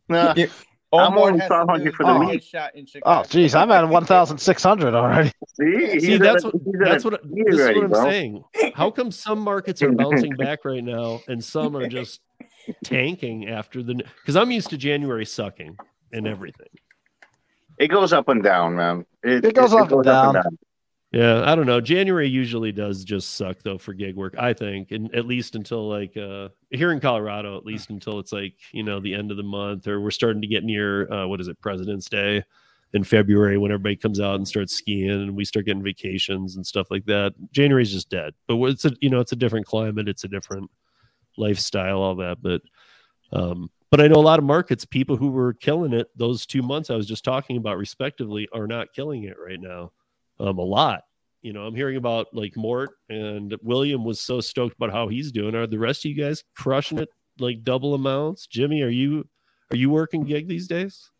Nah, 0.08 0.34
Yeah. 0.92 1.00
I'm 1.00 1.12
Omar 1.12 1.30
only 1.32 1.46
500 1.46 1.94
for 1.94 2.04
the 2.04 2.10
a 2.12 2.18
meat. 2.18 2.42
headshot 2.42 2.70
in 2.74 2.82
Oh, 2.84 2.86
Chicago. 2.86 3.28
geez, 3.28 3.54
I'm 3.54 3.70
at 3.70 3.86
1,600 3.88 4.94
already. 4.94 5.32
See, 5.54 6.00
See, 6.00 6.16
that's 6.16 6.44
a- 6.44 6.46
what 6.48 6.54
he's 6.64 6.74
at 6.80 6.88
that's 6.88 7.04
what 7.04 7.20
this 7.24 7.54
is 7.54 7.60
already, 7.60 7.74
what 7.76 7.84
I'm 7.84 7.90
bro. 7.90 8.04
saying. 8.10 8.44
How 8.74 8.90
come 8.90 9.10
some 9.10 9.40
markets 9.40 9.82
are 9.82 9.92
bouncing 9.92 10.30
back 10.38 10.64
right 10.64 10.82
now 10.82 11.20
and 11.28 11.44
some 11.44 11.76
are 11.76 11.88
just 11.88 12.20
tanking 12.84 13.48
after 13.48 13.82
the? 13.82 13.94
Because 13.96 14.36
I'm 14.36 14.50
used 14.50 14.70
to 14.70 14.78
January 14.78 15.26
sucking 15.26 15.76
and 16.12 16.26
everything. 16.26 16.68
It 17.78 17.88
goes 17.88 18.12
up 18.12 18.28
and 18.28 18.42
down, 18.42 18.74
man. 18.76 19.04
It 19.22 19.54
goes 19.54 19.72
up 19.74 19.92
and 19.92 20.02
down. 20.04 20.36
Yeah, 21.10 21.50
I 21.50 21.54
don't 21.54 21.64
know. 21.66 21.80
January 21.80 22.28
usually 22.28 22.70
does 22.70 23.02
just 23.02 23.36
suck 23.36 23.62
though 23.62 23.78
for 23.78 23.94
gig 23.94 24.14
work, 24.14 24.34
I 24.38 24.52
think, 24.52 24.90
and 24.90 25.14
at 25.14 25.26
least 25.26 25.54
until 25.54 25.88
like 25.88 26.14
uh 26.18 26.48
here 26.70 26.92
in 26.92 27.00
Colorado, 27.00 27.56
at 27.56 27.64
least 27.64 27.88
until 27.88 28.18
it's 28.18 28.32
like 28.32 28.54
you 28.72 28.82
know 28.82 29.00
the 29.00 29.14
end 29.14 29.30
of 29.30 29.38
the 29.38 29.42
month 29.42 29.88
or 29.88 30.00
we're 30.02 30.10
starting 30.10 30.42
to 30.42 30.48
get 30.48 30.64
near 30.64 31.10
uh, 31.10 31.26
what 31.26 31.40
is 31.40 31.48
it, 31.48 31.58
President's 31.62 32.10
Day 32.10 32.42
in 32.92 33.04
February 33.04 33.56
when 33.56 33.70
everybody 33.72 33.96
comes 33.96 34.20
out 34.20 34.34
and 34.36 34.46
starts 34.46 34.74
skiing 34.74 35.10
and 35.10 35.34
we 35.36 35.44
start 35.46 35.64
getting 35.64 35.82
vacations 35.82 36.56
and 36.56 36.66
stuff 36.66 36.90
like 36.90 37.06
that. 37.06 37.32
January's 37.52 37.92
just 37.92 38.10
dead, 38.10 38.34
but 38.46 38.62
it's 38.64 38.84
a 38.84 38.92
you 39.00 39.08
know 39.08 39.20
it's 39.20 39.32
a 39.32 39.36
different 39.36 39.64
climate, 39.66 40.08
it's 40.10 40.24
a 40.24 40.28
different 40.28 40.70
lifestyle, 41.38 42.00
all 42.00 42.16
that, 42.16 42.38
but 42.42 42.60
um. 43.32 43.70
But 43.90 44.02
I 44.02 44.06
know 44.08 44.16
a 44.16 44.20
lot 44.20 44.38
of 44.38 44.44
markets, 44.44 44.84
people 44.84 45.16
who 45.16 45.30
were 45.30 45.54
killing 45.54 45.94
it 45.94 46.08
those 46.14 46.44
two 46.44 46.60
months 46.60 46.90
I 46.90 46.94
was 46.96 47.06
just 47.06 47.24
talking 47.24 47.56
about, 47.56 47.78
respectively, 47.78 48.46
are 48.52 48.66
not 48.66 48.92
killing 48.92 49.24
it 49.24 49.36
right 49.42 49.58
now 49.58 49.92
um, 50.40 50.58
a 50.58 50.62
lot. 50.62 51.02
You 51.42 51.52
know, 51.52 51.62
I'm 51.62 51.74
hearing 51.74 51.96
about 51.96 52.26
like 52.32 52.56
Mort 52.56 52.90
and 53.08 53.56
William 53.62 54.04
was 54.04 54.20
so 54.20 54.40
stoked 54.40 54.76
about 54.76 54.90
how 54.92 55.08
he's 55.08 55.30
doing. 55.30 55.54
Are 55.54 55.66
the 55.66 55.78
rest 55.78 56.04
of 56.04 56.10
you 56.10 56.20
guys 56.22 56.42
crushing 56.56 56.98
it 56.98 57.08
like 57.38 57.62
double 57.62 57.94
amounts? 57.94 58.46
Jimmy, 58.46 58.82
are 58.82 58.88
you 58.88 59.28
are 59.70 59.76
you 59.76 59.90
working 59.90 60.24
gig 60.24 60.48
these 60.48 60.66
days? 60.66 61.10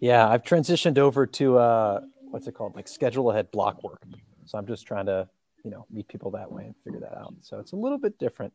Yeah, 0.00 0.28
I've 0.28 0.42
transitioned 0.42 0.96
over 0.96 1.26
to 1.26 1.58
uh, 1.58 2.00
what's 2.30 2.46
it 2.46 2.52
called, 2.52 2.74
like 2.76 2.88
schedule 2.88 3.30
ahead 3.30 3.50
block 3.50 3.82
work. 3.82 4.02
So 4.46 4.56
I'm 4.56 4.66
just 4.66 4.86
trying 4.86 5.06
to, 5.06 5.28
you 5.64 5.70
know, 5.70 5.86
meet 5.90 6.08
people 6.08 6.30
that 6.32 6.50
way 6.50 6.64
and 6.66 6.74
figure 6.84 7.00
that 7.00 7.18
out. 7.18 7.34
So 7.40 7.58
it's 7.58 7.72
a 7.72 7.76
little 7.76 7.98
bit 7.98 8.18
different. 8.18 8.52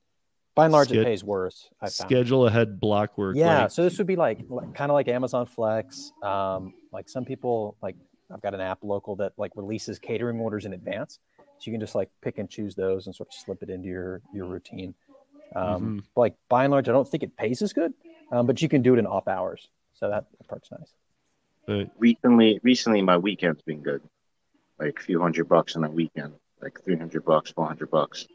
By 0.55 0.65
and 0.65 0.73
large, 0.73 0.89
Sched- 0.89 1.01
it 1.01 1.05
pays 1.05 1.23
worse. 1.23 1.69
I 1.81 1.85
found. 1.85 2.09
Schedule 2.09 2.47
ahead 2.47 2.79
block 2.79 3.17
work. 3.17 3.35
Yeah, 3.35 3.63
like- 3.63 3.71
so 3.71 3.83
this 3.83 3.97
would 3.97 4.07
be 4.07 4.15
like, 4.15 4.39
like 4.49 4.73
kind 4.73 4.89
of 4.89 4.93
like 4.93 5.07
Amazon 5.07 5.45
Flex. 5.45 6.11
Um, 6.23 6.73
like 6.91 7.09
some 7.09 7.25
people, 7.25 7.75
like 7.81 7.95
I've 8.33 8.41
got 8.41 8.53
an 8.53 8.61
app 8.61 8.79
local 8.83 9.15
that 9.17 9.33
like 9.37 9.51
releases 9.55 9.99
catering 9.99 10.39
orders 10.39 10.65
in 10.65 10.73
advance, 10.73 11.19
so 11.37 11.69
you 11.69 11.71
can 11.71 11.79
just 11.79 11.95
like 11.95 12.09
pick 12.21 12.37
and 12.39 12.49
choose 12.49 12.75
those 12.75 13.05
and 13.05 13.15
sort 13.15 13.29
of 13.29 13.33
slip 13.33 13.61
it 13.61 13.69
into 13.69 13.87
your 13.87 14.21
your 14.33 14.45
routine. 14.45 14.93
Um, 15.55 15.65
Mm-hmm. 15.65 15.99
but, 16.15 16.21
like 16.21 16.35
by 16.49 16.63
and 16.63 16.71
large, 16.71 16.89
I 16.89 16.91
don't 16.91 17.07
think 17.07 17.21
it 17.23 17.37
pays 17.37 17.61
as 17.61 17.73
good, 17.73 17.93
um, 18.31 18.47
but 18.47 18.61
you 18.61 18.67
can 18.69 18.81
do 18.81 18.95
it 18.95 18.99
in 18.99 19.05
off 19.05 19.27
hours, 19.27 19.67
so 19.93 20.09
that 20.09 20.25
part's 20.47 20.71
nice. 20.71 20.91
Right. 21.67 21.91
Recently, 21.97 22.59
recently, 22.63 23.01
my 23.01 23.17
weekend's 23.17 23.61
been 23.61 23.81
good. 23.81 24.01
Like 24.79 24.99
a 24.99 25.03
few 25.03 25.21
hundred 25.21 25.47
bucks 25.47 25.75
on 25.75 25.83
a 25.83 25.89
weekend, 25.89 26.33
like 26.61 26.83
300 26.83 27.23
bucks, 27.23 27.51
400 27.51 27.89
bucks. 27.89 28.27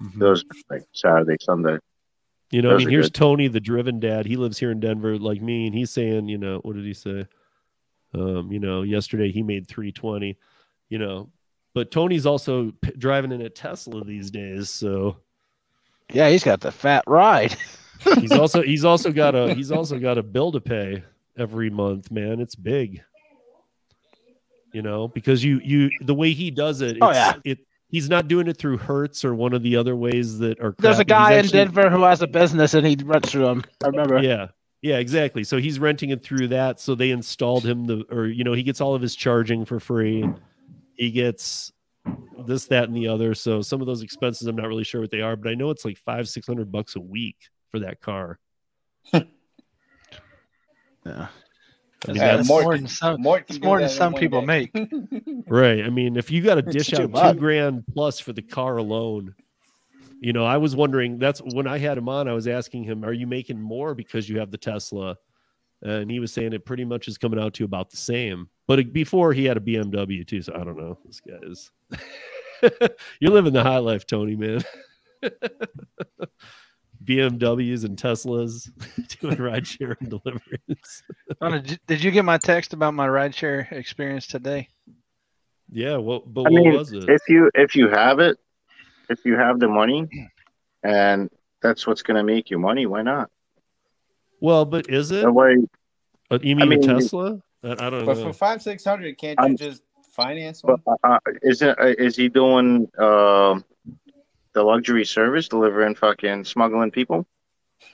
Mhm. 0.00 0.18
Those 0.18 0.44
like 0.70 0.84
Saturday, 0.92 1.36
Sunday. 1.40 1.78
You 2.50 2.62
know, 2.62 2.74
I 2.74 2.78
mean, 2.78 2.88
here's 2.88 3.06
good. 3.06 3.14
Tony, 3.14 3.48
the 3.48 3.60
driven 3.60 4.00
dad. 4.00 4.24
He 4.24 4.36
lives 4.36 4.58
here 4.58 4.70
in 4.70 4.80
Denver, 4.80 5.18
like 5.18 5.42
me, 5.42 5.66
and 5.66 5.74
he's 5.74 5.90
saying, 5.90 6.28
you 6.28 6.38
know, 6.38 6.58
what 6.62 6.76
did 6.76 6.84
he 6.84 6.94
say? 6.94 7.26
Um, 8.14 8.50
you 8.50 8.58
know, 8.60 8.82
yesterday 8.82 9.30
he 9.30 9.42
made 9.42 9.66
320. 9.68 10.36
You 10.88 10.98
know, 10.98 11.30
but 11.74 11.90
Tony's 11.90 12.26
also 12.26 12.72
p- 12.80 12.92
driving 12.96 13.32
in 13.32 13.42
a 13.42 13.50
Tesla 13.50 14.04
these 14.04 14.30
days, 14.30 14.70
so 14.70 15.16
Yeah, 16.12 16.28
he's 16.30 16.44
got 16.44 16.60
the 16.60 16.70
fat 16.72 17.02
ride. 17.06 17.56
he's 18.20 18.32
also 18.32 18.62
he's 18.72 18.84
also 18.84 19.10
got 19.12 19.34
a 19.34 19.52
he's 19.54 19.72
also 19.72 19.98
got 19.98 20.16
a 20.18 20.22
bill 20.22 20.52
to 20.52 20.60
pay 20.60 21.02
every 21.36 21.68
month, 21.70 22.10
man. 22.10 22.40
It's 22.40 22.54
big. 22.54 23.02
You 24.72 24.82
know, 24.82 25.08
because 25.08 25.42
you 25.42 25.60
you 25.64 25.90
the 26.00 26.14
way 26.14 26.32
he 26.32 26.50
does 26.50 26.82
it, 26.82 26.98
Oh, 27.00 27.10
yeah. 27.10 27.34
it 27.44 27.58
he's 27.88 28.08
not 28.10 28.28
doing 28.28 28.46
it 28.46 28.58
through 28.58 28.78
Hertz 28.78 29.24
or 29.24 29.34
one 29.34 29.52
of 29.54 29.62
the 29.62 29.76
other 29.76 29.96
ways 29.96 30.38
that 30.38 30.60
are. 30.60 30.74
There's 30.78 30.98
a 30.98 31.04
guy 31.04 31.34
in 31.34 31.46
Denver 31.46 31.88
who 31.88 32.02
has 32.02 32.20
a 32.22 32.26
business 32.26 32.74
and 32.74 32.86
he 32.86 32.96
runs 33.02 33.30
through 33.30 33.48
him. 33.48 33.64
I 33.82 33.88
remember. 33.88 34.18
Yeah. 34.22 34.48
Yeah, 34.82 34.98
exactly. 34.98 35.42
So 35.44 35.56
he's 35.58 35.78
renting 35.78 36.10
it 36.10 36.22
through 36.22 36.48
that. 36.48 36.78
So 36.80 36.94
they 36.94 37.10
installed 37.10 37.64
him 37.64 37.84
the, 37.86 38.04
or, 38.10 38.26
you 38.26 38.44
know, 38.44 38.52
he 38.52 38.62
gets 38.62 38.80
all 38.80 38.94
of 38.94 39.02
his 39.02 39.16
charging 39.16 39.64
for 39.64 39.80
free. 39.80 40.28
He 40.94 41.10
gets 41.10 41.72
this, 42.46 42.66
that, 42.66 42.84
and 42.84 42.96
the 42.96 43.08
other. 43.08 43.34
So 43.34 43.62
some 43.62 43.80
of 43.80 43.86
those 43.86 44.02
expenses, 44.02 44.46
I'm 44.46 44.56
not 44.56 44.68
really 44.68 44.84
sure 44.84 45.00
what 45.00 45.10
they 45.10 45.22
are, 45.22 45.34
but 45.36 45.50
I 45.50 45.54
know 45.54 45.70
it's 45.70 45.84
like 45.84 45.98
five, 45.98 46.28
600 46.28 46.70
bucks 46.70 46.94
a 46.96 47.00
week 47.00 47.36
for 47.70 47.80
that 47.80 48.00
car. 48.00 48.38
Yeah. 51.04 51.28
I 51.28 51.28
It's, 51.98 52.08
mean, 52.08 52.16
that's 52.18 52.48
more 52.48 52.62
Mort 52.62 52.76
than 52.78 52.88
some. 52.88 53.22
Mort 53.22 53.46
can 53.46 53.56
It's 53.56 53.64
more 53.64 53.78
than 53.78 53.88
some 53.88 54.12
people 54.14 54.40
day. 54.40 54.46
make. 54.74 54.88
right. 55.46 55.84
I 55.84 55.88
mean, 55.88 56.16
if 56.16 56.30
you 56.30 56.42
got 56.42 56.56
to 56.56 56.62
dish 56.62 56.92
out 56.94 57.14
two 57.34 57.38
grand 57.38 57.84
plus 57.94 58.18
for 58.18 58.32
the 58.32 58.42
car 58.42 58.76
alone, 58.76 59.34
you 60.20 60.32
know, 60.32 60.44
I 60.44 60.56
was 60.56 60.74
wondering 60.76 61.18
that's 61.18 61.40
when 61.40 61.66
I 61.66 61.78
had 61.78 61.98
him 61.98 62.08
on, 62.08 62.28
I 62.28 62.32
was 62.32 62.48
asking 62.48 62.84
him, 62.84 63.04
are 63.04 63.12
you 63.12 63.26
making 63.26 63.60
more 63.60 63.94
because 63.94 64.28
you 64.28 64.38
have 64.38 64.50
the 64.50 64.58
Tesla? 64.58 65.16
And 65.82 66.10
he 66.10 66.20
was 66.20 66.32
saying 66.32 66.52
it 66.54 66.64
pretty 66.64 66.84
much 66.84 67.06
is 67.06 67.18
coming 67.18 67.38
out 67.38 67.52
to 67.54 67.64
about 67.64 67.90
the 67.90 67.98
same. 67.98 68.48
But 68.66 68.78
uh, 68.80 68.82
before 68.92 69.32
he 69.32 69.44
had 69.44 69.56
a 69.56 69.60
BMW 69.60 70.26
too, 70.26 70.40
so 70.42 70.54
I 70.54 70.64
don't 70.64 70.78
know. 70.78 70.98
This 71.04 71.20
guy 71.20 71.36
is. 71.42 71.70
You're 73.20 73.32
living 73.32 73.52
the 73.52 73.62
high 73.62 73.78
life, 73.78 74.06
Tony, 74.06 74.36
man. 74.36 74.62
BMWs 77.04 77.84
and 77.84 77.96
Teslas 77.96 78.70
doing 79.20 79.36
ride 79.40 79.66
share 79.66 79.96
and 80.00 80.08
deliveries. 80.10 81.02
Donna, 81.40 81.60
did, 81.60 81.70
you- 81.72 81.76
did 81.86 82.04
you 82.04 82.10
get 82.10 82.24
my 82.24 82.38
text 82.38 82.72
about 82.72 82.94
my 82.94 83.06
rideshare 83.06 83.70
experience 83.72 84.26
today? 84.26 84.68
Yeah, 85.70 85.96
well, 85.98 86.20
but 86.20 86.42
I 86.42 86.50
what 86.50 86.62
mean, 86.62 86.72
was 86.74 86.92
it? 86.92 87.08
if 87.08 87.22
you 87.28 87.50
if 87.54 87.74
you 87.74 87.88
have 87.88 88.18
it, 88.20 88.38
if 89.10 89.24
you 89.24 89.36
have 89.36 89.58
the 89.60 89.68
money, 89.68 90.08
and 90.82 91.30
that's 91.62 91.86
what's 91.86 92.02
gonna 92.02 92.24
make 92.24 92.50
you 92.50 92.58
money, 92.58 92.86
why 92.86 93.02
not? 93.02 93.30
well, 94.40 94.64
but 94.64 94.90
is 94.90 95.10
it? 95.12 95.22
That 95.22 95.32
way, 95.32 95.56
Uh, 96.30 96.38
you 96.42 96.56
mean 96.56 96.68
mean, 96.68 96.82
Tesla? 96.82 97.40
I, 97.64 97.72
I 97.72 97.90
don't 97.90 98.04
But 98.04 98.16
know. 98.16 98.22
for 98.24 98.32
five 98.32 98.60
six 98.62 98.84
hundred, 98.84 99.16
can't 99.18 99.38
you 99.40 99.44
I'm- 99.44 99.56
just 99.56 99.82
finance 100.12 100.62
one? 100.62 100.82
but 100.84 100.98
uh, 101.04 101.18
is 101.42 101.62
it 101.62 101.78
uh, 101.78 101.86
is 101.98 102.16
he 102.16 102.28
doing 102.28 102.88
um 102.98 103.64
the 104.52 104.62
luxury 104.62 105.04
service, 105.04 105.48
delivering 105.48 105.94
fucking 105.94 106.44
smuggling 106.44 106.90
people? 106.90 107.26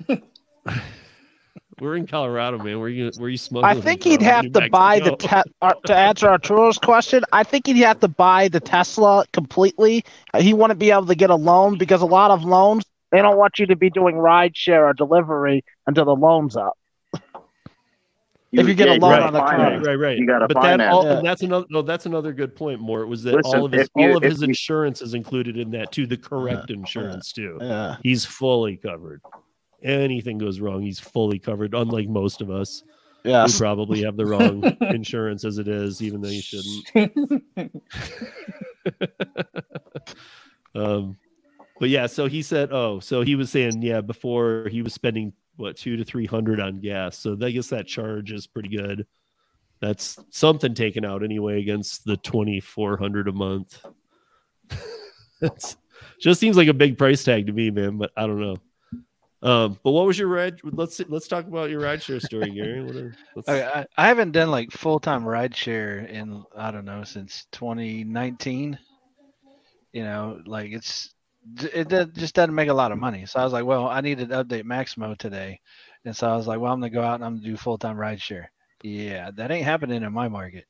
We're 1.80 1.96
in 1.96 2.06
Colorado, 2.06 2.58
man. 2.58 2.78
Where 2.80 2.88
you 2.88 3.10
where 3.16 3.30
you 3.30 3.36
smuggling? 3.38 3.76
I 3.76 3.80
think 3.80 4.02
he'd 4.04 4.22
have 4.22 4.44
New 4.44 4.50
to 4.50 4.68
buy 4.70 4.98
the 5.00 5.12
Mexico? 5.12 5.42
te- 5.42 5.50
uh, 5.62 5.72
to 5.86 5.96
answer 5.96 6.28
Arturo's 6.28 6.78
question. 6.78 7.24
I 7.32 7.42
think 7.44 7.66
he'd 7.66 7.76
have 7.78 8.00
to 8.00 8.08
buy 8.08 8.48
the 8.48 8.60
Tesla 8.60 9.24
completely. 9.32 10.04
Uh, 10.34 10.42
He 10.42 10.52
wouldn't 10.52 10.78
be 10.78 10.90
able 10.90 11.06
to 11.06 11.14
get 11.14 11.30
a 11.30 11.34
loan 11.34 11.78
because 11.78 12.02
a 12.02 12.06
lot 12.06 12.30
of 12.30 12.44
loans 12.44 12.84
they 13.10 13.20
don't 13.22 13.36
want 13.38 13.58
you 13.58 13.66
to 13.66 13.76
be 13.76 13.90
doing 13.90 14.16
ride 14.16 14.56
share 14.56 14.86
or 14.86 14.92
delivery 14.92 15.64
until 15.86 16.04
the 16.04 16.14
loan's 16.16 16.56
up. 16.56 16.76
If 18.54 18.68
you 18.68 18.74
get 18.74 18.88
a 18.88 18.92
loan 18.92 19.00
gotta 19.00 19.24
on 19.28 19.32
the 19.32 19.38
car. 19.40 19.48
finance. 19.56 19.86
Right, 19.86 19.94
right. 19.94 20.18
You 20.18 20.26
gotta 20.26 20.46
but 20.46 20.60
that 20.60 20.78
all, 20.82 21.02
finance. 21.04 21.18
and 21.20 21.26
that's 21.26 21.42
another. 21.42 21.66
No, 21.70 21.80
that's 21.80 22.04
another 22.04 22.34
good 22.34 22.54
point. 22.54 22.80
More 22.80 23.06
was 23.06 23.22
that 23.22 23.34
Listen, 23.34 23.58
all 23.60 23.64
of 23.64 23.72
his 23.72 23.88
you- 23.96 24.10
all 24.10 24.16
of 24.18 24.22
his 24.22 24.42
you- 24.42 24.48
insurance 24.48 25.00
is 25.00 25.14
included 25.14 25.56
in 25.56 25.70
that 25.70 25.90
too. 25.90 26.06
The 26.06 26.18
correct 26.18 26.70
insurance 26.70 27.32
too. 27.32 27.56
Yeah. 27.62 27.96
He's 28.02 28.26
fully 28.26 28.76
covered. 28.76 29.22
Anything 29.84 30.38
goes 30.38 30.60
wrong, 30.60 30.82
he's 30.82 31.00
fully 31.00 31.38
covered. 31.38 31.74
Unlike 31.74 32.08
most 32.08 32.40
of 32.40 32.50
us, 32.50 32.82
Yeah. 33.24 33.42
Yes. 33.42 33.58
probably 33.58 34.02
have 34.02 34.16
the 34.16 34.26
wrong 34.26 34.64
insurance 34.80 35.44
as 35.44 35.58
it 35.58 35.68
is, 35.68 36.02
even 36.02 36.20
though 36.20 36.28
you 36.28 36.42
shouldn't. 36.42 37.44
um, 40.74 41.16
but 41.80 41.88
yeah, 41.88 42.06
so 42.06 42.26
he 42.26 42.42
said, 42.42 42.70
oh, 42.72 43.00
so 43.00 43.22
he 43.22 43.34
was 43.34 43.50
saying, 43.50 43.82
yeah, 43.82 44.00
before 44.00 44.68
he 44.70 44.82
was 44.82 44.94
spending 44.94 45.32
what 45.56 45.76
two 45.76 45.96
to 45.96 46.04
three 46.04 46.26
hundred 46.26 46.60
on 46.60 46.80
gas. 46.80 47.18
So 47.18 47.36
I 47.40 47.50
guess 47.50 47.68
that 47.68 47.86
charge 47.86 48.32
is 48.32 48.46
pretty 48.46 48.70
good. 48.70 49.06
That's 49.80 50.18
something 50.30 50.74
taken 50.74 51.04
out 51.04 51.22
anyway 51.24 51.60
against 51.60 52.04
the 52.04 52.16
twenty 52.16 52.60
four 52.60 52.96
hundred 52.96 53.28
a 53.28 53.32
month. 53.32 53.84
That's 55.40 55.76
just 56.20 56.40
seems 56.40 56.56
like 56.56 56.68
a 56.68 56.74
big 56.74 56.96
price 56.96 57.24
tag 57.24 57.46
to 57.46 57.52
me, 57.52 57.70
man. 57.70 57.98
But 57.98 58.12
I 58.16 58.26
don't 58.26 58.40
know. 58.40 58.56
Um, 59.42 59.76
but 59.82 59.90
what 59.90 60.06
was 60.06 60.18
your 60.18 60.28
ride? 60.28 60.60
Let's 60.62 61.00
let's 61.08 61.26
talk 61.26 61.46
about 61.48 61.68
your 61.68 61.80
rideshare 61.80 62.22
story, 62.22 62.50
Gary. 62.50 62.78
Are- 63.06 63.14
let's- 63.34 63.48
I, 63.48 63.86
I, 63.96 64.06
haven't 64.06 64.30
done 64.32 64.50
like 64.52 64.70
full 64.70 65.00
time 65.00 65.24
rideshare 65.24 66.08
in 66.08 66.44
I 66.56 66.70
don't 66.70 66.84
know 66.84 67.02
since 67.02 67.46
2019. 67.50 68.78
You 69.92 70.04
know, 70.04 70.40
like 70.46 70.70
it's 70.70 71.12
it 71.60 71.88
do- 71.88 72.06
just 72.06 72.36
doesn't 72.36 72.54
make 72.54 72.68
a 72.68 72.74
lot 72.74 72.92
of 72.92 72.98
money. 72.98 73.26
So 73.26 73.40
I 73.40 73.44
was 73.44 73.52
like, 73.52 73.64
well, 73.64 73.88
I 73.88 74.00
needed 74.00 74.28
to 74.28 74.44
update 74.44 74.62
Maxymo 74.62 75.18
today, 75.18 75.60
and 76.04 76.16
so 76.16 76.28
I 76.30 76.36
was 76.36 76.46
like, 76.46 76.60
well, 76.60 76.72
I'm 76.72 76.78
gonna 76.80 76.90
go 76.90 77.02
out 77.02 77.16
and 77.16 77.24
I'm 77.24 77.34
gonna 77.36 77.46
do 77.46 77.56
full 77.56 77.78
time 77.78 77.96
rideshare. 77.96 78.46
Yeah, 78.84 79.32
that 79.32 79.50
ain't 79.50 79.64
happening 79.64 80.02
in 80.04 80.12
my 80.12 80.28
market. 80.28 80.66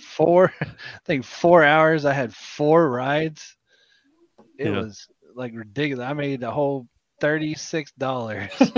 Four, 0.00 0.52
I 0.60 0.66
think 1.04 1.24
four 1.24 1.62
hours. 1.64 2.04
I 2.04 2.12
had 2.12 2.34
four 2.34 2.90
rides. 2.90 3.56
It 4.58 4.66
Yeah. 4.70 4.80
was 4.80 5.06
like 5.36 5.52
ridiculous. 5.54 6.04
I 6.04 6.12
made 6.12 6.42
a 6.42 6.50
whole. 6.50 6.88
Thirty 7.20 7.54
six 7.54 7.92
dollars. 7.92 8.50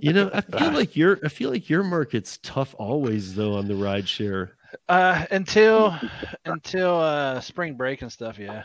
You 0.00 0.12
know, 0.12 0.30
I 0.32 0.40
feel 0.40 0.72
like 0.72 0.96
your 0.96 1.18
I 1.24 1.28
feel 1.28 1.50
like 1.50 1.68
your 1.68 1.82
market's 1.84 2.38
tough 2.42 2.74
always 2.78 3.34
though 3.36 3.54
on 3.54 3.68
the 3.68 3.76
ride 3.76 4.08
share. 4.08 4.56
Uh, 4.88 5.24
until 5.30 5.96
until 6.44 6.96
uh 6.98 7.40
spring 7.40 7.76
break 7.76 8.02
and 8.02 8.10
stuff. 8.10 8.38
Yeah, 8.38 8.64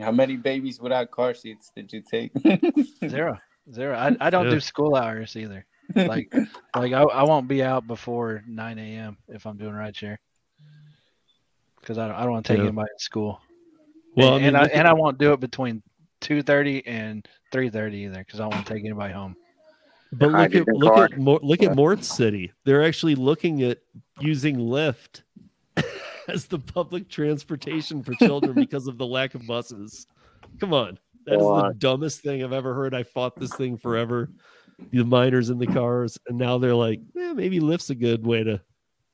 How 0.00 0.12
many 0.12 0.36
babies 0.36 0.80
without 0.80 1.10
car 1.10 1.34
seats 1.34 1.70
did 1.74 1.92
you 1.92 2.00
take? 2.00 2.32
zero, 3.08 3.38
zero. 3.72 3.96
I, 3.96 4.16
I 4.20 4.30
don't 4.30 4.44
Yeah. 4.44 4.52
do 4.52 4.60
school 4.60 4.94
hours 4.94 5.36
either. 5.36 5.66
Like 5.94 6.32
like 6.76 6.92
I, 6.92 7.02
I 7.02 7.22
won't 7.24 7.48
be 7.48 7.62
out 7.62 7.86
before 7.86 8.44
nine 8.46 8.78
a.m. 8.78 9.18
if 9.28 9.46
I'm 9.46 9.56
doing 9.58 9.74
rideshare 9.74 10.16
because 11.80 11.98
I 11.98 12.06
don't, 12.08 12.16
I 12.16 12.22
don't 12.22 12.32
want 12.32 12.46
to 12.46 12.52
take 12.52 12.58
Yeah. 12.58 12.64
anybody 12.68 12.88
to 12.96 13.04
school. 13.04 13.40
Well, 14.14 14.30
I 14.30 14.36
and, 14.36 14.44
mean, 14.44 14.54
and 14.54 14.56
I 14.56 14.64
and 14.68 14.88
I 14.88 14.94
won't 14.94 15.18
do 15.18 15.32
it 15.32 15.40
between 15.40 15.82
two 16.20 16.42
thirty 16.42 16.86
and 16.86 17.26
three 17.52 17.70
thirty 17.70 17.98
either 17.98 18.18
because 18.18 18.40
I 18.40 18.44
don't 18.44 18.54
want 18.54 18.66
to 18.66 18.72
take 18.74 18.84
anybody 18.84 19.12
home. 19.12 19.36
But 20.12 20.26
look 20.30 20.34
at 20.34 20.38
hydrogen 20.52 20.74
look 20.76 20.94
car. 20.94 21.04
at 21.04 21.18
Mor- 21.18 21.40
look 21.42 21.62
at 21.62 21.74
Mort 21.74 22.04
City. 22.04 22.52
They're 22.64 22.84
actually 22.84 23.14
looking 23.16 23.62
at 23.62 23.78
using 24.20 24.56
Lyft 24.56 25.22
as 26.28 26.46
the 26.46 26.58
public 26.58 27.08
transportation 27.08 28.02
for 28.02 28.14
children 28.14 28.54
because 28.54 28.86
of 28.86 28.98
the 28.98 29.06
lack 29.06 29.34
of 29.34 29.46
buses. 29.46 30.06
Come 30.60 30.72
on, 30.72 30.98
that 31.26 31.34
is 31.34 31.40
the 31.40 31.74
dumbest 31.78 32.20
thing 32.20 32.42
I've 32.44 32.52
ever 32.52 32.72
heard. 32.72 32.94
I 32.94 33.02
fought 33.02 33.38
this 33.38 33.54
thing 33.54 33.76
forever. 33.76 34.30
The 34.92 35.04
miners 35.04 35.48
in 35.50 35.58
the 35.58 35.66
cars, 35.66 36.18
and 36.28 36.36
now 36.38 36.58
they're 36.58 36.74
like, 36.74 37.00
eh, 37.18 37.32
maybe 37.32 37.60
Lyft's 37.60 37.88
a 37.90 37.94
good 37.94 38.26
way 38.26 38.44
to 38.44 38.60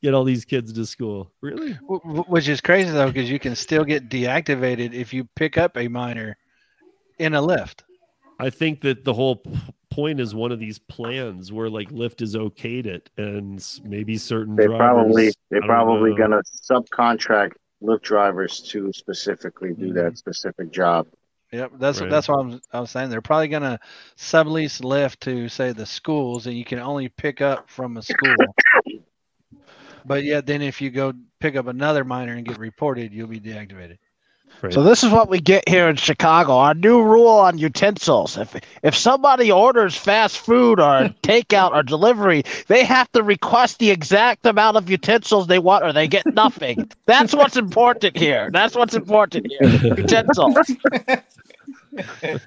get 0.03 0.13
all 0.13 0.25
these 0.25 0.45
kids 0.45 0.73
to 0.73 0.85
school. 0.85 1.31
Really? 1.41 1.73
Wh- 1.89 2.03
wh- 2.05 2.29
Which 2.29 2.49
is 2.49 2.61
crazy 2.61 2.91
though, 2.91 3.07
because 3.07 3.31
you 3.31 3.39
can 3.39 3.55
still 3.55 3.85
get 3.85 4.09
deactivated 4.09 4.93
if 4.93 5.15
you 5.15 5.25
pick 5.37 5.57
up 5.59 5.77
a 5.77 5.87
minor 5.89 6.37
in 7.23 7.35
a 7.35 7.41
Lyft. 7.43 7.83
I 8.39 8.51
think 8.51 8.81
that 8.83 9.05
the 9.05 9.15
whole 9.15 9.37
p- 9.37 9.51
point 9.91 10.19
is 10.21 10.35
one 10.35 10.51
of 10.53 10.59
these 10.59 10.79
plans 10.79 11.53
where 11.53 11.69
like 11.71 11.91
Lyft 11.91 12.21
is 12.23 12.35
okayed 12.35 12.87
it, 12.87 13.11
and 13.17 13.65
maybe 13.85 14.17
certain 14.19 14.57
They 14.57 14.67
drivers, 14.67 14.79
probably 14.79 15.33
they're 15.51 15.63
probably 15.63 16.11
know. 16.11 16.17
gonna 16.17 16.43
subcontract 16.71 17.53
Lyft 17.83 18.03
drivers 18.03 18.61
to 18.71 18.93
specifically 18.93 19.75
do 19.75 19.87
Mm-hmm. 19.87 19.95
that 19.95 20.19
specific 20.19 20.71
job. 20.73 21.07
Yep, 21.53 21.73
that's 21.79 22.01
Right. 22.01 22.11
that's 22.11 22.29
what 22.29 22.41
I'm, 22.41 22.61
I 22.73 22.81
was 22.81 22.91
saying. 22.91 23.11
They're 23.11 23.21
probably 23.21 23.49
gonna 23.49 23.79
sublease 24.17 24.81
Lyft 24.81 25.21
to 25.21 25.49
say 25.49 25.73
the 25.73 25.87
schools, 25.87 26.47
and 26.47 26.57
you 26.57 26.65
can 26.65 26.79
only 26.79 27.09
pick 27.11 27.41
up 27.41 27.69
from 27.69 27.97
a 27.99 28.03
school. 28.03 28.35
but 30.07 30.25
yet, 30.25 30.47
then 30.47 30.63
if 30.63 30.81
you 30.81 30.91
go 30.91 31.13
pick 31.41 31.55
up 31.57 31.67
another 31.67 32.05
minor 32.05 32.33
and 32.35 32.47
get 32.47 32.59
reported, 32.59 33.13
you'll 33.13 33.29
be 33.29 33.41
deactivated. 33.41 33.99
Right. 34.61 34.73
So 34.73 34.83
this 34.83 35.03
is 35.03 35.11
what 35.11 35.29
we 35.29 35.41
get 35.41 35.69
here 35.69 35.89
in 35.89 35.97
Chicago. 35.97 36.53
Our 36.53 36.75
new 36.75 37.03
rule 37.03 37.27
on 37.29 37.59
utensils. 37.59 38.37
If 38.37 38.55
if 38.83 38.95
somebody 38.95 39.51
orders 39.51 39.97
fast 39.97 40.39
food 40.39 40.79
or 40.79 41.09
takeout 41.23 41.73
or 41.73 41.83
delivery, 41.83 42.45
they 42.69 42.85
have 42.85 43.11
to 43.13 43.23
request 43.23 43.79
the 43.81 43.91
exact 43.91 44.47
amount 44.47 44.77
of 44.77 44.89
utensils 44.89 45.49
they 45.49 45.59
want 45.59 45.85
or 45.85 45.93
they 45.93 46.07
get 46.07 46.27
nothing. 46.35 46.89
That's 47.07 47.35
what's 47.35 47.57
important 47.57 48.17
here. 48.17 48.51
That's 48.53 48.77
what's 48.77 48.95
important 48.95 49.49
here. 49.49 49.71
Utensils. 49.97 50.55
Not, 51.95 52.45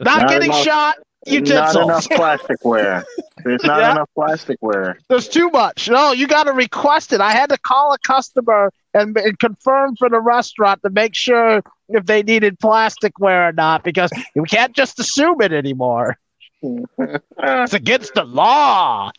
Not 0.00 0.28
getting 0.28 0.50
enough- 0.50 0.64
shot. 0.64 0.96
Not 1.26 1.74
enough 1.76 2.08
plasticware. 2.08 3.04
There's 3.44 3.62
not 3.64 3.80
Yeah. 3.80 3.92
enough 3.92 4.10
plasticware. 4.16 4.94
There's 5.08 5.28
too 5.28 5.50
much. 5.50 5.88
No, 5.88 6.12
you 6.12 6.26
got 6.26 6.44
to 6.44 6.52
request 6.52 7.12
it. 7.12 7.20
I 7.20 7.32
had 7.32 7.50
to 7.50 7.58
call 7.58 7.92
a 7.92 7.98
customer 7.98 8.70
and, 8.94 9.16
and 9.16 9.38
confirm 9.38 9.96
for 9.96 10.08
the 10.08 10.20
restaurant 10.20 10.82
to 10.82 10.90
make 10.90 11.14
sure 11.14 11.62
if 11.88 12.06
they 12.06 12.22
needed 12.22 12.58
plasticware 12.58 13.48
or 13.48 13.52
not 13.52 13.82
because 13.84 14.10
we 14.34 14.44
can't 14.44 14.74
just 14.74 14.98
assume 15.00 15.40
it 15.40 15.52
anymore. 15.52 16.16
It's 16.62 17.74
against 17.74 18.14
the 18.14 18.24
law. 18.24 19.10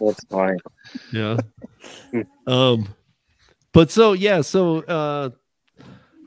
That's 0.00 0.24
funny. 0.30 0.58
yeah 1.12 1.36
um 2.46 2.88
but 3.72 3.90
so 3.90 4.12
yeah 4.12 4.40
so 4.42 4.78
uh 4.82 5.30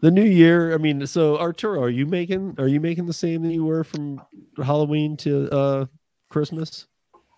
the 0.01 0.11
new 0.11 0.23
year 0.23 0.73
i 0.73 0.77
mean 0.77 1.05
so 1.07 1.37
arturo 1.37 1.81
are 1.81 1.89
you 1.89 2.05
making 2.05 2.55
are 2.57 2.67
you 2.67 2.79
making 2.79 3.05
the 3.05 3.13
same 3.13 3.41
that 3.41 3.53
you 3.53 3.65
were 3.65 3.83
from 3.83 4.21
halloween 4.63 5.17
to 5.17 5.49
uh 5.51 5.85
christmas 6.29 6.87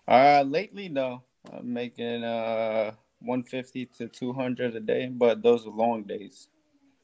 uh, 0.08 0.42
lately, 0.44 0.88
no. 0.88 1.22
I'm 1.52 1.72
making 1.72 2.24
uh 2.24 2.92
150 3.20 3.86
to 3.98 4.08
200 4.08 4.74
a 4.74 4.80
day, 4.80 5.06
but 5.06 5.40
those 5.42 5.66
are 5.66 5.70
long 5.70 6.02
days. 6.02 6.48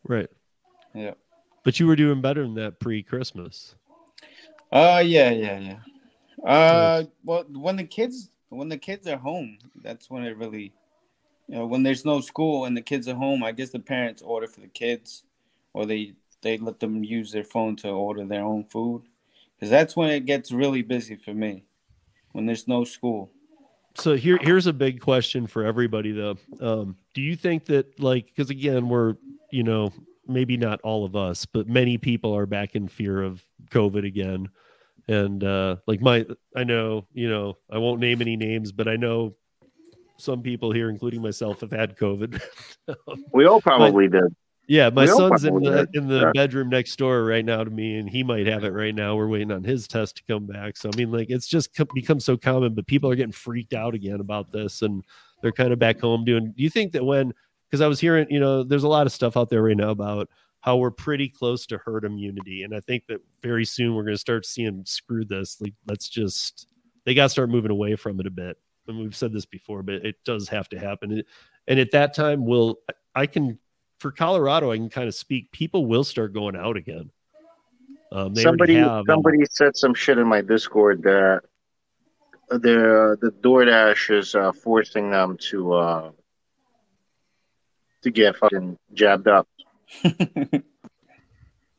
right 0.05 0.29
Yeah. 0.95 1.15
but 1.63 1.79
you 1.79 1.87
were 1.87 1.97
doing 1.97 2.21
better 2.21 2.43
than 2.43 2.55
that 2.55 2.81
pre-christmas 2.81 3.77
Uh, 4.73 5.03
yeah, 5.07 5.31
yeah, 5.31 5.59
yeah. 5.59 5.79
Uh, 6.45 7.05
well, 7.25 7.45
when 7.49 7.77
the 7.77 7.85
kids 7.85 8.31
when 8.49 8.69
the 8.69 8.79
kids 8.79 9.07
are 9.07 9.17
home, 9.17 9.59
that's 9.83 10.11
when 10.11 10.25
it 10.25 10.37
really, 10.37 10.73
you 11.49 11.55
know, 11.57 11.67
when 11.67 11.83
there's 11.83 12.05
no 12.05 12.21
school 12.21 12.65
and 12.65 12.77
the 12.77 12.83
kids 12.83 13.07
are 13.09 13.15
home. 13.15 13.45
I 13.45 13.53
guess 13.53 13.71
the 13.71 13.79
parents 13.79 14.23
order 14.23 14.49
for 14.49 14.61
the 14.61 14.69
kids, 14.69 15.25
or 15.77 15.85
they 15.87 16.15
they 16.41 16.57
let 16.57 16.81
them 16.81 17.05
use 17.05 17.31
their 17.33 17.45
phone 17.45 17.77
to 17.77 17.89
order 17.91 18.25
their 18.25 18.43
own 18.43 18.65
food, 18.65 19.03
because 19.55 19.69
that's 19.71 19.95
when 19.95 20.11
it 20.11 20.25
gets 20.25 20.51
really 20.51 20.81
busy 20.83 21.17
for 21.17 21.35
me, 21.35 21.65
when 22.33 22.47
there's 22.47 22.67
no 22.67 22.83
school. 22.85 23.31
so 23.95 24.15
here 24.17 24.39
here's 24.41 24.67
a 24.67 24.73
big 24.73 25.01
question 25.01 25.47
for 25.47 25.65
everybody 25.65 26.13
though 26.13 26.37
um 26.61 26.97
do 27.15 27.23
you 27.23 27.35
think 27.35 27.65
that 27.65 27.87
like 27.99 28.27
because 28.27 28.51
again 28.51 28.89
we're 28.91 29.15
you 29.51 29.63
know 29.63 29.91
maybe 30.29 30.57
not 30.57 30.79
all 30.83 31.03
of 31.05 31.17
us 31.17 31.47
but 31.47 31.67
many 31.67 31.97
people 31.97 32.37
are 32.37 32.45
back 32.47 32.75
in 32.77 32.89
fear 32.89 33.23
of 33.23 33.43
covid 33.71 34.05
again 34.05 34.49
and 35.09 35.43
uh 35.45 35.77
like 35.87 36.03
my 36.03 36.27
i 36.55 36.63
know 36.63 37.07
you 37.15 37.29
know 37.31 37.57
i 37.71 37.79
won't 37.79 37.99
name 37.99 38.21
any 38.21 38.37
names 38.37 38.71
but 38.71 38.87
i 38.87 38.97
know 38.97 39.35
some 40.19 40.43
people 40.43 40.71
here 40.73 40.91
including 40.91 41.23
myself 41.23 41.61
have 41.63 41.73
had 41.73 41.97
covid 41.97 42.39
We 43.33 43.47
all 43.47 43.61
probably 43.63 44.09
did. 44.09 44.35
Yeah 44.69 44.91
my 44.91 45.07
son's 45.07 45.45
in 45.45 45.55
the 45.61 45.89
in 45.95 46.09
the 46.09 46.21
Yeah. 46.21 46.33
bedroom 46.35 46.69
next 46.69 46.97
door 46.97 47.25
right 47.25 47.45
now 47.45 47.63
to 47.65 47.71
me 47.71 47.99
and 47.99 48.09
he 48.09 48.23
might 48.23 48.47
have 48.47 48.65
it 48.65 48.73
right 48.73 48.95
now. 48.95 49.15
We're 49.17 49.29
waiting 49.29 49.53
on 49.53 49.63
his 49.65 49.87
test 49.87 50.17
to 50.17 50.23
come 50.25 50.47
back. 50.47 50.77
So 50.77 50.91
i 50.93 50.97
mean 50.97 51.11
like 51.13 51.31
it's 51.31 51.47
just 51.47 51.71
become 51.95 52.21
so 52.21 52.37
common 52.37 52.75
but 52.75 52.87
people 52.87 53.11
are 53.11 53.15
getting 53.17 53.33
freaked 53.33 53.75
out 53.75 53.95
again 53.95 54.21
about 54.21 54.51
this 54.53 54.83
and 54.83 55.05
they're 55.43 55.53
kind 55.53 55.73
of 55.73 55.79
back 55.79 56.01
home 56.01 56.25
doing 56.25 56.53
do 56.57 56.63
you 56.63 56.71
think 56.71 56.93
that 56.93 57.05
when 57.05 57.33
because 57.71 57.81
i 57.81 57.87
was 57.87 58.01
hearing 58.01 58.27
you 58.31 58.41
know 58.41 58.63
there's 58.63 58.85
a 58.85 58.89
lot 58.89 59.07
of 59.07 59.13
stuff 59.13 59.37
out 59.37 59.51
there 59.51 59.63
right 59.63 59.77
now 59.77 59.91
about 59.91 60.29
how 60.61 60.77
we're 60.77 60.91
pretty 60.91 61.29
close 61.29 61.67
to 61.67 61.79
herd 61.85 62.05
immunity 62.05 62.63
and 62.63 62.75
i 62.75 62.81
think 62.81 63.05
that 63.07 63.21
very 63.43 63.65
soon 63.65 63.95
we're 63.95 64.03
going 64.03 64.15
to 64.15 64.19
start 64.19 64.47
seeing 64.47 64.83
screw 64.87 65.25
this 65.25 65.61
like 65.61 65.75
let's 65.87 66.09
just 66.09 66.67
they 67.05 67.15
got 67.15 67.25
to 67.25 67.29
start 67.29 67.51
moving 67.51 67.71
away 67.71 67.95
from 67.95 68.19
it 68.19 68.27
a 68.27 68.31
bit. 68.31 68.57
And 68.89 68.99
we've 68.99 69.15
said 69.15 69.33
this 69.33 69.47
before 69.47 69.83
but 69.83 69.97
it 69.97 70.17
does 70.25 70.49
have 70.49 70.69
to 70.71 70.79
happen. 70.79 71.23
And 71.69 71.79
at 71.81 71.93
that 71.93 72.15
time 72.15 72.45
we'll 72.45 72.79
i 73.15 73.27
can 73.27 73.59
for 73.99 74.11
colorado 74.11 74.71
i 74.71 74.77
can 74.77 74.89
kind 74.89 75.09
of 75.09 75.15
speak 75.15 75.51
people 75.53 75.87
will 75.87 76.05
start 76.05 76.33
going 76.33 76.57
out 76.57 76.77
again 76.77 77.11
um, 78.13 78.35
somebody 78.37 78.75
have, 78.77 78.99
and- 78.99 79.07
somebody 79.09 79.39
said 79.51 79.77
some 79.77 79.95
shit 79.95 80.19
in 80.19 80.27
my 80.27 80.41
Discord 80.41 81.03
that 81.03 81.43
the 82.49 83.17
the 83.21 83.31
DoorDash 83.43 84.17
is 84.19 84.35
uh, 84.35 84.53
forcing 84.53 85.11
them 85.11 85.37
to 85.51 85.75
uh, 85.75 86.11
to 88.03 88.11
get 88.11 88.37
fucking 88.37 88.79
jabbed 88.95 89.29
up. 89.29 89.49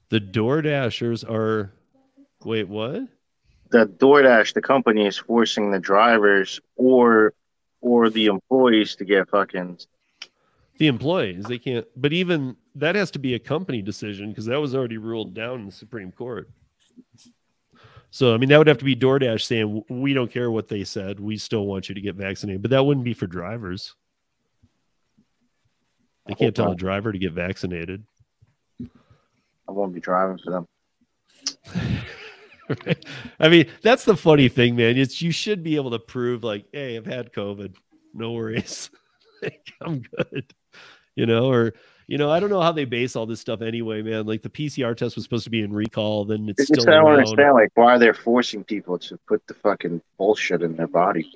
the 0.09 0.19
door 0.19 0.61
dashers 0.61 1.23
are 1.23 1.71
wait 2.43 2.67
what 2.67 3.07
The 3.69 3.85
DoorDash, 3.85 4.53
the 4.53 4.61
company, 4.61 5.07
is 5.07 5.17
forcing 5.17 5.71
the 5.71 5.79
drivers 5.79 6.59
or 6.75 7.33
or 7.79 8.09
the 8.09 8.25
employees 8.25 8.95
to 8.97 9.05
get 9.05 9.29
fucking. 9.29 9.79
The 10.77 10.87
employees 10.87 11.45
they 11.45 11.57
can't 11.57 11.85
but 11.95 12.13
even 12.13 12.55
that 12.75 12.95
has 12.95 13.11
to 13.11 13.19
be 13.19 13.33
a 13.33 13.39
company 13.39 13.81
decision 13.81 14.29
because 14.29 14.45
that 14.45 14.59
was 14.59 14.75
already 14.75 14.97
ruled 14.97 15.33
down 15.33 15.59
in 15.61 15.65
the 15.65 15.71
supreme 15.71 16.11
court 16.11 16.49
so 18.09 18.33
i 18.33 18.37
mean 18.37 18.49
that 18.49 18.57
would 18.57 18.67
have 18.67 18.77
to 18.77 18.85
be 18.85 18.95
doordash 18.95 19.41
saying 19.41 19.83
we 19.89 20.13
don't 20.13 20.31
care 20.31 20.51
what 20.51 20.67
they 20.67 20.83
said 20.83 21.19
we 21.19 21.37
still 21.37 21.65
want 21.65 21.89
you 21.89 21.95
to 21.95 22.01
get 22.01 22.15
vaccinated 22.15 22.61
but 22.61 22.71
that 22.71 22.85
wouldn't 22.85 23.05
be 23.05 23.13
for 23.13 23.27
drivers 23.27 23.95
they 26.27 26.35
can't 26.35 26.55
tell 26.55 26.71
a 26.71 26.75
driver 26.75 27.11
to 27.11 27.19
get 27.19 27.31
vaccinated 27.31 28.03
I 29.67 29.71
won't 29.71 29.93
be 29.93 29.99
driving 29.99 30.37
for 30.37 30.51
them. 30.51 30.67
I 33.39 33.49
mean, 33.49 33.67
that's 33.81 34.05
the 34.05 34.15
funny 34.15 34.49
thing, 34.49 34.75
man. 34.75 34.97
It's 34.97 35.21
you 35.21 35.31
should 35.31 35.63
be 35.63 35.75
able 35.75 35.91
to 35.91 35.99
prove, 35.99 36.43
like, 36.43 36.65
hey, 36.71 36.97
I've 36.97 37.05
had 37.05 37.33
COVID. 37.33 37.75
No 38.13 38.31
worries. 38.31 38.89
I'm 39.81 40.01
good. 40.01 40.53
You 41.17 41.25
know, 41.25 41.51
or 41.51 41.73
you 42.05 42.17
know, 42.17 42.31
I 42.31 42.39
don't 42.39 42.51
know 42.51 42.61
how 42.61 42.71
they 42.71 42.85
base 42.85 43.15
all 43.15 43.25
this 43.25 43.41
stuff 43.41 43.61
anyway, 43.61 44.03
man. 44.03 44.27
Like 44.27 44.43
the 44.43 44.49
PCR 44.49 44.95
test 44.95 45.15
was 45.15 45.25
supposed 45.25 45.43
to 45.45 45.49
be 45.49 45.61
in 45.61 45.73
recall, 45.73 46.23
then 46.25 46.47
it's 46.47 46.63
still 46.63 46.83
I 46.83 46.93
don't 46.93 47.05
around. 47.05 47.19
understand 47.19 47.53
like 47.55 47.71
why 47.73 47.95
are 47.95 47.99
they're 47.99 48.13
forcing 48.13 48.63
people 48.63 48.99
to 48.99 49.17
put 49.27 49.45
the 49.47 49.55
fucking 49.55 50.01
bullshit 50.17 50.61
in 50.61 50.75
their 50.75 50.87
body. 50.87 51.29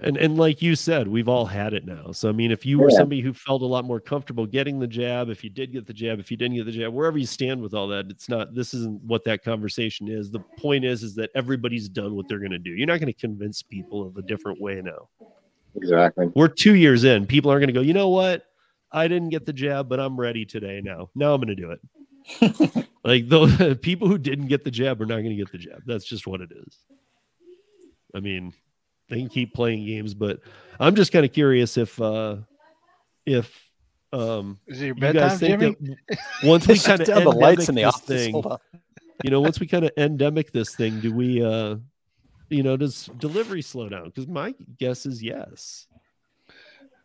And 0.00 0.16
and 0.16 0.38
like 0.38 0.62
you 0.62 0.76
said, 0.76 1.08
we've 1.08 1.28
all 1.28 1.46
had 1.46 1.74
it 1.74 1.84
now. 1.84 2.12
So 2.12 2.28
I 2.28 2.32
mean, 2.32 2.52
if 2.52 2.64
you 2.64 2.78
were 2.78 2.90
somebody 2.90 3.20
who 3.20 3.32
felt 3.32 3.62
a 3.62 3.66
lot 3.66 3.84
more 3.84 3.98
comfortable 3.98 4.46
getting 4.46 4.78
the 4.78 4.86
jab, 4.86 5.28
if 5.28 5.42
you 5.42 5.50
did 5.50 5.72
get 5.72 5.86
the 5.86 5.92
jab, 5.92 6.20
if 6.20 6.30
you 6.30 6.36
didn't 6.36 6.56
get 6.56 6.66
the 6.66 6.72
jab, 6.72 6.94
wherever 6.94 7.18
you 7.18 7.26
stand 7.26 7.60
with 7.60 7.74
all 7.74 7.88
that, 7.88 8.06
it's 8.08 8.28
not. 8.28 8.54
This 8.54 8.72
isn't 8.74 9.02
what 9.02 9.24
that 9.24 9.42
conversation 9.42 10.08
is. 10.08 10.30
The 10.30 10.40
point 10.56 10.84
is, 10.84 11.02
is 11.02 11.16
that 11.16 11.30
everybody's 11.34 11.88
done 11.88 12.14
what 12.14 12.28
they're 12.28 12.38
going 12.38 12.52
to 12.52 12.58
do. 12.60 12.70
You're 12.70 12.86
not 12.86 13.00
going 13.00 13.12
to 13.12 13.20
convince 13.20 13.62
people 13.62 14.06
of 14.06 14.16
a 14.16 14.22
different 14.22 14.60
way 14.60 14.80
now. 14.80 15.08
Exactly. 15.82 16.30
We're 16.34 16.48
two 16.48 16.74
years 16.74 17.04
in. 17.04 17.26
People 17.26 17.50
aren't 17.50 17.60
going 17.60 17.74
to 17.74 17.80
go. 17.80 17.80
You 17.80 17.94
know 17.94 18.08
what? 18.08 18.44
I 18.90 19.08
didn't 19.08 19.28
get 19.30 19.44
the 19.46 19.52
jab, 19.52 19.88
but 19.88 20.00
I'm 20.00 20.18
ready 20.18 20.44
today. 20.44 20.80
Now, 20.82 21.10
now 21.14 21.34
I'm 21.34 21.40
going 21.40 21.54
to 21.54 21.62
do 21.62 21.70
it. 21.70 21.80
like 23.04 23.28
the 23.28 23.78
people 23.82 24.08
who 24.08 24.18
didn't 24.18 24.48
get 24.48 24.64
the 24.64 24.70
jab 24.70 25.00
are 25.00 25.06
not 25.06 25.16
going 25.16 25.30
to 25.30 25.36
get 25.36 25.52
the 25.52 25.58
jab. 25.58 25.82
That's 25.86 26.04
just 26.04 26.26
what 26.26 26.40
it 26.40 26.50
is. 26.52 26.78
I 28.14 28.20
mean, 28.20 28.52
they 29.08 29.18
can 29.18 29.28
keep 29.28 29.54
playing 29.54 29.86
games, 29.86 30.14
but 30.14 30.40
I'm 30.80 30.94
just 30.94 31.12
kind 31.12 31.24
of 31.24 31.32
curious 31.32 31.76
if 31.76 32.00
uh 32.00 32.36
if 33.26 33.68
um 34.12 34.58
Is 34.66 34.80
it 34.80 34.86
your 34.86 34.96
you 34.96 35.12
guys 35.12 35.38
think 35.38 35.60
Jimmy? 35.60 35.76
that 36.08 36.18
once 36.42 36.66
we 36.66 36.76
Shut 36.76 36.86
kind 36.86 37.00
of 37.02 37.06
down 37.06 37.24
the 37.24 37.32
lights 37.32 37.68
in 37.68 37.74
the 37.74 37.84
office. 37.84 38.06
thing, 38.06 38.42
you 39.22 39.30
know, 39.30 39.40
once 39.40 39.60
we 39.60 39.66
kind 39.66 39.84
of 39.84 39.92
endemic 39.96 40.52
this 40.52 40.74
thing, 40.74 41.00
do 41.00 41.12
we 41.12 41.42
uh 41.42 41.76
you 42.48 42.62
know, 42.62 42.76
does 42.76 43.10
delivery 43.18 43.62
slow 43.62 43.88
down? 43.88 44.06
Because 44.06 44.26
my 44.26 44.54
guess 44.78 45.06
is 45.06 45.22
yes. 45.22 45.86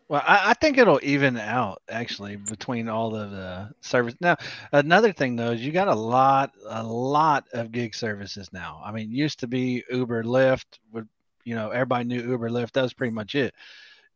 Well, 0.09 0.21
I, 0.25 0.51
I 0.51 0.53
think 0.53 0.77
it'll 0.77 0.99
even 1.01 1.37
out 1.37 1.81
actually 1.89 2.35
between 2.35 2.89
all 2.89 3.15
of 3.15 3.31
the 3.31 3.71
service. 3.81 4.15
Now, 4.19 4.35
another 4.71 5.13
thing 5.13 5.35
though 5.35 5.51
is 5.51 5.61
you 5.65 5.71
got 5.71 5.87
a 5.87 5.95
lot, 5.95 6.51
a 6.67 6.83
lot 6.83 7.45
of 7.53 7.71
gig 7.71 7.95
services 7.95 8.51
now. 8.51 8.81
I 8.83 8.91
mean, 8.91 9.11
used 9.11 9.39
to 9.39 9.47
be 9.47 9.83
Uber, 9.89 10.23
Lyft, 10.23 10.65
would 10.91 11.07
you 11.45 11.55
know 11.55 11.69
everybody 11.69 12.05
knew 12.05 12.21
Uber, 12.21 12.49
Lyft. 12.49 12.73
That 12.73 12.83
was 12.83 12.93
pretty 12.93 13.13
much 13.13 13.35
it, 13.35 13.53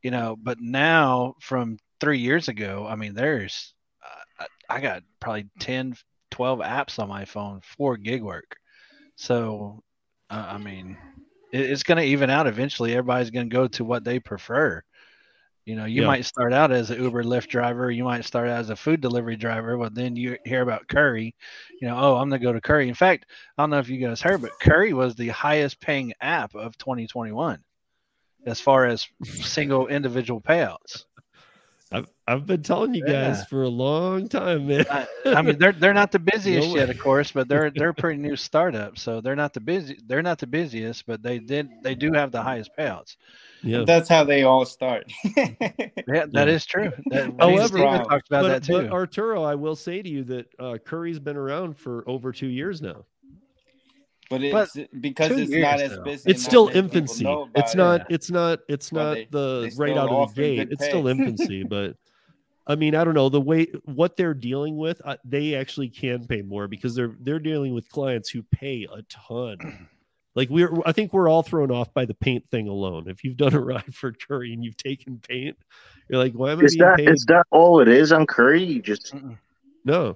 you 0.04 0.12
know. 0.12 0.36
But 0.41 0.60
now, 0.62 1.36
from 1.40 1.78
three 1.99 2.20
years 2.20 2.48
ago, 2.48 2.86
I 2.88 2.95
mean, 2.95 3.14
there's 3.14 3.74
uh, 4.04 4.45
I- 4.70 4.76
I 4.78 4.82
got 4.82 5.04
probably 5.20 5.48
10, 5.60 5.95
12 6.32 6.60
apps 6.60 6.99
on 6.99 7.08
my 7.10 7.26
phone 7.26 7.62
for 7.64 7.98
gig 7.98 8.22
work. 8.22 8.58
So, 9.16 9.82
uh, 10.30 10.45
I 10.49 10.58
mean, 10.58 10.98
it, 11.52 11.70
it's 11.72 11.84
going 11.84 11.98
to 11.98 12.04
even 12.04 12.30
out 12.30 12.48
eventually. 12.48 12.91
Everybody's 12.94 13.32
going 13.32 13.49
to 13.49 13.54
go 13.54 13.68
to 13.68 13.84
what 13.84 14.04
they 14.04 14.20
prefer. 14.20 14.84
You 15.66 15.76
know, 15.76 15.86
you 15.86 16.02
Yeah. 16.02 16.08
might 16.08 16.26
start 16.26 16.54
out 16.54 16.72
as 16.72 16.91
an 16.91 17.04
Uber 17.04 17.26
Lyft 17.26 17.48
driver, 17.48 17.91
you 17.91 18.06
might 18.06 18.24
start 18.24 18.48
out 18.48 18.60
as 18.60 18.70
a 18.70 18.76
food 18.76 19.02
delivery 19.02 19.36
driver, 19.36 19.78
but 19.78 19.94
then 19.94 20.16
you 20.16 20.38
hear 20.45 20.62
about 20.62 20.88
Curri, 20.88 21.34
you 21.82 21.88
know, 21.90 21.98
oh, 21.98 22.16
I'm 22.16 22.30
gonna 22.30 22.40
go 22.40 22.54
to 22.54 22.62
Curri. 22.62 22.88
In 22.88 22.94
fact, 22.94 23.26
I 23.58 23.62
don't 23.64 23.72
know 23.72 23.80
if 23.80 23.90
you 23.90 23.98
guys 23.98 24.22
heard, 24.22 24.41
but 24.41 24.52
Curri 24.62 24.94
was 24.94 25.16
the 25.16 25.28
highest 25.28 25.82
paying 25.82 26.14
app 26.22 26.56
of 26.56 26.78
2021 26.78 27.62
as 28.45 28.62
far 28.62 28.86
as 28.86 29.08
single 29.24 29.88
individual 29.88 30.40
payouts. 30.40 31.04
I've 31.91 32.07
I've 32.27 32.45
been 32.45 32.64
telling 32.64 32.93
you 32.93 33.01
guys 33.05 33.38
Yeah. 33.39 33.43
for 33.45 33.64
a 33.64 33.69
long 33.69 34.27
time, 34.27 34.68
man. 34.68 34.85
I, 34.91 35.07
I 35.26 35.41
mean, 35.41 35.57
they're 35.57 35.72
they're 35.72 35.93
not 35.93 36.11
the 36.11 36.19
busiest 36.34 36.68
No 36.69 36.76
yet, 36.76 36.89
of 36.89 36.99
course, 36.99 37.31
but 37.31 37.47
they're 37.47 37.72
they're 37.72 37.89
a 37.89 37.93
pretty 38.03 38.19
new 38.19 38.35
startup, 38.35 38.97
so 38.97 39.22
they're 39.22 39.35
not 39.38 39.53
the 39.53 39.61
busy 39.61 39.97
they're 40.05 40.22
not 40.22 40.38
the 40.39 40.47
busiest, 40.47 41.05
but 41.05 41.23
they 41.23 41.39
did 41.39 41.69
they 41.84 41.95
do 41.95 42.11
have 42.11 42.31
the 42.31 42.41
highest 42.43 42.72
payouts. 42.77 43.15
yeah. 43.64 43.84
That's 43.85 44.09
how 44.09 44.23
they 44.26 44.43
all 44.43 44.65
start. 44.65 45.11
Yeah, 46.09 46.26
that 46.31 46.47
is 46.47 46.65
Yeah. 46.68 46.89
true. 46.89 46.91
That, 47.07 47.34
However, 47.39 47.68
Steven 47.68 47.84
but- 47.84 48.03
talked 48.09 48.27
about 48.27 48.43
but, 48.43 48.47
that 48.49 48.64
too. 48.64 48.73
but 48.73 48.91
Arturo, 48.91 49.43
I 49.43 49.55
will 49.55 49.76
say 49.76 50.01
to 50.01 50.09
you 50.09 50.23
that 50.26 50.47
uh, 50.59 50.77
Curri's 50.85 51.19
been 51.19 51.35
around 51.38 51.77
for 51.77 52.03
over 52.07 52.31
two 52.31 52.47
years 52.47 52.81
now. 52.81 53.05
But 54.30 54.41
But 54.52 54.70
because 55.02 55.32
it's 55.32 55.49
years, 55.52 55.62
not 55.62 55.80
as 55.80 55.91
though. 55.91 56.04
busy. 56.04 56.30
It's 56.32 56.44
still 56.44 56.68
infancy. 56.70 57.26
It's 57.56 57.76
not. 57.76 58.02
it. 58.02 58.08
It's 58.10 58.30
not. 58.32 58.60
It's 58.68 58.90
But 58.90 59.04
not 59.04 59.14
they- 59.16 59.28
the 59.32 59.70
they 59.70 59.76
right 59.84 59.98
out 59.98 60.10
of 60.10 60.36
the 60.36 60.41
gate. 60.41 60.68
It's 60.72 60.86
still 60.86 61.08
infancy, 61.14 61.64
but 61.64 61.95
I 62.70 62.76
mean, 62.76 62.95
I 62.95 63.06
don't 63.06 63.14
know 63.14 63.30
the 63.30 63.40
way 63.40 63.68
what 63.86 64.18
they're 64.18 64.34
dealing 64.34 64.76
with. 64.76 65.02
Uh, 65.06 65.16
they 65.24 65.56
actually 65.56 65.88
can 65.90 66.28
pay 66.28 66.41
more 66.41 66.68
because 66.68 66.95
they're 66.95 67.16
they're 67.22 67.40
dealing 67.40 67.74
with 67.74 67.88
clients 67.90 68.30
who 68.30 68.44
pay 68.44 68.86
a 68.91 69.02
ton. 69.04 69.88
Like 70.36 70.52
we're, 70.52 70.72
I 70.86 70.91
think 70.91 71.14
we're 71.14 71.28
all 71.30 71.41
thrown 71.41 71.72
off 71.72 71.91
by 71.95 72.06
the 72.06 72.14
paint 72.14 72.48
thing 72.52 72.68
alone. 72.68 73.10
If 73.10 73.24
you've 73.24 73.38
done 73.38 73.56
a 73.56 73.60
ride 73.72 73.95
for 73.95 74.12
Curri 74.12 74.54
and 74.54 74.64
you've 74.64 74.78
taken 74.78 75.20
paint, 75.28 75.58
you're 76.08 76.20
like, 76.20 76.34
why 76.34 76.52
am 76.52 76.60
I 76.60 76.64
Is 76.66 76.76
being 76.76 76.88
that 76.88 76.98
paid? 76.98 77.10
is 77.10 77.26
that 77.28 77.44
all 77.49 77.80
it 77.80 77.88
is 77.88 78.12
on 78.12 78.28
Curri? 78.28 78.64
You 78.68 78.80
just 78.80 79.16
no, 79.84 80.14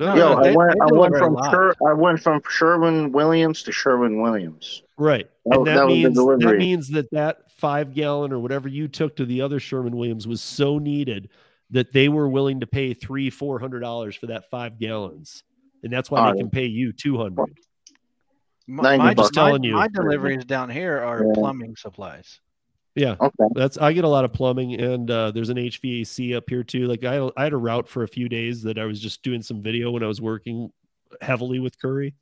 no, 0.00 0.06
No, 0.06 0.14
yo, 0.16 0.34
no, 0.36 0.42
they- 0.42 0.50
I 0.50 0.54
went 0.56 0.80
I 0.80 0.92
went 0.92 1.16
from 1.16 1.34
lot. 1.34 1.50
Sher, 1.52 1.74
I 1.86 1.92
went 1.92 2.20
from 2.20 2.40
Sherwin 2.48 3.12
Williams 3.12 3.62
to 3.64 3.72
Sherwin 3.72 4.20
Williams. 4.20 4.82
Right. 4.98 5.28
That- 5.46 5.58
and 5.58 5.66
that, 5.66 5.74
that 5.76 5.86
means 5.86 6.16
that 6.16 6.56
means 6.58 6.88
that 6.88 7.10
that 7.12 7.52
five 7.52 7.94
gallon 7.94 8.32
or 8.32 8.38
whatever 8.40 8.68
you 8.68 8.88
took 8.88 9.16
to 9.16 9.24
the 9.26 9.42
other 9.42 9.60
Sherwin 9.60 9.94
Williams 9.96 10.26
was 10.26 10.40
so 10.40 10.78
needed 10.78 11.28
that 11.70 11.92
they 11.92 12.08
were 12.08 12.28
willing 12.28 12.60
to 12.60 12.66
pay 12.66 12.94
three, 12.94 13.30
four 13.30 13.58
hundred 13.60 13.80
dollars 13.80 14.16
for 14.16 14.26
that 14.26 14.50
five 14.50 14.78
gallons. 14.78 15.44
And 15.82 15.92
that's 15.92 16.10
why 16.10 16.28
Oh, 16.28 16.32
they 16.32 16.38
can 16.40 16.50
pay 16.50 16.66
you 16.66 16.92
two 16.92 17.16
hundred. 17.16 17.54
My, 18.66 18.96
90 18.96 18.98
my, 19.04 19.14
my, 19.14 19.28
Telling 19.32 19.62
you. 19.64 19.72
my 19.74 19.88
deliveries 19.88 20.44
down 20.44 20.70
here 20.70 20.98
are 20.98 21.24
Yeah. 21.24 21.32
plumbing 21.34 21.76
supplies. 21.76 22.40
Yeah. 22.94 23.16
Okay. 23.20 23.44
That's 23.54 23.78
I 23.78 23.92
get 23.92 24.04
a 24.04 24.08
lot 24.08 24.24
of 24.24 24.32
plumbing 24.32 24.80
and 24.80 25.10
uh, 25.10 25.30
there's 25.30 25.48
an 25.48 25.56
HVAC 25.56 26.36
up 26.36 26.44
here 26.48 26.64
too. 26.64 26.86
Like 26.86 27.04
I 27.04 27.30
I 27.36 27.44
had 27.44 27.52
a 27.52 27.56
route 27.56 27.88
for 27.88 28.02
a 28.02 28.08
few 28.08 28.28
days 28.28 28.62
that 28.62 28.78
I 28.78 28.84
was 28.84 29.00
just 29.00 29.22
doing 29.22 29.42
some 29.42 29.62
video 29.62 29.90
when 29.90 30.02
I 30.02 30.06
was 30.06 30.20
working 30.20 30.70
heavily 31.20 31.60
with 31.60 31.78
Curri. 31.80 32.14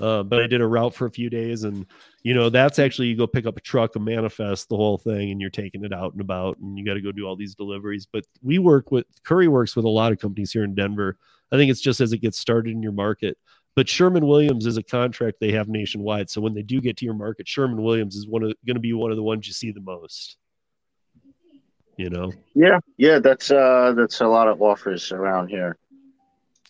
Uh, 0.00 0.22
but 0.22 0.40
I 0.40 0.46
did 0.46 0.60
a 0.60 0.66
route 0.66 0.94
for 0.94 1.06
a 1.06 1.10
few 1.10 1.28
days, 1.28 1.64
and 1.64 1.84
you 2.22 2.32
know 2.32 2.48
that's 2.50 2.78
actually 2.78 3.08
you 3.08 3.16
go 3.16 3.26
pick 3.26 3.46
up 3.46 3.56
a 3.56 3.60
truck, 3.60 3.96
a 3.96 3.98
manifest, 3.98 4.68
the 4.68 4.76
whole 4.76 4.96
thing, 4.96 5.32
and 5.32 5.40
you're 5.40 5.50
taking 5.50 5.84
it 5.84 5.92
out 5.92 6.12
and 6.12 6.20
about, 6.20 6.56
and 6.58 6.78
you 6.78 6.84
got 6.84 6.94
to 6.94 7.00
go 7.00 7.10
do 7.10 7.26
all 7.26 7.34
these 7.34 7.56
deliveries. 7.56 8.06
But 8.06 8.24
we 8.40 8.60
work 8.60 8.92
with 8.92 9.06
Curri 9.24 9.48
works 9.48 9.74
with 9.74 9.84
a 9.84 9.88
lot 9.88 10.12
of 10.12 10.20
companies 10.20 10.52
here 10.52 10.62
in 10.62 10.74
Denver. 10.74 11.16
I 11.50 11.56
think 11.56 11.70
it's 11.70 11.80
just 11.80 12.00
as 12.00 12.12
it 12.12 12.18
gets 12.18 12.38
started 12.38 12.72
in 12.72 12.82
your 12.82 12.92
market. 12.92 13.38
But 13.78 13.88
Sherwin 13.88 14.26
Williams 14.26 14.66
is 14.66 14.76
a 14.76 14.82
contract 14.82 15.36
they 15.38 15.52
have 15.52 15.68
nationwide, 15.68 16.28
so 16.28 16.40
when 16.40 16.52
they 16.52 16.62
do 16.62 16.80
get 16.80 16.96
to 16.96 17.04
your 17.04 17.14
market, 17.14 17.46
Sherwin 17.46 17.80
Williams 17.80 18.16
is 18.16 18.26
one 18.26 18.42
of 18.42 18.52
going 18.66 18.74
to 18.74 18.80
be 18.80 18.92
one 18.92 19.12
of 19.12 19.16
the 19.16 19.22
ones 19.22 19.46
you 19.46 19.52
see 19.52 19.70
the 19.70 19.80
most. 19.80 20.36
You 21.96 22.10
know, 22.10 22.32
Yeah, 22.54 22.80
yeah, 22.96 23.20
that's 23.20 23.52
uh 23.52 23.94
that's 23.96 24.20
a 24.20 24.26
lot 24.26 24.48
of 24.48 24.60
offers 24.62 25.12
around 25.12 25.46
here. 25.46 25.78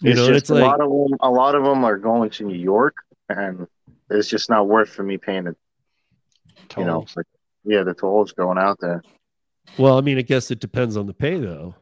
you 0.03 0.11
It's 0.11 0.21
know, 0.21 0.27
just 0.27 0.37
it's 0.37 0.51
a 0.51 0.55
like 0.57 0.65
lot 0.65 0.83
of 0.83 0.91
them. 0.91 1.17
A 1.23 1.31
lot 1.31 1.55
of 1.55 1.65
them 1.65 1.83
are 1.83 1.97
going 1.97 2.29
to 2.29 2.45
New 2.45 2.59
York, 2.59 2.97
and 3.31 3.67
it's 4.11 4.29
just 4.29 4.51
not 4.51 4.69
worth 4.69 4.91
for 4.91 5.03
me 5.03 5.17
paying 5.17 5.47
it. 5.47 5.57
You 6.77 6.85
know, 6.85 7.07
like, 7.17 7.25
yeah, 7.65 7.85
the 7.85 7.95
tolls 7.95 8.33
going 8.33 8.59
out 8.59 8.81
there. 8.81 9.03
Well, 9.79 9.97
I 9.97 10.03
mean, 10.03 10.19
I 10.19 10.23
guess 10.23 10.51
it 10.51 10.61
depends 10.61 10.99
on 10.99 11.07
the 11.07 11.15
pay, 11.15 11.39
though. 11.39 11.75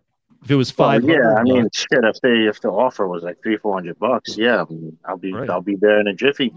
If 0.44 0.50
it 0.50 0.54
was 0.54 0.76
Well, 0.76 0.90
five, 0.90 1.04
yeah, 1.04 1.34
I 1.34 1.42
mean, 1.42 1.68
shit. 1.72 2.04
If 2.04 2.20
they 2.20 2.46
if 2.46 2.60
the 2.60 2.68
offer 2.70 3.06
was 3.08 3.22
like 3.22 3.42
three 3.42 3.56
four 3.56 3.74
hundred 3.74 3.98
bucks, 3.98 4.36
yeah, 4.36 4.62
I 4.62 4.72
mean, 4.72 4.96
I'll 5.04 5.16
be 5.16 5.32
Right. 5.32 5.50
I'll 5.50 5.60
be 5.60 5.76
there 5.76 6.00
in 6.00 6.06
a 6.06 6.14
jiffy. 6.14 6.52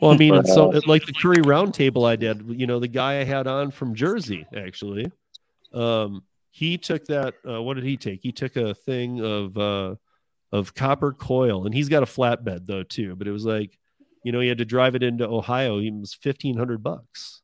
well, 0.00 0.12
I 0.12 0.16
mean, 0.16 0.34
but, 0.34 0.46
so 0.46 0.72
uh, 0.72 0.80
like 0.86 1.06
the 1.06 1.12
Curri 1.12 1.42
Roundtable 1.42 2.08
I 2.08 2.16
did, 2.16 2.44
you 2.48 2.66
know, 2.66 2.78
the 2.80 2.88
guy 2.88 3.20
I 3.20 3.24
had 3.24 3.46
on 3.46 3.70
from 3.70 3.94
Jersey, 3.94 4.46
actually, 4.56 5.10
um, 5.72 6.22
he 6.50 6.78
took 6.78 7.04
that. 7.06 7.34
Uh, 7.48 7.62
what 7.62 7.74
did 7.74 7.84
he 7.84 7.96
take? 7.96 8.20
He 8.22 8.32
took 8.32 8.56
a 8.56 8.74
thing 8.74 9.20
of 9.24 9.56
uh, 9.56 9.94
of 10.52 10.74
copper 10.74 11.12
coil, 11.12 11.64
and 11.66 11.74
he's 11.74 11.88
got 11.88 12.02
a 12.02 12.06
flatbed 12.06 12.66
though 12.66 12.82
too. 12.82 13.16
But 13.16 13.26
it 13.26 13.32
was 13.32 13.44
like, 13.44 13.78
you 14.22 14.32
know, 14.32 14.40
he 14.40 14.48
had 14.48 14.58
to 14.58 14.64
drive 14.64 14.94
it 14.94 15.02
into 15.02 15.26
Ohio. 15.26 15.78
He 15.78 15.90
was 15.90 16.14
fifteen 16.14 16.56
hundred 16.56 16.82
bucks. 16.82 17.40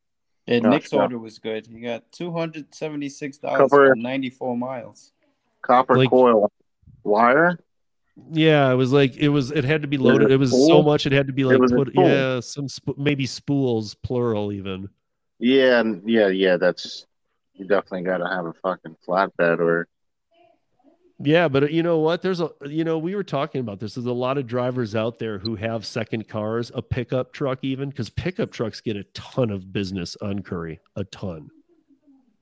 Yeah, 0.47 0.61
Gosh, 0.61 0.71
Nick's 0.71 0.93
yeah. 0.93 1.01
order 1.01 1.19
was 1.19 1.39
good. 1.39 1.67
He 1.67 1.81
got 1.81 2.11
two 2.13 2.33
hundred 2.33 2.75
seventy 2.75 3.09
six 3.09 3.39
dollars 3.39 3.69
for 3.71 3.95
ninety 3.95 4.31
four 4.31 4.57
miles. 4.57 5.13
Copper 5.69 5.97
Like- 5.97 6.11
coil 6.11 6.51
wire. 7.05 7.59
Yeah, 8.33 8.73
it 8.73 8.75
was 8.75 8.93
like 8.93 9.17
it 9.17 9.29
was. 9.29 9.53
It 9.53 9.63
had 9.65 9.83
to 9.83 9.89
be 9.89 9.97
loaded. 9.97 10.33
it 10.33 10.39
was 10.39 10.51
so 10.51 10.83
much. 10.83 11.07
It 11.07 11.13
had 11.13 11.29
to 11.29 11.33
be 11.33 11.45
like 11.45 11.61
put. 11.71 11.93
Yeah, 11.95 12.41
some 12.41 12.67
sp- 12.67 12.99
maybe 12.99 13.27
spools, 13.27 13.95
plural 13.95 14.51
even. 14.53 14.89
Yeah, 15.39 15.85
yeah, 16.05 16.27
yeah. 16.27 16.57
That's 16.57 17.07
you 17.55 17.65
definitely 17.65 18.03
got 18.03 18.19
to 18.19 18.27
have 18.29 18.45
a 18.47 18.53
fucking 18.55 18.97
flatbed 19.07 19.61
or 19.61 19.87
Yeah, 21.21 21.47
but 21.47 21.63
uh, 21.63 21.67
you 21.67 21.85
know 21.85 21.99
what? 21.99 22.23
There's 22.23 22.41
a 22.41 22.51
you 22.67 22.83
know 22.83 22.99
we 22.99 23.15
were 23.15 23.23
talking 23.23 23.61
about 23.61 23.79
this. 23.79 23.95
There's 23.95 24.07
a 24.07 24.13
lot 24.13 24.37
of 24.37 24.49
drivers 24.49 24.97
out 24.97 25.21
there 25.21 25.39
who 25.39 25.55
have 25.55 25.87
second 25.87 26.27
cars, 26.27 26.73
a 26.75 26.83
pickup 26.83 27.33
truck 27.33 27.61
even, 27.63 27.89
because 27.89 28.11
pickup 28.11 28.51
trucks 28.51 28.81
get 28.81 28.97
a 28.97 29.05
ton 29.15 29.51
of 29.51 29.73
business 29.73 30.17
on 30.21 30.41
Curri, 30.41 30.79
a 30.97 31.05
ton. 31.05 31.51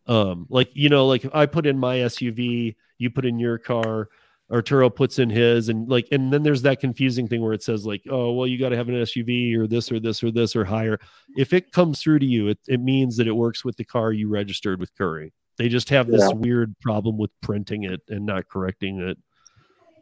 Um, 0.07 0.47
like 0.49 0.71
you 0.75 0.89
know, 0.89 1.07
like 1.07 1.25
if 1.25 1.35
I 1.35 1.47
put 1.47 1.67
in 1.67 1.79
my 1.79 1.97
SUV, 1.99 2.77
you 2.99 3.11
put 3.11 3.25
in 3.27 3.39
your 3.39 3.59
car, 3.59 4.09
Arturo 4.51 4.89
puts 4.89 5.19
in 5.19 5.29
his, 5.31 5.69
and 5.69 5.89
like, 5.89 6.07
and 6.13 6.33
then 6.33 6.43
there's 6.45 6.63
that 6.63 6.79
confusing 6.81 7.27
thing 7.27 7.43
where 7.43 7.53
it 7.53 7.63
says 7.63 7.85
like, 7.85 8.03
oh, 8.09 8.33
well, 8.33 8.47
you 8.47 8.59
got 8.59 8.69
to 8.69 8.77
have 8.77 8.89
an 8.89 8.95
SUV 8.95 9.57
or 9.57 9.67
this 9.67 9.91
or 9.91 9.99
this 9.99 10.23
or 10.23 10.31
this 10.31 10.55
or 10.55 10.65
higher. 10.65 11.01
If 11.37 11.53
it 11.53 11.73
comes 11.73 12.01
through 12.01 12.21
to 12.21 12.27
you, 12.27 12.49
it, 12.49 12.59
it 12.69 12.81
means 12.81 13.17
that 13.17 13.27
it 13.27 13.33
works 13.33 13.65
with 13.65 13.77
the 13.77 13.85
car 13.85 14.13
you 14.13 14.29
registered 14.29 14.79
with 14.79 14.95
Curri. 14.97 15.33
They 15.59 15.69
just 15.69 15.89
have 15.89 16.07
this 16.07 16.21
Yeah. 16.21 16.35
weird 16.35 16.79
problem 16.81 17.19
with 17.19 17.31
printing 17.41 17.83
it 17.85 18.01
and 18.09 18.25
not 18.27 18.49
correcting 18.49 19.01
it. 19.01 19.19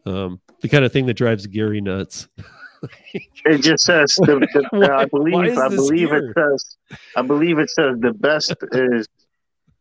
Um, 0.05 0.41
the 0.61 0.69
kind 0.69 0.85
of 0.85 0.93
thing 0.93 1.07
that 1.07 1.15
drives 1.15 1.47
Gary 1.47 1.81
nuts. 1.81 2.29
It 3.47 3.63
just 3.63 3.83
says 3.87 4.15
the, 4.17 4.47
the, 4.53 4.69
Why- 4.73 4.89
I 4.95 5.05
believe 5.07 5.57
I 5.57 5.69
believe 5.71 6.11
here? 6.11 6.19
it 6.29 6.35
says 6.37 6.77
I 7.17 7.23
believe 7.23 7.59
it 7.59 7.71
says 7.71 7.97
the 7.99 8.13
best 8.13 8.55
is 8.73 9.09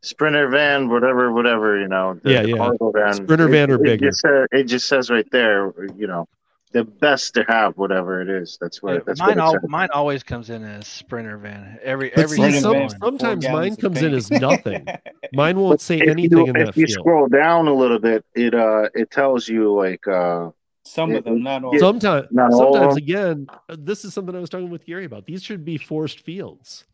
Sprinter 0.04 0.50
van, 0.50 0.90
whatever, 0.90 1.32
whatever, 1.32 1.80
you 1.80 1.88
know. 1.88 2.20
The 2.24 2.32
Yeah, 2.32 2.42
yeah. 2.44 2.70
Van. 2.94 3.14
Sprinter 3.14 3.48
It- 3.48 3.52
van 3.52 3.72
or 3.72 3.76
it 3.76 3.84
bigger. 3.84 4.08
Just, 4.10 4.26
uh, 4.26 4.46
it 4.52 4.66
just 4.66 4.88
says 4.88 5.10
right 5.10 5.26
there, 5.32 5.74
you 5.96 6.08
know, 6.08 6.28
the 6.74 6.84
best 6.84 7.34
to 7.36 7.46
have, 7.48 7.78
whatever 7.78 8.22
it 8.22 8.28
is. 8.30 8.58
That's 8.60 8.84
what. 8.84 8.96
Yeah, 8.96 9.00
that's 9.06 9.20
mine, 9.22 9.38
what 9.38 9.56
it 9.56 9.62
al- 9.64 9.70
mine 9.70 9.90
always 9.94 10.22
comes 10.22 10.50
in 10.50 10.64
as 10.64 10.88
Sprinter 10.88 11.38
van. 11.38 11.80
Every 11.82 12.10
But 12.10 12.24
every 12.26 12.38
see, 12.38 12.60
some- 12.60 12.74
van, 12.74 12.90
sometimes 12.90 13.48
mine 13.48 13.76
comes 13.78 14.02
in 14.02 14.14
as 14.14 14.30
nothing. 14.30 14.86
Mine 15.34 15.58
won't 15.60 15.82
say 15.82 15.98
if 16.00 16.10
anything 16.10 16.38
you, 16.40 16.44
in 16.48 16.56
if 16.58 16.66
that 16.68 16.78
you 16.78 16.86
field. 16.86 17.00
scroll 17.00 17.28
down 17.28 17.68
a 17.68 17.74
little 17.74 17.98
bit, 17.98 18.24
it 18.36 18.54
uh 18.54 18.88
it 18.94 19.10
tells 19.10 19.48
you 19.48 19.74
like 19.74 20.08
uh 20.08 20.50
Some 20.84 21.16
of 21.16 21.24
them, 21.24 21.42
not 21.42 21.64
all. 21.64 21.80
Sometimes, 21.80 22.28
Not 22.30 22.52
all 22.52 22.74
sometimes 22.74 22.96
them. 22.96 23.04
again, 23.04 23.48
uh, 23.70 23.76
this 23.80 24.04
is 24.06 24.14
something 24.14 24.36
I 24.36 24.40
was 24.40 24.50
talking 24.52 24.70
with 24.70 24.86
Gary 24.86 25.06
about. 25.06 25.26
These 25.26 25.42
should 25.42 25.64
be 25.66 25.78
forced 25.78 26.20
fields, 26.20 26.86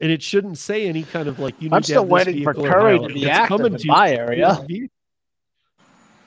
and 0.00 0.10
it 0.10 0.22
shouldn't 0.22 0.58
say 0.58 0.86
any 0.86 1.02
kind 1.02 1.28
of 1.28 1.38
like 1.38 1.54
you. 1.60 1.68
Need 1.68 1.76
I'm 1.76 1.82
still 1.82 2.04
waiting 2.06 2.42
for 2.44 2.54
Curri 2.54 3.06
to 3.06 3.12
be 3.12 3.24
it's 3.24 3.30
active 3.30 3.60
in 3.60 3.76
to 3.76 3.86
my 3.86 4.10
area. 4.12 4.64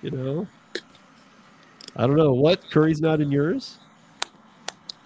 You 0.04 0.10
know, 0.10 0.48
I 1.96 2.08
don't 2.08 2.16
know 2.16 2.34
what 2.34 2.60
Curri's 2.72 3.00
not 3.00 3.22
in 3.22 3.32
yours. 3.32 3.78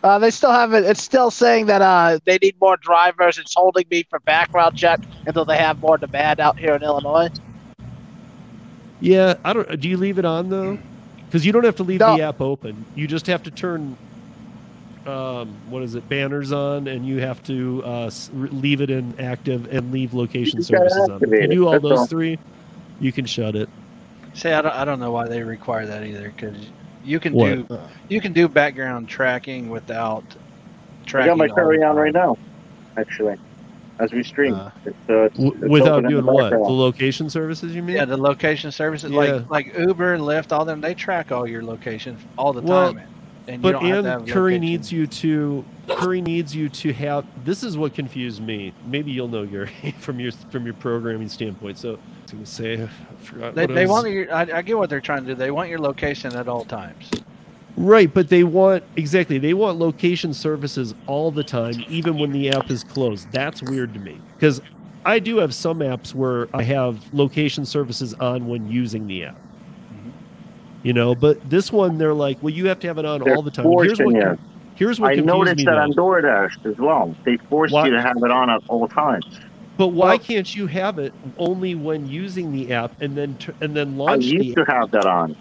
Uh, 0.02 0.20
they 0.20 0.32
still 0.32 0.52
have 0.54 0.74
it. 0.74 0.86
It's 0.86 1.04
still 1.04 1.30
saying 1.32 1.66
that 1.66 1.82
uh, 1.82 2.20
they 2.24 2.38
need 2.42 2.56
more 2.62 2.78
drivers. 2.78 3.38
It's 3.38 3.54
holding 3.54 3.84
me 3.92 4.06
for 4.10 4.22
background 4.22 4.78
check 4.78 5.02
until 5.26 5.44
they 5.44 5.58
have 5.58 5.80
more 5.82 5.98
demand 5.98 6.40
out 6.40 6.58
here 6.58 6.76
in 6.76 6.82
Illinois. 6.82 7.28
Yeah, 9.02 9.36
I 9.44 9.52
don't. 9.52 9.82
Do 9.82 9.90
you 9.90 9.98
leave 9.98 10.18
it 10.18 10.24
on 10.24 10.48
though? 10.50 10.78
Because 11.26 11.46
you 11.46 11.52
don't 11.52 11.66
have 11.66 11.76
to 11.76 11.84
leave 11.84 12.00
No. 12.00 12.16
the 12.16 12.24
app 12.24 12.40
open. 12.40 12.86
You 12.96 13.06
just 13.08 13.28
have 13.28 13.44
to 13.44 13.52
turn. 13.52 13.98
Um, 15.06 15.56
what 15.70 15.84
is 15.84 15.94
it? 15.96 16.08
Banners 16.10 16.52
on, 16.52 16.88
and 16.88 17.06
you 17.06 17.20
have 17.20 17.44
to 17.44 17.84
uh, 17.84 18.12
leave 18.34 18.82
it 18.82 18.90
in 18.90 19.20
active 19.20 19.72
and 19.72 19.92
leave 19.92 20.14
location 20.14 20.64
services 20.64 21.10
on. 21.10 21.24
If 21.24 21.30
you 21.30 21.48
do 21.48 21.68
all 21.68 21.74
that's 21.74 21.84
those 21.84 22.00
all. 22.00 22.08
three, 22.08 22.40
you 23.00 23.12
can 23.12 23.26
shut 23.26 23.56
it. 23.56 23.70
Say 24.34 24.54
I 24.54 24.62
don't, 24.62 24.74
I 24.74 24.84
don't 24.84 25.00
know 25.00 25.12
why 25.12 25.28
they 25.28 25.44
require 25.44 25.86
that 25.86 26.04
either, 26.04 26.34
because 26.36 26.58
you 27.04 27.20
can 27.20 27.34
What? 27.34 27.68
do 27.68 27.80
you 28.10 28.20
can 28.20 28.34
do 28.34 28.48
background 28.48 29.08
tracking 29.08 29.70
without 29.70 30.24
tracking. 31.06 31.32
I 31.32 31.36
got 31.36 31.38
my 31.38 31.48
all 31.50 31.56
Curri 31.70 31.88
on 31.88 31.96
right 31.96 32.14
now, 32.14 32.36
actually, 32.98 33.38
as 34.00 34.12
we 34.12 34.24
stream. 34.24 34.56
Uh, 34.56 34.72
it's, 34.86 34.96
uh, 35.08 35.14
it's, 35.26 35.38
it's 35.38 35.58
without 35.70 36.08
doing 36.08 36.26
the 36.26 36.32
what? 36.32 36.50
The 36.50 36.58
location 36.58 37.30
services, 37.30 37.76
you 37.76 37.84
mean? 37.84 37.96
Yeah, 37.96 38.06
the 38.06 38.18
location 38.18 38.72
services 38.72 39.12
Yeah. 39.12 39.18
like 39.20 39.50
like 39.52 39.78
Uber 39.78 40.16
and 40.16 40.24
Lyft, 40.24 40.52
all 40.52 40.66
them 40.66 40.82
they 40.82 40.96
track 40.96 41.32
all 41.32 41.48
your 41.48 41.64
location 41.64 42.18
all 42.38 42.54
the 42.54 42.62
Well, 42.62 42.94
time. 42.94 43.04
And 43.48 43.62
but 43.62 43.76
have 43.76 43.84
and 43.84 44.06
have 44.08 44.22
Curri 44.24 44.54
location. 44.54 44.62
needs 44.62 44.92
you 44.92 45.08
to 45.08 45.66
Curri 45.88 46.22
needs 46.22 46.56
you 46.56 46.70
to 46.70 46.94
have 46.94 47.26
this 47.46 47.64
is 47.64 47.78
what 47.78 47.94
confused 47.94 48.42
me. 48.42 48.74
Maybe 48.86 49.12
you'll 49.12 49.28
know 49.28 49.46
Gary 49.46 49.70
from 50.00 50.20
your 50.20 50.32
from 50.52 50.66
your 50.66 50.74
programming 50.74 51.30
standpoint. 51.30 51.78
So 51.78 51.94
I 51.94 51.98
was 52.22 52.32
gonna 52.32 52.46
say 52.46 52.84
I 52.84 52.88
forgot 53.24 53.56
They, 53.56 53.66
what 53.68 53.76
they 53.76 53.86
want 53.86 54.10
your. 54.10 54.34
I, 54.34 54.42
I 54.42 54.62
get 54.62 54.78
what 54.78 54.90
they're 54.90 55.02
trying 55.02 55.26
to 55.26 55.28
do. 55.28 55.36
They 55.36 55.52
want 55.52 55.70
your 55.70 55.80
location 55.80 56.36
at 56.36 56.48
all 56.48 56.66
times. 56.66 57.10
Right, 57.78 58.12
but 58.12 58.30
they 58.30 58.44
want 58.44 58.84
exactly 58.96 59.38
they 59.38 59.54
want 59.54 59.78
location 59.78 60.34
services 60.34 60.96
all 61.08 61.30
the 61.30 61.44
time, 61.44 61.84
even 61.90 62.18
when 62.18 62.32
the 62.32 62.50
app 62.50 62.72
is 62.72 62.84
closed. 62.84 63.32
That's 63.32 63.62
weird 63.62 63.94
to 63.94 64.00
me. 64.00 64.20
Because 64.36 64.62
I 65.06 65.20
do 65.20 65.38
have 65.38 65.54
some 65.54 65.80
apps 65.80 66.16
where 66.16 66.48
I 66.54 66.64
have 66.64 67.14
location 67.14 67.66
services 67.66 68.16
on 68.16 68.48
when 68.48 68.70
using 68.72 69.06
the 69.06 69.26
app. 69.26 69.40
You 70.86 70.94
know, 70.94 71.16
but 71.16 71.50
this 71.50 71.72
one 71.72 71.98
they're 71.98 72.14
like, 72.14 72.38
well, 72.44 72.54
you 72.54 72.68
have 72.68 72.80
to 72.82 72.88
have 72.88 73.00
it 73.00 73.06
on 73.06 73.22
They're 73.24 73.36
all 73.36 73.42
the 73.42 73.50
time. 73.50 73.66
Here's 73.66 73.98
forcing 73.98 74.06
what 74.06 74.16
you. 74.16 74.38
here's 74.76 75.00
what 75.00 75.12
I 75.14 75.16
noticed 75.16 75.58
me 75.58 75.64
that 75.66 75.72
though. 75.72 75.80
on 75.82 75.94
DoorDash 75.94 76.64
as 76.72 76.78
well. 76.78 77.16
They 77.26 77.38
force 77.38 77.72
Why- 77.72 77.86
you 77.88 77.94
to 77.94 78.02
have 78.04 78.18
it 78.18 78.30
on 78.30 78.52
at 78.52 78.62
all 78.68 78.88
times. 78.88 79.26
But 79.78 79.88
why 79.90 80.10
Well- 80.10 80.20
can't 80.20 80.56
you 80.56 80.68
have 80.68 81.00
it 81.00 81.12
only 81.40 81.74
when 81.74 82.08
using 82.08 82.52
the 82.52 82.72
app 82.72 82.92
and 83.02 83.18
then 83.18 83.34
t- 83.40 83.52
and 83.62 83.76
then 83.76 83.96
I 83.96 83.98
launch 83.98 84.26
the 84.26 84.44
used 84.46 84.58
to 84.58 84.64
have 84.66 84.92
that 84.92 85.08
on. 85.08 85.36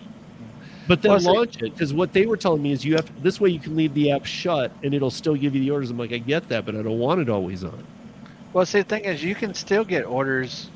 but 0.89 1.03
then 1.03 1.11
Well, 1.23 1.35
launch 1.35 1.57
it 1.63 1.75
because 1.75 1.93
what 1.93 2.15
they 2.15 2.25
were 2.25 2.39
telling 2.39 2.63
me 2.63 2.73
is 2.73 2.83
you 2.83 2.95
have 2.95 3.23
this 3.23 3.39
way 3.39 3.51
you 3.51 3.61
can 3.61 3.77
leave 3.77 3.93
the 3.93 4.13
app 4.13 4.25
shut 4.25 4.73
and 4.83 4.95
it'll 4.95 5.11
still 5.11 5.35
give 5.35 5.55
you 5.55 5.61
the 5.61 5.71
orders. 5.71 5.91
I'm 5.91 5.99
like 5.99 6.15
I 6.15 6.19
get 6.19 6.49
that, 6.49 6.65
but 6.65 6.75
I 6.75 6.81
don't 6.81 6.99
want 6.99 7.21
it 7.21 7.29
always 7.29 7.65
on. 7.65 7.85
Well, 8.55 8.65
see, 8.65 8.79
the 8.79 8.85
thing 8.85 9.05
is, 9.05 9.23
you 9.23 9.35
can 9.35 9.53
still 9.53 9.85
get 9.85 10.07
orders 10.07 10.71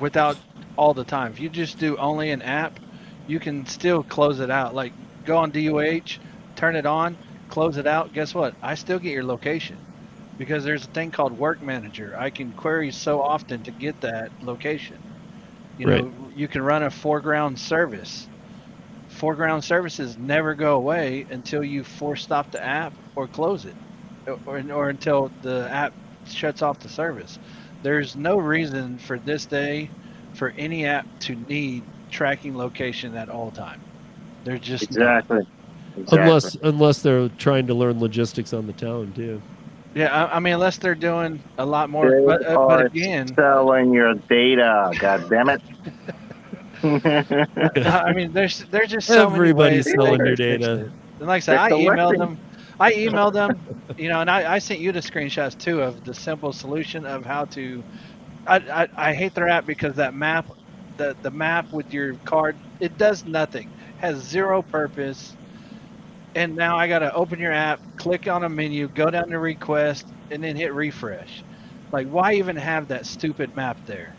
without 0.00 0.36
all 0.76 0.92
the 0.92 1.04
time. 1.04 1.32
If 1.32 1.40
you 1.40 1.48
just 1.48 1.78
do 1.78 1.96
only 1.96 2.30
an 2.30 2.42
app, 2.42 2.78
you 3.26 3.38
can 3.40 3.66
still 3.66 4.02
close 4.04 4.40
it 4.40 4.50
out. 4.50 4.74
Like 4.74 4.94
go 5.24 5.38
on 5.38 5.50
DUH, 5.50 6.18
turn 6.56 6.76
it 6.76 6.86
on, 6.86 7.18
close 7.48 7.76
it 7.76 7.86
out. 7.86 8.12
Guess 8.12 8.34
what? 8.34 8.56
I 8.62 8.74
still 8.74 8.98
get 8.98 9.12
your 9.12 9.24
location 9.24 9.86
because 10.38 10.64
there's 10.64 10.84
a 10.84 10.88
thing 10.88 11.10
called 11.10 11.32
Work 11.32 11.62
Manager. 11.62 12.16
I 12.18 12.30
can 12.30 12.52
query 12.52 12.90
so 12.92 13.20
often 13.22 13.62
to 13.64 13.72
get 13.72 14.00
that 14.00 14.32
location. 14.42 14.98
You 15.76 15.86
Right. 15.86 16.06
know, 16.14 16.30
you 16.32 16.48
can 16.48 16.62
run 16.62 16.82
a 16.82 16.90
foreground 16.90 17.58
service. 17.58 18.28
Foreground 19.08 19.64
services 19.64 20.16
never 20.18 20.54
go 20.54 20.76
away 20.76 21.26
until 21.28 21.62
you 21.64 21.84
force 21.84 22.22
stop 22.22 22.50
the 22.50 22.62
app 22.62 22.94
or 23.14 23.28
close 23.28 23.64
it, 23.64 23.76
or, 24.26 24.60
or 24.70 24.88
until 24.88 25.32
the 25.40 25.68
app 25.70 25.94
shuts 26.24 26.62
off 26.62 26.78
the 26.78 26.88
service. 26.88 27.38
There's 27.82 28.16
no 28.16 28.36
reason 28.36 28.98
for 28.98 29.18
this 29.18 29.46
day 29.46 29.92
for 30.32 30.52
any 30.56 30.86
app 30.86 31.06
to 31.20 31.36
need 31.36 31.86
tracking 32.12 32.56
location 32.56 33.16
at 33.16 33.30
all 33.30 33.52
time. 33.52 33.82
They're 34.44 34.58
just 34.58 34.92
not. 34.92 35.24
Exactly. 35.24 35.46
exactly. 35.96 36.28
Unless 36.28 36.56
unless 36.62 37.02
they're 37.02 37.28
trying 37.30 37.66
to 37.68 37.74
learn 37.74 38.00
logistics 38.00 38.52
on 38.54 38.66
the 38.66 38.74
town 38.74 39.14
too. 39.14 39.42
yeah. 39.94 40.26
I, 40.26 40.36
I 40.36 40.40
mean, 40.40 40.54
unless 40.54 40.78
they're 40.78 40.94
doing 40.96 41.44
a 41.58 41.66
lot 41.66 41.90
more. 41.90 42.10
They 42.10 42.24
But, 42.24 42.44
uh, 42.46 42.56
are 42.56 42.68
but 42.68 42.86
again, 42.86 43.38
selling 43.38 43.92
your 43.92 44.14
data. 44.14 44.94
God 44.98 45.28
damn 45.30 45.50
it. 45.50 45.62
I 46.82 48.12
mean, 48.14 48.32
there's 48.32 48.64
there's 48.70 48.90
just 48.90 49.12
so 49.12 49.28
Everybody's 49.28 49.86
many 49.86 49.94
ways 49.94 49.94
selling 49.94 50.24
they 50.24 50.24
your 50.24 50.36
data. 50.36 50.92
And 51.20 51.28
like 51.28 51.36
I 51.36 51.40
said, 51.40 51.56
I 51.58 51.72
They're 51.76 51.90
emailed 51.90 52.16
collecting. 52.16 52.18
them. 52.18 52.40
I 52.80 52.92
emailed 52.94 53.34
them, 53.34 53.60
you 53.96 54.08
know, 54.08 54.20
and 54.20 54.30
I, 54.30 54.54
I 54.54 54.58
sent 54.58 54.80
you 54.80 54.92
the 54.92 55.00
screenshots 55.00 55.56
too 55.58 55.82
of 55.82 56.04
the 56.04 56.14
simple 56.14 56.52
solution 56.52 57.06
of 57.06 57.24
how 57.24 57.44
to. 57.46 57.84
I, 58.46 58.56
I, 58.56 58.88
I 59.10 59.14
hate 59.14 59.34
their 59.34 59.48
app 59.48 59.66
because 59.66 59.96
that 59.96 60.14
map, 60.14 60.46
the 61.02 61.16
the 61.22 61.30
map 61.30 61.66
with 61.72 61.92
your 61.92 62.16
card, 62.26 62.58
it 62.80 62.96
does 62.98 63.24
nothing, 63.24 63.72
has 63.96 64.18
zero 64.18 64.62
purpose. 64.62 65.36
And 66.34 66.54
now 66.54 66.76
I 66.78 66.88
gotta 66.88 67.12
open 67.12 67.38
your 67.40 67.52
app, 67.52 67.80
click 67.96 68.26
on 68.28 68.44
a 68.44 68.48
menu, 68.50 68.88
go 68.88 69.10
down 69.10 69.28
to 69.30 69.38
request, 69.38 70.12
and 70.30 70.42
then 70.42 70.56
hit 70.56 70.72
refresh. 70.74 71.44
Like, 71.92 72.06
why 72.08 72.34
even 72.34 72.56
have 72.56 72.88
that 72.88 73.06
stupid 73.06 73.54
map 73.56 73.78
there? 73.86 74.18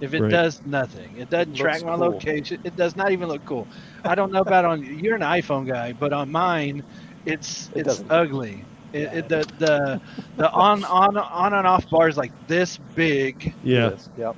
If 0.00 0.14
it 0.14 0.28
Right. 0.28 0.28
does 0.28 0.60
nothing, 0.64 1.16
it 1.16 1.28
doesn't 1.30 1.54
Looks 1.56 1.82
track 1.82 1.82
my 1.84 1.94
cool. 1.94 2.22
location. 2.22 2.58
It 2.64 2.76
does 2.76 2.96
not 2.96 3.12
even 3.12 3.28
look 3.28 3.44
cool. 3.44 3.68
I 4.04 4.14
don't 4.14 4.32
know 4.32 4.40
about 4.40 4.64
on 4.64 4.82
you're 4.82 5.14
an 5.16 5.22
iPhone 5.22 5.66
guy, 5.66 5.92
but 5.92 6.12
on 6.12 6.30
mine, 6.30 6.82
it's 7.24 7.70
It 7.74 7.86
it's 7.86 8.02
ugly. 8.08 8.66
It, 8.92 9.10
it, 9.12 9.28
the 9.28 9.46
the 9.58 10.00
the 10.36 10.50
on 10.52 10.84
on 10.84 11.16
on 11.16 11.54
and 11.54 11.66
off 11.66 11.88
bars 11.90 12.16
like 12.16 12.32
this 12.46 12.78
big. 12.94 13.54
Yeah, 13.62 13.90
Yes, 13.90 14.08
Yep. 14.16 14.36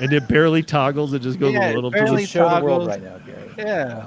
And 0.00 0.12
it 0.12 0.28
barely 0.28 0.62
toggles. 0.62 1.12
It 1.12 1.20
just 1.22 1.38
goes 1.38 1.52
Yeah, 1.54 1.68
a 1.68 1.70
it 1.70 1.74
little. 1.74 1.90
barely 1.90 2.22
Just 2.22 2.32
show 2.32 2.48
the 2.48 2.64
world 2.64 2.88
toggles. 2.88 2.88
right 2.88 3.02
now, 3.02 3.18
Gary. 3.26 3.50
Yeah. 3.58 4.06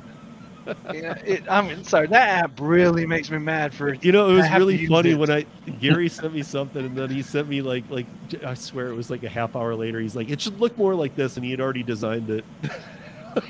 yeah, 0.93 1.13
it, 1.25 1.43
I'm 1.49 1.83
sorry. 1.83 2.05
That 2.07 2.43
app 2.43 2.59
really 2.59 3.05
makes 3.07 3.31
me 3.31 3.39
mad 3.39 3.73
for. 3.73 3.93
You 3.95 4.11
know, 4.11 4.29
it 4.29 4.33
was 4.33 4.49
really 4.51 4.85
funny 4.85 5.11
it. 5.11 5.15
when 5.15 5.31
I 5.31 5.45
Gary 5.79 6.07
sent 6.07 6.33
me 6.33 6.43
something, 6.43 6.85
and 6.85 6.95
then 6.95 7.09
he 7.09 7.21
sent 7.23 7.47
me 7.49 7.61
like 7.61 7.83
like 7.89 8.05
I 8.45 8.53
swear 8.53 8.87
it 8.87 8.95
was 8.95 9.09
like 9.09 9.23
a 9.23 9.29
half 9.29 9.55
hour 9.55 9.73
later. 9.75 9.99
He's 9.99 10.15
like, 10.15 10.29
it 10.29 10.39
should 10.39 10.59
look 10.59 10.77
more 10.77 10.93
like 10.93 11.15
this, 11.15 11.35
and 11.35 11.43
he 11.43 11.49
had 11.51 11.59
already 11.61 11.81
designed 11.83 12.29
it. 12.29 12.45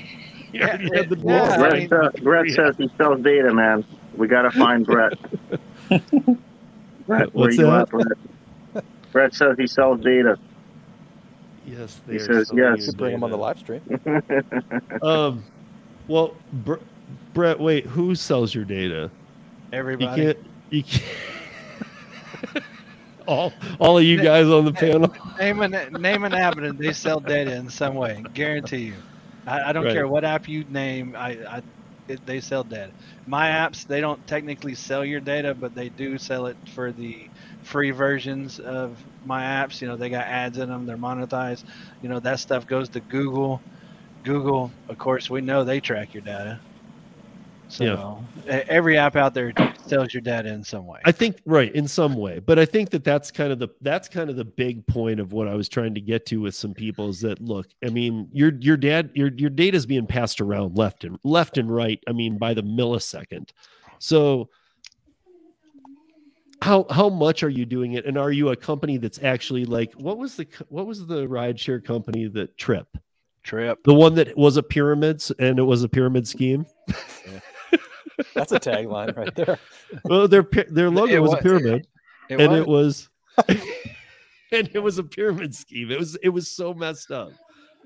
he 0.52 0.58
Yeah, 0.58 0.68
already 0.68 0.96
had 0.96 1.08
the 1.10 1.16
it- 1.16 1.24
yeah, 1.24 1.38
drawings. 1.38 1.52
I 1.52 1.58
Brett, 1.58 1.72
mean- 1.74 1.92
uh, 1.92 2.10
Brett 2.22 2.50
says 2.50 2.76
he 2.78 2.90
sells 2.96 3.20
data, 3.22 3.52
man. 3.52 3.84
We 4.16 4.26
gotta 4.26 4.50
find 4.50 4.84
Brett. 4.86 5.12
Brett, 5.88 6.00
where 7.06 7.26
What's 7.32 7.56
you 7.58 7.66
that? 7.66 7.82
at, 7.82 7.88
Brett? 7.90 8.84
Brett 9.12 9.34
says 9.34 9.56
he 9.58 9.66
sells 9.66 10.00
data. 10.00 10.38
Yes, 11.64 12.00
they 12.06 12.16
are 12.16 12.18
says 12.18 12.48
so 12.48 12.54
yes. 12.56 12.76
weird, 12.76 12.76
You 12.76 12.84
should 12.84 12.96
bring 12.96 13.14
him 13.14 13.22
on 13.24 13.30
the 13.30 13.36
live 13.38 13.58
stream. 13.58 13.82
Um, 15.02 15.44
well, 16.08 16.34
Br- 16.52 16.74
Brett, 17.34 17.58
wait, 17.58 17.86
who 17.86 18.14
sells 18.14 18.54
your 18.54 18.64
data? 18.64 19.10
You 19.72 19.78
Everybody. 19.78 20.22
can't. 20.22 20.38
You 20.70 20.82
can't. 20.82 21.04
all, 23.26 23.52
all 23.78 23.98
of 23.98 24.04
you 24.04 24.20
guys 24.20 24.46
on 24.46 24.64
the 24.64 24.72
panel. 24.72 25.12
Name 25.38 25.62
an 25.62 25.72
name 26.00 26.24
an 26.24 26.34
app 26.34 26.56
and 26.56 26.78
they 26.78 26.92
sell 26.92 27.20
data 27.20 27.54
in 27.54 27.68
some 27.68 27.94
way. 27.94 28.26
Guarantee 28.34 28.84
you. 28.86 29.02
I, 29.46 29.70
I 29.70 29.72
don't 29.72 29.84
Right. 29.84 29.92
care 29.92 30.08
what 30.08 30.24
app 30.24 30.48
you 30.48 30.64
name. 30.64 31.14
I, 31.16 31.30
I 31.48 31.62
it, 32.08 32.24
they 32.26 32.40
sell 32.40 32.64
data. 32.64 32.92
My 33.26 33.48
apps 33.48 33.86
they 33.86 34.00
don't 34.00 34.24
technically 34.26 34.74
sell 34.74 35.04
your 35.04 35.20
data, 35.20 35.54
but 35.54 35.74
they 35.74 35.88
do 35.88 36.18
sell 36.18 36.46
it 36.46 36.56
for 36.74 36.92
the 36.92 37.30
free 37.62 37.90
versions 37.90 38.58
of 38.58 39.02
my 39.24 39.42
apps. 39.42 39.80
You 39.80 39.88
know 39.88 39.96
they 39.96 40.08
got 40.08 40.26
ads 40.26 40.58
in 40.58 40.68
them. 40.68 40.86
They're 40.86 40.96
monetized. 40.96 41.64
You 42.02 42.08
know 42.08 42.20
that 42.20 42.40
stuff 42.40 42.66
goes 42.66 42.88
to 42.90 43.00
Google. 43.00 43.60
Google, 44.24 44.70
of 44.88 44.98
course, 44.98 45.28
we 45.28 45.40
know 45.40 45.64
they 45.64 45.80
track 45.80 46.14
your 46.14 46.22
data. 46.22 46.60
So 47.72 48.22
e- 48.44 48.50
every 48.50 48.98
app 48.98 49.16
out 49.16 49.32
there 49.32 49.52
sells 49.86 50.12
your 50.12 50.20
data 50.20 50.50
in 50.50 50.62
some 50.62 50.86
way. 50.86 51.00
I 51.06 51.12
think 51.12 51.40
right 51.46 51.74
in 51.74 51.88
some 51.88 52.16
way, 52.16 52.38
but 52.38 52.58
I 52.58 52.66
think 52.66 52.90
that 52.90 53.02
that's 53.02 53.30
kind 53.30 53.50
of 53.50 53.58
the 53.58 53.68
that's 53.80 54.08
kind 54.08 54.28
of 54.28 54.36
the 54.36 54.44
big 54.44 54.86
point 54.86 55.20
of 55.20 55.32
what 55.32 55.48
I 55.48 55.54
was 55.54 55.70
trying 55.70 55.94
to 55.94 56.00
get 56.00 56.26
to 56.26 56.36
with 56.36 56.54
some 56.54 56.74
people 56.74 57.08
is 57.08 57.20
that 57.22 57.40
look, 57.40 57.68
I 57.84 57.88
mean, 57.88 58.28
your 58.30 58.52
your 58.60 58.76
dad 58.76 59.10
your 59.14 59.30
your 59.36 59.48
data 59.48 59.76
is 59.76 59.86
being 59.86 60.06
passed 60.06 60.40
around 60.40 60.76
left 60.76 61.04
and 61.04 61.18
left 61.24 61.56
and 61.56 61.74
right. 61.74 61.98
I 62.06 62.12
mean, 62.12 62.36
by 62.36 62.52
the 62.52 62.62
millisecond. 62.62 63.50
So 63.98 64.50
how 66.62 66.86
how 66.90 67.08
much 67.08 67.42
are 67.42 67.48
you 67.48 67.66
doing 67.66 67.94
it, 67.94 68.06
and 68.06 68.16
are 68.16 68.30
you 68.30 68.50
a 68.50 68.56
company 68.56 68.96
that's 68.96 69.22
actually 69.22 69.64
like 69.64 69.92
what 69.94 70.16
was 70.16 70.36
the 70.36 70.46
what 70.68 70.86
was 70.86 71.06
the 71.06 71.26
rideshare 71.26 71.84
company 71.84 72.28
that 72.28 72.56
Trip, 72.56 72.86
Trip. 73.42 73.82
the 73.84 73.94
one 73.94 74.14
that 74.14 74.36
was 74.36 74.56
a 74.56 74.62
pyramids 74.62 75.30
and 75.38 75.58
it 75.58 75.62
was 75.62 75.82
a 75.82 75.88
pyramid 75.88 76.26
scheme? 76.26 76.64
That's 78.34 78.52
a 78.52 78.60
tagline 78.60 79.16
right 79.16 79.34
there. 79.34 79.58
Well, 80.04 80.26
their 80.26 80.46
their 80.70 80.88
logo 80.88 81.12
It 81.12 81.18
was 81.18 81.34
a 81.34 81.36
pyramid. 81.36 81.86
It 82.30 82.40
and 82.40 82.50
was. 82.50 82.60
it 82.60 82.66
was 82.66 83.08
and 84.52 84.70
it 84.72 84.78
was 84.78 84.98
a 84.98 85.02
pyramid 85.02 85.54
scheme 85.54 85.90
it 85.90 85.98
was 85.98 86.16
it 86.16 86.28
was 86.28 86.48
so 86.48 86.72
messed 86.74 87.10
up 87.10 87.32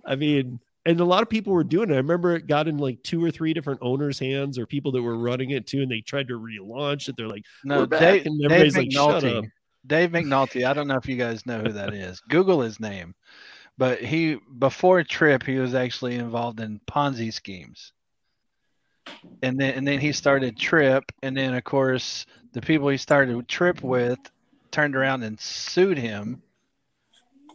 i 0.04 0.14
mean 0.14 0.60
and 0.86 1.00
a 1.00 1.04
lot 1.04 1.22
of 1.22 1.28
people 1.28 1.52
were 1.52 1.64
doing 1.64 1.90
it 1.90 1.94
i 1.94 1.98
remember 1.98 2.34
it 2.34 2.46
got 2.46 2.68
in 2.68 2.78
like 2.78 3.02
two 3.02 3.22
or 3.22 3.30
three 3.30 3.52
different 3.52 3.80
owners 3.82 4.18
hands 4.18 4.58
or 4.58 4.66
people 4.66 4.92
that 4.92 5.02
were 5.02 5.18
running 5.18 5.50
it 5.50 5.66
too 5.66 5.82
and 5.82 5.90
they 5.90 6.00
tried 6.00 6.28
to 6.28 6.38
relaunch 6.38 7.08
it 7.08 7.16
they're 7.16 7.28
like 7.28 7.44
no, 7.64 7.80
we're 7.80 7.86
back, 7.86 8.00
Dave, 8.00 8.26
and 8.26 8.40
Dave 8.40 8.50
everybody's 8.50 8.76
like, 8.76 8.92
"Shut 8.92 9.22
McNulty. 9.22 9.38
up." 9.38 9.44
Dave 9.86 10.10
McNulty. 10.10 10.66
I 10.66 10.72
don't 10.72 10.88
know 10.88 10.96
if 10.96 11.08
you 11.08 11.16
guys 11.16 11.46
know 11.46 11.60
who 11.60 11.72
that 11.72 11.94
is. 11.94 12.20
Google 12.28 12.60
his 12.60 12.80
name, 12.80 13.14
but 13.78 14.00
he 14.00 14.38
before 14.58 15.02
Trip, 15.02 15.42
he 15.42 15.58
was 15.58 15.74
actually 15.74 16.16
involved 16.16 16.60
in 16.60 16.80
Ponzi 16.90 17.32
schemes. 17.32 17.92
And 19.42 19.58
then 19.58 19.74
and 19.74 19.86
then 19.86 20.00
he 20.00 20.12
started 20.12 20.56
Trip, 20.56 21.04
and 21.22 21.36
then 21.36 21.54
of 21.54 21.64
course 21.64 22.26
the 22.52 22.60
people 22.60 22.88
he 22.88 22.96
started 22.96 23.48
Trip 23.48 23.82
with 23.82 24.18
turned 24.70 24.96
around 24.96 25.22
and 25.22 25.38
sued 25.40 25.98
him 25.98 26.42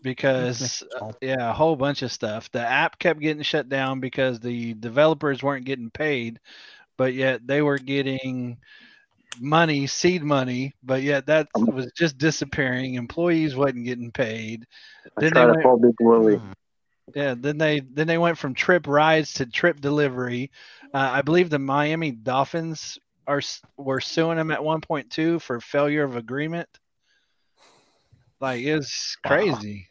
because 0.02 0.84
uh, 1.00 1.12
yeah, 1.22 1.50
a 1.50 1.54
whole 1.54 1.76
bunch 1.76 2.02
of 2.02 2.12
stuff. 2.12 2.50
The 2.52 2.62
app 2.62 3.00
kept 3.00 3.20
getting 3.20 3.44
shut 3.44 3.70
down 3.70 4.00
because 4.00 4.40
the 4.40 4.74
developers 4.74 5.42
weren't 5.44 5.66
getting 5.66 5.90
paid, 5.90 6.40
but 6.98 7.14
yet 7.14 7.46
they 7.46 7.62
were 7.62 7.78
getting 7.78 8.58
money, 9.40 9.88
seed 9.88 10.24
money, 10.24 10.74
but 10.84 11.02
yet 11.04 11.26
that 11.28 11.48
was 11.56 11.92
just 11.98 12.18
disappearing. 12.18 12.96
Employees 12.96 13.56
wasn't 13.56 13.86
getting 13.86 14.12
paid. 14.12 14.66
I 15.18 15.22
Then 15.22 15.32
try 15.32 15.42
they 15.42 15.48
to 15.48 15.52
went- 15.54 15.64
call 15.64 15.78
Big 15.80 15.96
Willie. 16.00 16.42
Yeah, 17.16 17.36
then 17.38 17.58
they 17.58 17.82
then 17.82 18.08
they 18.08 18.18
went 18.18 18.38
from 18.38 18.54
trip 18.54 18.88
rides 18.88 19.34
to 19.36 19.46
trip 19.46 19.82
delivery. 19.82 20.52
Uh, 20.94 21.10
I 21.12 21.22
believe 21.22 21.50
the 21.50 21.60
Miami 21.60 22.12
Dolphins 22.12 22.98
are 23.28 23.42
were 23.78 24.00
suing 24.00 24.38
them 24.38 24.52
at 24.52 24.60
1.2 24.60 25.42
for 25.42 25.60
failure 25.60 26.04
of 26.04 26.16
agreement. 26.16 26.70
Like 28.40 28.64
it's 28.64 29.18
crazy. 29.26 29.88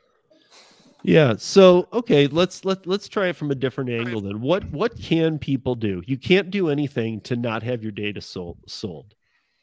Yeah 1.02 1.34
so 1.36 1.88
okay 1.92 2.26
let's 2.26 2.64
let, 2.64 2.86
let's 2.86 3.08
try 3.08 3.28
it 3.28 3.36
from 3.36 3.50
a 3.50 3.54
different 3.54 3.90
angle 3.90 4.20
then 4.20 4.40
what 4.40 4.64
what 4.70 4.98
can 5.00 5.38
people 5.38 5.74
do 5.74 6.02
you 6.06 6.18
can't 6.18 6.50
do 6.50 6.68
anything 6.68 7.20
to 7.20 7.36
not 7.36 7.62
have 7.62 7.82
your 7.82 7.92
data 7.92 8.20
sold 8.20 8.58
sold 8.66 9.14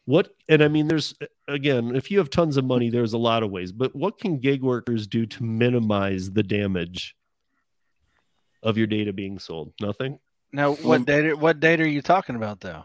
what 0.06 0.30
and 0.50 0.64
i 0.64 0.68
mean 0.68 0.88
there's 0.88 1.14
again 1.48 1.96
if 1.96 2.10
you 2.10 2.18
have 2.18 2.30
tons 2.30 2.58
of 2.58 2.66
money 2.66 2.90
there's 2.90 3.14
a 3.14 3.18
lot 3.18 3.44
of 3.44 3.52
ways 3.52 3.72
but 3.72 3.96
what 3.96 4.18
can 4.20 4.40
gig 4.40 4.64
workers 4.64 5.06
do 5.08 5.26
to 5.26 5.44
minimize 5.44 6.32
the 6.32 6.44
damage 6.44 7.16
of 8.64 8.78
your 8.78 8.88
data 8.88 9.14
being 9.14 9.38
sold 9.38 9.72
nothing 9.80 10.20
Now, 10.52 10.74
what 10.74 10.98
um, 10.98 11.04
data? 11.04 11.36
What 11.36 11.60
data 11.60 11.84
are 11.84 11.88
you 11.88 12.02
talking 12.02 12.36
about, 12.36 12.62
though? 12.62 12.84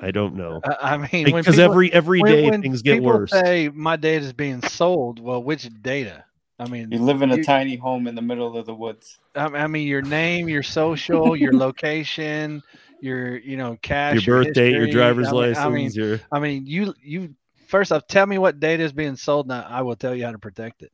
i 0.00 0.10
don't 0.10 0.34
know 0.34 0.60
I, 0.64 0.94
I 0.94 0.96
mean, 0.96 1.30
when 1.30 1.42
because 1.42 1.56
people- 1.56 1.70
every 1.70 1.92
every 1.92 2.20
when- 2.20 2.44
when 2.44 2.62
things 2.62 2.82
get 2.82 3.00
worse 3.02 3.30
Say 3.30 3.68
my 3.72 3.94
data 3.96 4.24
is 4.24 4.32
being 4.32 4.60
sold. 4.62 5.20
Well, 5.20 5.40
which 5.42 5.68
data? 5.82 6.24
I 6.58 6.68
mean, 6.68 6.90
You 6.92 6.98
live 6.98 7.22
in 7.22 7.30
a 7.32 7.36
You- 7.38 7.44
tiny 7.44 7.76
home 7.76 8.06
in 8.06 8.14
the 8.14 8.22
middle 8.22 8.56
of 8.56 8.66
the 8.66 8.74
woods. 8.74 9.18
I 9.34 9.44
I 9.46 9.66
mean, 9.66 9.88
your 9.88 10.02
name, 10.02 10.48
your 10.48 10.62
social, 10.62 11.34
your 11.36 11.52
location, 11.66 12.62
your 13.00 13.36
you 13.38 13.56
know 13.56 13.76
cash, 13.82 14.26
your 14.26 14.44
birth 14.44 14.54
date 14.54 14.72
your 14.76 14.86
driver's 14.86 15.28
I 15.28 15.32
mean, 15.32 15.40
license 15.40 15.58
I 15.58 15.68
mean, 15.70 15.90
your 15.92 16.20
I 16.32 16.38
mean, 16.40 16.66
you 16.66 16.94
you 17.02 17.34
first 17.66 17.90
off, 17.92 18.06
tell 18.06 18.26
me 18.26 18.38
what 18.38 18.60
data 18.60 18.82
is 18.82 18.92
being 18.92 19.16
sold, 19.16 19.50
and 19.50 19.52
I 19.52 19.82
will 19.82 19.96
tell 19.96 20.14
you 20.14 20.24
how 20.24 20.32
to 20.32 20.38
protect 20.38 20.82
it. 20.82 20.92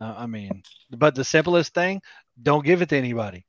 Uh, 0.00 0.14
I 0.16 0.26
mean, 0.26 0.62
but 0.90 1.14
the 1.14 1.24
simplest 1.24 1.74
thing, 1.74 2.00
don't 2.42 2.64
give 2.64 2.82
it 2.82 2.88
to 2.90 2.96
anybody. 2.96 3.44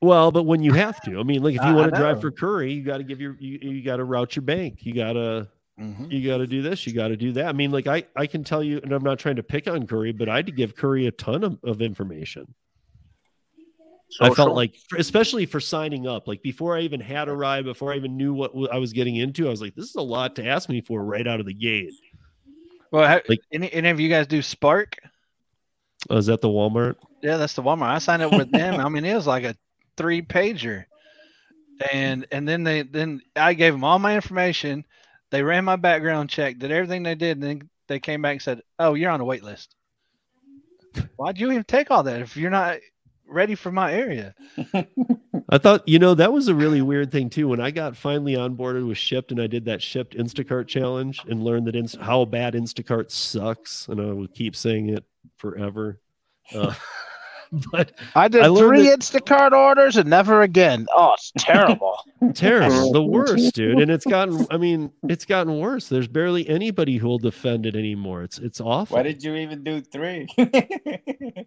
Well, 0.00 0.30
but 0.32 0.42
when 0.42 0.62
you 0.62 0.72
have 0.74 1.00
to, 1.02 1.18
I 1.18 1.22
mean, 1.22 1.42
like 1.42 1.54
if 1.54 1.64
you 1.64 1.74
want 1.74 1.92
to 1.94 1.98
drive 1.98 2.20
for 2.20 2.30
Curri, 2.30 2.74
you 2.74 2.82
got 2.82 2.98
to 2.98 3.04
give 3.04 3.20
your 3.20 3.36
you, 3.40 3.58
you 3.62 3.82
got 3.82 3.96
to 3.96 4.04
route 4.04 4.36
your 4.36 4.42
bank. 4.42 4.84
You 4.84 4.94
got 4.94 5.14
to 5.14 5.48
Mhm. 5.80 6.10
you 6.12 6.26
got 6.28 6.38
to 6.38 6.46
do 6.46 6.62
this. 6.62 6.86
You 6.86 6.92
got 6.92 7.08
to 7.08 7.16
do 7.16 7.32
that. 7.32 7.46
I 7.46 7.52
mean, 7.52 7.70
like 7.72 7.86
I 7.86 8.04
I 8.14 8.26
can 8.26 8.44
tell 8.44 8.62
you, 8.62 8.80
and 8.82 8.92
I'm 8.92 9.02
not 9.02 9.18
trying 9.18 9.36
to 9.36 9.42
pick 9.42 9.66
on 9.66 9.86
Curri, 9.86 10.16
but 10.16 10.28
I 10.28 10.36
had 10.36 10.46
to 10.46 10.52
give 10.52 10.74
Curri 10.76 11.06
a 11.08 11.10
ton 11.10 11.42
of, 11.42 11.58
of 11.64 11.82
information. 11.82 12.54
I 14.20 14.26
felt 14.26 14.36
Social. 14.36 14.54
like, 14.54 14.76
especially 14.96 15.44
for 15.46 15.58
signing 15.58 16.06
up, 16.06 16.28
like 16.28 16.40
before 16.42 16.76
I 16.76 16.82
even 16.82 17.00
had 17.00 17.26
a 17.28 17.34
ride, 17.34 17.64
before 17.64 17.92
I 17.92 17.96
even 17.96 18.16
knew 18.16 18.32
what 18.32 18.52
I 18.72 18.78
was 18.78 18.92
getting 18.92 19.16
into, 19.16 19.48
I 19.48 19.50
was 19.50 19.60
like, 19.60 19.74
this 19.74 19.86
is 19.88 19.96
a 19.96 20.02
lot 20.02 20.36
to 20.36 20.46
ask 20.46 20.68
me 20.68 20.80
for 20.80 21.02
right 21.02 21.26
out 21.26 21.40
of 21.40 21.46
the 21.46 21.54
gate. 21.54 21.92
Well, 22.92 23.08
ha- 23.08 23.22
Like- 23.28 23.40
any, 23.52 23.72
any 23.72 23.88
of 23.90 23.98
you 23.98 24.08
guys 24.08 24.28
do 24.28 24.40
Spark? 24.40 24.94
Oh, 26.10 26.16
is 26.18 26.26
that 26.26 26.40
the 26.40 26.48
Walmart? 26.48 26.94
Yeah, 27.22 27.38
that's 27.38 27.54
the 27.54 27.62
Walmart. 27.62 27.88
I 27.88 27.98
signed 27.98 28.22
up 28.22 28.30
with 28.32 28.52
them. 28.52 28.74
I 28.78 28.88
mean, 28.88 29.04
it 29.04 29.14
was 29.16 29.26
like 29.26 29.42
a 29.42 29.56
three 29.96 30.22
pager, 30.22 30.84
and 31.92 32.24
and 32.30 32.46
then 32.46 32.62
they 32.62 32.82
then 32.82 33.20
I 33.34 33.54
gave 33.54 33.72
them 33.72 33.82
all 33.82 33.98
my 33.98 34.14
information. 34.14 34.84
They 35.34 35.42
ran 35.42 35.64
my 35.64 35.74
background 35.74 36.30
check, 36.30 36.60
did 36.60 36.70
everything 36.70 37.02
they 37.02 37.16
did, 37.16 37.38
and 37.38 37.42
then 37.42 37.70
they 37.88 37.98
came 37.98 38.22
back 38.22 38.34
and 38.34 38.42
said, 38.42 38.62
"Oh, 38.78 38.94
you're 38.94 39.10
on 39.10 39.20
a 39.20 39.24
wait 39.24 39.42
list." 39.42 39.74
Why'd 41.16 41.40
you 41.40 41.50
even 41.50 41.64
take 41.64 41.90
all 41.90 42.04
that 42.04 42.20
if 42.20 42.36
you're 42.36 42.52
not 42.52 42.78
ready 43.26 43.56
for 43.56 43.72
my 43.72 43.92
area? 43.92 44.32
I 45.50 45.58
thought, 45.58 45.88
you 45.88 45.98
know, 45.98 46.14
that 46.14 46.32
was 46.32 46.46
a 46.46 46.54
really 46.54 46.82
weird 46.82 47.10
thing 47.10 47.30
too. 47.30 47.48
When 47.48 47.60
I 47.60 47.72
got 47.72 47.96
finally 47.96 48.34
onboarded 48.34 48.86
with 48.86 48.96
Shipt 48.96 49.32
and 49.32 49.40
I 49.40 49.48
did 49.48 49.64
that 49.64 49.80
Shipt 49.80 50.16
Instacart 50.16 50.68
challenge 50.68 51.20
and 51.28 51.42
learned 51.42 51.66
that 51.66 51.74
Inst- 51.74 52.00
how 52.00 52.24
bad 52.26 52.54
Instacart 52.54 53.10
sucks, 53.10 53.88
and 53.88 54.00
I 54.00 54.12
will 54.12 54.28
keep 54.28 54.54
saying 54.54 54.90
it 54.90 55.04
forever. 55.36 56.00
Uh, 56.54 56.74
but 57.72 57.92
I 58.14 58.28
did 58.28 58.42
I 58.42 58.54
three 58.54 58.88
that- 58.88 59.00
Instacart 59.00 59.52
orders 59.52 59.96
and 59.96 60.08
never 60.10 60.42
again. 60.42 60.86
Oh, 60.96 61.14
it's 61.14 61.32
terrible. 61.38 61.98
terrible, 62.34 62.92
the 62.92 63.02
worst, 63.02 63.54
dude. 63.54 63.78
And 63.80 63.90
it's 63.90 64.04
gotten, 64.06 64.46
I 64.50 64.56
mean, 64.56 64.90
it's 65.08 65.24
gotten 65.24 65.58
worse. 65.58 65.88
There's 65.88 66.08
barely 66.08 66.48
anybody 66.48 66.96
who 66.96 67.08
will 67.08 67.18
defend 67.18 67.66
it 67.66 67.76
anymore. 67.76 68.22
It's 68.22 68.38
it's 68.38 68.60
awful. 68.60 68.96
Why 68.96 69.02
did 69.02 69.22
you 69.22 69.34
even 69.36 69.62
do 69.64 69.80
three? 69.80 70.26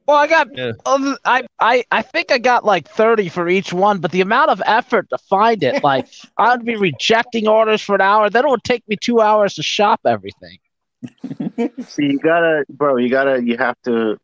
well, 0.07 0.17
I 0.17 0.27
got, 0.27 0.55
Yeah. 0.55 0.71
um, 0.85 1.17
I, 1.25 1.43
I, 1.59 1.83
I 1.91 2.01
think 2.01 2.31
I 2.31 2.37
got 2.37 2.63
like 2.65 2.87
thirty 2.87 3.29
for 3.29 3.47
each 3.49 3.73
one, 3.73 3.99
but 3.99 4.11
the 4.11 4.21
amount 4.21 4.51
of 4.51 4.61
effort 4.65 5.09
to 5.09 5.17
find 5.17 5.63
it, 5.63 5.83
like 5.83 6.07
I'd 6.37 6.63
be 6.65 6.75
rejecting 6.75 7.47
orders 7.47 7.81
for 7.81 7.95
an 7.95 8.01
hour. 8.01 8.29
Then 8.29 8.45
it 8.45 8.49
would 8.49 8.63
take 8.63 8.87
me 8.87 8.95
two 8.95 9.21
hours 9.21 9.55
to 9.55 9.63
shop 9.63 10.01
everything. 10.05 10.57
See, 11.81 12.05
you 12.05 12.19
gotta, 12.19 12.65
bro. 12.69 12.97
You 12.97 13.09
gotta. 13.09 13.43
You 13.43 13.57
have 13.57 13.75
to. 13.85 14.17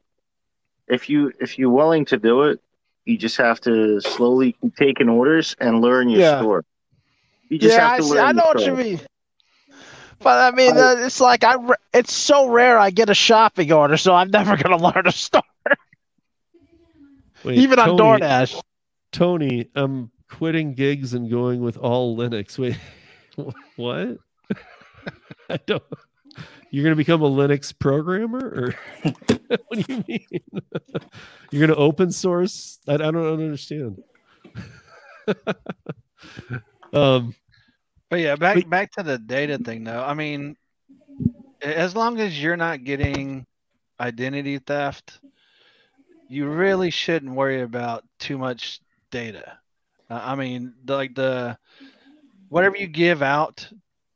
If 0.87 1.09
you 1.09 1.31
if 1.39 1.57
you're 1.57 1.69
willing 1.69 2.05
to 2.05 2.17
do 2.17 2.43
it, 2.43 2.59
you 3.05 3.17
just 3.17 3.37
have 3.37 3.59
to 3.61 3.99
slowly 4.01 4.53
keep 4.61 4.75
taking 4.75 5.09
orders 5.09 5.55
and 5.59 5.81
learn 5.81 6.09
your 6.09 6.21
Yeah. 6.21 6.39
store. 6.39 6.65
You 7.49 7.59
just 7.59 7.75
yeah, 7.77 7.83
have 7.83 7.91
I, 7.93 7.97
to 7.97 8.03
see, 8.03 8.09
learn. 8.11 8.19
I 8.19 8.25
your 8.27 8.33
know 8.33 8.43
what 8.45 8.65
you 8.65 8.75
mean. 8.75 8.99
But 10.19 10.53
I 10.53 10.55
mean, 10.55 10.77
uh, 10.77 10.95
it's 10.99 11.19
like 11.19 11.43
I 11.43 11.55
it's 11.93 12.13
so 12.13 12.47
rare 12.49 12.77
I 12.79 12.89
get 12.91 13.09
a 13.09 13.13
shopping 13.13 13.71
order, 13.71 13.97
so 13.97 14.13
I'm 14.13 14.31
never 14.31 14.55
gonna 14.55 14.77
learn 14.93 15.05
a 15.05 15.11
store, 15.11 15.41
Wait, 17.43 17.57
even 17.57 17.79
on 17.79 17.97
Tony- 17.97 18.19
DoorDash. 18.21 18.61
Tony, 19.11 19.67
I'm 19.75 20.11
quitting 20.29 20.73
gigs 20.73 21.13
and 21.13 21.29
going 21.29 21.61
with 21.61 21.77
all 21.77 22.17
Linux. 22.17 22.57
Wait, 22.57 22.77
what? 23.75 24.17
I 25.49 25.57
don't. 25.65 25.83
You're 26.73 26.81
going 26.81 26.93
to 26.93 26.97
become 26.97 27.21
a 27.21 27.29
Linux 27.29 27.71
programmer, 27.77 28.39
or 28.39 28.75
what 29.67 29.85
do 29.85 29.93
you 29.93 30.03
mean? 30.07 30.25
You're 31.51 31.67
going 31.67 31.69
to 31.69 31.75
open 31.75 32.11
source? 32.11 32.79
I, 32.87 32.95
I 32.95 32.97
don't 32.97 33.15
understand. 33.15 34.01
um, 36.91 37.35
But 38.09 38.21
yeah, 38.21 38.35
back 38.37 38.55
But- 38.55 38.69
back 38.71 38.91
to 38.93 39.03
the 39.03 39.19
data 39.19 39.59
thing 39.59 39.83
though. 39.83 40.03
I 40.03 40.15
mean, 40.15 40.57
as 41.61 41.95
long 41.95 42.19
as 42.19 42.41
you're 42.41 42.57
not 42.57 42.83
getting 42.83 43.45
identity 43.99 44.57
theft, 44.57 45.19
you 46.27 46.47
really 46.49 46.89
shouldn't 46.89 47.35
worry 47.35 47.61
about 47.61 48.03
too 48.17 48.39
much 48.39 48.79
data. 49.11 49.59
Uh, 50.09 50.21
I 50.23 50.33
mean, 50.33 50.73
the, 50.83 50.95
like 50.95 51.13
the 51.13 51.55
whatever 52.49 52.77
you 52.77 52.87
give 52.87 53.21
out 53.21 53.69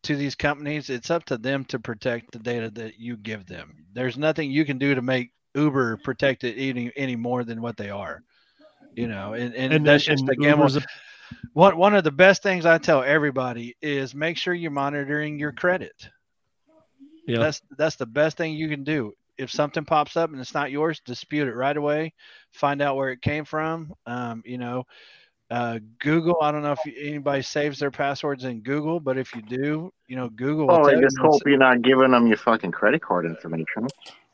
to 0.03 0.15
these 0.15 0.35
companies, 0.35 0.89
it's 0.89 1.11
up 1.11 1.25
to 1.25 1.37
them 1.37 1.65
to 1.65 1.79
protect 1.79 2.31
the 2.31 2.39
data 2.39 2.69
that 2.71 2.99
you 2.99 3.17
give 3.17 3.45
them. 3.45 3.85
There's 3.93 4.17
nothing 4.17 4.51
you 4.51 4.65
can 4.65 4.77
do 4.77 4.95
to 4.95 5.01
make 5.01 5.31
Uber 5.55 5.97
protect 5.97 6.43
it 6.43 6.55
any 6.57 6.91
any 6.95 7.15
more 7.15 7.43
than 7.43 7.61
what 7.61 7.77
they 7.77 7.89
are. 7.89 8.21
You 8.95 9.07
know, 9.07 9.33
and, 9.33 9.53
and, 9.53 9.73
and 9.73 9.85
that's 9.85 10.07
and 10.07 10.17
just 10.17 10.29
a 10.29 10.35
gamble. 10.35 10.75
A, 10.77 10.81
one 11.53 11.77
one 11.77 11.95
of 11.95 12.03
the 12.03 12.11
best 12.11 12.41
things 12.41 12.65
I 12.65 12.77
tell 12.77 13.03
everybody 13.03 13.75
is 13.81 14.15
make 14.15 14.37
sure 14.37 14.53
you're 14.53 14.71
monitoring 14.71 15.39
your 15.39 15.51
credit. 15.51 16.09
Yeah. 17.27 17.39
That's 17.39 17.61
that's 17.77 17.95
the 17.95 18.05
best 18.05 18.37
thing 18.37 18.53
you 18.53 18.69
can 18.69 18.83
do. 18.83 19.13
If 19.37 19.51
something 19.51 19.85
pops 19.85 20.17
up 20.17 20.31
and 20.31 20.39
it's 20.39 20.53
not 20.53 20.71
yours, 20.71 21.01
dispute 21.05 21.47
it 21.47 21.55
right 21.55 21.77
away. 21.77 22.13
Find 22.51 22.81
out 22.81 22.95
where 22.95 23.09
it 23.09 23.21
came 23.21 23.45
from. 23.45 23.93
Um, 24.07 24.41
you 24.45 24.57
know, 24.57 24.85
uh, 25.49 25.79
Google. 25.99 26.37
I 26.41 26.51
don't 26.51 26.61
know 26.61 26.73
if 26.73 26.79
anybody 26.97 27.41
saves 27.41 27.79
their 27.79 27.91
passwords 27.91 28.43
in 28.43 28.61
Google, 28.61 28.99
but 28.99 29.17
if 29.17 29.33
you 29.35 29.41
do, 29.41 29.91
you 30.07 30.15
know, 30.15 30.29
Google. 30.29 30.69
Oh, 30.71 30.83
I 30.87 30.99
just 30.99 31.17
hope 31.17 31.41
you're 31.45 31.57
not 31.57 31.81
giving 31.81 32.11
them 32.11 32.27
your 32.27 32.37
fucking 32.37 32.71
credit 32.71 33.01
card 33.01 33.25
information. 33.25 33.87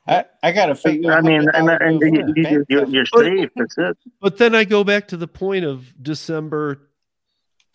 I, 0.08 0.26
I 0.42 0.52
gotta 0.52 0.76
figure. 0.76 1.14
I 1.14 1.22
mean, 1.22 1.46
what 1.46 1.56
and, 1.56 1.70
and 1.70 2.04
hell 2.04 2.14
you, 2.14 2.34
you, 2.36 2.66
you're, 2.68 2.88
you're 2.88 3.06
But- 3.12 3.24
safe. 3.24 3.50
That's 3.56 3.78
it. 3.78 3.98
But 4.20 4.38
then 4.38 4.54
I 4.56 4.66
go 4.66 4.84
back 4.84 5.08
to 5.10 5.18
the 5.18 5.28
point 5.28 5.66
of 5.66 5.94
December 6.02 6.90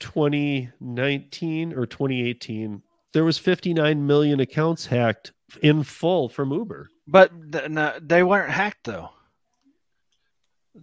2019 0.01 1.73
or 1.73 1.87
2018. 1.87 2.83
There 3.13 3.25
was 3.25 3.39
59 3.39 4.07
million 4.07 4.41
accounts 4.41 4.87
hacked 4.87 5.33
in 5.63 5.83
full 5.83 6.29
from 6.29 6.53
Uber. 6.53 6.91
But 7.07 7.53
th- 7.53 7.71
no, 7.71 7.95
they 8.01 8.23
weren't 8.23 8.51
hacked 8.51 8.85
though. 8.85 9.11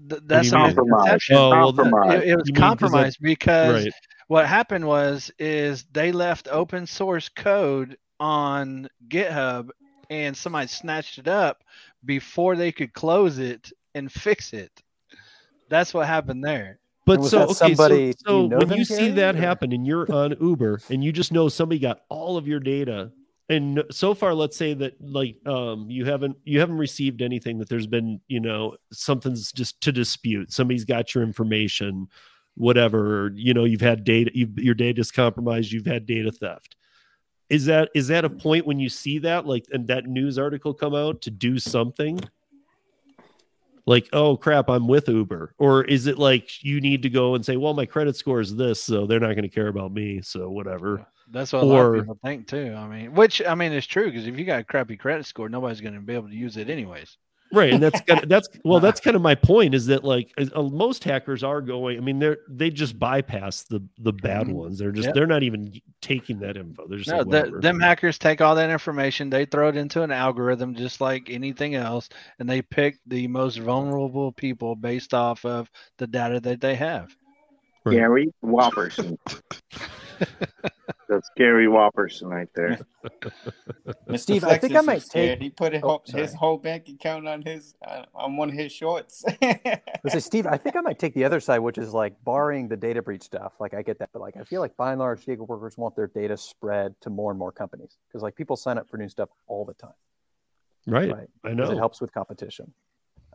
Th- 0.09 0.21
that's 0.25 0.51
you 0.51 0.57
a 0.57 0.67
mean? 0.67 0.75
misconception. 0.75 1.35
Oh, 1.37 1.49
well, 1.49 1.71
that- 1.71 1.83
Compromise. 1.83 2.21
it, 2.23 2.27
it 2.29 2.35
was 2.37 2.47
You 2.47 2.53
mean 2.53 2.55
'cause 2.55 2.55
that- 2.55 2.59
compromised 2.61 3.17
because 3.21 3.83
Right. 3.85 3.93
what 4.27 4.45
happened 4.47 4.85
was 4.87 5.31
is 5.39 5.85
they 5.93 6.11
left 6.11 6.47
open 6.51 6.85
source 6.87 7.29
code 7.29 7.97
on 8.19 8.87
GitHub 9.07 9.69
and 10.09 10.35
somebody 10.35 10.67
snatched 10.67 11.17
it 11.17 11.27
up 11.27 11.63
before 12.05 12.55
they 12.55 12.71
could 12.71 12.93
close 12.93 13.39
it 13.39 13.71
and 13.95 14.11
fix 14.11 14.53
it. 14.53 14.71
That's 15.69 15.93
what 15.93 16.07
happened 16.07 16.43
there. 16.43 16.79
But 17.05 17.23
so 17.23 17.43
okay, 17.43 17.53
somebody- 17.53 18.13
so, 18.25 18.25
do 18.27 18.43
you 18.43 18.47
know 18.49 18.57
when 18.57 18.77
you 18.77 18.85
see 18.85 18.97
Gary, 18.97 19.11
that 19.11 19.35
or- 19.35 19.39
happen 19.39 19.71
and 19.71 19.85
you're 19.85 20.11
on 20.11 20.35
Uber 20.41 20.81
and 20.89 21.03
you 21.03 21.11
just 21.11 21.31
know 21.31 21.49
somebody 21.49 21.79
got 21.79 22.01
all 22.09 22.35
of 22.37 22.47
your 22.47 22.59
data 22.59 23.11
and 23.49 23.83
so 23.91 24.13
far 24.13 24.33
let's 24.33 24.57
say 24.57 24.73
that 24.73 24.99
like 24.99 25.37
um 25.45 25.89
you 25.89 26.05
haven't 26.05 26.37
you 26.45 26.59
haven't 26.59 26.77
received 26.77 27.21
anything 27.21 27.59
that 27.59 27.69
there's 27.69 27.87
been 27.87 28.19
you 28.27 28.39
know 28.39 28.75
something's 28.91 29.51
just 29.51 29.79
to 29.81 29.91
dispute. 29.91 30.51
Somebody's 30.51 30.85
got 30.85 31.13
your 31.13 31.23
information 31.23 32.07
whatever 32.55 33.31
you 33.35 33.53
know 33.53 33.65
you've 33.65 33.81
had 33.81 34.03
data 34.03 34.31
you've, 34.33 34.57
your 34.57 34.73
data's 34.73 35.11
compromised 35.11 35.71
you've 35.71 35.85
had 35.85 36.05
data 36.05 36.31
theft. 36.31 36.75
Is 37.49 37.65
that 37.65 37.89
is 37.93 38.07
that 38.07 38.25
a 38.25 38.29
point 38.29 38.65
when 38.65 38.79
you 38.79 38.89
see 38.89 39.19
that 39.19 39.45
like 39.45 39.65
and 39.71 39.87
that 39.87 40.07
news 40.07 40.39
article 40.39 40.73
come 40.73 40.95
out 40.95 41.21
to 41.21 41.31
do 41.31 41.59
something 41.59 42.19
like 43.85 44.07
oh 44.13 44.35
crap 44.35 44.69
i'm 44.69 44.87
with 44.87 45.07
uber 45.07 45.53
or 45.57 45.83
is 45.85 46.07
it 46.07 46.17
like 46.17 46.63
you 46.63 46.81
need 46.81 47.01
to 47.01 47.09
go 47.09 47.35
and 47.35 47.45
say 47.45 47.55
well 47.55 47.73
my 47.73 47.85
credit 47.85 48.15
score 48.15 48.39
is 48.39 48.55
this 48.55 48.81
so 48.81 49.05
they're 49.05 49.19
not 49.19 49.33
going 49.33 49.43
to 49.43 49.49
care 49.49 49.67
about 49.67 49.91
me 49.91 50.21
so 50.21 50.49
whatever 50.49 51.05
That's 51.31 51.53
what 51.53 51.63
a 51.63 51.65
lot 51.65 51.85
of 51.85 51.95
people 51.95 52.19
think 52.23 52.47
too. 52.47 52.73
I 52.77 52.87
mean, 52.87 53.13
which 53.13 53.41
I 53.45 53.55
mean 53.55 53.71
is 53.71 53.87
true 53.87 54.05
because 54.05 54.27
if 54.27 54.37
you 54.37 54.45
got 54.45 54.59
a 54.59 54.63
crappy 54.63 54.95
credit 54.95 55.25
score, 55.25 55.49
nobody's 55.49 55.81
going 55.81 55.95
to 55.95 55.99
be 55.99 56.13
able 56.13 56.29
to 56.29 56.35
use 56.35 56.57
it 56.57 56.69
anyways. 56.69 57.17
Right 57.55 57.73
and 57.73 57.81
that's 57.81 58.01
kind 58.01 58.21
of, 58.23 58.29
that's 58.29 58.49
well 58.63 58.79
that's 58.79 58.99
kind 58.99 59.15
of 59.15 59.21
my 59.21 59.35
point 59.35 59.73
is 59.73 59.85
that 59.87 60.03
like 60.03 60.31
uh, 60.37 60.61
most 60.63 61.03
hackers 61.03 61.43
are 61.43 61.61
going 61.61 61.97
i 61.97 62.01
mean 62.01 62.19
they're 62.19 62.37
they 62.49 62.69
just 62.69 62.99
bypass 62.99 63.63
the 63.63 63.81
the 63.99 64.13
bad 64.13 64.47
ones 64.47 64.77
they're 64.77 64.91
just 64.91 65.07
Yep. 65.07 65.15
they're 65.15 65.27
not 65.27 65.43
even 65.43 65.73
taking 66.01 66.39
that 66.39 66.57
info 66.57 66.85
they're 66.87 66.99
just 66.99 67.09
No, 67.09 67.19
like, 67.19 67.51
the, 67.51 67.59
them 67.59 67.79
hackers 67.79 68.17
take 68.17 68.41
all 68.41 68.55
that 68.55 68.69
information, 68.69 69.29
they 69.29 69.45
throw 69.45 69.69
it 69.69 69.77
into 69.77 70.03
an 70.03 70.11
algorithm 70.11 70.75
just 70.75 71.01
like 71.01 71.29
anything 71.29 71.75
else, 71.75 72.09
and 72.39 72.49
they 72.49 72.61
pick 72.61 72.97
the 73.07 73.27
most 73.27 73.57
vulnerable 73.57 74.31
people 74.31 74.75
based 74.75 75.13
off 75.13 75.45
of 75.45 75.69
the 75.97 76.07
data 76.07 76.39
that 76.41 76.61
they 76.61 76.75
have. 76.75 77.15
Right. 77.83 77.97
Gary 77.97 78.33
Whopperson. 78.43 79.17
That's 81.07 81.29
Gary 81.37 81.67
Whopperson 81.67 82.23
right 82.25 82.47
there. 82.55 82.79
Steve, 84.17 84.43
I 84.43 84.57
think 84.57 84.75
I 84.75 84.81
might 84.81 85.01
scared. 85.03 85.39
take- 85.39 85.43
He 85.43 85.49
put 85.49 85.73
his 85.73 85.83
Oh, 85.83 85.87
whole, 85.87 86.03
his 86.07 86.33
whole 86.33 86.57
bank 86.57 86.89
account 86.89 87.27
on 87.27 87.41
his 87.41 87.75
uh, 87.85 88.03
on 88.13 88.37
one 88.37 88.49
of 88.49 88.55
his 88.55 88.71
shorts. 88.71 89.23
I 89.41 89.79
say, 90.07 90.19
Steve, 90.19 90.47
I 90.47 90.57
think 90.57 90.75
I 90.75 90.81
might 90.81 90.99
take 90.99 91.13
the 91.13 91.23
other 91.25 91.39
side, 91.39 91.59
which 91.59 91.77
is 91.77 91.93
like 91.93 92.15
barring 92.23 92.67
the 92.67 92.77
data 92.77 93.01
breach 93.01 93.23
stuff. 93.23 93.53
Like 93.59 93.73
I 93.73 93.81
get 93.81 93.99
that, 93.99 94.09
but 94.13 94.21
like 94.21 94.35
I 94.37 94.43
feel 94.43 94.61
like 94.61 94.75
by 94.77 94.91
and 94.91 94.99
large, 94.99 95.25
gig 95.25 95.39
workers 95.39 95.77
want 95.77 95.95
their 95.95 96.07
data 96.07 96.37
spread 96.37 96.95
to 97.01 97.09
more 97.09 97.31
and 97.31 97.39
more 97.39 97.51
companies 97.51 97.97
because 98.07 98.21
like 98.23 98.35
people 98.35 98.55
sign 98.55 98.77
up 98.77 98.89
for 98.89 98.97
new 98.97 99.09
stuff 99.09 99.29
all 99.47 99.65
the 99.65 99.73
time, 99.75 99.93
right 100.87 101.11
right? 101.11 101.27
i 101.43 101.49
'Cause 101.49 101.57
know 101.57 101.71
it 101.71 101.77
helps 101.77 102.01
with 102.01 102.11
competition. 102.13 102.73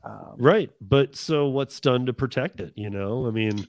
Um, 0.02 0.34
Right. 0.38 0.70
But 0.80 1.14
so 1.14 1.46
what's 1.48 1.78
done 1.78 2.06
to 2.06 2.12
protect 2.14 2.60
it? 2.60 2.72
You 2.74 2.88
know, 2.90 3.26
I 3.26 3.30
mean, 3.30 3.66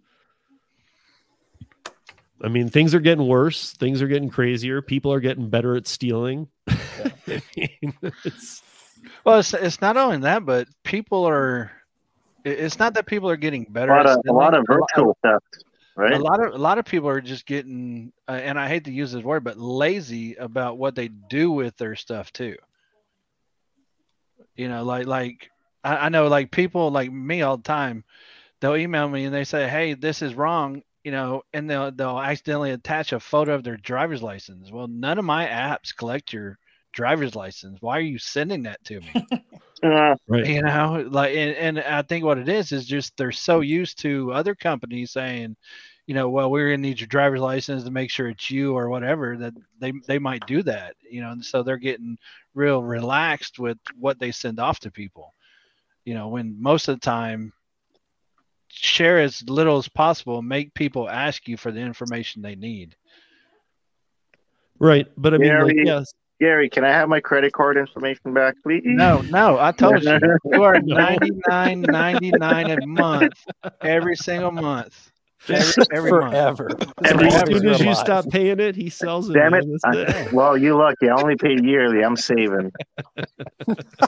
I 2.44 2.48
mean, 2.48 2.70
things 2.70 2.96
are 2.96 3.00
getting 3.00 3.28
worse. 3.28 3.74
Things 3.74 4.02
are 4.02 4.08
getting 4.08 4.30
crazier. 4.30 4.82
People 4.82 5.14
are 5.14 5.20
getting 5.20 5.50
better 5.50 5.76
at 5.76 5.88
stealing. 5.88 6.48
I 6.68 7.42
mean, 7.56 7.94
it's, 8.24 8.64
Well, 9.24 9.40
it's, 9.40 9.54
it's 9.54 9.82
not 9.82 9.98
only 9.98 10.18
that, 10.18 10.46
but 10.46 10.68
people 10.84 11.26
are. 11.26 11.72
It's 12.44 12.80
not 12.80 12.96
that 12.96 13.06
people 13.06 13.30
are 13.30 13.38
getting 13.38 13.68
A 13.68 13.72
better. 13.72 13.92
lot 13.92 14.08
at 14.08 14.18
of 14.18 14.26
a 14.28 14.34
lot 14.34 14.54
of 14.56 14.64
stealing. 14.66 14.82
virtual 14.96 15.18
theft, 15.22 15.64
A 15.98 16.18
lot 16.20 16.44
of 16.44 16.54
a 16.56 16.58
lot 16.58 16.80
of 16.80 16.86
people 16.86 17.08
are 17.10 17.22
just 17.22 17.46
getting, 17.46 18.12
uh, 18.28 18.32
and 18.32 18.60
I 18.60 18.68
hate 18.68 18.86
to 18.86 18.92
use 18.92 19.12
this 19.12 19.24
word, 19.24 19.44
but 19.44 19.58
lazy 19.60 20.34
about 20.36 20.80
what 20.80 20.96
they 20.96 21.10
do 21.10 21.52
with 21.52 21.78
their 21.78 21.96
stuff 21.96 22.34
too. 22.34 22.56
You 24.56 24.68
know, 24.70 24.84
like 24.84 25.06
like 25.06 25.52
I, 25.84 25.98
I 26.08 26.10
know 26.10 26.28
like 26.28 26.50
people 26.50 26.90
like 26.90 27.12
me 27.12 27.44
all 27.44 27.58
the 27.58 27.64
time, 27.64 28.04
they'll 28.60 28.76
email 28.76 29.08
me 29.08 29.26
and 29.26 29.34
they 29.34 29.44
say, 29.44 29.68
"Hey, 29.70 29.94
this 29.94 30.24
is 30.24 30.34
wrong," 30.34 30.82
you 31.04 31.12
know, 31.12 31.44
and 31.54 31.70
they'll 31.70 31.92
they'll 31.92 32.20
accidentally 32.20 32.72
attach 32.72 33.14
a 33.14 33.20
photo 33.20 33.54
of 33.54 33.64
their 33.64 33.78
driver's 33.78 34.24
license. 34.24 34.72
Well, 34.72 34.88
none 34.88 35.20
of 35.20 35.26
my 35.26 35.46
apps 35.48 35.96
collect 35.96 36.34
your 36.34 36.58
driver's 36.94 37.36
license. 37.36 37.78
Why 37.82 37.98
are 37.98 38.02
you 38.02 38.20
sending 38.20 38.64
that 38.64 38.84
to 38.86 39.00
me? 39.02 39.14
Uh, 39.84 40.16
right. 40.28 40.46
you 40.46 40.62
know 40.62 41.04
like 41.10 41.36
and, 41.36 41.56
and 41.56 41.80
i 41.80 42.04
think 42.04 42.24
what 42.24 42.38
it 42.38 42.48
is 42.48 42.72
is 42.72 42.86
just 42.86 43.18
they're 43.18 43.32
so 43.32 43.62
used 43.62 43.98
to 43.98 44.32
other 44.32 44.54
companies 44.54 45.10
saying 45.10 45.56
you 46.06 46.14
know 46.14 46.30
well 46.30 46.52
we're 46.52 46.68
going 46.68 46.84
to 46.84 46.88
need 46.88 47.00
your 47.00 47.08
driver's 47.08 47.42
license 47.42 47.84
to 47.84 47.90
make 47.90 48.12
sure 48.12 48.30
it's 48.30 48.52
you 48.52 48.78
or 48.78 48.90
whatever 48.90 49.36
that 49.36 49.54
they 49.80 49.92
they 50.06 50.20
might 50.20 50.46
do 50.46 50.62
that 50.62 50.96
you 51.10 51.20
know 51.20 51.32
and 51.32 51.44
so 51.44 51.64
they're 51.64 51.78
getting 51.78 52.16
real 52.54 52.84
relaxed 52.84 53.58
with 53.58 53.80
what 53.98 54.20
they 54.20 54.30
send 54.30 54.60
off 54.60 54.80
to 54.80 54.92
people 54.92 55.34
you 56.06 56.14
know 56.14 56.28
when 56.28 56.62
most 56.62 56.88
of 56.88 56.96
the 56.96 57.04
time 57.04 57.52
share 58.72 59.20
as 59.20 59.48
little 59.50 59.78
as 59.78 59.88
possible 59.88 60.42
make 60.42 60.74
people 60.74 61.10
ask 61.10 61.48
you 61.48 61.58
for 61.58 61.72
the 61.72 61.80
information 61.80 62.42
they 62.42 62.56
need 62.56 62.96
Right. 64.82 65.08
But 65.16 65.36
I 65.36 65.38
mean, 65.38 65.50
like, 65.50 65.76
Gary- 65.76 65.84
yes. 65.86 66.12
Gary, 66.40 66.68
can 66.68 66.84
I 66.84 66.90
have 66.90 67.08
my 67.08 67.20
credit 67.20 67.54
card 67.54 67.78
information 67.78 68.34
back, 68.34 68.56
please? 68.64 68.82
no 68.84 69.22
no 69.22 69.60
i 69.60 69.72
told 69.72 70.04
you 70.04 70.10
you 70.46 70.64
are 70.64 70.78
99.99 70.78 72.84
a 72.84 72.88
month 72.88 73.46
every 73.82 74.16
single 74.16 74.50
month 74.50 75.12
every, 75.50 75.84
every 75.94 76.12
month 76.12 76.32
forever. 76.34 76.70
Every 77.04 77.28
as 77.28 77.34
Forever 77.42 77.60
soon 77.60 77.68
as 77.70 77.80
you 77.80 77.86
alive. 77.88 77.98
stop 77.98 78.30
paying 78.30 78.60
it, 78.60 78.76
he 78.76 78.90
sells 78.90 79.30
it. 79.30 79.34
Damn 79.34 79.54
it. 79.54 79.66
I- 79.86 80.28
well, 80.32 80.58
you 80.58 80.76
lucky. 80.78 81.10
I 81.10 81.14
only 81.22 81.36
pay 81.36 81.58
yearly. 81.62 82.04
I'm 82.04 82.16
saving. 82.18 82.72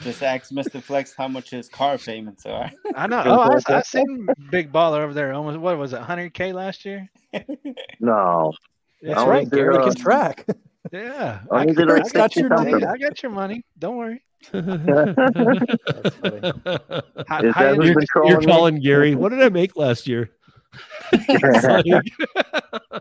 Just 0.00 0.22
ask 0.22 0.50
Mr. 0.50 0.82
Flex 0.82 1.14
how 1.16 1.28
much 1.28 1.50
his 1.50 1.68
car 1.68 1.96
payments 1.96 2.44
are. 2.44 2.70
I 2.96 3.06
know. 3.06 3.22
Oh, 3.26 3.40
I, 3.68 3.74
I 3.78 3.82
seen 3.82 4.26
Big 4.50 4.72
Baller 4.72 5.00
over 5.02 5.14
there. 5.14 5.32
Almost 5.32 5.58
what 5.58 5.78
was 5.78 5.92
it, 5.92 6.00
100k 6.00 6.52
last 6.52 6.84
year? 6.84 7.08
No. 8.00 8.52
That's 9.00 9.18
I 9.20 9.26
right. 9.26 9.38
only 9.44 9.50
Gary 9.50 9.78
can 9.84 9.94
track. 9.94 10.44
Yeah, 10.92 11.40
I 11.50 11.56
I, 11.56 11.60
I 11.62 11.64
got 12.12 12.34
your 12.36 12.48
money. 12.48 12.74
I 12.74 12.96
got 12.98 13.22
your 13.22 13.30
money. 13.32 13.64
Don't 13.78 13.96
worry. 13.96 14.22
That's 14.50 16.16
funny. 16.16 16.52
How, 17.28 17.42
Is 17.42 17.54
how 17.54 17.62
that 17.62 17.76
you- 17.76 17.82
who's 17.82 17.86
you're, 17.86 17.94
been 17.94 18.06
trolling 18.06 18.30
you're 18.30 18.42
calling 18.42 18.80
Gary. 18.80 19.14
What 19.14 19.30
did 19.30 19.42
I 19.42 19.48
make 19.48 19.76
last 19.76 20.06
year? 20.06 20.30
Like- 21.12 21.84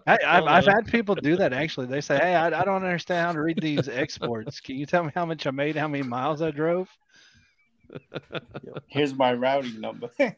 I, 0.08 0.18
I've, 0.28 0.44
I've 0.44 0.66
had 0.66 0.88
people 0.88 1.16
do 1.16 1.38
that 1.38 1.54
actually. 1.54 1.88
They 1.88 2.02
say, 2.02 2.18
"Hey, 2.18 2.36
I, 2.36 2.48
I 2.48 2.66
don't 2.66 2.84
understand 2.84 3.26
how 3.28 3.34
to 3.34 3.42
read 3.42 3.60
these 3.62 3.88
exports. 3.88 4.60
Can 4.60 4.76
you 4.76 4.86
tell 4.86 5.04
me 5.04 5.12
how 5.16 5.26
much 5.26 5.48
I 5.48 5.52
made, 5.52 5.76
how 5.78 5.88
many 5.88 6.04
miles 6.04 6.42
I 6.42 6.52
drove?" 6.52 6.90
Here's 8.88 9.14
my 9.14 9.34
routing 9.34 9.80
number. 9.80 10.10
yeah, 10.20 10.34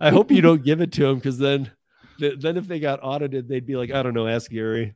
I 0.00 0.10
hope 0.10 0.30
you 0.30 0.40
don't 0.40 0.64
give 0.64 0.80
it 0.80 0.92
to 0.92 1.06
him 1.06 1.16
because 1.16 1.38
then, 1.38 1.70
then 2.18 2.56
if 2.56 2.66
they 2.66 2.80
got 2.80 3.00
audited, 3.02 3.48
they'd 3.48 3.66
be 3.66 3.76
like, 3.76 3.92
I 3.92 4.02
don't 4.02 4.14
know, 4.14 4.26
ask 4.26 4.50
Gary. 4.50 4.94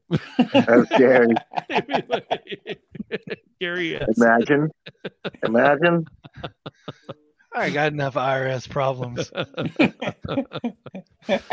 That's 0.53 0.89
Gary. 0.97 1.35
Gary, 3.61 3.93
yes. 3.93 4.09
Imagine. 4.17 4.71
Imagine. 5.43 6.07
I 7.55 7.71
got 7.71 7.93
enough 7.93 8.15
IRS 8.15 8.69
problems. 8.69 9.31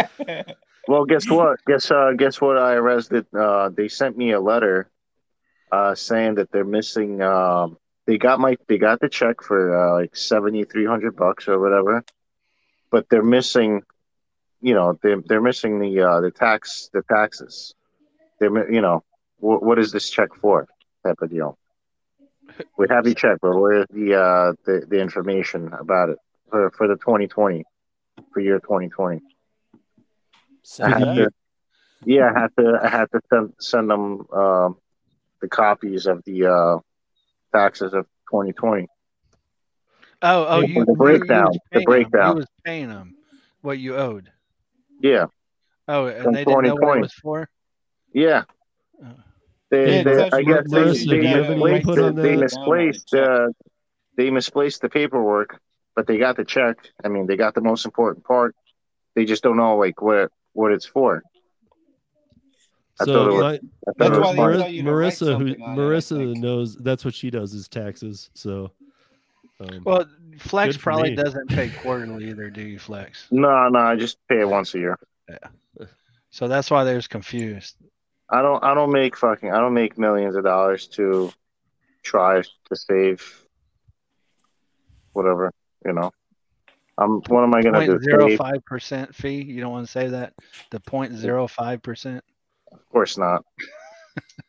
Well, 0.88 1.06
guess 1.06 1.30
what? 1.30 1.64
Guess 1.66 1.92
uh, 1.92 2.12
guess 2.18 2.42
what? 2.42 2.58
IRS 2.58 3.10
did. 3.10 3.26
Uh, 3.34 3.70
they 3.70 3.88
sent 3.88 4.18
me 4.18 4.32
a 4.32 4.40
letter, 4.40 4.90
uh, 5.72 5.96
saying 5.96 6.36
that 6.36 6.52
they're 6.52 6.66
missing. 6.66 7.22
Um, 7.22 7.78
they 8.06 8.18
got 8.18 8.40
my. 8.40 8.58
They 8.68 8.78
got 8.78 9.00
the 9.00 9.08
check 9.08 9.42
for 9.42 9.78
uh, 9.78 10.02
like 10.02 10.16
seventy 10.16 10.66
three 10.66 10.86
hundred 10.86 11.16
bucks 11.16 11.48
or 11.48 11.58
whatever, 11.58 12.04
but 12.92 13.08
they're 13.10 13.24
missing, 13.24 13.84
you 14.60 14.74
know, 14.74 15.00
they're 15.02 15.22
they're 15.26 15.42
missing 15.42 15.80
the 15.80 16.02
uh, 16.02 16.20
the 16.20 16.32
tax 16.32 16.90
the 16.92 17.02
taxes. 17.04 17.74
They're 18.40 18.72
you 18.72 18.82
know, 18.82 19.04
what 19.38 19.64
what 19.64 19.80
is 19.80 19.94
this 19.94 20.10
check 20.10 20.36
for? 20.42 20.68
Type 21.06 21.22
of 21.22 21.30
deal. 21.30 21.58
We 22.78 22.88
have 22.90 23.08
you 23.08 23.16
check, 23.16 23.38
but 23.42 23.56
where's 23.58 23.88
the 23.90 24.16
uh 24.16 24.54
the, 24.66 24.86
the 24.88 25.00
information 25.02 25.74
about 25.74 26.10
it 26.10 26.18
for 26.50 26.72
for 26.72 26.88
the 26.88 26.96
2020 26.96 27.64
for 28.32 28.40
year 28.40 28.60
2020? 28.60 29.18
I 29.18 29.80
Send 30.64 30.94
had 30.94 31.16
to, 31.16 31.30
yeah, 32.06 32.32
I 32.34 32.40
had 32.40 32.50
to 32.58 32.80
I 32.82 32.88
had 32.88 33.12
to 33.12 33.22
send 33.30 33.54
send 33.60 33.90
them 33.90 34.26
um, 34.32 34.78
the 35.42 35.50
copies 35.50 36.06
of 36.06 36.24
the 36.26 36.46
uh, 36.46 36.80
taxes 37.56 37.94
of 37.94 38.06
2020. 38.32 38.88
Oh, 40.26 40.46
oh, 40.48 40.62
you 40.62 40.86
The 40.86 40.94
breakdown, 40.94 41.52
You, 41.54 41.60
the 41.80 41.86
breakdown. 41.86 42.30
You 42.32 42.36
was 42.38 42.48
paying 42.64 42.88
them 42.88 43.16
what 43.62 43.78
you 43.78 43.98
owed. 43.98 44.32
Yeah, 45.02 45.26
Oh, 45.88 46.06
and 46.06 46.24
From 46.24 46.34
they 46.34 46.46
didn't 46.46 46.64
know 46.64 46.76
what 46.76 46.98
it 46.98 47.02
was 47.02 47.14
for. 47.14 47.50
yeah. 48.14 48.44
Oh. 49.04 49.08
They, 49.74 49.98
Yeah, 49.98 50.04
they, 50.04 50.30
I 50.32 50.42
guess 50.44 50.64
they, 50.70 50.78
Marissa, 50.78 51.10
they 51.10 51.16
do 51.20 51.22
you 51.22 51.28
have 51.30 51.46
any 51.46 51.64
misplaced 51.64 51.88
input 51.88 51.98
it. 51.98 52.16
They 52.22 52.36
misplaced 52.36 53.14
uh, 53.16 53.48
they 54.16 54.30
misplaced 54.30 54.82
the 54.82 54.90
paperwork, 54.90 55.60
but 55.96 56.06
they 56.06 56.18
got 56.20 56.38
the 56.38 56.46
check. 56.46 56.78
I 57.04 57.08
mean, 57.08 57.26
they 57.26 57.36
got 57.38 57.56
the 57.56 57.62
most 57.62 57.84
important 57.86 58.24
part. 58.24 58.56
They 59.16 59.26
just 59.26 59.42
don't 59.42 59.58
know 59.58 59.78
like 59.78 60.00
what 60.00 60.32
what 60.54 60.72
it's 60.72 60.86
for. 60.86 61.24
I 63.02 63.06
So 63.06 63.34
was- 63.34 63.44
I 63.44 63.60
That's 63.98 64.12
why 64.12 64.28
was 64.28 64.36
Mar- 64.36 64.52
fun. 64.52 64.60
tell 64.60 64.70
you 64.70 64.84
to 64.84 64.92
write 64.94 65.14
Marissa, 65.14 65.26
who 65.26 65.48
something 65.48 65.62
on 65.64 65.74
it, 65.74 65.82
Marissa 65.82 66.36
knows 66.36 66.76
that's 66.76 67.04
what 67.04 67.16
she 67.16 67.32
does 67.32 67.54
is 67.56 67.68
taxes. 67.68 68.30
So, 68.36 68.72
um, 69.60 69.82
Well, 69.84 70.06
Flex 70.38 70.78
probably 70.78 71.10
me. 71.12 71.16
doesn't 71.16 71.50
pay 71.50 71.70
quarterly 71.82 72.30
either, 72.30 72.52
do 72.52 72.62
you, 72.62 72.78
Flex? 72.78 73.28
No, 73.32 73.70
no, 73.70 73.80
I 73.80 73.96
just 73.96 74.18
pay 74.30 74.42
it 74.42 74.48
once 74.48 74.76
a 74.76 74.80
year. 74.80 75.00
Yeah. 75.28 75.38
So 76.30 76.48
that's 76.48 76.70
why 76.70 76.84
they 76.84 76.94
was 76.96 77.08
confused. 77.08 77.76
I 78.30 78.42
don't 78.42 78.64
I 78.64 78.74
don't 78.74 78.92
make 78.92 79.18
fucking 79.18 79.52
I 79.52 79.60
don't 79.60 79.74
make 79.74 79.98
millions 79.98 80.36
of 80.36 80.44
dollars 80.44 80.88
to 80.90 81.32
try 82.04 82.42
to 82.42 82.76
save 82.76 83.46
whatever, 85.14 85.52
you 85.86 85.94
know. 85.94 86.12
I'm 86.98 87.22
what 87.28 87.44
am 87.44 87.54
I 87.56 87.62
gonna 87.62 87.86
do? 87.86 88.00
Zero 88.00 88.36
five 88.38 88.64
percent 88.66 89.16
fee. 89.16 89.42
You 89.42 89.62
don't 89.62 89.72
want 89.72 89.86
to 89.86 89.92
say 89.92 90.08
that. 90.10 90.34
The 90.72 90.80
point 90.80 91.14
zero 91.14 91.48
five 91.48 91.82
percent. 91.82 92.24
Of 92.72 92.88
course 92.90 93.18
not. 93.18 93.44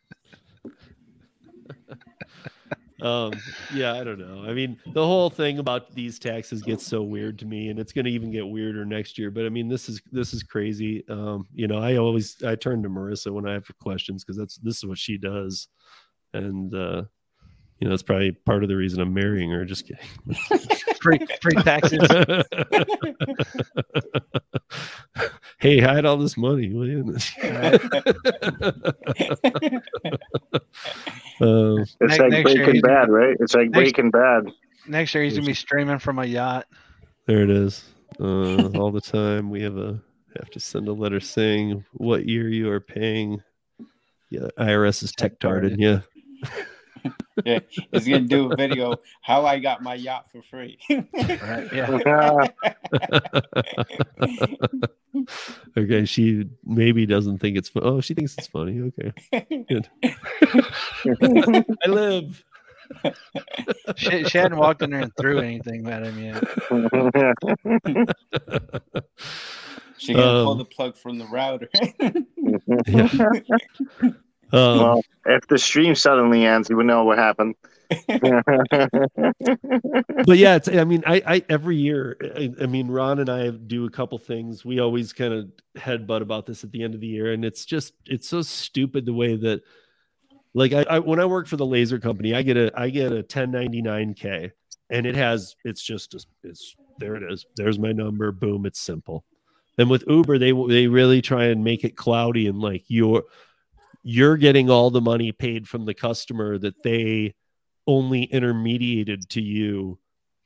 um, 3.05 3.33
yeah, 3.71 3.93
I 3.93 4.03
don't 4.03 4.17
know. 4.17 4.43
I 4.49 4.53
mean, 4.53 4.79
the 4.93 5.05
whole 5.05 5.29
thing 5.29 5.59
about 5.59 5.93
these 5.93 6.17
taxes 6.17 6.63
gets 6.63 6.83
so 6.83 7.03
weird 7.03 7.37
to 7.39 7.45
me, 7.45 7.69
and 7.69 7.79
it's 7.79 7.93
going 7.93 8.05
to 8.05 8.11
even 8.11 8.31
get 8.31 8.47
weirder 8.47 8.83
next 8.83 9.19
year. 9.19 9.29
But 9.29 9.45
I 9.45 9.49
mean, 9.49 9.67
this 9.67 9.87
is 9.87 10.01
this 10.11 10.33
is 10.33 10.41
crazy. 10.41 11.03
Um, 11.07 11.45
you 11.53 11.67
know, 11.67 11.77
I 11.77 11.97
always 11.97 12.41
I 12.43 12.55
turn 12.55 12.81
to 12.81 12.89
Marissa 12.89 13.31
when 13.31 13.47
I 13.47 13.53
have 13.53 13.67
questions 13.79 14.23
because 14.23 14.37
that's 14.37 14.57
this 14.57 14.77
is 14.77 14.85
what 14.85 14.97
she 14.97 15.19
does, 15.19 15.67
and 16.33 16.73
uh, 16.73 17.03
you 17.79 17.87
know, 17.87 17.93
it's 17.93 18.03
probably 18.03 18.31
part 18.31 18.63
of 18.63 18.69
the 18.69 18.75
reason 18.75 19.01
I'm 19.01 19.13
marrying 19.13 19.51
her. 19.51 19.65
Just 19.65 19.85
kidding. 19.87 20.05
Free 21.01 21.19
free 21.41 21.61
taxes. 21.61 21.99
hey, 25.59 25.79
hide 25.79 26.05
all 26.05 26.17
this 26.17 26.35
money, 26.37 26.73
will 26.73 26.87
you? 26.87 27.01
um, 27.01 27.15
It's 31.41 31.95
Next- 32.01 32.19
like 32.19 32.29
next 32.31 32.53
year 32.55 32.65
Breaking 32.65 32.73
he's- 32.75 32.81
Bad, 32.81 33.09
right? 33.09 33.37
It's 33.39 33.53
like 33.55 33.69
next- 33.69 33.73
Breaking 33.93 34.11
Bad. 34.11 34.43
Next 34.87 35.13
year 35.15 35.23
he's 35.23 35.33
gonna 35.35 35.47
be 35.47 35.53
streaming 35.53 35.99
from 35.99 36.19
a 36.19 36.25
yacht. 36.25 36.65
there 37.25 37.41
it 37.41 37.49
is. 37.49 37.83
Uh, 38.19 38.67
all 38.77 38.91
the 38.91 39.01
time 39.01 39.49
we 39.49 39.61
have 39.61 39.77
a 39.77 39.99
have 40.37 40.49
to 40.51 40.59
send 40.59 40.87
a 40.87 40.93
letter 40.93 41.19
saying 41.19 41.83
what 41.93 42.25
year 42.27 42.47
you 42.49 42.69
are 42.69 42.79
paying. 42.79 43.41
Yeah, 44.29 44.47
IRS 44.59 45.01
is 45.03 45.11
tech 45.11 45.39
tarded. 45.39 45.79
Yeah. 45.79 46.01
yeah, 47.45 47.59
he's 47.91 48.07
gonna 48.07 48.21
do 48.21 48.51
a 48.51 48.55
video 48.55 48.95
how 49.21 49.45
I 49.45 49.59
got 49.59 49.81
my 49.83 49.95
yacht 49.95 50.27
for 50.31 50.41
free. 50.41 50.77
Right. 50.89 51.69
Yeah. 51.73 52.47
okay, 55.77 56.05
she 56.05 56.49
maybe 56.63 57.05
doesn't 57.05 57.39
think 57.39 57.57
it's 57.57 57.69
fun. 57.69 57.83
Oh, 57.85 58.01
she 58.01 58.13
thinks 58.13 58.35
it's 58.37 58.47
funny. 58.47 58.79
Okay, 58.81 59.11
good. 59.69 59.89
I 61.83 61.87
live. 61.87 62.43
She, 63.95 64.23
she 64.25 64.37
hadn't 64.37 64.57
walked 64.57 64.81
in 64.83 64.91
there 64.91 65.01
and 65.01 65.11
threw 65.19 65.39
anything 65.39 65.87
at 65.87 66.03
him 66.03 66.23
yet. 66.23 66.43
she 69.97 70.13
gonna 70.13 70.43
pull 70.43 70.51
Um, 70.51 70.57
the 70.59 70.65
plug 70.65 70.97
from 70.97 71.17
the 71.17 71.25
router. 71.25 71.69
Yeah. 72.87 74.11
Um, 74.51 74.79
well, 74.79 75.01
if 75.25 75.47
the 75.47 75.57
stream 75.57 75.95
suddenly 75.95 76.45
ends, 76.45 76.69
you 76.69 76.77
would 76.77 76.85
know 76.85 77.03
what 77.03 77.17
happened. 77.17 77.55
but 78.07 78.31
yeah, 80.37 80.55
it's, 80.55 80.67
I 80.67 80.83
mean, 80.85 81.03
I, 81.05 81.21
I 81.25 81.45
every 81.49 81.75
year, 81.75 82.17
I, 82.35 82.51
I 82.61 82.65
mean, 82.65 82.87
Ron 82.87 83.19
and 83.19 83.29
I 83.29 83.49
do 83.49 83.85
a 83.85 83.89
couple 83.89 84.17
things. 84.17 84.65
We 84.65 84.79
always 84.79 85.13
kind 85.13 85.33
of 85.33 85.49
headbutt 85.77 86.21
about 86.21 86.45
this 86.45 86.63
at 86.63 86.71
the 86.71 86.83
end 86.83 86.95
of 86.95 87.01
the 87.01 87.07
year, 87.07 87.33
and 87.33 87.45
it's 87.45 87.65
just 87.65 87.93
it's 88.05 88.27
so 88.27 88.41
stupid 88.41 89.05
the 89.05 89.13
way 89.13 89.35
that, 89.35 89.61
like, 90.53 90.73
I, 90.73 90.85
I 90.89 90.99
when 90.99 91.19
I 91.19 91.25
work 91.25 91.47
for 91.47 91.57
the 91.57 91.65
laser 91.65 91.99
company, 91.99 92.33
I 92.33 92.41
get 92.41 92.57
a 92.57 92.71
I 92.75 92.89
get 92.89 93.11
a 93.11 93.23
1099k, 93.23 94.51
and 94.89 95.05
it 95.05 95.15
has 95.15 95.55
it's 95.63 95.83
just 95.83 96.15
a, 96.15 96.25
it's 96.43 96.75
there 96.97 97.15
it 97.15 97.31
is. 97.31 97.45
There's 97.55 97.77
my 97.77 97.91
number. 97.91 98.31
Boom, 98.31 98.65
it's 98.65 98.79
simple. 98.79 99.25
And 99.77 99.89
with 99.89 100.05
Uber, 100.07 100.39
they 100.39 100.53
they 100.69 100.87
really 100.87 101.21
try 101.21 101.45
and 101.45 101.63
make 101.63 101.83
it 101.83 101.95
cloudy 101.95 102.47
and 102.47 102.59
like 102.59 102.85
you're 102.87 103.23
you're 104.07 104.37
getting 104.37 104.69
all 104.69 104.91
the 104.91 105.01
money 105.01 105.31
paid 105.31 105.67
from 105.67 105.85
the 105.85 105.93
customer 105.95 106.59
that 106.59 106.75
they 106.83 107.33
only 107.87 108.25
intermediated 108.27 109.27
to 109.29 109.41
you 109.41 109.97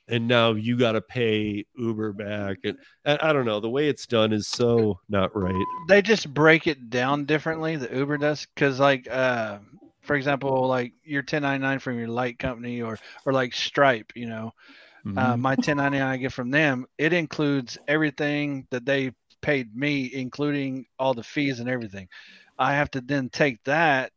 and 0.08 0.28
now 0.28 0.54
you 0.54 0.78
got 0.78 0.94
to 0.94 1.02
pay 1.02 1.66
uber 1.78 2.14
back 2.14 2.58
and, 2.64 2.78
and 3.06 3.20
i 3.22 3.34
don't 3.34 3.46
know 3.46 3.60
the 3.60 3.70
way 3.70 3.90
it's 3.90 4.08
done 4.08 4.34
is 4.34 4.48
so 4.48 5.00
not 5.10 5.36
right 5.36 5.66
They 5.88 6.02
just 6.02 6.34
break 6.34 6.68
it 6.68 6.90
down 6.90 7.26
differently. 7.26 7.76
The 7.76 7.94
Uber 7.96 8.18
does 8.18 8.48
because, 8.56 8.80
like, 8.80 9.08
uh, 9.10 9.60
for 10.04 10.16
example, 10.16 10.68
like 10.68 10.94
your 11.04 11.24
1099 11.24 11.80
from 11.80 11.98
your 12.00 12.08
light 12.08 12.40
company 12.40 12.82
or 12.82 12.98
or 13.26 13.34
like 13.34 13.54
Stripe, 13.54 14.12
you 14.16 14.28
know, 14.28 14.54
uh, 15.18 15.36
Mhm. 15.36 15.40
my 15.40 15.56
1099 15.56 16.08
I 16.08 16.18
get 16.18 16.34
from 16.34 16.52
them, 16.52 16.86
it 16.98 17.14
includes 17.14 17.78
everything 17.88 18.68
that 18.72 18.86
they 18.86 19.12
paid 19.42 19.76
me, 19.76 20.12
including 20.14 20.86
all 21.00 21.14
the 21.14 21.24
fees 21.24 21.60
and 21.60 21.70
everything. 21.70 22.08
I 22.60 22.76
have 22.76 22.92
to 22.92 23.02
then 23.02 23.30
take 23.30 23.64
that 23.64 24.12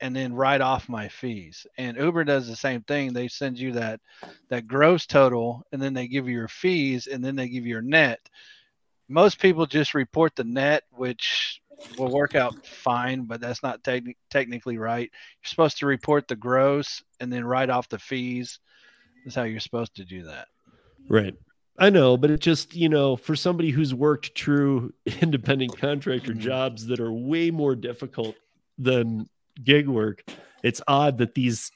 and 0.00 0.16
then 0.16 0.32
write 0.32 0.62
off 0.62 0.88
my 0.88 1.08
fees. 1.08 1.66
And 1.76 1.96
Uber 1.96 2.24
does 2.24 2.48
the 2.48 2.56
same 2.56 2.82
thing. 2.82 3.12
They 3.12 3.28
send 3.28 3.58
you 3.58 3.72
that 3.72 4.00
that 4.48 4.66
gross 4.66 5.06
total, 5.06 5.64
and 5.72 5.80
then 5.80 5.94
they 5.94 6.08
give 6.08 6.28
you 6.28 6.34
your 6.34 6.48
fees, 6.48 7.06
and 7.06 7.24
then 7.24 7.36
they 7.36 7.48
give 7.48 7.64
you 7.64 7.70
your 7.70 7.82
net. 7.82 8.18
Most 9.08 9.38
people 9.38 9.66
just 9.66 9.94
report 9.94 10.34
the 10.34 10.44
net, 10.44 10.82
which 10.90 11.60
will 11.98 12.10
work 12.10 12.34
out 12.34 12.54
fine, 12.66 13.24
but 13.24 13.40
that's 13.40 13.62
not 13.62 13.82
techni- 13.82 14.16
technically 14.30 14.78
right. 14.78 15.10
You're 15.10 15.48
supposed 15.48 15.78
to 15.78 15.86
report 15.86 16.28
the 16.28 16.36
gross 16.36 17.02
and 17.20 17.32
then 17.32 17.44
write 17.44 17.70
off 17.70 17.88
the 17.88 17.98
fees. 17.98 18.58
That's 19.24 19.36
how 19.36 19.44
you're 19.44 19.60
supposed 19.60 19.94
to 19.96 20.04
do 20.04 20.24
that. 20.24 20.48
right 21.08 21.34
i 21.78 21.88
know 21.90 22.16
but 22.16 22.30
it 22.30 22.40
just 22.40 22.74
you 22.74 22.88
know 22.88 23.16
for 23.16 23.34
somebody 23.36 23.70
who's 23.70 23.94
worked 23.94 24.34
true 24.34 24.92
independent 25.20 25.76
contractor 25.78 26.32
Mhm. 26.32 26.38
jobs 26.38 26.86
that 26.86 27.00
are 27.00 27.12
way 27.12 27.50
more 27.50 27.74
difficult 27.74 28.34
than 28.78 29.28
gig 29.62 29.88
work 29.88 30.22
it's 30.62 30.80
odd 30.88 31.18
that 31.18 31.34
these 31.34 31.70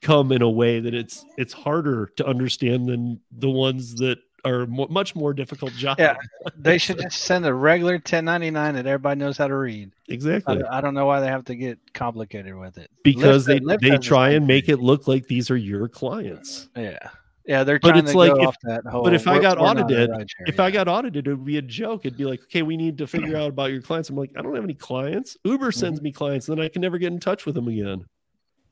come 0.00 0.32
in 0.32 0.42
a 0.42 0.50
way 0.50 0.80
that 0.80 0.94
it's 0.94 1.24
it's 1.38 1.52
harder 1.52 2.06
to 2.16 2.26
understand 2.26 2.88
than 2.88 3.20
the 3.30 3.48
ones 3.50 3.94
that 3.96 4.18
are 4.44 4.66
mo- 4.66 4.88
much 4.90 5.14
more 5.14 5.32
difficult 5.32 5.72
jobs 5.74 6.00
Yeah. 6.00 6.16
They 6.56 6.76
should 6.78 6.98
just 6.98 7.18
send 7.22 7.46
a 7.46 7.54
regular 7.54 7.92
1099 7.94 8.74
that 8.74 8.86
everybody 8.86 9.20
knows 9.20 9.38
how 9.38 9.46
to 9.46 9.56
read. 9.56 9.92
Exactly 10.08 10.60
I 10.64 10.80
don't 10.80 10.94
know 10.94 11.06
why 11.06 11.20
they 11.20 11.28
have 11.28 11.44
to 11.44 11.54
get 11.54 11.78
complicated 11.94 12.56
with 12.56 12.76
it. 12.78 12.90
because 13.04 13.44
Lyft- 13.44 13.46
they 13.46 13.60
Lyft 13.60 13.80
they 13.80 13.98
try 13.98 14.30
and 14.30 14.44
make 14.48 14.68
it 14.68 14.78
look 14.80 15.06
like 15.06 15.28
these 15.28 15.48
are 15.52 15.56
your 15.56 15.86
clients 15.86 16.68
Yeah. 16.76 17.10
Yeah, 17.44 17.64
they're 17.64 17.78
But 17.80 17.88
trying 17.90 18.02
it's 18.04 18.12
to 18.12 18.18
like 18.18 18.32
go 18.34 18.40
if- 18.42 18.48
off 18.48 18.56
that 18.62 18.86
whole. 18.86 19.02
but 19.02 19.14
if 19.14 19.26
I 19.26 19.40
got 19.40 19.58
we're 19.58 19.64
not 19.66 19.78
a 19.78 19.82
audited- 19.84 20.30
if 20.46 20.60
I 20.60 20.70
got 20.70 20.86
audited, 20.88 21.26
it 21.26 21.30
would 21.30 21.44
be 21.44 21.58
a 21.58 21.62
joke. 21.62 22.06
It'd 22.06 22.16
be 22.16 22.24
like, 22.24 22.42
okay, 22.44 22.62
we 22.62 22.76
need 22.76 22.98
to 22.98 23.06
figure 23.06 23.36
out 23.36 23.48
about 23.48 23.72
your 23.72 23.82
clients. 23.82 24.10
I'm 24.10 24.16
like, 24.16 24.30
I 24.36 24.42
don't 24.42 24.54
have 24.54 24.62
any 24.64 24.74
clients. 24.74 25.36
Uber 25.44 25.72
sends 25.72 25.98
Mm-hmm. 25.98 26.04
me 26.04 26.12
clients, 26.12 26.48
and 26.48 26.56
then 26.58 26.64
I 26.64 26.68
can 26.68 26.82
never 26.82 26.98
get 26.98 27.12
in 27.12 27.18
touch 27.18 27.44
with 27.44 27.54
them 27.56 27.66
again. 27.68 28.04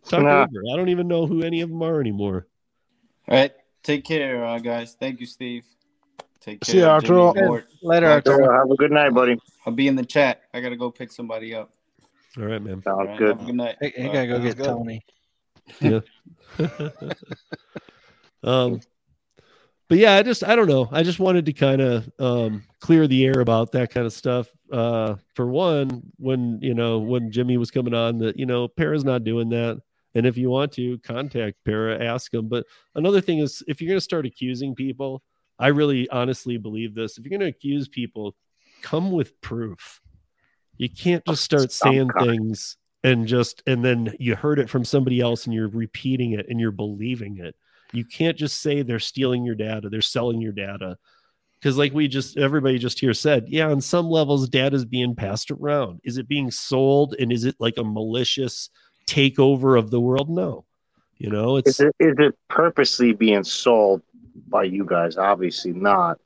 Talk 0.08 0.22
Nah. 0.22 0.42
Uber. 0.50 0.62
I 0.72 0.76
don't 0.76 0.88
even 0.88 1.08
know 1.08 1.26
who 1.26 1.42
any 1.42 1.60
of 1.62 1.68
them 1.68 1.82
are 1.82 2.00
anymore. 2.00 2.46
All 3.28 3.36
right, 3.36 3.52
take 3.82 4.04
care, 4.04 4.44
uh, 4.44 4.58
guys. 4.60 4.94
Thank 4.98 5.20
you, 5.20 5.26
Steve. 5.26 5.64
Take 6.40 6.60
care. 6.60 6.72
See 6.72 6.78
you, 6.78 6.84
Jimmy 6.84 6.92
Arturo. 6.92 7.62
Later, 7.82 8.06
Yeah, 8.06 8.12
Arturo. 8.14 8.52
Have 8.52 8.70
a 8.70 8.76
good 8.76 8.92
night, 8.92 9.12
buddy. 9.12 9.36
I'll 9.66 9.72
be 9.74 9.88
in 9.88 9.96
the 9.96 10.04
chat. 10.06 10.42
I 10.54 10.60
gotta 10.60 10.76
go 10.76 10.90
pick 10.90 11.10
somebody 11.12 11.54
up. 11.54 11.70
All 12.38 12.44
right, 12.44 12.62
man. 12.62 12.82
Sounds 12.82 13.08
right, 13.08 13.18
good. 13.18 13.28
Have 13.30 13.42
a 13.42 13.44
good 13.46 13.54
night. 13.56 13.76
He, 13.80 13.88
he 13.90 14.08
Uh, 14.08 14.12
gotta 14.12 14.26
go 14.28 14.34
sounds 14.34 14.44
get 14.54 14.56
good. 14.56 14.64
Tony. 14.66 15.04
um, 18.42 18.80
but 19.88 19.98
yeah, 19.98 20.14
I 20.14 20.22
just 20.22 20.44
I 20.44 20.54
don't 20.54 20.68
know. 20.68 20.88
I 20.92 21.02
just 21.02 21.18
wanted 21.18 21.46
to 21.46 21.52
kind 21.52 21.80
of 21.80 22.10
um, 22.18 22.62
clear 22.80 23.06
the 23.06 23.26
air 23.26 23.40
about 23.40 23.72
that 23.72 23.92
kind 23.92 24.06
of 24.06 24.12
stuff. 24.12 24.48
Uh, 24.72 25.16
for 25.34 25.48
one, 25.48 26.02
when 26.16 26.60
you 26.62 26.74
know 26.74 27.00
when 27.00 27.32
Jimmy 27.32 27.56
was 27.56 27.70
coming 27.72 27.94
on, 27.94 28.18
that 28.18 28.38
you 28.38 28.46
know 28.46 28.68
Para's 28.68 29.04
not 29.04 29.24
doing 29.24 29.48
that. 29.50 29.80
And 30.14 30.26
if 30.26 30.36
you 30.36 30.50
want 30.50 30.72
to 30.72 30.98
contact 30.98 31.56
Para, 31.64 32.04
ask 32.04 32.32
him. 32.32 32.48
But 32.48 32.66
another 32.94 33.20
thing 33.20 33.38
is, 33.38 33.62
if 33.68 33.80
you're 33.80 33.88
going 33.88 33.96
to 33.96 34.00
start 34.00 34.26
accusing 34.26 34.74
people, 34.74 35.22
I 35.58 35.68
really 35.68 36.08
honestly 36.08 36.56
believe 36.56 36.94
this. 36.94 37.18
If 37.18 37.24
you're 37.24 37.36
going 37.36 37.40
to 37.40 37.56
accuse 37.56 37.88
people, 37.88 38.34
come 38.82 39.12
with 39.12 39.40
proof. 39.40 40.00
You 40.76 40.88
can't 40.88 41.24
just 41.26 41.44
start 41.44 41.70
Some 41.72 41.92
saying 41.92 42.08
kind. 42.08 42.30
things 42.30 42.76
and 43.04 43.26
just 43.26 43.62
and 43.66 43.84
then 43.84 44.14
you 44.18 44.36
heard 44.36 44.58
it 44.58 44.70
from 44.70 44.84
somebody 44.84 45.20
else 45.20 45.46
and 45.46 45.54
you're 45.54 45.68
repeating 45.68 46.32
it 46.32 46.46
and 46.48 46.60
you're 46.60 46.70
believing 46.70 47.38
it. 47.38 47.54
You 47.92 48.04
can't 48.04 48.36
just 48.36 48.60
say 48.60 48.82
they're 48.82 48.98
stealing 48.98 49.44
your 49.44 49.54
data, 49.54 49.88
they're 49.88 50.00
selling 50.00 50.40
your 50.40 50.52
data. 50.52 50.96
Because, 51.60 51.76
like 51.76 51.92
we 51.92 52.08
just, 52.08 52.38
everybody 52.38 52.78
just 52.78 52.98
here 53.00 53.12
said, 53.12 53.44
yeah, 53.48 53.68
on 53.68 53.82
some 53.82 54.08
levels, 54.08 54.48
data 54.48 54.74
is 54.76 54.86
being 54.86 55.14
passed 55.14 55.50
around. 55.50 56.00
Is 56.04 56.16
it 56.16 56.26
being 56.26 56.50
sold 56.50 57.14
and 57.18 57.30
is 57.30 57.44
it 57.44 57.54
like 57.58 57.76
a 57.76 57.84
malicious 57.84 58.70
takeover 59.06 59.78
of 59.78 59.90
the 59.90 60.00
world? 60.00 60.30
No. 60.30 60.64
You 61.18 61.28
know, 61.28 61.56
it's 61.58 61.78
Is 61.78 61.80
it 61.80 61.94
is 61.98 62.14
it 62.18 62.34
purposely 62.48 63.12
being 63.12 63.44
sold 63.44 64.00
by 64.48 64.62
you 64.64 64.86
guys? 64.86 65.18
Obviously 65.18 65.74
not. 65.74 66.18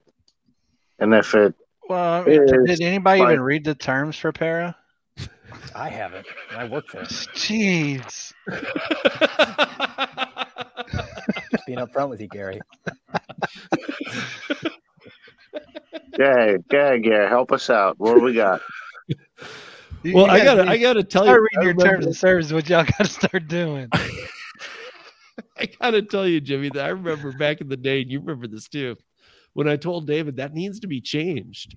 And 1.00 1.12
if 1.12 1.34
it 1.34 1.52
Well, 1.88 2.22
I 2.22 2.24
mean, 2.24 2.42
It 2.42 2.66
did 2.66 2.80
anybody 2.80 3.20
like- 3.20 3.32
even 3.32 3.40
read 3.42 3.64
the 3.64 3.74
terms 3.74 4.16
for 4.16 4.30
para? 4.30 4.76
I 5.74 5.88
haven't. 5.88 6.26
and 6.50 6.60
I 6.60 6.64
work 6.66 6.84
there. 6.92 7.02
Jeez. 7.02 8.32
Just 11.50 11.66
being 11.66 11.78
upfront 11.78 12.10
with 12.10 12.20
you, 12.20 12.28
Gary. 12.28 12.60
yeah, 16.18 16.56
yeah, 16.72 16.92
yeah, 16.92 17.28
help 17.28 17.52
us 17.52 17.70
out. 17.70 17.98
What 17.98 18.14
do 18.16 18.20
we 18.22 18.34
got? 18.34 18.60
You- 20.02 20.14
well, 20.14 20.26
you 20.26 20.32
I 20.32 20.44
gotta 20.44 20.64
gotta, 20.64 20.70
I 20.70 20.78
gotta 20.78 21.02
tell 21.04 21.26
you, 21.26 21.32
reading 21.32 21.58
I 21.58 21.62
your 21.62 21.72
terms 21.74 21.82
remember- 21.84 22.08
of 22.10 22.16
service. 22.16 22.52
What 22.52 22.68
y'all 22.68 22.84
got 22.84 22.98
to 22.98 23.04
start 23.06 23.48
doing? 23.48 23.88
I 25.56 25.66
gotta 25.80 26.02
tell 26.02 26.26
you, 26.28 26.40
Jimmy, 26.40 26.68
that 26.70 26.84
I 26.84 26.88
remember 26.88 27.32
back 27.32 27.60
in 27.60 27.68
the 27.68 27.76
day, 27.76 28.02
and 28.02 28.10
you 28.10 28.20
remember 28.20 28.46
this 28.46 28.68
too, 28.68 28.96
when 29.54 29.68
I 29.68 29.76
told 29.76 30.06
David 30.06 30.36
that 30.36 30.52
needs 30.52 30.80
to 30.80 30.86
be 30.86 31.00
changed. 31.00 31.76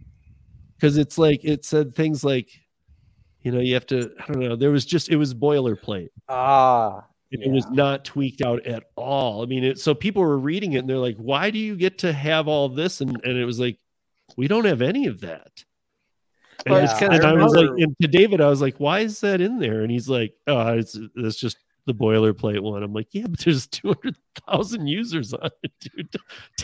Because 0.76 0.98
it's 0.98 1.18
like 1.18 1.44
it 1.44 1.66
said 1.66 1.96
things 1.96 2.24
like, 2.24 2.50
you 3.42 3.52
know, 3.52 3.60
you 3.60 3.74
have 3.76 3.86
to, 3.88 4.12
I 4.20 4.26
don't 4.28 4.40
know, 4.40 4.56
there 4.56 4.72
was 4.72 4.86
just 4.86 5.10
it 5.10 5.16
was 5.18 5.34
boilerplate. 5.34 6.10
Ah, 6.28 7.06
And 7.32 7.44
It 7.44 7.52
was 7.52 7.70
not 7.70 8.06
tweaked 8.06 8.42
out 8.42 8.66
at 8.66 8.84
all. 8.96 9.44
I 9.44 9.46
mean, 9.46 9.64
it, 9.64 9.80
so 9.80 9.94
people 9.94 10.22
were 10.22 10.38
reading 10.38 10.74
it 10.74 10.80
and 10.80 10.90
they're 10.90 10.98
like, 10.98 11.18
why 11.18 11.50
do 11.52 11.60
you 11.60 11.76
get 11.76 12.00
to 12.00 12.14
have 12.14 12.48
all 12.48 12.70
this? 12.70 13.02
And 13.02 13.20
and 13.24 13.38
it 13.38 13.46
was 13.46 13.60
like, 13.60 13.78
we 14.36 14.48
don't 14.48 14.66
have 14.66 14.82
any 14.82 15.08
of 15.08 15.22
that. 15.22 15.64
And, 16.66 16.76
Yeah, 16.76 17.00
kind 17.00 17.14
I 17.14 17.18
of, 17.18 17.24
I 17.40 17.44
was 17.44 17.54
like, 17.54 17.70
and 17.78 17.96
to 18.02 18.08
David, 18.08 18.42
I 18.42 18.50
was 18.50 18.62
like, 18.62 18.78
why 18.78 19.00
is 19.02 19.22
that 19.22 19.42
in 19.42 19.60
there? 19.60 19.82
And 19.82 19.92
he's 19.92 20.10
like, 20.10 20.34
oh, 20.48 20.74
it's 20.74 20.98
it's 21.16 21.38
just 21.38 21.58
the 21.86 21.94
boilerplate 21.94 22.60
one. 22.60 22.84
I'm 22.84 22.94
like, 22.94 23.08
yeah, 23.12 23.28
but 23.28 23.40
there's 23.40 23.66
200,000 23.68 24.88
users 24.88 25.34
on 25.34 25.50
it, 25.64 25.72
dude. 25.80 26.16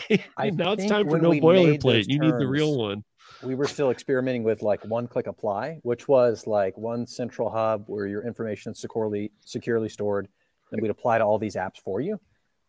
Now 0.52 0.72
it's 0.72 0.86
time 0.86 1.08
for 1.08 1.18
no 1.18 1.30
boilerplate. 1.30 2.06
You 2.08 2.18
need 2.18 2.34
the 2.38 2.46
real 2.46 2.76
one. 2.76 3.04
We 3.44 3.54
were 3.54 3.66
still 3.66 3.90
experimenting 3.90 4.42
with 4.42 4.62
like 4.62 4.84
one 4.84 5.06
click 5.06 5.26
apply, 5.26 5.78
which 5.82 6.08
was 6.08 6.46
like 6.46 6.76
one 6.76 7.06
central 7.06 7.50
hub 7.50 7.84
where 7.86 8.06
your 8.06 8.26
information 8.26 8.72
is 8.72 8.78
securely 8.78 9.30
securely 9.44 9.88
stored, 9.88 10.28
and 10.72 10.80
we'd 10.80 10.90
apply 10.90 11.18
to 11.18 11.24
all 11.24 11.38
these 11.38 11.56
apps 11.56 11.78
for 11.78 12.00
you. 12.00 12.18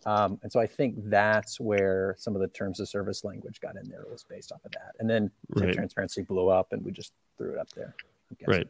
Um, 0.05 0.39
and 0.43 0.51
so 0.51 0.59
I 0.59 0.67
think 0.67 0.95
that's 1.09 1.59
where 1.59 2.15
some 2.19 2.35
of 2.35 2.41
the 2.41 2.47
terms 2.47 2.79
of 2.79 2.87
service 2.87 3.23
language 3.23 3.59
got 3.59 3.75
in 3.75 3.89
there 3.89 4.05
was 4.11 4.23
based 4.23 4.51
off 4.51 4.63
of 4.63 4.71
that. 4.73 4.91
And 4.99 5.09
then 5.09 5.31
Right. 5.49 5.73
transparency 5.73 6.21
blew 6.21 6.49
up, 6.49 6.73
and 6.73 6.83
we 6.85 6.91
just 6.91 7.13
threw 7.37 7.53
it 7.53 7.57
up 7.57 7.69
there. 7.71 7.95
I'm. 8.31 8.45
Right. 8.47 8.67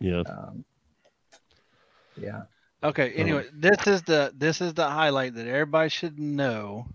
Yeah. 0.00 0.20
Um, 0.20 0.64
yeah. 2.16 2.42
Okay. 2.82 3.12
Anyway, 3.12 3.46
this 3.54 3.86
is 3.86 4.02
the 4.02 4.32
this 4.36 4.60
is 4.60 4.74
the 4.74 4.88
highlight 4.88 5.34
that 5.34 5.46
everybody 5.46 5.88
should 5.88 6.18
know. 6.18 6.86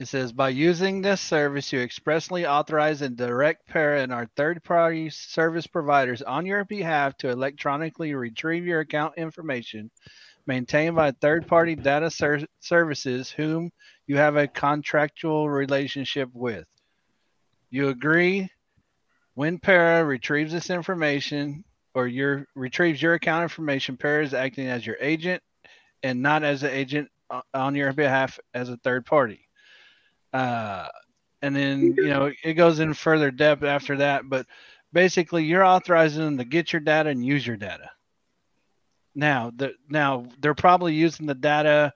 It 0.00 0.08
says 0.08 0.32
by 0.32 0.48
using 0.48 1.02
this 1.02 1.20
service, 1.20 1.74
you 1.74 1.80
expressly 1.80 2.46
authorize 2.46 3.02
and 3.02 3.18
direct 3.18 3.68
para 3.68 4.00
and 4.00 4.10
our 4.10 4.30
third-party 4.34 5.10
service 5.10 5.66
providers 5.66 6.22
on 6.22 6.46
your 6.46 6.64
behalf 6.64 7.18
to 7.18 7.28
electronically 7.28 8.14
retrieve 8.14 8.64
your 8.64 8.80
account 8.80 9.18
information 9.18 9.90
maintained 10.46 10.96
by 10.96 11.10
third-party 11.10 11.74
data 11.76 12.10
ser- 12.10 12.46
services 12.60 13.30
whom 13.30 13.70
you 14.06 14.16
have 14.16 14.36
a 14.36 14.48
contractual 14.48 15.50
relationship 15.50 16.30
with. 16.32 16.64
You 17.68 17.90
agree 17.90 18.48
when 19.34 19.58
para 19.58 20.02
retrieves 20.02 20.50
this 20.50 20.70
information 20.70 21.62
or 21.92 22.06
your 22.06 22.46
retrieves 22.54 23.02
your 23.02 23.12
account 23.12 23.42
information, 23.42 23.98
Para 23.98 24.24
is 24.24 24.32
acting 24.32 24.66
as 24.66 24.86
your 24.86 24.96
agent 24.98 25.42
and 26.02 26.22
not 26.22 26.42
as 26.42 26.62
an 26.62 26.70
agent 26.70 27.10
on 27.52 27.74
your 27.74 27.92
behalf 27.92 28.40
as 28.54 28.70
a 28.70 28.78
third 28.78 29.04
party. 29.04 29.46
Uh, 30.32 30.88
and 31.42 31.56
then 31.56 31.94
you 31.96 32.08
know 32.08 32.30
it 32.44 32.54
goes 32.54 32.80
in 32.80 32.94
further 32.94 33.30
depth 33.30 33.62
after 33.62 33.96
that, 33.98 34.28
but 34.28 34.46
basically 34.92 35.44
you're 35.44 35.64
authorizing 35.64 36.22
them 36.24 36.38
to 36.38 36.44
get 36.44 36.72
your 36.72 36.80
data 36.80 37.10
and 37.10 37.24
use 37.24 37.46
your 37.46 37.56
data. 37.56 37.90
Now, 39.14 39.50
the, 39.54 39.74
now 39.88 40.26
they're 40.38 40.54
probably 40.54 40.94
using 40.94 41.26
the 41.26 41.34
data, 41.34 41.92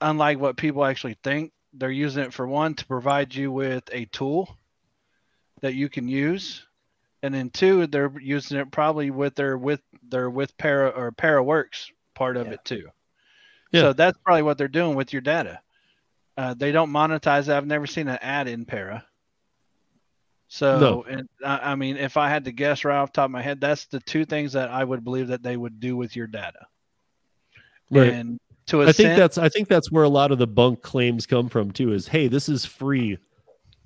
unlike 0.00 0.38
what 0.40 0.56
people 0.56 0.84
actually 0.84 1.16
think. 1.22 1.52
They're 1.72 1.90
using 1.90 2.24
it 2.24 2.32
for 2.32 2.46
one 2.46 2.74
to 2.74 2.86
provide 2.86 3.34
you 3.34 3.52
with 3.52 3.84
a 3.92 4.06
tool 4.06 4.56
that 5.60 5.74
you 5.74 5.88
can 5.88 6.08
use 6.08 6.66
and 7.24 7.34
then 7.34 7.48
two, 7.48 7.86
they're 7.86 8.12
using 8.20 8.58
it 8.58 8.70
probably 8.70 9.10
with 9.10 9.34
their 9.34 9.56
with 9.56 9.80
their 10.10 10.28
with 10.28 10.54
para 10.58 10.90
or 10.90 11.10
para 11.10 11.42
works 11.42 11.90
part 12.14 12.36
of 12.36 12.48
Yeah. 12.48 12.52
it 12.52 12.64
too. 12.66 12.90
Yeah. 13.72 13.80
So 13.80 13.92
that's 13.94 14.18
probably 14.18 14.42
what 14.42 14.58
they're 14.58 14.68
doing 14.68 14.94
with 14.94 15.14
your 15.14 15.22
data. 15.22 15.62
Uh, 16.36 16.54
they 16.54 16.72
don't 16.72 16.90
monetize 16.90 17.42
it. 17.42 17.50
I've 17.50 17.66
never 17.66 17.86
seen 17.86 18.08
an 18.08 18.18
ad 18.20 18.48
in 18.48 18.64
para. 18.64 19.04
So, 20.48 20.78
No. 20.78 21.02
and 21.04 21.28
I, 21.44 21.72
I 21.72 21.74
mean, 21.74 21.96
if 21.96 22.16
I 22.16 22.28
had 22.28 22.44
to 22.44 22.52
guess 22.52 22.84
right 22.84 22.96
off 22.96 23.10
the 23.12 23.16
top 23.16 23.24
of 23.26 23.30
my 23.30 23.42
head, 23.42 23.60
that's 23.60 23.86
the 23.86 24.00
two 24.00 24.24
things 24.24 24.52
that 24.52 24.70
I 24.70 24.84
would 24.84 25.04
believe 25.04 25.28
that 25.28 25.42
they 25.42 25.56
would 25.56 25.80
do 25.80 25.96
with 25.96 26.14
your 26.16 26.26
data. 26.26 26.66
Right. 27.90 28.12
And 28.12 28.38
to 28.66 28.82
a 28.82 28.88
I 28.88 28.92
think 28.92 29.08
sense- 29.08 29.18
that's 29.18 29.38
I 29.38 29.48
think 29.48 29.68
that's 29.68 29.90
where 29.92 30.04
a 30.04 30.08
lot 30.08 30.32
of 30.32 30.38
the 30.38 30.46
bunk 30.46 30.82
claims 30.82 31.26
come 31.26 31.48
from 31.48 31.70
too. 31.70 31.92
Is 31.92 32.08
hey, 32.08 32.28
this 32.28 32.48
is 32.48 32.64
free. 32.64 33.18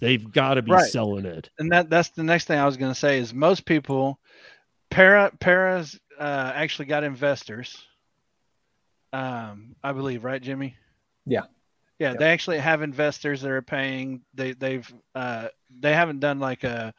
They've 0.01 0.31
got 0.31 0.55
to 0.55 0.63
be 0.63 0.71
Right. 0.73 0.91
selling 0.91 1.27
it. 1.27 1.51
and 1.59 1.73
that 1.73 1.91
that's 1.91 2.11
the 2.11 2.23
next 2.23 2.45
thing 2.47 2.59
I 2.59 2.67
was 2.67 2.77
going 2.77 2.93
to 2.93 2.99
say 2.99 3.19
is 3.19 3.35
most 3.35 3.65
people, 3.65 4.19
para 4.91 5.33
paras 5.41 5.99
uh, 6.19 6.53
actually 6.55 6.87
got 6.87 7.03
investors. 7.05 7.77
Um, 9.13 9.75
I 9.83 9.93
believe, 9.93 10.23
right, 10.25 10.41
Jimmy? 10.41 10.77
Yeah. 11.27 11.45
Yeah, 11.99 12.13
Yeah. 12.13 12.17
they 12.19 12.31
actually 12.31 12.59
have 12.59 12.83
investors 12.83 13.41
that 13.43 13.51
are 13.51 13.63
paying. 13.63 14.23
They 14.35 14.53
they've 14.53 14.93
uh, 15.15 15.49
they 15.81 15.93
haven't 15.93 16.21
done 16.21 16.39
like 16.39 16.65
a 16.65 16.95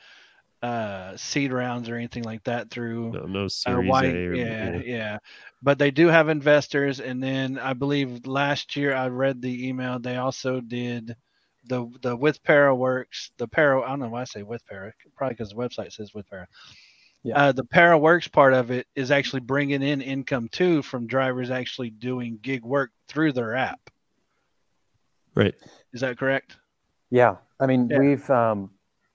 uh, 0.62 1.16
seed 1.16 1.54
rounds 1.54 1.88
or 1.88 1.96
anything 1.96 2.24
like 2.24 2.44
that 2.44 2.70
through 2.70 3.14
No, 3.14 3.26
no 3.26 3.46
uh, 3.46 3.50
series 3.50 3.92
A. 3.96 4.26
Or, 4.26 4.34
yeah, 4.34 4.76
yeah. 4.84 5.18
But 5.62 5.80
they 5.80 5.92
do 5.92 6.08
have 6.08 6.28
investors, 6.28 7.00
and 7.00 7.24
then 7.24 7.58
I 7.58 7.74
believe 7.74 8.28
last 8.28 8.76
year 8.76 8.94
I 8.94 9.08
read 9.08 9.42
the 9.42 9.68
email. 9.68 10.00
They 10.00 10.18
also 10.18 10.60
did 10.60 11.16
the 11.66 11.90
the 12.02 12.16
with 12.16 12.44
para 12.44 12.76
works 12.76 13.32
the 13.38 13.48
para. 13.48 13.82
I 13.82 13.88
don't 13.88 14.00
know 14.00 14.10
why 14.10 14.22
I 14.22 14.26
say 14.26 14.44
with 14.44 14.66
para. 14.66 14.92
Probably 15.16 15.36
because 15.36 15.50
the 15.50 15.56
website 15.56 15.94
says 15.94 16.14
with 16.14 16.30
para. 16.30 16.48
Yeah. 17.24 17.38
Uh, 17.38 17.52
the 17.52 17.66
para 17.66 17.98
works 17.98 18.28
part 18.28 18.54
of 18.54 18.72
it 18.72 18.88
is 18.96 19.12
actually 19.12 19.42
bringing 19.42 19.82
in 19.82 20.02
income 20.02 20.48
too 20.50 20.82
from 20.82 21.08
drivers 21.08 21.52
actually 21.52 21.90
doing 21.90 22.40
gig 22.42 22.64
work 22.64 22.92
through 23.08 23.34
their 23.34 23.56
app. 23.56 23.80
Right. 25.40 25.56
Is 25.94 26.02
that 26.02 26.18
correct? 26.18 26.58
Yeah, 27.10 27.38
I 27.60 27.66
mean, 27.66 27.88
Yeah. 27.90 28.00
we've, 28.00 28.30
um, 28.30 28.72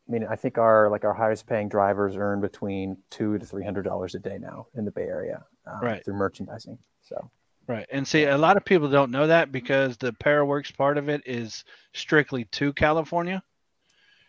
I 0.09 0.13
mean, 0.13 0.27
I 0.29 0.37
think 0.37 0.59
our 0.59 0.91
like 0.91 1.05
our 1.05 1.15
highest 1.15 1.47
paying 1.47 1.69
drivers 1.69 2.17
earn 2.17 2.41
between 2.41 2.97
two 3.11 3.39
to 3.39 3.47
three 3.47 3.65
hundred 3.65 3.83
dollars 3.83 4.15
a 4.15 4.19
day 4.19 4.39
now 4.39 4.67
in 4.75 4.85
the 4.85 4.91
Bay 4.91 5.05
Area, 5.05 5.45
um, 5.67 5.81
Right. 5.81 6.05
Through 6.05 6.15
merchandising, 6.15 6.79
so 7.03 7.31
Right. 7.67 7.87
And 7.91 8.07
see, 8.07 8.25
a 8.25 8.37
lot 8.37 8.59
of 8.59 8.65
people 8.65 8.91
don't 8.91 9.11
know 9.11 9.27
that 9.27 9.51
because 9.51 9.97
the 9.97 10.13
Paraworks 10.13 10.77
part 10.77 10.99
of 10.99 11.09
it 11.09 11.23
is 11.25 11.65
strictly 11.95 12.45
to 12.53 12.75
California. 12.75 13.43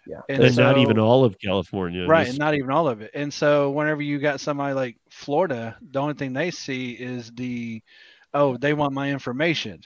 Yeah. 0.08 0.22
And, 0.30 0.42
And, 0.44 0.56
not 0.56 0.78
even 0.78 1.00
all 1.00 1.26
of 1.26 1.38
California. 1.40 2.08
right. 2.08 2.30
And 2.30 2.38
not 2.38 2.54
even 2.56 2.70
all 2.72 2.88
of 2.88 3.02
it. 3.02 3.12
And 3.14 3.34
so 3.34 3.72
whenever 3.72 4.02
you 4.02 4.20
got 4.20 4.40
somebody 4.40 4.74
like 4.74 4.98
Florida, 5.10 5.76
the 5.82 6.00
only 6.00 6.14
thing 6.14 6.32
they 6.32 6.52
see 6.52 6.92
is 6.92 7.32
the, 7.32 7.82
oh, 8.34 8.56
they 8.56 8.74
want 8.74 8.94
my 8.94 9.10
information. 9.12 9.82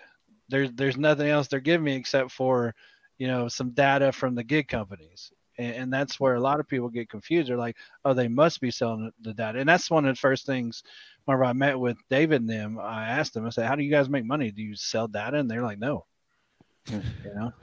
There's 0.50 0.72
there's 0.74 0.98
nothing 0.98 1.30
else 1.30 1.48
they're 1.48 1.60
giving 1.60 1.86
me 1.86 1.96
except 1.96 2.32
for, 2.32 2.74
you 3.18 3.28
know, 3.28 3.48
some 3.48 3.72
data 3.72 4.12
from 4.12 4.36
the 4.36 4.44
gig 4.44 4.68
companies. 4.68 5.32
And, 5.58 5.76
and 5.76 5.94
that's 5.94 6.20
where 6.20 6.36
a 6.36 6.40
lot 6.40 6.60
of 6.60 6.68
people 6.68 6.90
get 6.90 7.10
confused. 7.10 7.50
They're 7.50 7.58
like, 7.58 7.78
oh, 8.06 8.14
they 8.14 8.28
must 8.28 8.62
be 8.62 8.72
selling 8.72 9.12
the 9.22 9.34
data. 9.34 9.60
And 9.60 9.70
that's 9.70 9.92
one 9.92 10.06
of 10.06 10.16
the 10.16 10.20
first 10.20 10.46
things 10.46 10.84
whenever 11.26 11.46
I 11.46 11.54
met 11.54 11.80
with 11.80 11.98
David 12.10 12.42
and 12.42 12.50
them, 12.50 12.80
I 12.80 13.08
asked 13.08 13.34
them, 13.34 13.46
I 13.46 13.50
said, 13.50 13.68
how 13.68 13.76
do 13.76 13.84
you 13.84 13.92
guys 13.92 14.10
make 14.10 14.26
money? 14.26 14.52
Do 14.52 14.64
you 14.64 14.76
sell 14.76 15.08
data? 15.08 15.38
And 15.38 15.50
they're 15.50 15.64
like, 15.64 15.80
no. 15.80 16.06
You 16.92 17.02
know? 17.36 17.54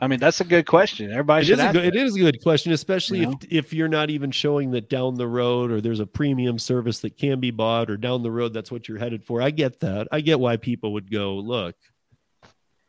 I 0.00 0.08
mean, 0.08 0.20
that's 0.20 0.40
a 0.40 0.44
good 0.44 0.66
question. 0.66 1.10
Everybody 1.10 1.42
It 1.42 1.46
should 1.46 1.52
is, 1.54 1.60
a 1.60 1.62
ask 1.64 1.72
good, 1.74 1.84
that. 1.84 1.96
it 1.96 2.02
is 2.02 2.16
a 2.16 2.18
good 2.18 2.42
question, 2.42 2.72
especially 2.72 3.20
You 3.20 3.26
know? 3.26 3.38
if 3.42 3.66
if 3.66 3.72
you're 3.72 3.88
not 3.88 4.10
even 4.10 4.30
showing 4.30 4.70
that 4.72 4.90
down 4.90 5.14
the 5.14 5.26
road 5.26 5.70
or 5.70 5.80
there's 5.80 6.00
a 6.00 6.06
premium 6.06 6.58
service 6.58 7.00
that 7.00 7.16
can 7.16 7.40
be 7.40 7.50
bought 7.50 7.88
or 7.90 7.96
down 7.96 8.22
the 8.22 8.30
road 8.30 8.52
that's 8.52 8.70
what 8.70 8.88
you're 8.88 8.98
headed 8.98 9.24
for. 9.24 9.40
I 9.40 9.50
get 9.50 9.80
that. 9.80 10.08
I 10.12 10.20
get 10.20 10.38
why 10.38 10.56
people 10.58 10.92
would 10.92 11.10
go, 11.10 11.36
look, 11.36 11.76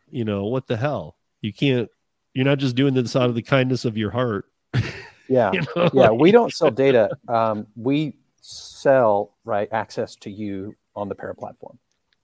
you 0.10 0.26
know, 0.26 0.46
what 0.46 0.68
the 0.68 0.76
hell? 0.78 1.16
You 1.42 1.54
can't 1.54 1.90
you're 2.34 2.46
not 2.46 2.58
just 2.60 2.76
doing 2.76 2.94
this 2.94 3.16
out 3.16 3.30
of 3.30 3.36
the 3.36 3.42
kindness 3.42 3.86
of 3.86 3.98
your 3.98 4.12
heart. 4.12 4.46
Yeah. 5.30 5.52
You 5.52 5.62
know? 5.76 5.90
yeah, 5.94 6.10
we 6.10 6.32
don't 6.32 6.54
sell 6.54 6.72
data. 6.72 7.10
Um, 7.28 7.68
we 7.76 8.14
sell 8.40 9.36
right 9.44 9.68
access 9.74 10.16
to 10.18 10.32
you 10.32 10.74
on 10.96 11.10
the 11.10 11.16
Para 11.16 11.36
platform, 11.36 11.78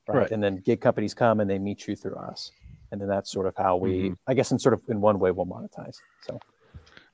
right? 0.08 0.20
Right. 0.20 0.32
And 0.32 0.42
then 0.42 0.56
gig 0.58 0.80
companies 0.80 1.14
come 1.14 1.42
and 1.42 1.50
they 1.50 1.60
meet 1.60 1.86
you 1.86 1.98
through 1.98 2.16
us, 2.16 2.52
and 2.94 3.02
then 3.02 3.10
that's 3.10 3.32
sort 3.32 3.48
of 3.48 3.56
how 3.58 3.76
we, 3.76 4.12
Mhm. 4.12 4.18
I 4.28 4.36
guess, 4.36 4.52
in 4.52 4.60
sort 4.60 4.74
of 4.74 4.82
in 4.88 5.02
one 5.02 5.18
way, 5.20 5.32
we'll 5.32 5.48
monetize. 5.48 5.98
So 6.22 6.40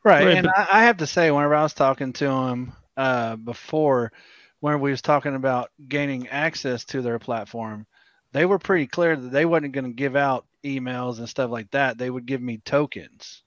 Right. 0.03 0.26
Right, 0.26 0.38
and 0.38 0.45
but- 0.47 0.57
I, 0.57 0.81
I 0.81 0.84
have 0.84 0.97
to 0.97 1.07
say, 1.07 1.31
whenever 1.31 1.56
I 1.56 1.64
was 1.64 1.73
talking 1.73 2.14
to 2.14 2.30
him 2.30 2.73
uh, 2.97 3.38
before, 3.38 4.11
when 4.60 4.81
we 4.81 4.91
was 4.91 5.01
talking 5.01 5.35
about 5.35 5.72
gaining 5.88 6.27
access 6.27 6.84
to 6.85 7.01
their 7.01 7.18
platform, 7.18 7.85
they 8.34 8.45
were 8.45 8.60
pretty 8.60 8.88
clear 8.88 9.15
that 9.15 9.30
they 9.31 9.45
wasn't 9.45 9.72
going 9.73 9.85
to 9.85 9.91
give 9.93 10.15
out 10.18 10.45
emails 10.65 11.19
and 11.19 11.30
stuff 11.30 11.49
like 11.49 11.72
that. 11.72 11.97
They 11.97 12.10
would 12.10 12.26
give 12.26 12.41
me 12.41 12.57
tokens. 12.57 13.41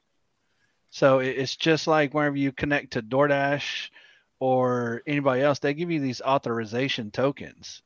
So 0.90 1.18
it- 1.20 1.36
it's 1.38 1.56
just 1.56 1.86
like 1.86 2.14
whenever 2.14 2.36
you 2.36 2.50
connect 2.52 2.92
to 2.94 3.02
DoorDash 3.02 3.90
or 4.40 5.02
anybody 5.06 5.42
else, 5.42 5.58
they 5.58 5.74
give 5.74 5.90
you 5.90 6.00
these 6.00 6.22
authorization 6.22 7.10
tokens. 7.10 7.82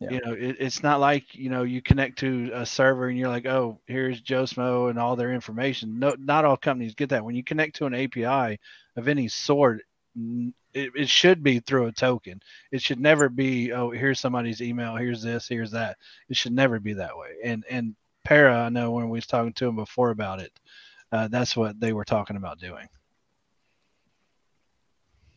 Yeah. 0.00 0.10
You 0.10 0.20
know, 0.24 0.32
it, 0.32 0.56
it's 0.60 0.82
not 0.82 1.00
like 1.00 1.34
you 1.34 1.50
know 1.50 1.64
you 1.64 1.82
connect 1.82 2.20
to 2.20 2.50
a 2.54 2.64
server 2.64 3.08
and 3.08 3.18
you're 3.18 3.28
like, 3.28 3.46
oh, 3.46 3.80
here's 3.86 4.20
Joe 4.20 4.44
Smo 4.44 4.90
and 4.90 4.98
all 4.98 5.16
their 5.16 5.32
information. 5.32 5.98
No, 5.98 6.14
not 6.18 6.44
all 6.44 6.56
companies 6.56 6.94
get 6.94 7.08
that. 7.08 7.24
When 7.24 7.34
you 7.34 7.42
connect 7.42 7.76
to 7.76 7.86
an 7.86 7.94
API 7.94 8.60
of 8.96 9.08
any 9.08 9.26
sort, 9.26 9.82
it, 10.72 10.90
it 10.94 11.08
should 11.08 11.42
be 11.42 11.58
through 11.58 11.86
a 11.86 11.92
token. 11.92 12.40
It 12.70 12.80
should 12.80 13.00
never 13.00 13.28
be, 13.28 13.72
oh, 13.72 13.90
here's 13.90 14.20
somebody's 14.20 14.62
email, 14.62 14.94
here's 14.94 15.22
this, 15.22 15.48
here's 15.48 15.72
that. 15.72 15.96
It 16.28 16.36
should 16.36 16.52
never 16.52 16.78
be 16.78 16.92
that 16.94 17.16
way. 17.16 17.36
And 17.44 17.64
and 17.68 17.96
Para, 18.24 18.54
I 18.54 18.68
know 18.68 18.92
when 18.92 19.08
we 19.08 19.18
was 19.18 19.26
talking 19.26 19.54
to 19.54 19.68
him 19.68 19.76
before 19.76 20.10
about 20.10 20.40
it, 20.40 20.52
uh, 21.10 21.28
that's 21.28 21.56
what 21.56 21.80
they 21.80 21.92
were 21.92 22.04
talking 22.04 22.36
about 22.36 22.60
doing. 22.60 22.86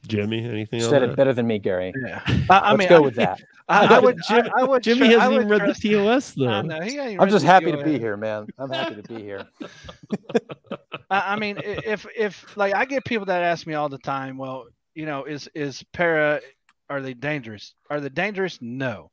Jimmy, 0.08 0.44
anything 0.44 0.80
you 0.80 0.86
on 0.86 0.92
said 0.92 1.02
that? 1.04 1.12
it 1.12 1.16
better 1.16 1.34
than 1.34 1.48
me, 1.48 1.60
Gary. 1.60 1.94
Yeah, 2.06 2.22
I, 2.50 2.58
I 2.58 2.72
Let's 2.72 2.80
mean, 2.80 2.90
go 2.90 2.98
I, 2.98 3.00
with 3.00 3.16
that. 3.16 3.42
I, 3.70 3.86
I 3.86 3.90
Yeah, 3.92 4.00
would, 4.00 4.18
Jim- 4.28 4.50
I, 4.56 4.62
I 4.62 4.64
would, 4.64 4.84
Jimmy 4.84 5.08
tr- 5.08 5.20
hasn't 5.20 5.32
would 5.34 5.36
even 5.46 5.48
read 5.50 5.60
trust- 5.66 5.82
the 5.82 5.90
TOS 5.94 6.34
though. 6.34 6.48
I 6.48 6.62
know, 6.62 6.82
he 6.82 6.98
ain't 7.00 7.22
I'm 7.22 7.30
just 7.30 7.46
the 7.46 7.52
happy 7.52 7.72
to 7.72 7.84
be 7.84 7.98
here, 8.00 8.18
man. 8.18 8.48
I'm 8.58 8.70
happy 8.70 8.96
to 8.96 9.04
be 9.04 9.22
here. 9.22 9.46
I, 11.10 11.34
I 11.34 11.36
mean, 11.38 11.58
if 11.64 12.06
if 12.16 12.56
like 12.58 12.74
I 12.74 12.86
get 12.86 13.06
people 13.06 13.26
that 13.28 13.44
ask 13.44 13.66
me 13.68 13.74
all 13.74 13.90
the 13.90 13.98
time, 13.98 14.38
well, 14.38 14.66
you 14.96 15.06
know, 15.06 15.26
is 15.26 15.50
is 15.54 15.84
para 15.94 16.42
are 16.90 17.02
they 17.02 17.14
dangerous? 17.14 17.74
Are 17.90 18.00
they 18.02 18.10
dangerous? 18.10 18.58
No. 18.62 19.12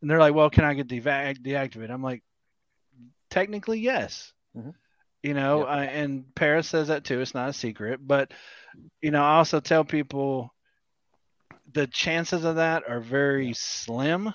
And 0.00 0.10
they're 0.10 0.18
like, 0.20 0.34
well, 0.34 0.50
can 0.50 0.64
I 0.64 0.74
get 0.74 0.86
deva- 0.88 1.34
deactivated? 1.42 1.90
I'm 1.90 2.02
like, 2.02 2.22
technically, 3.30 3.80
yes. 3.80 4.32
Mhm. 4.56 4.74
You 5.22 5.34
know, 5.34 5.60
Yep. 5.60 5.68
uh, 5.68 5.70
and 5.80 6.34
Paris 6.34 6.68
says 6.68 6.88
that 6.88 7.04
too. 7.04 7.20
It's 7.20 7.34
not 7.34 7.48
a 7.48 7.52
secret, 7.52 8.00
but 8.06 8.32
you 9.00 9.10
know, 9.10 9.22
I 9.22 9.36
also 9.38 9.60
tell 9.60 9.84
people 9.84 10.52
the 11.76 11.86
chances 11.86 12.44
of 12.44 12.56
that 12.56 12.84
are 12.88 13.00
very 13.00 13.52
slim. 13.52 14.32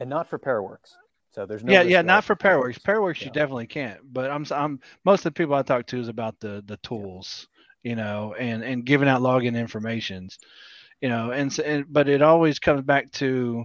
And 0.00 0.10
not 0.10 0.28
for 0.28 0.40
Paraworks. 0.40 0.92
So 1.30 1.46
there's 1.46 1.62
no 1.62 1.72
yeah, 1.72 1.82
yeah, 1.82 2.02
not 2.02 2.24
for 2.24 2.34
Paraworks. 2.34 2.80
Paraworks, 2.80 3.24
you 3.24 3.30
definitely 3.30 3.68
can't. 3.68 4.00
But 4.12 4.28
I'm, 4.28 4.44
I'm 4.50 4.80
most 5.04 5.20
of 5.20 5.32
the 5.32 5.38
people 5.38 5.54
I 5.54 5.62
talk 5.62 5.86
to 5.86 6.00
is 6.00 6.08
about 6.08 6.40
the 6.40 6.64
the 6.66 6.78
tools, 6.78 7.46
you 7.84 7.94
know, 7.94 8.34
and 8.36 8.64
and 8.64 8.84
giving 8.84 9.08
out 9.08 9.22
login 9.22 9.56
informations, 9.56 10.38
you 11.00 11.08
know, 11.08 11.30
and, 11.30 11.56
and 11.60 11.86
but 11.88 12.08
it 12.08 12.22
always 12.22 12.58
comes 12.58 12.82
back 12.82 13.12
to, 13.12 13.64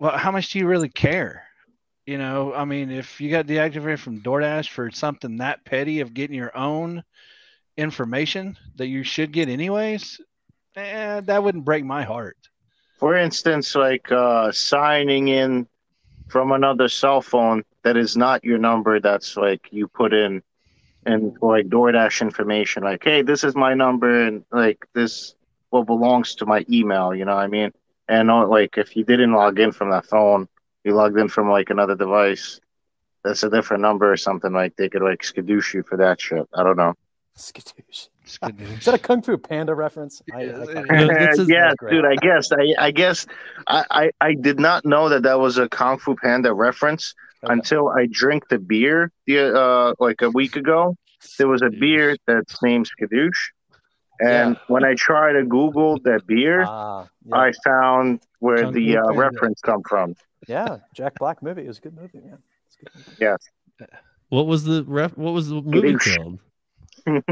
well, 0.00 0.18
how 0.18 0.32
much 0.32 0.50
do 0.50 0.58
you 0.58 0.66
really 0.66 0.88
care? 0.88 1.44
You 2.04 2.18
know, 2.18 2.52
I 2.52 2.64
mean, 2.64 2.90
if 2.90 3.20
you 3.20 3.30
got 3.30 3.46
deactivated 3.46 4.00
from 4.00 4.22
DoorDash 4.22 4.68
for 4.70 4.90
something 4.90 5.36
that 5.36 5.64
petty 5.64 6.00
of 6.00 6.14
getting 6.14 6.36
your 6.36 6.56
own 6.56 7.04
information 7.76 8.56
that 8.74 8.88
you 8.88 9.04
should 9.04 9.32
get 9.32 9.48
anyways, 9.48 10.20
eh, 10.76 11.20
that 11.20 11.42
wouldn't 11.42 11.64
break 11.64 11.84
my 11.84 12.02
heart. 12.02 12.36
For 12.98 13.16
instance, 13.16 13.74
like 13.74 14.10
uh, 14.10 14.52
signing 14.52 15.28
in 15.28 15.66
from 16.28 16.52
another 16.52 16.88
cell 16.88 17.20
phone 17.20 17.64
that 17.82 17.96
is 17.96 18.16
not 18.16 18.44
your 18.44 18.58
number. 18.58 19.00
That's 19.00 19.36
like 19.36 19.68
you 19.70 19.88
put 19.88 20.12
in 20.12 20.42
and 21.04 21.36
like 21.40 21.68
DoorDash 21.68 22.20
information, 22.20 22.82
like, 22.82 23.04
hey, 23.04 23.22
this 23.22 23.44
is 23.44 23.54
my 23.54 23.74
number, 23.74 24.24
and 24.26 24.44
like 24.50 24.86
this 24.92 25.34
what 25.70 25.86
belongs 25.86 26.34
to 26.36 26.46
my 26.46 26.64
email. 26.70 27.14
You 27.14 27.24
know 27.24 27.34
what 27.34 27.44
I 27.44 27.48
mean? 27.48 27.72
And 28.08 28.30
uh, 28.30 28.46
like 28.46 28.76
if 28.76 28.96
you 28.96 29.04
didn't 29.04 29.32
log 29.32 29.58
in 29.58 29.72
from 29.72 29.90
that 29.90 30.06
phone, 30.06 30.48
you 30.84 30.94
logged 30.94 31.18
in 31.18 31.28
from 31.28 31.50
like 31.50 31.70
another 31.70 31.96
device. 31.96 32.60
That's 33.24 33.42
a 33.42 33.50
different 33.50 33.82
number 33.82 34.10
or 34.10 34.16
something. 34.16 34.52
Like 34.52 34.76
they 34.76 34.88
could 34.88 35.02
like 35.02 35.22
skadoosh 35.22 35.74
you 35.74 35.82
for 35.82 35.96
that 35.96 36.20
shit. 36.20 36.48
I 36.54 36.62
don't 36.62 36.76
know. 36.76 36.94
Skadoosh. 37.36 38.08
It's 38.26 38.38
good 38.38 38.60
Is 38.78 38.84
that 38.84 38.94
a 38.94 38.98
Kung 38.98 39.22
Fu 39.22 39.38
Panda 39.38 39.74
reference? 39.74 40.20
I, 40.34 40.36
I 40.36 40.42
Yeah, 40.42 40.52
can't- 40.52 40.68
it 40.90 41.06
No, 41.06 41.26
this 41.26 41.38
is- 41.38 41.48
yeah, 41.48 41.72
dude. 41.88 42.04
I 42.04 42.16
guess 42.16 42.50
I, 42.52 42.74
I 42.86 42.90
guess 42.90 43.26
I, 43.68 43.84
I, 43.90 44.10
I 44.20 44.34
did 44.34 44.58
not 44.60 44.84
know 44.84 45.08
that 45.08 45.22
that 45.22 45.38
was 45.38 45.56
a 45.58 45.68
Kung 45.68 45.98
Fu 45.98 46.14
Panda 46.16 46.52
reference 46.52 47.14
Okay. 47.44 47.52
until 47.52 47.88
I 47.90 48.08
drank 48.10 48.48
the 48.48 48.58
beer 48.58 49.12
the 49.26 49.54
uh 49.54 49.92
like 50.00 50.22
a 50.22 50.30
week 50.30 50.56
ago. 50.56 50.96
There 51.38 51.48
was 51.48 51.60
a 51.62 51.68
beer 51.70 52.16
that's 52.26 52.62
named 52.62 52.88
Skadoosh, 52.90 53.40
and 54.20 54.54
Yeah. 54.54 54.60
when 54.68 54.84
I 54.84 54.94
tried 54.94 55.34
to 55.34 55.44
Google 55.44 55.98
that 56.04 56.26
beer, 56.26 56.64
Ah, 56.66 57.06
yeah. 57.26 57.36
I 57.36 57.52
found 57.64 58.20
where 58.40 58.62
Kung 58.62 58.72
the 58.72 58.96
uh, 58.98 59.12
reference 59.12 59.60
come 59.60 59.82
from. 59.88 60.14
yeah, 60.48 60.78
Jack 60.94 61.14
Black 61.18 61.42
movie. 61.42 61.62
It 61.64 61.68
was 61.68 61.78
a 61.78 61.82
good 61.82 61.94
movie, 61.96 62.20
man. 62.20 62.38
It's 62.68 62.76
a 62.76 62.84
good 62.84 62.94
movie. 62.94 63.16
Yes. 63.20 63.38
What 64.30 64.46
was 64.46 64.64
the 64.64 64.82
ref? 64.84 65.16
What 65.18 65.32
was 65.34 65.48
the 65.48 65.60
movie 65.60 65.92
Skadoosh. 65.94 66.16
called? 66.16 66.38
Kung 67.06 67.22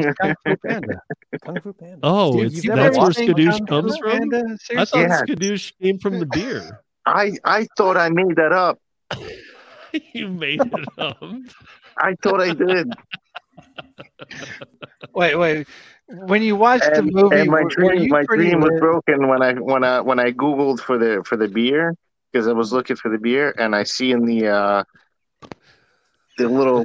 Fu 0.44 0.56
Panda. 0.66 1.01
Kung 1.44 1.60
Fu 1.60 1.72
Panda. 1.72 1.98
Oh, 2.02 2.32
Steve, 2.32 2.46
it's 2.46 2.55
you've 2.56 2.64
You've 2.64 2.74
never 2.76 2.82
that's 2.90 2.96
where 2.96 3.06
watched 3.06 3.18
Skadoosh 3.18 3.59
Kung 3.59 3.66
Fu 3.66 3.66
comes 3.66 3.98
from. 3.98 4.10
Panda? 4.30 4.59
I 4.76 4.84
thought 4.84 5.01
Yeah. 5.01 5.22
Skadoosh 5.22 5.72
came 5.82 5.98
from 5.98 6.18
the 6.20 6.26
beer. 6.26 6.82
I 7.06 7.32
I 7.44 7.66
thought 7.76 7.96
I 7.96 8.09
made 8.09 8.36
that 8.36 8.52
up. 8.52 8.78
you 10.12 10.28
made 10.28 10.60
it 10.60 10.88
up. 10.98 11.22
I 11.98 12.14
thought 12.22 12.40
I 12.40 12.55
did. 12.55 12.92
Wait, 15.14 15.36
wait. 15.36 15.66
When 16.09 16.42
you 16.42 16.56
watched 16.56 16.90
the 16.94 17.02
movie, 17.02 17.36
and 17.36 17.51
my 17.51 17.62
were, 17.62 17.64
were 17.64 17.70
dream 17.70 18.09
my 18.10 18.22
dream 18.24 18.60
was 18.60 18.70
lit? 18.72 18.80
broken 18.80 19.28
when 19.28 19.42
I 19.42 19.52
when 19.55 19.84
I 19.84 20.01
when 20.01 20.18
I 20.18 20.32
googled 20.32 20.80
for 20.80 20.98
the 20.98 21.22
for 21.26 21.36
the 21.36 21.48
beer 21.48 21.94
because 22.32 22.46
I 22.48 22.52
was 22.52 22.72
looking 22.72 22.96
for 22.96 23.10
the 23.10 23.18
beer 23.18 23.55
and 23.59 23.74
I 23.74 23.84
see 23.84 24.10
in 24.12 24.24
the 24.26 24.48
uh 24.48 24.84
the 26.36 26.48
little 26.48 26.84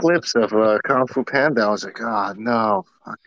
clips 0.00 0.34
of 0.34 0.52
uh, 0.52 0.78
Kung 0.84 1.06
Fu 1.06 1.24
Panda 1.24 1.62
I 1.62 1.70
was 1.70 1.84
like 1.84 2.00
oh 2.00 2.34
no 2.36 2.84
fuck. 3.04 3.20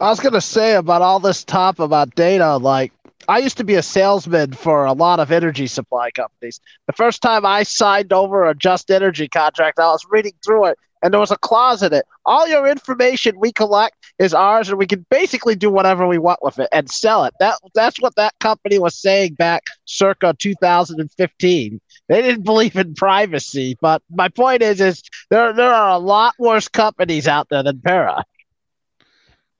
I 0.00 0.08
was 0.08 0.20
gonna 0.20 0.40
say 0.40 0.74
about 0.74 1.02
all 1.02 1.20
this 1.20 1.44
talk 1.44 1.78
about 1.78 2.14
data, 2.14 2.56
like 2.56 2.92
I 3.28 3.38
used 3.38 3.56
to 3.56 3.64
be 3.64 3.74
a 3.74 3.82
salesman 3.82 4.52
for 4.52 4.84
a 4.84 4.92
lot 4.92 5.20
of 5.20 5.32
energy 5.32 5.66
supply 5.66 6.10
companies. 6.10 6.60
The 6.86 6.92
first 6.92 7.22
time 7.22 7.44
I 7.44 7.64
signed 7.64 8.12
over 8.12 8.44
a 8.44 8.54
just 8.54 8.90
energy 8.90 9.28
contract, 9.28 9.78
I 9.78 9.86
was 9.86 10.06
reading 10.10 10.34
through 10.44 10.66
it 10.66 10.78
and 11.02 11.12
there 11.12 11.20
was 11.20 11.30
a 11.30 11.38
clause 11.38 11.82
in 11.82 11.92
it. 11.92 12.06
All 12.24 12.48
your 12.48 12.66
information 12.66 13.38
we 13.38 13.52
collect 13.52 13.96
is 14.18 14.32
ours 14.32 14.68
and 14.68 14.78
we 14.78 14.86
can 14.86 15.04
basically 15.10 15.54
do 15.54 15.70
whatever 15.70 16.06
we 16.06 16.18
want 16.18 16.40
with 16.42 16.58
it 16.58 16.68
and 16.72 16.90
sell 16.90 17.24
it. 17.24 17.34
That 17.40 17.58
that's 17.74 18.00
what 18.00 18.14
that 18.16 18.34
company 18.40 18.78
was 18.78 18.96
saying 18.96 19.34
back 19.34 19.64
circa 19.84 20.34
2015. 20.38 21.80
They 22.08 22.22
didn't 22.22 22.42
believe 22.44 22.76
in 22.76 22.94
privacy, 22.94 23.76
but 23.80 24.00
my 24.10 24.28
point 24.28 24.62
is 24.62 24.80
is 24.80 25.02
there 25.30 25.52
there 25.52 25.72
are 25.72 25.90
a 25.90 25.98
lot 25.98 26.34
worse 26.38 26.68
companies 26.68 27.26
out 27.26 27.48
there 27.48 27.62
than 27.62 27.80
Para. 27.80 28.24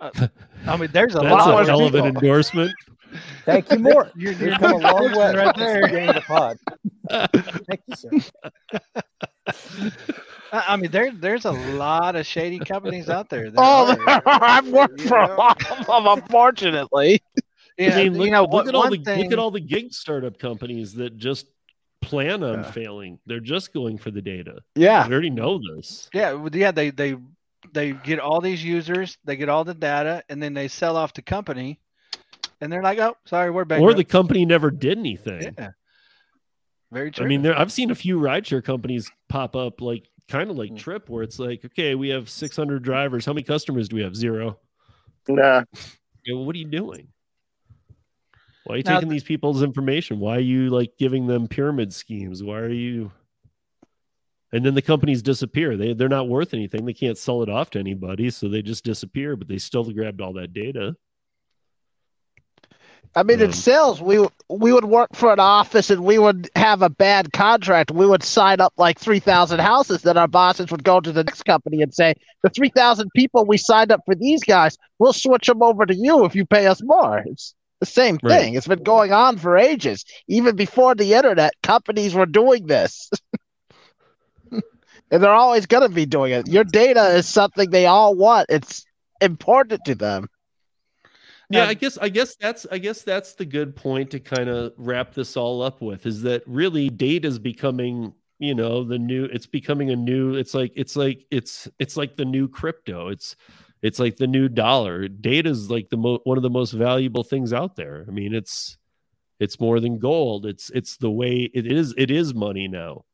Uh, 0.00 0.28
I 0.66 0.76
mean, 0.76 0.90
there's 0.92 1.14
a 1.14 1.18
That's 1.20 1.30
lot 1.32 1.50
a 1.50 1.54
worse 1.56 1.66
hell 1.68 1.86
of 1.86 1.94
an 1.94 2.04
endorsement. 2.06 2.72
Thank 3.44 3.70
you, 3.70 3.78
Mort. 3.78 4.12
You're, 4.16 4.32
You've 4.32 4.40
you're 4.42 4.58
come 4.58 4.72
a 4.72 4.76
long 4.78 5.12
way 5.16 5.34
right 5.34 5.56
since 5.56 5.58
the 5.58 5.64
there. 5.64 5.82
beginning 5.82 6.08
of 6.10 6.14
the 6.16 6.20
pod. 6.22 6.58
Thank 7.66 7.80
you, 7.86 7.94
sir. 7.96 8.10
I 10.52 10.64
I 10.68 10.76
mean, 10.76 10.90
there 10.90 11.10
there's 11.12 11.44
a 11.44 11.52
lot 11.52 12.16
of 12.16 12.26
shady 12.26 12.58
companies 12.58 13.08
out 13.08 13.28
there. 13.28 13.44
There 13.50 13.54
Oh, 13.56 13.90
are. 13.90 13.96
there 13.96 14.28
are. 14.28 14.44
I've 14.44 14.68
worked 14.68 15.00
You 15.00 15.08
for 15.08 15.18
a 15.18 15.36
lot 15.36 15.70
of 15.70 15.86
them, 15.86 16.06
unfortunately. 16.06 17.22
Yeah, 17.78 17.96
I 17.98 18.04
mean, 18.04 18.14
look, 18.18 18.24
you 18.26 18.30
know, 18.32 18.42
look 18.42 18.52
one- 18.52 18.68
at 18.68 18.74
all 18.74 18.90
the 18.90 18.98
thing, 18.98 19.22
look 19.24 19.32
at 19.32 19.38
all 19.38 19.50
the 19.50 19.60
gig 19.60 19.92
startup 19.92 20.38
companies 20.38 20.94
that 20.94 21.16
just 21.16 21.46
plan 22.06 22.42
on 22.42 22.62
Yeah. 22.62 22.70
failing. 22.70 23.18
They're 23.26 23.40
just 23.40 23.72
going 23.72 23.98
for 23.98 24.10
the 24.10 24.22
data. 24.22 24.60
Yeah. 24.74 25.06
We 25.06 25.12
already 25.12 25.30
know 25.30 25.60
this. 25.74 26.08
Yeah, 26.14 26.46
yeah, 26.52 26.70
they 26.70 26.90
they 26.90 27.16
they 27.72 27.92
get 27.92 28.20
all 28.20 28.40
these 28.40 28.64
users, 28.64 29.18
they 29.24 29.36
get 29.36 29.48
all 29.48 29.64
the 29.64 29.74
data, 29.74 30.22
and 30.28 30.42
then 30.42 30.54
they 30.54 30.68
sell 30.68 30.96
off 30.96 31.12
the 31.14 31.22
company, 31.22 31.80
and 32.60 32.72
they're 32.72 32.82
like, 32.82 32.98
"Oh, 32.98 33.16
sorry, 33.26 33.50
we're 33.50 33.64
back." 33.64 33.80
Or 33.80 33.92
the 33.94 34.04
company 34.04 34.44
never 34.46 34.70
did 34.70 34.98
anything. 34.98 35.54
yeah, 35.58 35.70
very 36.92 37.10
true. 37.10 37.24
I 37.24 37.28
mean, 37.28 37.42
there 37.42 37.58
I've 37.58 37.72
seen 37.72 37.90
a 37.90 37.94
few 37.94 38.18
rideshare 38.20 38.62
companies 38.64 39.10
pop 39.28 39.56
up 39.56 39.80
like 39.80 40.08
kind 40.28 40.50
of 40.50 40.56
like 40.56 40.72
Mm. 40.72 40.78
Trip, 40.78 41.08
where 41.08 41.22
it's 41.22 41.38
like, 41.38 41.64
okay, 41.64 41.94
we 41.94 42.08
have 42.08 42.28
600 42.28 42.82
drivers. 42.82 43.24
How 43.24 43.32
many 43.32 43.42
customers 43.44 43.88
do 43.88 43.96
we 43.96 44.02
have? 44.02 44.16
Zero. 44.16 44.58
Nah, 45.28 45.64
what 46.28 46.54
are 46.54 46.58
you 46.58 46.64
doing? 46.68 47.08
Why 48.66 48.74
are 48.74 48.78
you 48.78 48.82
Now 48.84 48.94
taking 48.94 49.10
these 49.10 49.22
people's 49.22 49.62
information? 49.62 50.18
Why 50.18 50.36
are 50.36 50.40
you 50.40 50.70
like 50.70 50.98
giving 50.98 51.28
them 51.28 51.46
pyramid 51.46 51.94
schemes? 51.94 52.42
Why 52.42 52.58
are 52.58 52.68
you? 52.68 53.12
And 54.52 54.66
then 54.66 54.74
the 54.74 54.82
companies 54.82 55.22
disappear. 55.22 55.76
They 55.76 55.92
they're 55.92 56.08
not 56.08 56.28
worth 56.28 56.52
anything. 56.52 56.84
They 56.84 56.92
can't 56.92 57.16
sell 57.16 57.44
it 57.44 57.48
off 57.48 57.70
to 57.70 57.78
anybody, 57.78 58.28
so 58.30 58.48
they 58.48 58.62
just 58.62 58.84
disappear. 58.84 59.36
But 59.36 59.46
they 59.46 59.58
still 59.58 59.84
grabbed 59.92 60.20
all 60.20 60.32
that 60.32 60.52
data. 60.52 60.96
I 63.14 63.22
mean, 63.22 63.40
in 63.40 63.46
Um, 63.46 63.52
sales, 63.52 64.02
we 64.02 64.26
we 64.50 64.72
would 64.72 64.84
work 64.84 65.14
for 65.14 65.32
an 65.32 65.40
office 65.40 65.88
and 65.90 66.04
we 66.04 66.18
would 66.18 66.50
have 66.56 66.82
a 66.82 66.90
bad 66.90 67.32
contract. 67.32 67.90
We 67.90 68.06
would 68.06 68.22
sign 68.22 68.60
up 68.60 68.72
like 68.76 68.98
three 68.98 69.20
thousand 69.20 69.60
houses. 69.60 70.02
Then 70.02 70.16
our 70.16 70.28
bosses 70.28 70.70
would 70.72 70.84
go 70.84 71.00
to 71.00 71.12
the 71.12 71.24
next 71.24 71.44
company 71.44 71.82
and 71.82 71.94
say, 71.94 72.14
"The 72.42 72.50
three 72.50 72.70
thousand 72.70 73.10
people 73.14 73.46
we 73.46 73.58
signed 73.58 73.92
up 73.92 74.00
for 74.04 74.16
these 74.16 74.42
guys, 74.42 74.76
we'll 74.98 75.12
switch 75.12 75.46
them 75.46 75.62
over 75.62 75.86
to 75.86 75.94
you 75.94 76.24
if 76.24 76.34
you 76.34 76.44
pay 76.44 76.66
us 76.66 76.82
more." 76.82 77.22
It's 77.26 77.54
the 77.80 77.86
same 77.86 78.18
Right. 78.22 78.38
thing. 78.40 78.54
It's 78.54 78.66
been 78.66 78.82
going 78.82 79.12
on 79.12 79.38
for 79.38 79.56
ages. 79.56 80.04
Even 80.28 80.56
before 80.56 80.94
the 80.94 81.14
internet, 81.14 81.52
companies 81.62 82.14
were 82.14 82.26
doing 82.26 82.66
this. 82.66 83.10
and 84.50 84.62
they're 85.22 85.30
always 85.30 85.66
going 85.66 85.88
to 85.88 85.94
be 85.94 86.06
doing 86.06 86.32
it. 86.32 86.48
Your 86.48 86.64
data 86.64 87.08
is 87.16 87.26
something 87.28 87.70
they 87.70 87.86
all 87.86 88.14
want. 88.14 88.46
It's 88.48 88.84
important 89.20 89.84
to 89.84 89.94
them. 89.94 90.28
Yeah, 91.48 91.66
I 91.66 91.74
guess 91.74 91.96
I 91.98 92.08
guess 92.08 92.34
that's 92.34 92.66
I 92.72 92.78
guess 92.78 93.02
that's 93.02 93.34
the 93.34 93.44
good 93.44 93.76
point 93.76 94.10
to 94.10 94.20
kind 94.20 94.48
of 94.48 94.72
wrap 94.76 95.14
this 95.14 95.36
all 95.36 95.62
up 95.62 95.80
with 95.80 96.04
is 96.04 96.22
that 96.22 96.42
really 96.46 96.88
data 96.88 97.28
is 97.28 97.38
becoming, 97.38 98.12
you 98.40 98.52
know, 98.54 98.82
the 98.82 98.98
new 98.98 99.26
it's 99.26 99.46
becoming 99.46 99.90
a 99.90 99.96
new 99.96 100.34
it's 100.34 100.54
like 100.54 100.72
it's 100.74 100.96
like 100.96 101.24
it's 101.30 101.68
it's 101.78 101.96
like 101.96 102.16
the 102.16 102.24
new 102.24 102.48
crypto. 102.48 103.08
It's 103.08 103.36
it's 103.86 104.00
like 104.00 104.16
the 104.16 104.26
new 104.26 104.48
dollar. 104.48 105.06
Data 105.06 105.48
is 105.48 105.70
like 105.70 105.90
the 105.90 105.96
mo- 105.96 106.18
one 106.24 106.36
of 106.36 106.42
the 106.42 106.50
most 106.50 106.72
valuable 106.72 107.22
things 107.22 107.52
out 107.52 107.76
there. 107.76 108.04
I 108.08 108.10
mean, 108.10 108.34
it's 108.34 108.76
it's 109.38 109.60
more 109.60 109.78
than 109.78 110.00
gold. 110.00 110.44
It's 110.44 110.70
it's 110.70 110.96
the 110.96 111.10
way 111.10 111.48
it 111.54 111.70
is 111.70 111.94
it 111.96 112.10
is 112.10 112.34
money 112.34 112.66
now. 112.66 113.04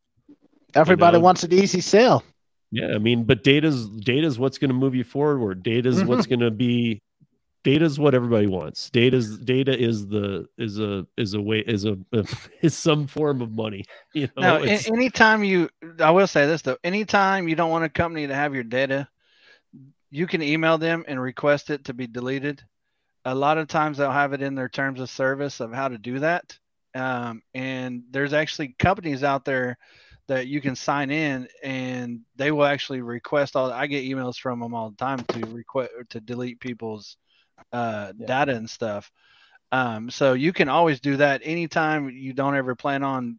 Everybody 0.74 1.18
know? 1.18 1.24
wants 1.24 1.44
an 1.44 1.52
easy 1.52 1.82
sale. 1.82 2.24
Yeah, 2.70 2.94
I 2.94 2.98
mean, 2.98 3.24
but 3.24 3.44
data's 3.44 3.86
data's 3.86 4.38
what's 4.38 4.56
going 4.56 4.70
to 4.70 4.74
move 4.74 4.94
you 4.94 5.04
forward. 5.04 5.62
Data's 5.62 5.98
mm-hmm. 5.98 6.06
what's 6.06 6.26
going 6.26 6.40
to 6.40 6.50
be 6.50 7.02
data's 7.64 7.98
what 7.98 8.14
everybody 8.14 8.46
wants. 8.46 8.88
Data's 8.88 9.36
data 9.38 9.78
is 9.78 10.06
the 10.06 10.46
is 10.56 10.78
a 10.78 11.06
is 11.18 11.34
a 11.34 11.40
way 11.40 11.58
is 11.58 11.84
a 11.84 11.98
is 12.62 12.74
some 12.74 13.06
form 13.06 13.42
of 13.42 13.52
money. 13.52 13.84
You 14.14 14.28
know, 14.36 14.58
Now, 14.58 14.74
anytime 14.86 15.42
you, 15.44 15.68
I 15.98 16.10
will 16.10 16.26
say 16.26 16.46
this 16.46 16.62
though, 16.62 16.78
anytime 16.82 17.46
you 17.48 17.56
don't 17.56 17.70
want 17.70 17.84
a 17.84 17.88
company 17.90 18.26
to 18.26 18.34
have 18.34 18.54
your 18.54 18.64
data, 18.64 19.08
you 20.12 20.28
can 20.28 20.42
email 20.42 20.78
them 20.78 21.04
and 21.08 21.20
request 21.20 21.70
it 21.70 21.86
to 21.86 21.94
be 21.94 22.06
deleted. 22.06 22.62
A 23.24 23.34
lot 23.34 23.58
of 23.58 23.68
times 23.68 23.98
they'll 23.98 24.12
have 24.12 24.34
it 24.34 24.42
in 24.42 24.54
their 24.54 24.68
terms 24.68 25.00
of 25.00 25.10
service 25.10 25.60
of 25.60 25.72
how 25.72 25.88
to 25.88 25.98
do 25.98 26.20
that. 26.20 26.58
Um, 26.94 27.42
and 27.54 28.04
there's 28.10 28.34
actually 28.34 28.76
companies 28.78 29.24
out 29.24 29.44
there 29.44 29.78
that 30.28 30.46
you 30.48 30.60
can 30.60 30.76
sign 30.76 31.10
in 31.10 31.48
and 31.64 32.20
they 32.36 32.52
will 32.52 32.66
actually 32.66 33.00
request 33.02 33.56
all 33.56 33.72
I 33.72 33.86
get 33.86 34.04
emails 34.04 34.38
from 34.38 34.60
them 34.60 34.74
all 34.74 34.90
the 34.90 34.96
time 34.96 35.18
to 35.20 35.46
request 35.46 35.90
to 36.10 36.20
delete 36.20 36.60
people's 36.60 37.16
uh, 37.72 38.12
Yeah. 38.18 38.26
data 38.26 38.54
and 38.54 38.70
stuff. 38.70 39.10
Um, 39.72 40.10
so 40.10 40.34
you 40.34 40.52
can 40.52 40.68
always 40.68 41.00
do 41.00 41.16
that 41.16 41.42
anytime 41.44 42.10
you 42.10 42.34
don't 42.34 42.56
ever 42.56 42.74
plan 42.76 43.02
on 43.02 43.38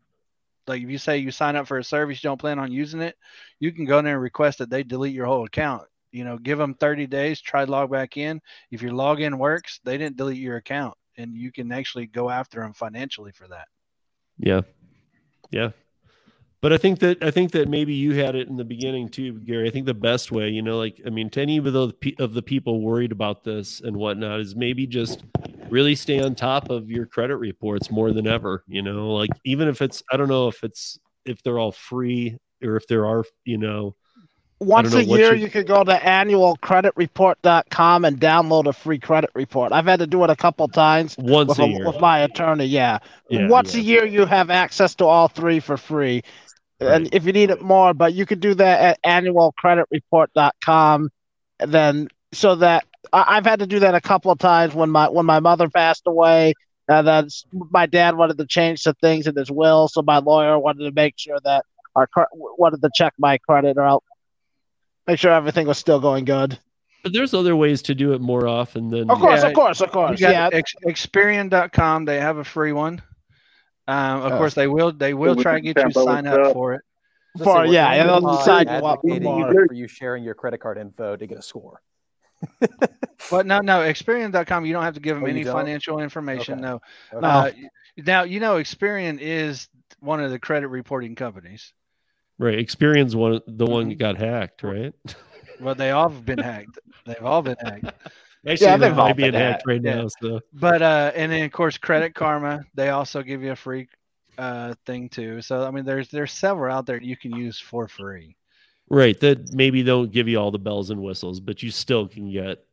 like 0.68 0.82
if 0.82 0.90
you 0.90 0.98
say 0.98 1.18
you 1.20 1.32
sign 1.32 1.56
up 1.56 1.68
for 1.68 1.78
a 1.78 1.84
service 1.84 2.24
you 2.24 2.30
don't 2.30 2.40
plan 2.40 2.60
on 2.60 2.72
using 2.72 3.02
it 3.02 3.18
you 3.60 3.72
can 3.72 3.86
go 3.86 4.00
in 4.00 4.06
there 4.06 4.16
and 4.16 4.24
request 4.24 4.60
that 4.60 4.70
they 4.70 4.84
delete 4.84 5.14
your 5.14 5.26
whole 5.26 5.46
account 5.46 5.84
you 6.14 6.24
know 6.24 6.38
give 6.38 6.58
them 6.58 6.74
30 6.76 7.08
days 7.08 7.42
try 7.42 7.66
log 7.66 7.92
back 7.92 8.16
in 8.16 8.40
if 8.72 8.82
your 8.82 8.94
login 8.94 9.38
works 9.38 9.82
they 9.84 9.98
didn't 9.98 10.16
delete 10.16 10.38
your 10.38 10.58
account 10.58 10.96
and 11.18 11.36
you 11.36 11.52
can 11.52 11.72
actually 11.72 12.06
go 12.08 12.30
after 12.30 12.62
them 12.62 12.74
financially 12.74 13.32
for 13.32 13.48
that 13.48 13.68
yeah, 14.38 14.62
yeah. 15.52 15.70
But 16.62 16.72
I 16.72 16.78
think 16.78 17.00
that 17.00 17.22
I 17.22 17.30
think 17.30 17.52
that 17.52 17.68
maybe 17.68 17.94
you 17.94 18.14
had 18.14 18.36
it 18.36 18.48
in 18.48 18.56
the 18.56 18.64
beginning 18.64 19.10
too, 19.10 19.34
Gary. 19.40 19.68
I 19.68 19.72
think 19.72 19.86
the 19.86 19.94
best 19.94 20.32
way, 20.32 20.50
you 20.50 20.62
know, 20.62 20.78
like 20.78 21.02
I 21.06 21.10
mean, 21.10 21.30
to 21.32 21.42
any 21.42 21.58
of 21.58 21.66
the 21.66 21.94
of 22.20 22.34
the 22.34 22.42
people 22.42 22.82
worried 22.82 23.12
about 23.12 23.44
this 23.44 23.82
and 23.82 23.98
whatnot, 23.98 24.40
is 24.40 24.56
maybe 24.56 24.88
just 24.88 25.24
really 25.70 25.94
stay 25.96 26.22
on 26.22 26.36
top 26.36 26.70
of 26.70 26.90
your 26.90 27.06
credit 27.06 27.36
reports 27.36 27.92
more 27.92 28.14
than 28.14 28.28
ever. 28.28 28.64
You 28.68 28.82
know, 28.82 29.14
like 29.14 29.32
even 29.44 29.68
if 29.68 29.82
it's 29.82 30.02
I 30.10 30.16
don't 30.16 30.30
know 30.30 30.48
if 30.48 30.64
it's 30.64 30.98
if 31.26 31.44
they're 31.44 31.60
all 31.60 31.74
free 31.74 32.38
or 32.64 32.78
if 32.78 32.88
there 32.88 33.06
are, 33.06 33.26
you 33.44 33.58
know, 33.58 33.98
Once 34.66 34.94
a 34.94 35.04
year, 35.04 35.28
your- 35.28 35.36
you 35.36 35.50
could 35.50 35.68
go 35.68 35.84
to 35.84 35.94
annualcreditreport.com 35.94 38.06
and 38.06 38.20
download 38.20 38.68
a 38.68 38.74
free 38.74 39.00
credit 39.00 39.30
report. 39.34 39.72
I've 39.72 39.86
had 39.86 40.00
to 40.00 40.08
do 40.08 40.24
it 40.24 40.30
a 40.30 40.36
couple 40.36 40.68
times 40.68 41.16
once 41.18 41.50
with, 41.50 41.60
a 41.60 41.68
year. 41.68 41.88
with 41.88 42.00
my 42.00 42.20
attorney. 42.20 42.66
Yeah. 42.66 43.00
Yeah, 43.30 43.48
Once 43.48 43.76
yeah. 43.76 43.82
a 43.82 43.84
year, 43.84 44.06
you 44.06 44.26
have 44.26 44.50
access 44.50 44.96
to 44.96 45.06
all 45.06 45.28
three 45.28 45.60
for 45.60 45.78
free. 45.78 46.24
And 46.80 47.14
if 47.14 47.26
you 47.26 47.32
need 47.32 47.50
it 47.50 47.62
more, 47.62 47.94
but 47.94 48.14
you 48.14 48.26
could 48.26 48.42
do 48.42 48.54
that 48.56 48.82
at 48.82 49.00
annualcreditreport.com. 49.24 51.10
And 51.60 51.72
then, 51.72 52.08
so 52.34 52.56
that 52.56 52.86
I, 53.14 53.38
I've 53.38 53.46
had 53.46 53.60
to 53.60 53.68
do 53.68 53.80
that 53.80 53.96
a 53.96 54.02
couple 54.02 54.32
of 54.32 54.40
times 54.40 54.74
when 54.74 54.90
my 54.90 55.08
when 55.10 55.26
my 55.26 55.40
mother 55.40 55.70
passed 55.70 56.04
away. 56.06 56.54
And 56.90 57.08
then 57.08 57.28
my 57.72 57.86
dad 57.86 58.18
wanted 58.18 58.38
to 58.40 58.46
change 58.46 58.82
some 58.82 58.96
things 58.96 59.28
in 59.28 59.36
his 59.38 59.50
will, 59.50 59.88
so 59.88 60.02
my 60.02 60.18
lawyer 60.18 60.60
wanted 60.60 60.84
to 60.84 60.92
make 60.92 61.14
sure 61.18 61.38
that 61.46 61.64
our 61.96 62.10
wanted 62.34 62.82
to 62.82 62.90
check 62.94 63.14
my 63.18 63.38
credit 63.38 63.78
or 63.78 64.02
make 65.08 65.20
sure 65.20 65.32
everything 65.32 65.68
was 65.68 65.78
still 65.78 66.00
going 66.00 66.26
good. 66.26 66.58
But 67.04 67.12
there's 67.14 67.34
other 67.34 67.56
ways 67.56 67.82
to 67.84 67.96
do 67.96 68.14
it 68.14 68.22
more 68.22 68.48
often 68.48 68.90
than 68.90 69.10
Of 69.10 69.20
course, 69.20 69.42
Yeah, 69.42 69.50
of 69.50 69.54
course, 69.54 69.82
of 69.82 69.92
course. 69.92 70.22
Yeah, 70.22 70.50
Ex- 70.54 70.74
experian.com 70.86 72.06
they 72.06 72.20
have 72.20 72.38
a 72.38 72.44
free 72.46 72.72
one 72.72 73.02
um, 73.88 74.22
of 74.22 74.32
Oh. 74.34 74.38
course 74.38 74.54
they 74.54 74.68
will 74.68 74.94
they 74.94 75.14
will 75.14 75.36
try 75.36 75.56
to 75.56 75.62
get 75.62 75.78
you 75.78 75.84
to 75.90 75.92
sign 75.92 76.26
up 76.28 76.40
up. 76.40 76.54
for 76.54 76.74
it 76.76 76.82
For- 77.44 77.66
say 77.68 77.74
yeah, 77.74 77.92
and 77.92 78.08
they'll 78.08 78.22
pod 78.22 78.38
decide 78.40 78.82
what- 78.82 79.00
advocating 79.00 79.24
more. 79.24 79.66
for 79.68 79.74
you 79.74 79.88
sharing 79.90 80.24
your 80.24 80.34
credit 80.36 80.60
card 80.60 80.78
info 80.78 81.18
to 81.18 81.28
get 81.28 81.38
a 81.38 81.42
score. 81.42 81.82
but 83.32 83.46
no 83.46 83.60
no 83.60 83.80
experian.com 83.80 84.66
you 84.66 84.72
don't 84.74 84.84
have 84.84 84.94
to 84.96 85.00
give 85.02 85.16
them 85.18 85.24
Oh, 85.26 85.28
any 85.28 85.44
don't? 85.44 85.54
financial 85.54 86.00
information 86.00 86.54
Okay. 86.56 86.62
no 86.62 86.82
Okay. 87.14 87.26
Uh, 87.28 87.52
now 87.98 88.24
you 88.24 88.40
know 88.40 88.56
Experian 88.56 89.18
is 89.20 89.68
one 90.00 90.22
of 90.22 90.32
the 90.32 90.40
credit 90.40 90.68
reporting 90.70 91.16
companies. 91.16 91.74
Right. 92.40 92.58
Experian's 92.60 93.16
one 93.16 93.42
the 93.48 93.66
one 93.66 93.84
Mm-hmm. 93.84 93.90
that 93.90 93.98
got 94.00 94.18
hacked, 94.18 94.64
right? 94.64 94.94
Well, 95.60 95.76
they 95.76 95.92
all 95.92 96.10
have 96.10 96.26
been 96.26 96.40
hacked. 96.40 96.80
They've 97.06 97.24
all 97.24 97.42
been 97.42 97.58
hacked. 97.60 97.86
Actually, 98.48 98.66
Yeah, 98.66 98.78
they 98.78 98.90
they've 98.90 98.98
all 99.00 99.08
might 99.08 99.16
be 99.18 99.24
been 99.24 99.34
hacked 99.34 99.64
hacked. 99.64 99.68
right 99.68 99.82
Yeah. 99.84 99.96
now. 100.02 100.08
So 100.22 100.42
But 100.54 100.82
uh, 100.82 101.12
and 101.16 101.32
then 101.32 101.44
of 101.46 101.52
course 101.52 101.78
Credit 101.78 102.14
Karma, 102.14 102.66
they 102.76 102.90
also 102.90 103.22
give 103.22 103.42
you 103.44 103.52
a 103.52 103.56
free 103.56 103.88
uh 104.38 104.74
thing 104.86 105.10
too. 105.10 105.42
So 105.42 105.64
I 105.64 105.72
mean, 105.72 105.86
there's 105.86 106.10
there's 106.10 106.32
several 106.34 106.74
out 106.76 106.86
there 106.86 107.02
you 107.02 107.16
can 107.16 107.32
use 107.36 107.60
for 107.60 107.88
free. 107.88 108.36
right, 108.90 109.18
that 109.22 109.54
maybe 109.54 109.84
don't 109.84 110.12
give 110.12 110.28
you 110.28 110.38
all 110.40 110.52
the 110.52 110.60
bells 110.60 110.90
and 110.90 111.02
whistles, 111.02 111.40
but 111.40 111.62
you 111.64 111.72
still 111.72 112.08
can 112.08 112.32
get 112.32 112.66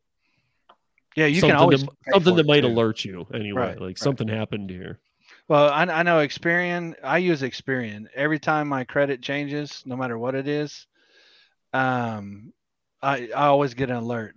Yeah, 1.17 1.27
you 1.27 1.41
something 1.41 1.51
can 1.57 1.61
always 1.63 1.83
that, 1.83 2.15
something 2.15 2.37
that 2.37 2.47
might 2.47 2.63
too. 2.63 2.69
alert 2.69 3.05
you 3.05 3.27
anyway. 3.35 3.61
Right, 3.61 3.81
like 3.81 3.89
right. 3.89 3.99
something 3.99 4.27
happened 4.27 4.71
here. 4.71 4.99
Well, 5.51 5.69
I, 5.69 5.83
I 5.83 6.05
know 6.05 6.19
Experian. 6.19 6.95
I 7.03 7.19
use 7.19 7.43
Experian 7.43 8.07
every 8.15 8.39
time 8.39 8.69
my 8.69 8.85
credit 8.85 9.21
changes, 9.21 9.83
no 9.85 9.97
matter 9.97 10.17
what 10.17 10.37
it 10.37 10.47
is. 10.47 10.87
Um, 11.73 12.53
I 13.03 13.31
I 13.35 13.47
always 13.47 13.75
get 13.75 13.91
an 13.91 13.97
alert. 13.97 14.37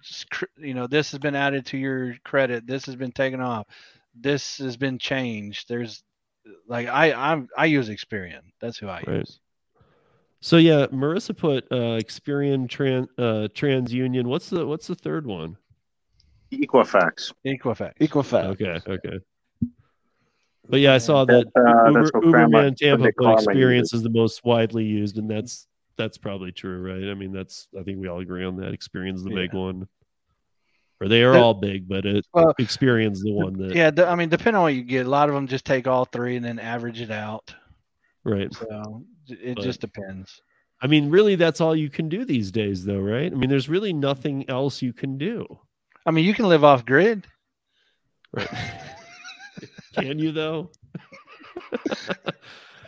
You 0.58 0.74
know, 0.74 0.88
this 0.88 1.12
has 1.12 1.20
been 1.20 1.36
added 1.36 1.68
to 1.68 1.78
your 1.78 2.16
credit. 2.24 2.66
This 2.66 2.88
has 2.88 2.96
been 2.96 3.12
taken 3.12 3.42
off. 3.42 3.68
This 4.20 4.58
has 4.58 4.76
been 4.76 4.98
changed. 4.98 5.70
There's 5.70 6.02
like 6.68 6.88
I 6.88 7.14
I'm 7.14 7.48
I 7.56 7.66
use 7.66 7.90
Experian. 7.90 8.42
That's 8.60 8.80
who 8.80 8.88
I 8.88 9.04
Right. 9.06 9.18
use. 9.20 9.40
So 10.42 10.58
yeah, 10.58 10.88
Marissa 10.88 11.38
put 11.38 11.66
uh 11.70 12.02
Experian 12.02 12.68
Trans 12.68 13.08
uh 13.20 13.50
TransUnion. 13.54 14.24
What's 14.24 14.50
the 14.50 14.66
what's 14.66 14.88
the 14.88 14.96
third 14.96 15.28
one? 15.28 15.58
Equifax. 16.52 17.34
Equifax. 17.46 17.94
Equifax. 18.02 18.46
Okay, 18.46 18.80
okay. 18.88 19.20
But 20.70 20.80
yeah, 20.80 20.94
I 20.94 20.98
saw 20.98 21.26
that 21.26 21.46
uh, 21.58 21.88
Uber, 21.88 22.00
that's 22.02 22.14
what 22.14 22.24
Grandma- 22.24 22.58
Uberman 22.60 22.64
what 22.70 22.78
Tampa 22.78 23.04
they 23.04 23.12
put 23.12 23.16
call 23.18 23.32
it 23.38 23.44
experience 23.44 23.92
usually. 23.94 23.98
is 24.08 24.14
the 24.14 24.18
most 24.20 24.46
widely 24.46 24.86
used, 24.86 25.18
and 25.18 25.30
that's 25.30 25.68
that's 25.98 26.18
probably 26.18 26.52
true, 26.52 26.82
right? 26.82 27.12
I 27.12 27.14
mean, 27.14 27.32
that's 27.32 27.68
I 27.80 27.84
think 27.84 28.00
we 28.00 28.08
all 28.08 28.20
agree 28.20 28.44
on 28.46 28.56
that. 28.58 28.74
Experian's 28.74 29.20
is 29.20 29.26
the 29.26 29.30
big 29.36 29.54
one, 29.54 29.88
or 31.02 31.08
they 31.10 31.22
are 31.24 31.34
The- 31.34 31.40
all 31.40 31.54
big, 31.54 31.88
but 31.88 32.06
it 32.06 32.26
Well, 32.34 32.54
Experian's 32.60 33.18
is 33.20 33.24
the 33.26 33.34
one 33.34 33.58
that 33.58 33.76
Yeah, 33.76 33.92
I 34.08 34.16
mean, 34.16 34.30
depending 34.30 34.56
on 34.56 34.64
what 34.64 34.74
you 34.74 34.84
get, 34.84 35.06
a 35.06 35.10
lot 35.10 35.28
of 35.30 35.36
them 35.36 35.48
just 35.48 35.66
take 35.66 35.86
all 35.86 36.06
three 36.06 36.36
and 36.38 36.46
then 36.46 36.60
average 36.60 37.02
it 37.02 37.12
out. 37.12 37.54
right. 38.24 38.52
So 38.54 39.04
it 39.28 39.56
But- 39.56 39.64
just 39.64 39.82
depends. 39.82 40.42
I 40.82 40.88
mean, 40.88 41.10
really, 41.10 41.36
that's 41.36 41.62
all 41.62 41.76
you 41.76 41.90
can 41.90 42.10
do 42.10 42.26
these 42.26 42.52
days, 42.52 42.84
though, 42.84 43.00
right? 43.00 43.32
I 43.32 43.36
mean, 43.36 43.50
there's 43.50 43.70
really 43.70 43.94
nothing 43.94 44.50
else 44.50 44.82
you 44.82 44.92
can 44.92 45.18
do. 45.18 45.46
I 46.06 46.12
mean, 46.12 46.26
you 46.26 46.34
can 46.34 46.48
live 46.50 46.64
off 46.66 46.86
grid. 46.86 47.26
Right. 48.34 48.48
Can 49.94 50.20
you 50.20 50.32
though? 50.32 50.70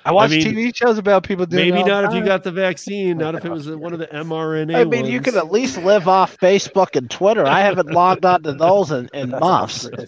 I 0.07 0.11
watch 0.11 0.29
mean, 0.31 0.41
TV 0.45 0.75
shows 0.75 0.97
about 0.99 1.23
people 1.23 1.45
doing. 1.47 1.69
Maybe 1.69 1.79
it 1.79 1.83
all 1.91 2.01
not 2.03 2.11
the 2.11 2.17
if 2.17 2.21
you 2.21 2.25
got 2.25 2.43
the 2.43 2.51
vaccine. 2.51 3.17
Not 3.17 3.33
if 3.33 3.43
it 3.43 3.49
was 3.51 3.67
one 3.69 3.91
of 3.93 3.97
the 3.99 4.05
mRNA. 4.07 4.75
I 4.75 4.83
mean, 4.83 5.05
you 5.05 5.19
can 5.19 5.35
at 5.35 5.51
least 5.51 5.77
live 5.79 6.07
off 6.07 6.37
Facebook 6.37 6.95
and 6.95 7.09
Twitter. 7.09 7.45
I 7.45 7.61
haven't 7.61 7.89
logged 7.89 8.23
on 8.23 8.43
to 8.43 8.53
those 8.53 8.91
in, 8.91 9.09
in 9.13 9.29
That's 9.31 9.41
months. 9.41 9.89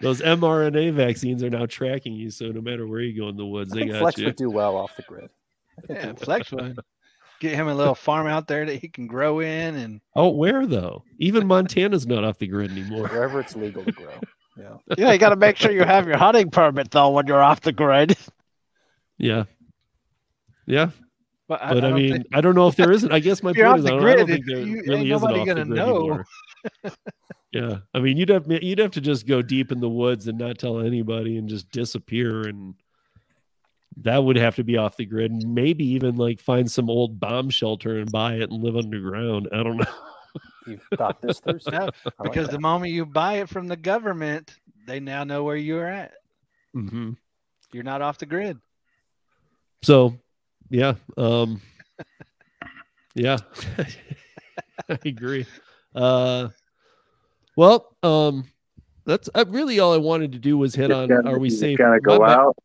Those 0.00 0.22
mRNA 0.22 0.94
vaccines 0.94 1.42
are 1.42 1.50
now 1.50 1.66
tracking 1.66 2.14
you, 2.14 2.30
so 2.30 2.46
no 2.46 2.62
matter 2.62 2.86
where 2.86 3.00
you 3.00 3.20
go 3.20 3.28
in 3.28 3.36
the 3.36 3.44
woods, 3.44 3.70
I 3.72 3.74
they 3.74 3.80
think 3.82 3.92
got 3.92 3.98
Flex 4.00 4.18
you. 4.18 4.24
would 4.26 4.36
do 4.36 4.48
well 4.48 4.76
off 4.76 4.96
the 4.96 5.02
grid. 5.02 5.28
I 5.76 5.86
think 5.86 6.00
he 6.00 6.06
Yeah. 6.06 6.12
Flex 6.14 6.50
would 6.52 6.78
get 7.38 7.54
him 7.54 7.68
a 7.68 7.74
little 7.74 7.94
farm 7.94 8.26
out 8.26 8.46
there 8.48 8.64
that 8.64 8.76
he 8.76 8.88
can 8.88 9.06
grow 9.06 9.40
in, 9.40 9.74
and 9.76 10.00
Oh, 10.16 10.30
where 10.30 10.66
though? 10.66 11.04
Even 11.18 11.46
Montana's 11.48 12.06
not 12.06 12.24
off 12.24 12.38
the 12.38 12.46
grid 12.46 12.70
anymore. 12.70 13.08
wherever 13.08 13.40
it's 13.40 13.54
legal 13.54 13.84
to 13.84 13.92
grow. 13.92 14.14
Yeah. 14.60 14.76
Yeah, 14.98 15.12
you 15.12 15.18
got 15.18 15.30
to 15.30 15.36
make 15.36 15.56
sure 15.56 15.70
you 15.70 15.84
have 15.84 16.06
your 16.06 16.18
hunting 16.18 16.50
permit 16.50 16.90
though 16.90 17.10
when 17.10 17.26
you're 17.26 17.42
off 17.42 17.60
the 17.62 17.72
grid. 17.72 18.16
Yeah, 19.18 19.44
yeah. 20.66 20.90
but, 21.48 21.60
But 21.60 21.76
I, 21.78 21.80
don't 21.80 21.94
mean, 21.94 22.12
think- 22.12 22.26
I 22.32 22.40
don't 22.40 22.54
know 22.54 22.68
if 22.68 22.76
there 22.76 22.90
isn't. 22.92 23.12
I 23.12 23.18
guess 23.20 23.42
my 23.42 23.52
point 23.54 23.78
is, 23.80 23.86
I 23.86 23.90
don't, 23.90 24.06
I 24.06 24.16
don't 24.16 24.26
think 24.26 24.46
there 24.46 24.58
you- 24.60 24.76
ain't 24.78 24.86
really 24.88 25.10
isn't 25.10 25.22
nobody 25.28 25.40
off 25.40 25.46
the 25.46 25.54
gonna 25.54 25.64
grid 25.66 25.76
know. 25.78 25.96
anymore. 25.98 26.26
yeah, 27.52 27.76
I 27.94 28.00
mean, 28.00 28.16
you'd 28.16 28.28
have 28.28 28.46
you'd 28.50 28.78
have 28.78 28.92
to 28.92 29.00
just 29.00 29.26
go 29.26 29.42
deep 29.42 29.72
in 29.72 29.80
the 29.80 29.88
woods 29.88 30.26
and 30.28 30.38
not 30.38 30.58
tell 30.58 30.80
anybody 30.80 31.36
and 31.38 31.48
just 31.48 31.70
disappear, 31.70 32.42
and 32.48 32.74
that 34.02 34.22
would 34.24 34.36
have 34.36 34.56
to 34.56 34.64
be 34.64 34.76
off 34.76 34.96
the 34.96 35.04
grid. 35.06 35.32
And 35.32 35.54
maybe 35.54 35.84
even 35.88 36.16
like 36.16 36.40
find 36.40 36.70
some 36.70 36.88
old 36.88 37.18
bomb 37.20 37.50
shelter 37.50 37.98
and 37.98 38.10
buy 38.10 38.34
it 38.34 38.50
and 38.50 38.62
live 38.62 38.76
underground. 38.76 39.48
I 39.52 39.62
don't 39.62 39.76
know. 39.78 39.84
You've 40.66 40.86
thought 40.96 41.20
this 41.22 41.40
through. 41.40 41.58
Steve? 41.60 41.72
No, 41.72 41.80
I 41.80 41.84
like 41.84 42.32
because 42.32 42.46
that. 42.46 42.52
the 42.52 42.60
moment 42.60 42.92
you 42.92 43.06
buy 43.06 43.34
it 43.38 43.48
from 43.48 43.66
the 43.66 43.76
government, 43.76 44.54
they 44.86 45.00
now 45.00 45.24
know 45.24 45.44
where 45.44 45.56
you're 45.56 45.86
at. 45.86 46.12
hmm 46.72 47.12
You're 47.72 47.82
not 47.84 48.02
off 48.02 48.18
the 48.18 48.26
grid. 48.26 48.58
So, 49.82 50.14
yeah, 50.68 50.94
um, 51.16 51.60
yeah, 53.14 53.38
I 54.88 54.98
agree. 55.04 55.46
Uh, 55.94 56.48
well, 57.56 57.96
um, 58.02 58.44
that's 59.06 59.28
uh, 59.34 59.44
really 59.48 59.80
all 59.80 59.94
I 59.94 59.98
wanted 59.98 60.32
to 60.32 60.38
do 60.38 60.58
was 60.58 60.74
hit 60.74 60.90
on. 60.90 61.08
gotta- 61.08 61.28
Are 61.28 61.38
we 61.38 61.48
you 61.48 61.56
safe? 61.56 61.78
Gotta 61.78 62.00
go 62.00 62.18
My- 62.18 62.26
my- 62.26 62.34
out 62.34 62.56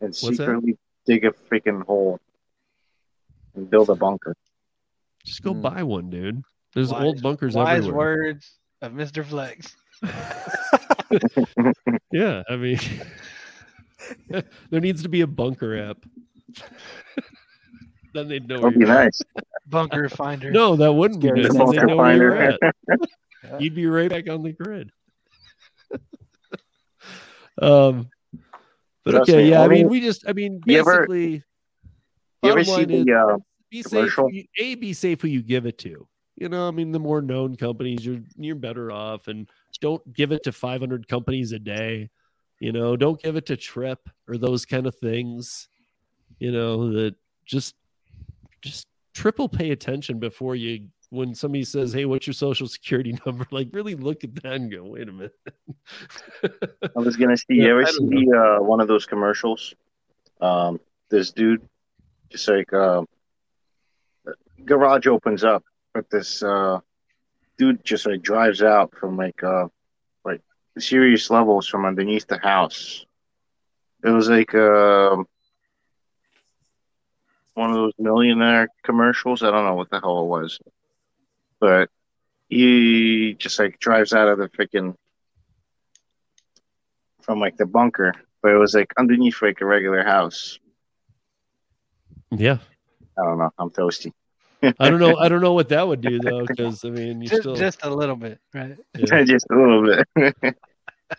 and 0.00 0.14
secretly 0.14 0.78
dig 1.06 1.24
a 1.24 1.30
freaking 1.32 1.84
hole 1.84 2.20
and 3.54 3.68
build 3.68 3.90
a 3.90 3.94
bunker. 3.94 4.36
Just 5.24 5.42
go 5.42 5.52
Mm. 5.54 5.62
buy 5.62 5.82
one, 5.82 6.08
dude. 6.10 6.42
There's 6.76 6.92
Wise- 6.92 7.02
old 7.02 7.22
bunkers 7.22 7.56
everywhere. 7.56 7.74
Wise 7.74 7.78
everywhere. 7.78 7.96
words 8.26 8.52
of 8.82 8.92
Mr. 8.92 9.24
Flex. 9.24 9.74
Yeah, 12.12 12.42
I 12.48 12.56
mean, 12.56 12.78
there 14.70 14.80
needs 14.80 15.02
to 15.02 15.08
be 15.08 15.20
a 15.22 15.26
bunker 15.26 15.76
app. 15.90 15.98
then 18.14 18.28
they'd 18.28 18.46
know. 18.48 18.60
Where 18.60 18.70
That'd 18.70 18.78
be 18.80 18.86
you're 18.86 18.94
at. 18.94 19.04
nice. 19.04 19.22
Bunker 19.68 20.08
finder. 20.08 20.50
No, 20.50 20.76
that 20.76 20.92
wouldn't 20.92 21.20
be 21.20 21.28
Scary 21.28 21.42
nice. 21.42 21.52
they'd 21.52 21.58
Bunker 21.58 21.86
know 21.86 21.96
where 21.96 22.16
you're 22.16 22.36
finder. 22.36 22.58
at. 22.90 22.98
Yeah. 23.44 23.58
You'd 23.58 23.74
be 23.74 23.86
right 23.86 24.10
back 24.10 24.28
on 24.28 24.42
the 24.42 24.52
grid. 24.52 24.90
um, 27.60 28.08
but 29.04 29.12
Trust 29.12 29.30
okay, 29.30 29.44
me, 29.44 29.50
yeah. 29.50 29.62
I 29.62 29.68
mean, 29.68 29.88
we 29.88 30.00
just, 30.00 30.24
I 30.28 30.32
mean, 30.32 30.60
You 30.66 30.80
ever- 30.80 31.06
basically, 31.06 31.42
You 32.42 32.50
ever 32.50 32.54
bottom 32.60 32.64
see 32.64 32.72
line 32.72 32.90
is, 32.90 33.04
the 33.06 33.12
uh, 33.14 33.36
be 33.70 33.82
commercial? 33.82 34.28
who 34.28 34.34
you- 34.34 34.44
A, 34.58 34.74
be 34.74 34.92
safe 34.92 35.20
who 35.22 35.28
you 35.28 35.42
give 35.42 35.66
it 35.66 35.78
to. 35.78 36.06
You 36.36 36.50
know, 36.50 36.68
I 36.68 36.70
mean, 36.70 36.92
the 36.92 36.98
more 36.98 37.22
known 37.22 37.56
companies, 37.56 38.04
you're 38.04 38.20
you're 38.36 38.56
better 38.56 38.92
off, 38.92 39.28
and 39.28 39.48
don't 39.80 40.12
give 40.12 40.32
it 40.32 40.42
to 40.44 40.52
500 40.52 41.08
companies 41.08 41.52
a 41.52 41.58
day. 41.58 42.10
You 42.60 42.72
know, 42.72 42.96
don't 42.96 43.20
give 43.22 43.36
it 43.36 43.46
to 43.46 43.56
Trip 43.56 44.08
or 44.28 44.36
those 44.36 44.66
kind 44.66 44.86
of 44.86 44.94
things. 44.94 45.68
You 46.38 46.52
know 46.52 46.92
that 46.92 47.14
just 47.46 47.74
just 48.60 48.86
triple 49.14 49.48
pay 49.48 49.70
attention 49.70 50.18
before 50.18 50.56
you 50.56 50.88
when 51.10 51.34
somebody 51.34 51.64
says, 51.64 51.92
"Hey, 51.92 52.04
what's 52.04 52.26
your 52.26 52.34
social 52.34 52.66
security 52.66 53.18
number?" 53.26 53.46
Like, 53.50 53.68
really 53.72 53.94
look 53.94 54.24
at 54.24 54.34
that 54.42 54.52
and 54.52 54.70
go, 54.70 54.84
"Wait 54.84 55.08
a 55.08 55.12
minute." 55.12 55.34
I 56.42 56.98
was 56.98 57.16
gonna 57.16 57.36
see. 57.36 57.44
Yeah, 57.48 57.64
you 57.64 57.80
ever 57.80 57.86
see 57.86 58.28
uh, 58.32 58.60
one 58.60 58.80
of 58.80 58.88
those 58.88 59.06
commercials? 59.06 59.74
Um, 60.40 60.80
this 61.08 61.32
dude, 61.32 61.66
just 62.28 62.48
like 62.48 62.72
uh, 62.72 63.02
garage 64.64 65.06
opens 65.06 65.44
up, 65.44 65.64
but 65.96 66.10
this 66.10 66.42
uh, 66.42 66.78
dude 67.56 67.82
just 67.82 68.04
like 68.06 68.20
drives 68.20 68.62
out 68.62 68.94
from 68.94 69.16
like 69.16 69.42
uh, 69.42 69.66
like 70.26 70.42
serious 70.78 71.30
levels 71.30 71.66
from 71.66 71.86
underneath 71.86 72.26
the 72.26 72.36
house. 72.36 73.06
It 74.04 74.10
was 74.10 74.28
like 74.28 74.54
um 74.54 75.26
one 77.54 77.70
of 77.70 77.76
those 77.76 77.94
millionaire 77.98 78.68
commercials. 78.84 79.42
I 79.42 79.50
don't 79.50 79.64
know 79.64 79.74
what 79.74 79.88
the 79.88 79.98
hell 79.98 80.20
it 80.20 80.26
was, 80.26 80.58
but 81.60 81.88
he 82.50 83.34
just 83.38 83.58
like 83.58 83.80
drives 83.80 84.12
out 84.12 84.28
of 84.28 84.36
the 84.36 84.50
freaking 84.50 84.94
from 87.22 87.40
like 87.40 87.56
the 87.56 87.64
bunker, 87.64 88.12
but 88.42 88.52
it 88.52 88.58
was 88.58 88.74
like 88.74 88.92
underneath 88.98 89.40
like 89.40 89.62
a 89.62 89.64
regular 89.64 90.04
house. 90.04 90.58
Yeah, 92.30 92.58
I 93.18 93.24
don't 93.24 93.38
know. 93.38 93.50
I'm 93.58 93.70
toasty. 93.70 94.12
I 94.80 94.90
don't 94.90 95.00
know. 95.00 95.16
I 95.16 95.28
don't 95.28 95.40
know 95.40 95.52
what 95.52 95.68
that 95.70 95.86
would 95.86 96.00
do 96.00 96.18
though, 96.22 96.44
because 96.46 96.84
I 96.84 96.90
mean, 96.90 97.20
you 97.22 97.28
just, 97.28 97.42
still. 97.42 97.54
just 97.56 97.84
a 97.84 97.90
little 97.94 98.16
bit, 98.16 98.38
right? 98.54 98.76
yeah. 98.98 99.22
Just 99.24 99.46
a 99.50 99.54
little 99.54 99.82
bit. 100.14 100.56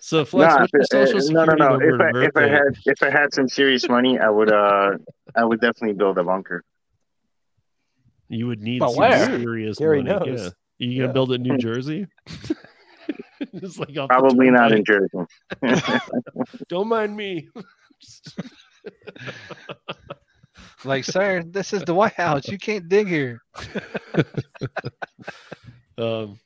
So, 0.02 0.26
Flex, 0.26 0.54
Nah, 0.54 0.60
what's 0.62 0.74
your 0.74 0.82
if- 0.82 0.88
social 0.88 1.38
uh, 1.38 1.46
no, 1.46 1.52
security 1.54 1.64
no, 1.64 1.78
no. 1.78 1.96
If 1.96 2.02
I, 2.02 2.26
if 2.26 2.38
I 2.38 2.48
had 2.54 2.64
if 2.86 3.04
I 3.04 3.10
had 3.10 3.34
some 3.34 3.48
serious 3.48 3.88
money, 3.88 4.20
I 4.20 4.30
would 4.30 4.52
uh 4.52 4.92
I 5.36 5.44
would 5.46 5.62
definitely 5.62 5.94
build 5.94 6.18
a 6.18 6.24
bunker. 6.24 6.64
You 8.30 8.48
would 8.48 8.62
need 8.62 8.80
But 8.80 8.90
some 8.92 9.00
where? 9.00 9.26
serious 9.40 9.78
Gary 9.78 10.04
money. 10.04 10.32
knows. 10.32 10.42
Yeah. 10.44 10.50
You 10.80 10.98
gonna 10.98 11.08
Yeah. 11.08 11.14
build 11.14 11.32
it 11.32 11.36
in 11.36 11.44
New 11.44 11.58
Jersey? 11.68 12.08
Just 13.62 13.80
like 13.80 13.94
Probably 14.10 14.50
not 14.52 14.74
in. 14.74 14.84
Jersey. 14.84 15.08
Don't 16.68 16.88
mind 16.90 17.16
me. 17.16 17.48
Like, 20.88 21.04
sir, 21.04 21.44
this 21.44 21.74
is 21.74 21.84
the 21.84 21.94
White 21.94 22.14
House. 22.14 22.48
You 22.48 22.58
can't 22.58 22.88
dig 22.88 23.08
here. 23.08 23.42
um, 25.98 26.40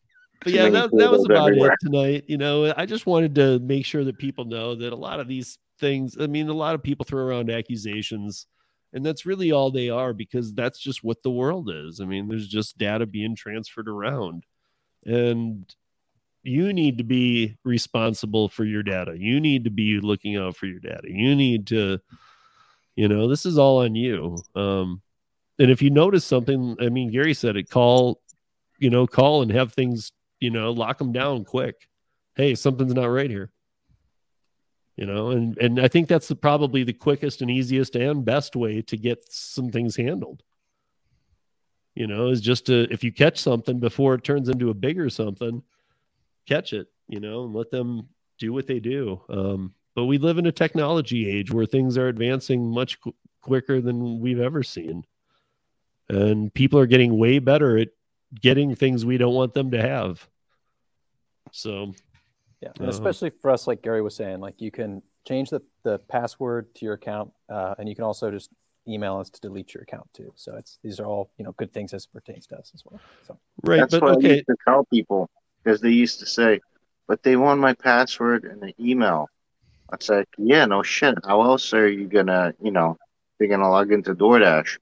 but 0.43 0.53
yeah, 0.53 0.69
that, 0.69 0.89
that 0.91 1.11
was 1.11 1.26
about 1.26 1.49
everywhere. 1.49 1.73
it 1.73 1.80
tonight. 1.81 2.23
You 2.27 2.38
know, 2.38 2.73
I 2.76 2.85
just 2.85 3.05
wanted 3.05 3.35
to 3.35 3.59
make 3.59 3.85
sure 3.85 4.03
that 4.03 4.18
people 4.18 4.45
know 4.45 4.73
that 4.76 4.91
a 4.91 4.95
lot 4.95 5.19
of 5.19 5.27
these 5.27 5.59
things, 5.80 6.18
I 6.19 6.27
mean, 6.27 6.49
a 6.49 6.53
lot 6.53 6.76
of 6.76 6.81
people 6.81 7.05
throw 7.05 7.23
around 7.23 7.51
accusations, 7.51 8.47
and 8.93 9.05
that's 9.05 9.26
really 9.26 9.51
all 9.51 9.69
they 9.69 9.89
are 9.89 10.13
because 10.13 10.53
that's 10.53 10.80
just 10.80 11.03
what 11.03 11.22
the 11.23 11.30
world 11.30 11.69
is. 11.72 12.01
I 12.01 12.05
mean, 12.05 12.27
there's 12.27 12.47
just 12.47 12.77
data 12.77 13.05
being 13.05 13.35
transferred 13.35 13.88
around. 13.88 14.45
And 15.05 15.73
you 16.43 16.73
need 16.73 16.97
to 16.97 17.03
be 17.03 17.57
responsible 17.63 18.49
for 18.49 18.65
your 18.65 18.84
data. 18.84 19.15
You 19.18 19.39
need 19.39 19.65
to 19.65 19.69
be 19.69 19.99
looking 19.99 20.38
out 20.38 20.55
for 20.55 20.65
your 20.65 20.80
data. 20.80 21.03
You 21.05 21.35
need 21.35 21.68
to, 21.68 21.99
you 22.95 23.07
know, 23.07 23.27
this 23.27 23.45
is 23.45 23.57
all 23.57 23.80
on 23.80 23.95
you. 23.95 24.38
Um, 24.55 25.01
and 25.59 25.69
if 25.69 25.81
you 25.81 25.89
notice 25.89 26.26
something, 26.26 26.76
I 26.80 26.89
mean, 26.89 27.11
Gary 27.11 27.34
said 27.34 27.55
it, 27.55 27.69
call, 27.69 28.22
you 28.80 28.89
know, 28.89 29.07
call 29.07 29.41
and 29.41 29.51
have 29.51 29.73
things, 29.73 30.11
you 30.39 30.49
know, 30.49 30.72
lock 30.72 30.97
them 30.97 31.11
down 31.11 31.45
quick. 31.45 31.88
Hey, 32.35 32.55
something's 32.55 32.93
not 32.93 33.05
right 33.05 33.30
here. 33.30 33.51
You 34.97 35.05
know, 35.05 35.30
and 35.30 35.57
and 35.57 35.80
I 35.80 35.88
think 35.88 36.07
that's 36.07 36.27
the, 36.27 36.35
probably 36.35 36.84
the 36.84 36.93
quickest 36.93 37.41
and 37.41 37.49
easiest 37.49 37.95
and 37.95 38.26
best 38.26 38.55
way 38.55 38.81
to 38.84 38.97
get 38.97 39.23
some 39.31 39.72
things 39.72 39.95
handled. 39.95 40.43
You 41.95 42.07
know, 42.07 42.27
is 42.27 42.41
just 42.41 42.68
to 42.68 42.88
if 42.91 43.03
you 43.03 43.11
catch 43.11 43.39
something 43.39 43.80
before 43.80 44.15
it 44.15 44.23
turns 44.23 44.49
into 44.49 44.69
a 44.69 44.76
bigger 44.76 45.09
something, 45.09 45.63
catch 46.47 46.73
it. 46.73 46.88
You 47.07 47.19
know, 47.19 47.45
and 47.45 47.53
let 47.53 47.72
them 47.72 48.09
do 48.38 48.53
what 48.53 48.68
they 48.68 48.80
do. 48.80 49.22
Um, 49.30 49.73
but 49.95 50.05
we 50.05 50.18
live 50.18 50.38
in 50.38 50.45
a 50.45 50.51
technology 50.51 51.30
age 51.30 51.51
where 51.51 51.65
things 51.65 51.97
are 51.97 52.07
advancing 52.07 52.69
much 52.69 52.99
qu- 53.01 53.15
quicker 53.41 53.81
than 53.81 54.19
we've 54.19 54.39
ever 54.39 54.63
seen, 54.63 55.05
and 56.09 56.53
people 56.53 56.80
are 56.80 56.85
getting 56.85 57.18
way 57.18 57.39
better 57.39 57.77
at 57.77 57.89
getting 58.39 58.76
things 58.76 59.05
we 59.05 59.18
don't 59.18 59.34
want 59.34 59.53
them 59.53 59.72
to 59.72 59.81
have. 59.81 60.27
So 61.51 61.93
Yeah, 62.61 62.69
and 62.76 62.81
Uh-huh. 62.81 62.89
especially 62.89 63.31
for 63.31 63.49
us, 63.49 63.65
like 63.65 63.81
Gary 63.81 64.03
was 64.03 64.15
saying, 64.15 64.39
like 64.39 64.61
you 64.61 64.69
can 64.69 65.01
change 65.27 65.49
the, 65.49 65.61
the 65.84 65.97
password 65.97 66.73
to 66.76 66.85
your 66.85 66.93
account, 66.93 67.34
uh, 67.49 67.73
and 67.80 67.89
you 67.89 67.95
can 67.95 68.03
also 68.03 68.30
just 68.30 68.51
email 68.88 69.18
us 69.18 69.30
to 69.31 69.41
delete 69.41 69.73
your 69.73 69.84
account 69.84 70.07
too. 70.13 70.31
So 70.35 70.55
it's 70.55 70.77
these 70.84 70.99
are 70.99 71.05
all 71.05 71.31
you 71.38 71.45
know 71.45 71.53
good 71.53 71.73
things 71.73 71.93
as 71.93 72.05
it 72.05 72.13
pertains 72.13 72.45
to 72.47 72.57
us 72.57 72.72
as 72.76 72.84
well. 72.85 73.01
So 73.23 73.38
right, 73.63 73.80
That's 73.80 73.91
but 73.91 74.03
what 74.03 74.26
I 74.26 74.30
used 74.30 74.45
to 74.47 74.55
tell 74.68 74.85
people 74.85 75.30
because 75.63 75.81
they 75.81 75.89
used 75.89 76.19
to 76.19 76.26
say, 76.26 76.59
"But 77.07 77.23
they 77.23 77.35
want 77.35 77.59
my 77.59 77.73
password 77.73 78.45
and 78.45 78.61
the 78.61 78.73
email." 78.80 79.27
It's 79.93 80.09
like, 80.09 80.27
yeah, 80.38 80.65
no 80.65 80.84
shit. 80.84 81.15
How 81.26 81.41
else 81.43 81.73
are 81.73 81.88
you 81.88 82.07
gonna, 82.07 82.53
you 82.61 82.72
know, 82.72 82.97
you're 83.39 83.49
gonna 83.49 83.69
log 83.69 83.91
into 83.91 84.15
DoorDash? 84.15 84.77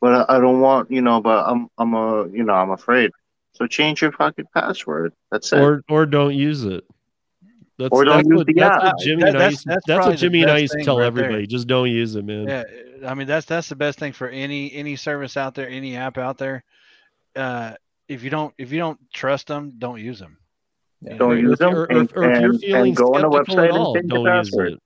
But 0.00 0.28
I, 0.30 0.36
I 0.36 0.40
don't 0.40 0.60
want, 0.60 0.90
you 0.90 1.00
know, 1.02 1.20
but 1.20 1.46
I'm, 1.48 1.68
I'm 1.78 1.94
a, 1.94 2.28
you 2.28 2.42
know, 2.44 2.54
I'm 2.54 2.70
afraid. 2.70 3.10
So 3.54 3.66
change 3.66 4.02
your 4.02 4.12
fucking 4.12 4.44
password. 4.54 5.12
That's 5.30 5.52
it. 5.52 5.58
or 5.60 5.82
or 5.88 6.06
don't 6.06 6.34
use 6.34 6.64
it. 6.64 6.84
That's, 7.78 7.90
Or 7.92 8.04
don't 8.04 8.16
that's, 8.18 8.28
use 8.28 8.36
what, 8.38 8.46
the 8.46 8.52
that's 8.54 8.76
app. 8.76 8.82
what 8.94 9.02
Jimmy 9.02 9.22
That- 9.22 9.28
and 9.28 9.36
I 9.36 9.38
that's- 9.38 9.52
used, 9.52 9.66
that's 9.66 9.86
that's, 9.86 9.96
probably 9.96 10.12
what 10.12 10.18
Jimmy 10.18 10.42
and 10.42 10.50
I 10.50 10.58
used 10.58 10.72
to 10.78 10.82
tell 10.84 10.98
right 10.98 11.06
everybody. 11.06 11.46
Just 11.46 11.66
don't 11.66 11.90
use 11.90 12.14
it, 12.14 12.24
man. 12.24 12.46
Yeah, 12.48 12.64
I 13.06 13.14
mean 13.14 13.26
that's 13.26 13.44
that's 13.46 13.68
the 13.68 13.76
best 13.76 13.98
thing 13.98 14.12
for 14.12 14.28
any 14.28 14.72
any 14.72 14.96
service 14.96 15.36
out 15.36 15.54
there, 15.54 15.68
any 15.68 15.96
app 15.96 16.16
out 16.16 16.38
there. 16.38 16.64
Uh, 17.34 17.74
if 18.08 18.22
you 18.22 18.30
don't 18.30 18.54
if 18.56 18.72
you 18.72 18.78
don't 18.78 18.98
trust 19.12 19.48
them, 19.48 19.74
don't 19.78 20.00
use 20.00 20.18
them. 20.18 20.38
Yeah. 21.06 21.16
Don't 21.18 21.38
use 21.38 21.58
them 21.58 21.74
or, 21.74 21.84
and- 21.84 22.10
or 22.16 22.30
if 22.32 22.40
you're 22.40 22.50
and- 22.52 22.60
feeling 22.60 22.86
and 22.88 22.96
go 22.96 23.14
on 23.14 23.20
the 23.22 23.28
website 23.30 23.64
at 23.68 23.70
and 23.70 23.78
all, 23.78 23.94
change 23.94 24.08
the 24.10 24.24
password. 24.24 24.72
it. 24.72 24.80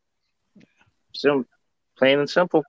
Sim- 1.14 1.46
plain 1.96 2.18
and 2.18 2.28
simple. 2.30 2.62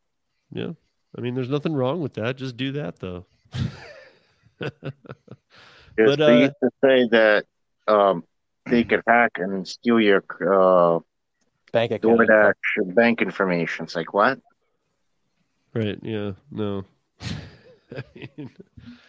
Yeah. 0.52 0.72
I 1.18 1.22
mean, 1.22 1.36
there's 1.36 1.50
nothing 1.50 1.74
wrong 1.74 2.02
with 2.02 2.14
that. 2.14 2.38
Just 2.38 2.56
do 2.58 2.72
that, 2.74 3.00
though. 3.00 3.26
Because 5.94 6.16
But, 6.18 6.20
they 6.20 6.34
uh, 6.36 6.40
used 6.40 6.54
to 6.64 6.70
say 6.84 7.08
that 7.12 7.46
um, 7.88 8.24
they 8.66 8.84
could 8.84 9.02
hack 9.06 9.32
and 9.36 9.68
steal 9.68 10.00
your 10.00 10.24
uh, 10.40 11.00
Bank 11.74 11.92
account. 11.92 12.20
DoorDash 12.20 12.96
bank 12.96 13.22
information. 13.22 13.86
It's 13.86 13.96
like 13.96 14.14
what? 14.14 14.40
right. 15.74 15.98
Yeah. 16.02 16.32
No. 16.50 16.86
I, 17.22 18.04
mean, 18.16 18.50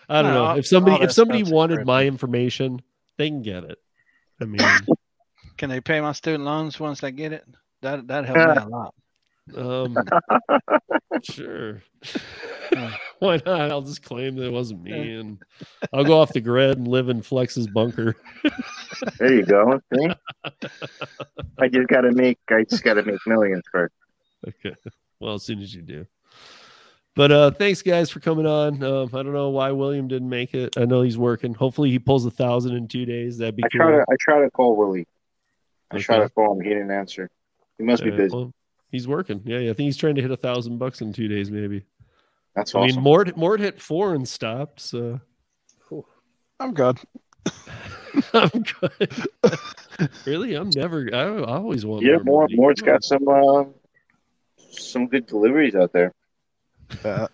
I 0.09 0.23
don't 0.23 0.33
No, 0.35 0.45
know. 0.53 0.59
If 0.59 0.67
somebody 0.67 1.05
if 1.05 1.13
somebody 1.13 1.43
wanted 1.45 1.81
encrypted. 1.81 1.87
my 1.87 2.05
information, 2.07 2.83
they 3.17 3.29
can 3.29 3.43
get 3.43 3.65
it. 3.65 3.79
I 4.43 4.45
mean, 4.45 4.61
Can 5.57 5.71
they 5.71 5.81
pay 5.81 6.01
my 6.01 6.13
student 6.13 6.45
loans 6.45 6.81
once 6.81 7.01
they 7.01 7.13
get 7.13 7.33
it? 7.33 7.45
That 7.83 8.09
that 8.09 8.25
helped 8.25 8.39
me 8.39 8.63
a 8.63 8.69
lot. 8.69 8.95
um, 9.57 9.97
sure. 11.23 11.83
Why 13.19 13.41
not? 13.45 13.71
I'll 13.71 13.83
just 13.83 14.03
claim 14.03 14.37
that 14.37 14.47
it 14.47 14.53
wasn't 14.53 14.83
me, 14.83 15.15
and 15.17 15.39
I'll 15.93 16.05
go 16.05 16.21
off 16.21 16.33
the 16.33 16.41
grid 16.41 16.79
and 16.79 16.89
live 16.89 17.09
in 17.09 17.23
Flex's 17.23 17.69
bunker. 17.69 18.17
There 19.19 19.35
you 19.35 19.45
go. 19.45 19.81
See? 19.93 20.09
I 21.59 21.69
just 21.69 21.89
got 21.89 22.03
to 22.03 22.13
make. 22.13 22.39
I 22.49 22.65
just 22.69 22.85
got 22.85 22.95
to 22.95 23.03
make 23.03 23.19
millions 23.27 23.63
first. 23.71 23.95
Okay. 24.47 24.75
Well, 25.19 25.35
as 25.35 25.43
soon 25.43 25.61
as 25.61 25.75
you 25.75 25.83
do. 25.83 26.07
But 27.15 27.31
uh 27.31 27.51
thanks 27.51 27.83
guys 27.83 28.11
for 28.11 28.21
coming 28.21 28.47
on. 28.47 28.83
Um, 28.83 29.09
I 29.13 29.23
don't 29.23 29.35
know 29.35 29.51
why 29.51 29.71
William 29.71 30.09
didn't 30.09 30.31
make 30.31 30.55
it. 30.55 30.77
I 30.79 30.87
know 30.87 31.03
he's 31.03 31.19
working. 31.19 31.53
Hopefully 31.53 31.91
he 31.91 31.99
pulls 31.99 32.25
a 32.25 32.31
thousand 32.31 32.75
in 32.75 32.89
two 32.89 33.05
days. 33.05 33.39
That'd 33.39 33.57
be 33.57 33.65
I 33.65 33.69
cool. 33.69 33.81
try 33.81 33.91
to. 33.93 34.05
I 34.11 34.17
try 34.19 34.41
to 34.41 34.51
call 34.51 34.77
Willie. 34.77 35.07
I 35.91 35.99
try 35.99 36.21
to 36.21 36.29
call 36.31 36.53
him. 36.59 36.65
He 36.65 36.71
didn't 36.71 36.91
answer. 36.91 37.29
He 37.77 37.85
must 37.85 38.03
be 38.03 38.11
busy. 38.11 38.35
well, 38.35 38.55
he's 38.91 39.07
working. 39.07 39.43
Yeah, 39.45 39.59
yeah, 39.59 39.71
I 39.71 39.75
think 39.75 39.87
he's 39.87 39.97
trying 39.99 40.15
to 40.15 40.23
hit 40.23 40.31
a 40.31 40.37
thousand 40.37 40.79
bucks 40.79 41.03
in 41.03 41.13
two 41.13 41.29
days, 41.29 41.51
maybe. 41.51 41.85
That's 42.55 42.75
I 42.75 42.79
awesome. 42.79 42.93
I 42.93 42.95
mean, 42.95 43.03
Mort 43.03 43.37
Mort 43.37 43.61
hit 43.61 43.79
four 43.81 44.15
and 44.15 44.27
stopped. 44.27 44.81
So 44.81 45.21
I'm 46.61 46.73
good. 46.73 46.99
I'm 48.33 48.65
good. 48.81 49.29
really, 50.25 50.55
I'm 50.55 50.71
never. 50.75 51.11
I, 51.13 51.19
I 51.19 51.57
always 51.57 51.85
want. 51.85 52.05
yeah, 52.05 52.13
more 52.13 52.25
more. 52.25 52.43
money. 52.43 52.57
Mort's 52.57 52.81
got 52.81 53.05
some. 53.05 53.29
Uh, 53.29 53.65
some 54.71 55.07
good 55.07 55.27
deliveries 55.27 55.75
out 55.75 55.93
there. 55.93 56.15
Yeah. 57.05 57.27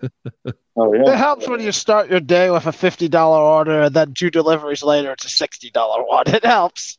Oh 0.76 0.92
It 0.94 1.16
helps 1.16 1.48
when 1.48 1.60
you 1.60 1.72
start 1.72 2.08
your 2.08 2.20
day 2.20 2.50
with 2.50 2.66
a 2.66 2.72
fifty 2.72 3.08
dollar 3.08 3.40
order 3.40 3.82
and 3.82 3.94
then 3.94 4.14
two 4.14 4.30
deliveries 4.30 4.82
later 4.82 5.12
it's 5.12 5.24
a 5.24 5.28
sixty 5.28 5.70
dollar 5.70 6.04
one. 6.06 6.24
It 6.28 6.44
helps. 6.44 6.96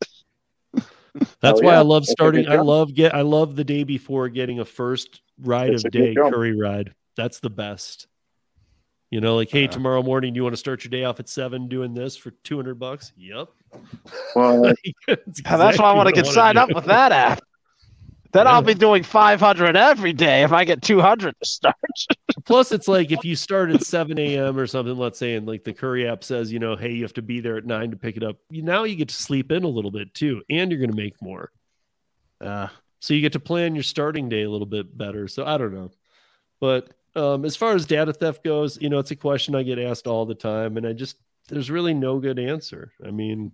That's 1.42 1.60
Oh, 1.60 1.64
why 1.64 1.74
yeah. 1.74 1.80
I 1.80 1.82
love 1.82 2.06
starting. 2.06 2.48
I 2.48 2.58
love 2.58 2.94
get. 2.94 3.16
I 3.16 3.22
love 3.22 3.56
the 3.56 3.64
day 3.64 3.84
before 3.84 4.30
getting 4.30 4.60
a 4.60 4.66
first 4.66 5.22
ride 5.42 5.72
That's 5.74 5.86
of 5.86 5.92
day 5.92 6.14
Curri 6.16 6.54
ride. 6.60 6.94
That's 7.16 7.40
the 7.40 7.50
best. 7.50 8.08
You 9.10 9.22
know, 9.22 9.36
like, 9.36 9.50
hey, 9.50 9.64
Yeah. 9.64 9.68
tomorrow 9.70 10.04
morning, 10.04 10.36
you 10.36 10.44
want 10.44 10.54
to 10.54 10.58
start 10.58 10.84
your 10.84 10.90
day 10.92 11.04
off 11.04 11.20
at 11.20 11.28
seven 11.28 11.68
doing 11.68 11.94
this 11.96 12.16
for 12.16 12.32
two 12.32 12.58
hundred 12.58 12.76
bucks? 12.76 13.12
Yep. 13.18 13.48
Well, 14.36 14.62
That's 15.08 15.42
Yeah, 15.44 15.58
that's 15.58 15.80
why 15.80 15.90
I 15.90 15.94
want 15.94 16.08
to 16.10 16.14
get 16.14 16.28
signed 16.28 16.58
up 16.58 16.74
with 16.74 16.86
that 16.86 17.12
app. 17.12 17.40
Then 18.32 18.48
I'll 18.48 18.62
be 18.62 18.76
doing 18.76 19.04
five 19.04 19.40
hundred 19.40 19.76
every 19.76 20.14
day 20.14 20.44
if 20.44 20.52
I 20.52 20.64
get 20.64 20.82
two 20.82 21.00
hundred 21.02 21.36
to 21.42 21.48
start. 21.50 21.76
Plus, 22.46 22.72
it's 22.72 22.88
like 22.88 23.12
if 23.12 23.24
you 23.26 23.36
start 23.36 23.70
at 23.72 23.84
7 23.84 24.18
a.m. 24.20 24.58
or 24.58 24.68
something, 24.68 24.98
let's 24.98 25.20
say, 25.20 25.36
and 25.36 25.48
like 25.48 25.64
the 25.64 25.74
Curri 25.74 26.12
app 26.12 26.24
says, 26.24 26.52
you 26.52 26.60
know, 26.60 26.76
hey, 26.76 26.92
you 26.92 27.04
have 27.04 27.14
to 27.14 27.22
be 27.22 27.40
there 27.42 27.58
at 27.58 27.66
nine 27.66 27.92
to 27.92 27.98
pick 27.98 28.18
it 28.18 28.24
up. 28.24 28.38
You, 28.50 28.62
now 28.64 28.84
you 28.84 28.96
get 28.96 29.10
to 29.10 29.16
sleep 29.16 29.52
in 29.52 29.64
a 29.64 29.68
little 29.68 29.92
bit 29.92 30.14
too, 30.14 30.44
and 30.50 30.72
you're 30.72 30.80
going 30.80 30.92
to 30.92 30.96
make 30.96 31.22
more. 31.22 31.52
Uh, 32.42 32.68
So 33.02 33.14
you 33.14 33.22
get 33.22 33.34
to 33.34 33.40
plan 33.40 33.76
your 33.76 33.84
starting 33.84 34.30
day 34.30 34.44
a 34.44 34.50
little 34.50 34.68
bit 34.68 34.96
better. 34.98 35.28
So 35.28 35.46
I 35.46 35.58
don't 35.58 35.74
know. 35.74 35.92
But 36.60 36.90
um, 37.16 37.46
as 37.46 37.56
far 37.56 37.74
as 37.74 37.86
data 37.86 38.14
theft 38.14 38.44
goes, 38.44 38.80
you 38.82 38.90
know, 38.90 39.00
it's 39.00 39.12
a 39.12 39.16
question 39.16 39.56
I 39.56 39.64
get 39.64 39.80
asked 39.80 40.08
all 40.08 40.26
the 40.26 40.36
time, 40.36 40.78
and 40.78 40.86
I 40.88 40.94
just, 40.94 41.18
there's 41.48 41.72
really 41.72 41.94
no 41.94 42.20
good 42.20 42.40
answer. 42.40 42.92
I 43.06 43.12
mean, 43.12 43.54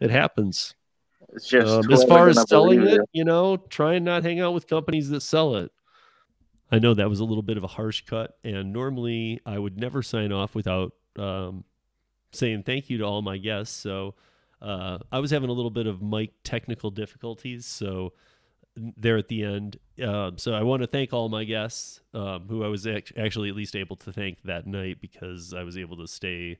it 0.00 0.10
happens. 0.10 0.74
It's 1.32 1.48
just 1.48 1.66
Um, 1.66 1.92
as 1.92 2.04
far 2.04 2.28
as 2.28 2.48
selling 2.48 2.86
it, 2.86 3.00
you 3.12 3.24
know, 3.24 3.56
try 3.56 3.94
and 3.94 4.04
not 4.04 4.24
hang 4.24 4.40
out 4.40 4.54
with 4.54 4.66
companies 4.66 5.08
that 5.10 5.20
sell 5.20 5.56
it. 5.56 5.70
I 6.72 6.78
know 6.78 6.94
that 6.94 7.08
was 7.08 7.20
a 7.20 7.24
little 7.24 7.42
bit 7.42 7.56
of 7.56 7.64
a 7.64 7.68
harsh 7.68 8.02
cut, 8.02 8.36
and 8.42 8.72
normally 8.72 9.40
I 9.46 9.58
would 9.58 9.78
never 9.78 10.02
sign 10.02 10.32
off 10.32 10.54
without 10.54 10.92
um, 11.16 11.64
saying 12.32 12.64
thank 12.64 12.90
you 12.90 12.98
to 12.98 13.04
all 13.04 13.22
my 13.22 13.36
guests. 13.36 13.76
So 13.76 14.14
uh, 14.60 14.98
I 15.12 15.20
was 15.20 15.30
having 15.30 15.50
a 15.50 15.52
little 15.52 15.70
bit 15.70 15.86
of 15.86 16.02
mic 16.02 16.32
technical 16.42 16.90
difficulties, 16.90 17.66
so 17.66 18.12
there 18.76 19.16
at 19.16 19.28
the 19.28 19.44
end. 19.44 19.78
Um, 20.02 20.36
so 20.38 20.52
I 20.52 20.62
want 20.62 20.82
to 20.82 20.88
thank 20.88 21.12
all 21.12 21.28
my 21.28 21.44
guests, 21.44 22.00
um, 22.12 22.46
who 22.48 22.64
I 22.64 22.68
was 22.68 22.86
act- 22.86 23.12
actually 23.16 23.50
at 23.50 23.54
least 23.54 23.76
able 23.76 23.96
to 23.96 24.12
thank 24.12 24.42
that 24.42 24.66
night 24.66 25.00
because 25.00 25.54
I 25.54 25.62
was 25.62 25.78
able 25.78 25.96
to 25.98 26.08
stay 26.08 26.58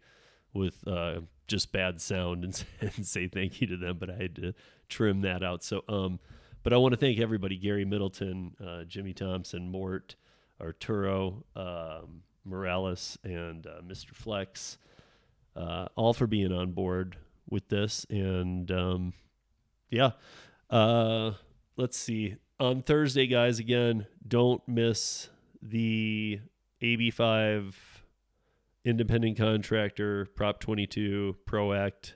with 0.53 0.87
uh, 0.87 1.21
just 1.47 1.73
bad 1.73 2.01
sound 2.01 2.45
and, 2.45 2.65
and 2.81 3.07
say 3.07 3.29
thank 3.29 3.61
you 3.61 3.67
to 3.69 3.77
them, 3.77 3.99
but 3.99 4.11
I 4.11 4.15
had 4.15 4.37
to 4.37 4.55
trim 4.89 5.23
that 5.23 5.43
out. 5.43 5.63
So, 5.63 5.83
um, 5.89 6.21
but 6.63 6.73
I 6.73 6.77
want 6.77 6.93
to 6.93 6.99
thank 6.99 7.19
everybody: 7.19 7.57
Gary 7.57 7.85
Middleton, 7.85 8.55
uh, 8.65 8.85
Jimmy 8.85 9.13
Thompson, 9.13 9.71
Mort, 9.71 10.17
Arturo, 10.61 11.45
um, 11.57 12.23
Morales, 12.45 13.19
and 13.25 13.67
uh, 13.67 13.81
Mr. 13.87 14.15
Flex, 14.15 14.79
uh, 15.57 15.87
all 15.97 16.13
for 16.13 16.27
being 16.27 16.53
on 16.53 16.73
board 16.73 17.17
with 17.49 17.69
this. 17.69 18.07
And 18.09 18.71
um, 18.71 19.13
yeah, 19.91 20.13
uh, 20.71 21.33
let's 21.77 21.99
see. 21.99 22.37
On 22.61 22.83
Thursday, 22.83 23.27
guys, 23.27 23.59
again, 23.59 24.07
don't 24.27 24.67
miss 24.69 25.29
the 25.61 26.41
AB5 26.81 27.75
independent 28.85 29.37
contractor 29.37 30.27
Prop 30.35 30.61
22 30.61 31.37
ProAct 31.47 32.15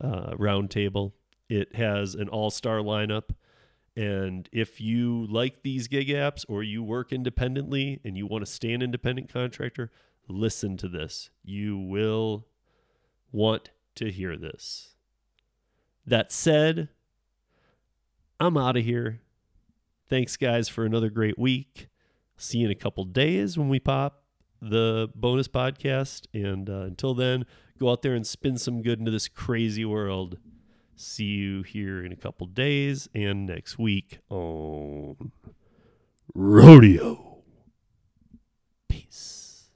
uh, 0.00 0.32
roundtable. 0.32 1.12
It 1.48 1.76
has 1.76 2.14
an 2.14 2.28
all 2.28 2.50
star 2.50 2.78
lineup. 2.78 3.30
And 3.94 4.48
if 4.52 4.80
you 4.80 5.26
like 5.26 5.62
these 5.62 5.86
gig 5.86 6.08
apps 6.08 6.46
or 6.48 6.62
you 6.62 6.82
work 6.82 7.12
independently 7.12 8.00
and 8.04 8.16
you 8.16 8.26
want 8.26 8.44
to 8.44 8.50
stay 8.50 8.72
an 8.72 8.80
independent 8.80 9.30
contractor, 9.30 9.90
listen 10.28 10.78
to 10.78 10.88
this. 10.88 11.30
You 11.44 11.78
will 11.78 12.46
want 13.30 13.70
to 13.96 14.10
hear 14.10 14.36
this. 14.36 14.94
That 16.06 16.32
said, 16.32 16.88
I'm 18.40 18.56
out 18.56 18.76
of 18.76 18.84
here. 18.84 19.20
Thanks, 20.08 20.36
guys, 20.36 20.68
for 20.68 20.84
another 20.84 21.10
great 21.10 21.38
week. 21.38 21.88
See 22.36 22.58
you 22.58 22.66
in 22.66 22.72
a 22.72 22.76
couple 22.76 23.04
days 23.04 23.58
when 23.58 23.68
we 23.68 23.78
pop 23.78 24.21
the 24.62 25.10
bonus 25.14 25.48
podcast. 25.48 26.26
And 26.32 26.70
uh, 26.70 26.82
until 26.82 27.14
then, 27.14 27.44
go 27.78 27.90
out 27.90 28.02
there 28.02 28.14
and 28.14 28.26
spin 28.26 28.56
some 28.56 28.80
good 28.80 28.98
into 29.00 29.10
this 29.10 29.28
crazy 29.28 29.84
world. 29.84 30.38
See 30.94 31.24
you 31.24 31.62
here 31.62 32.04
in 32.04 32.12
a 32.12 32.16
couple 32.16 32.46
days 32.46 33.08
and 33.14 33.46
next 33.46 33.78
week 33.78 34.20
on 34.30 35.32
Rodeo. 36.34 37.42
Peace. 38.88 39.68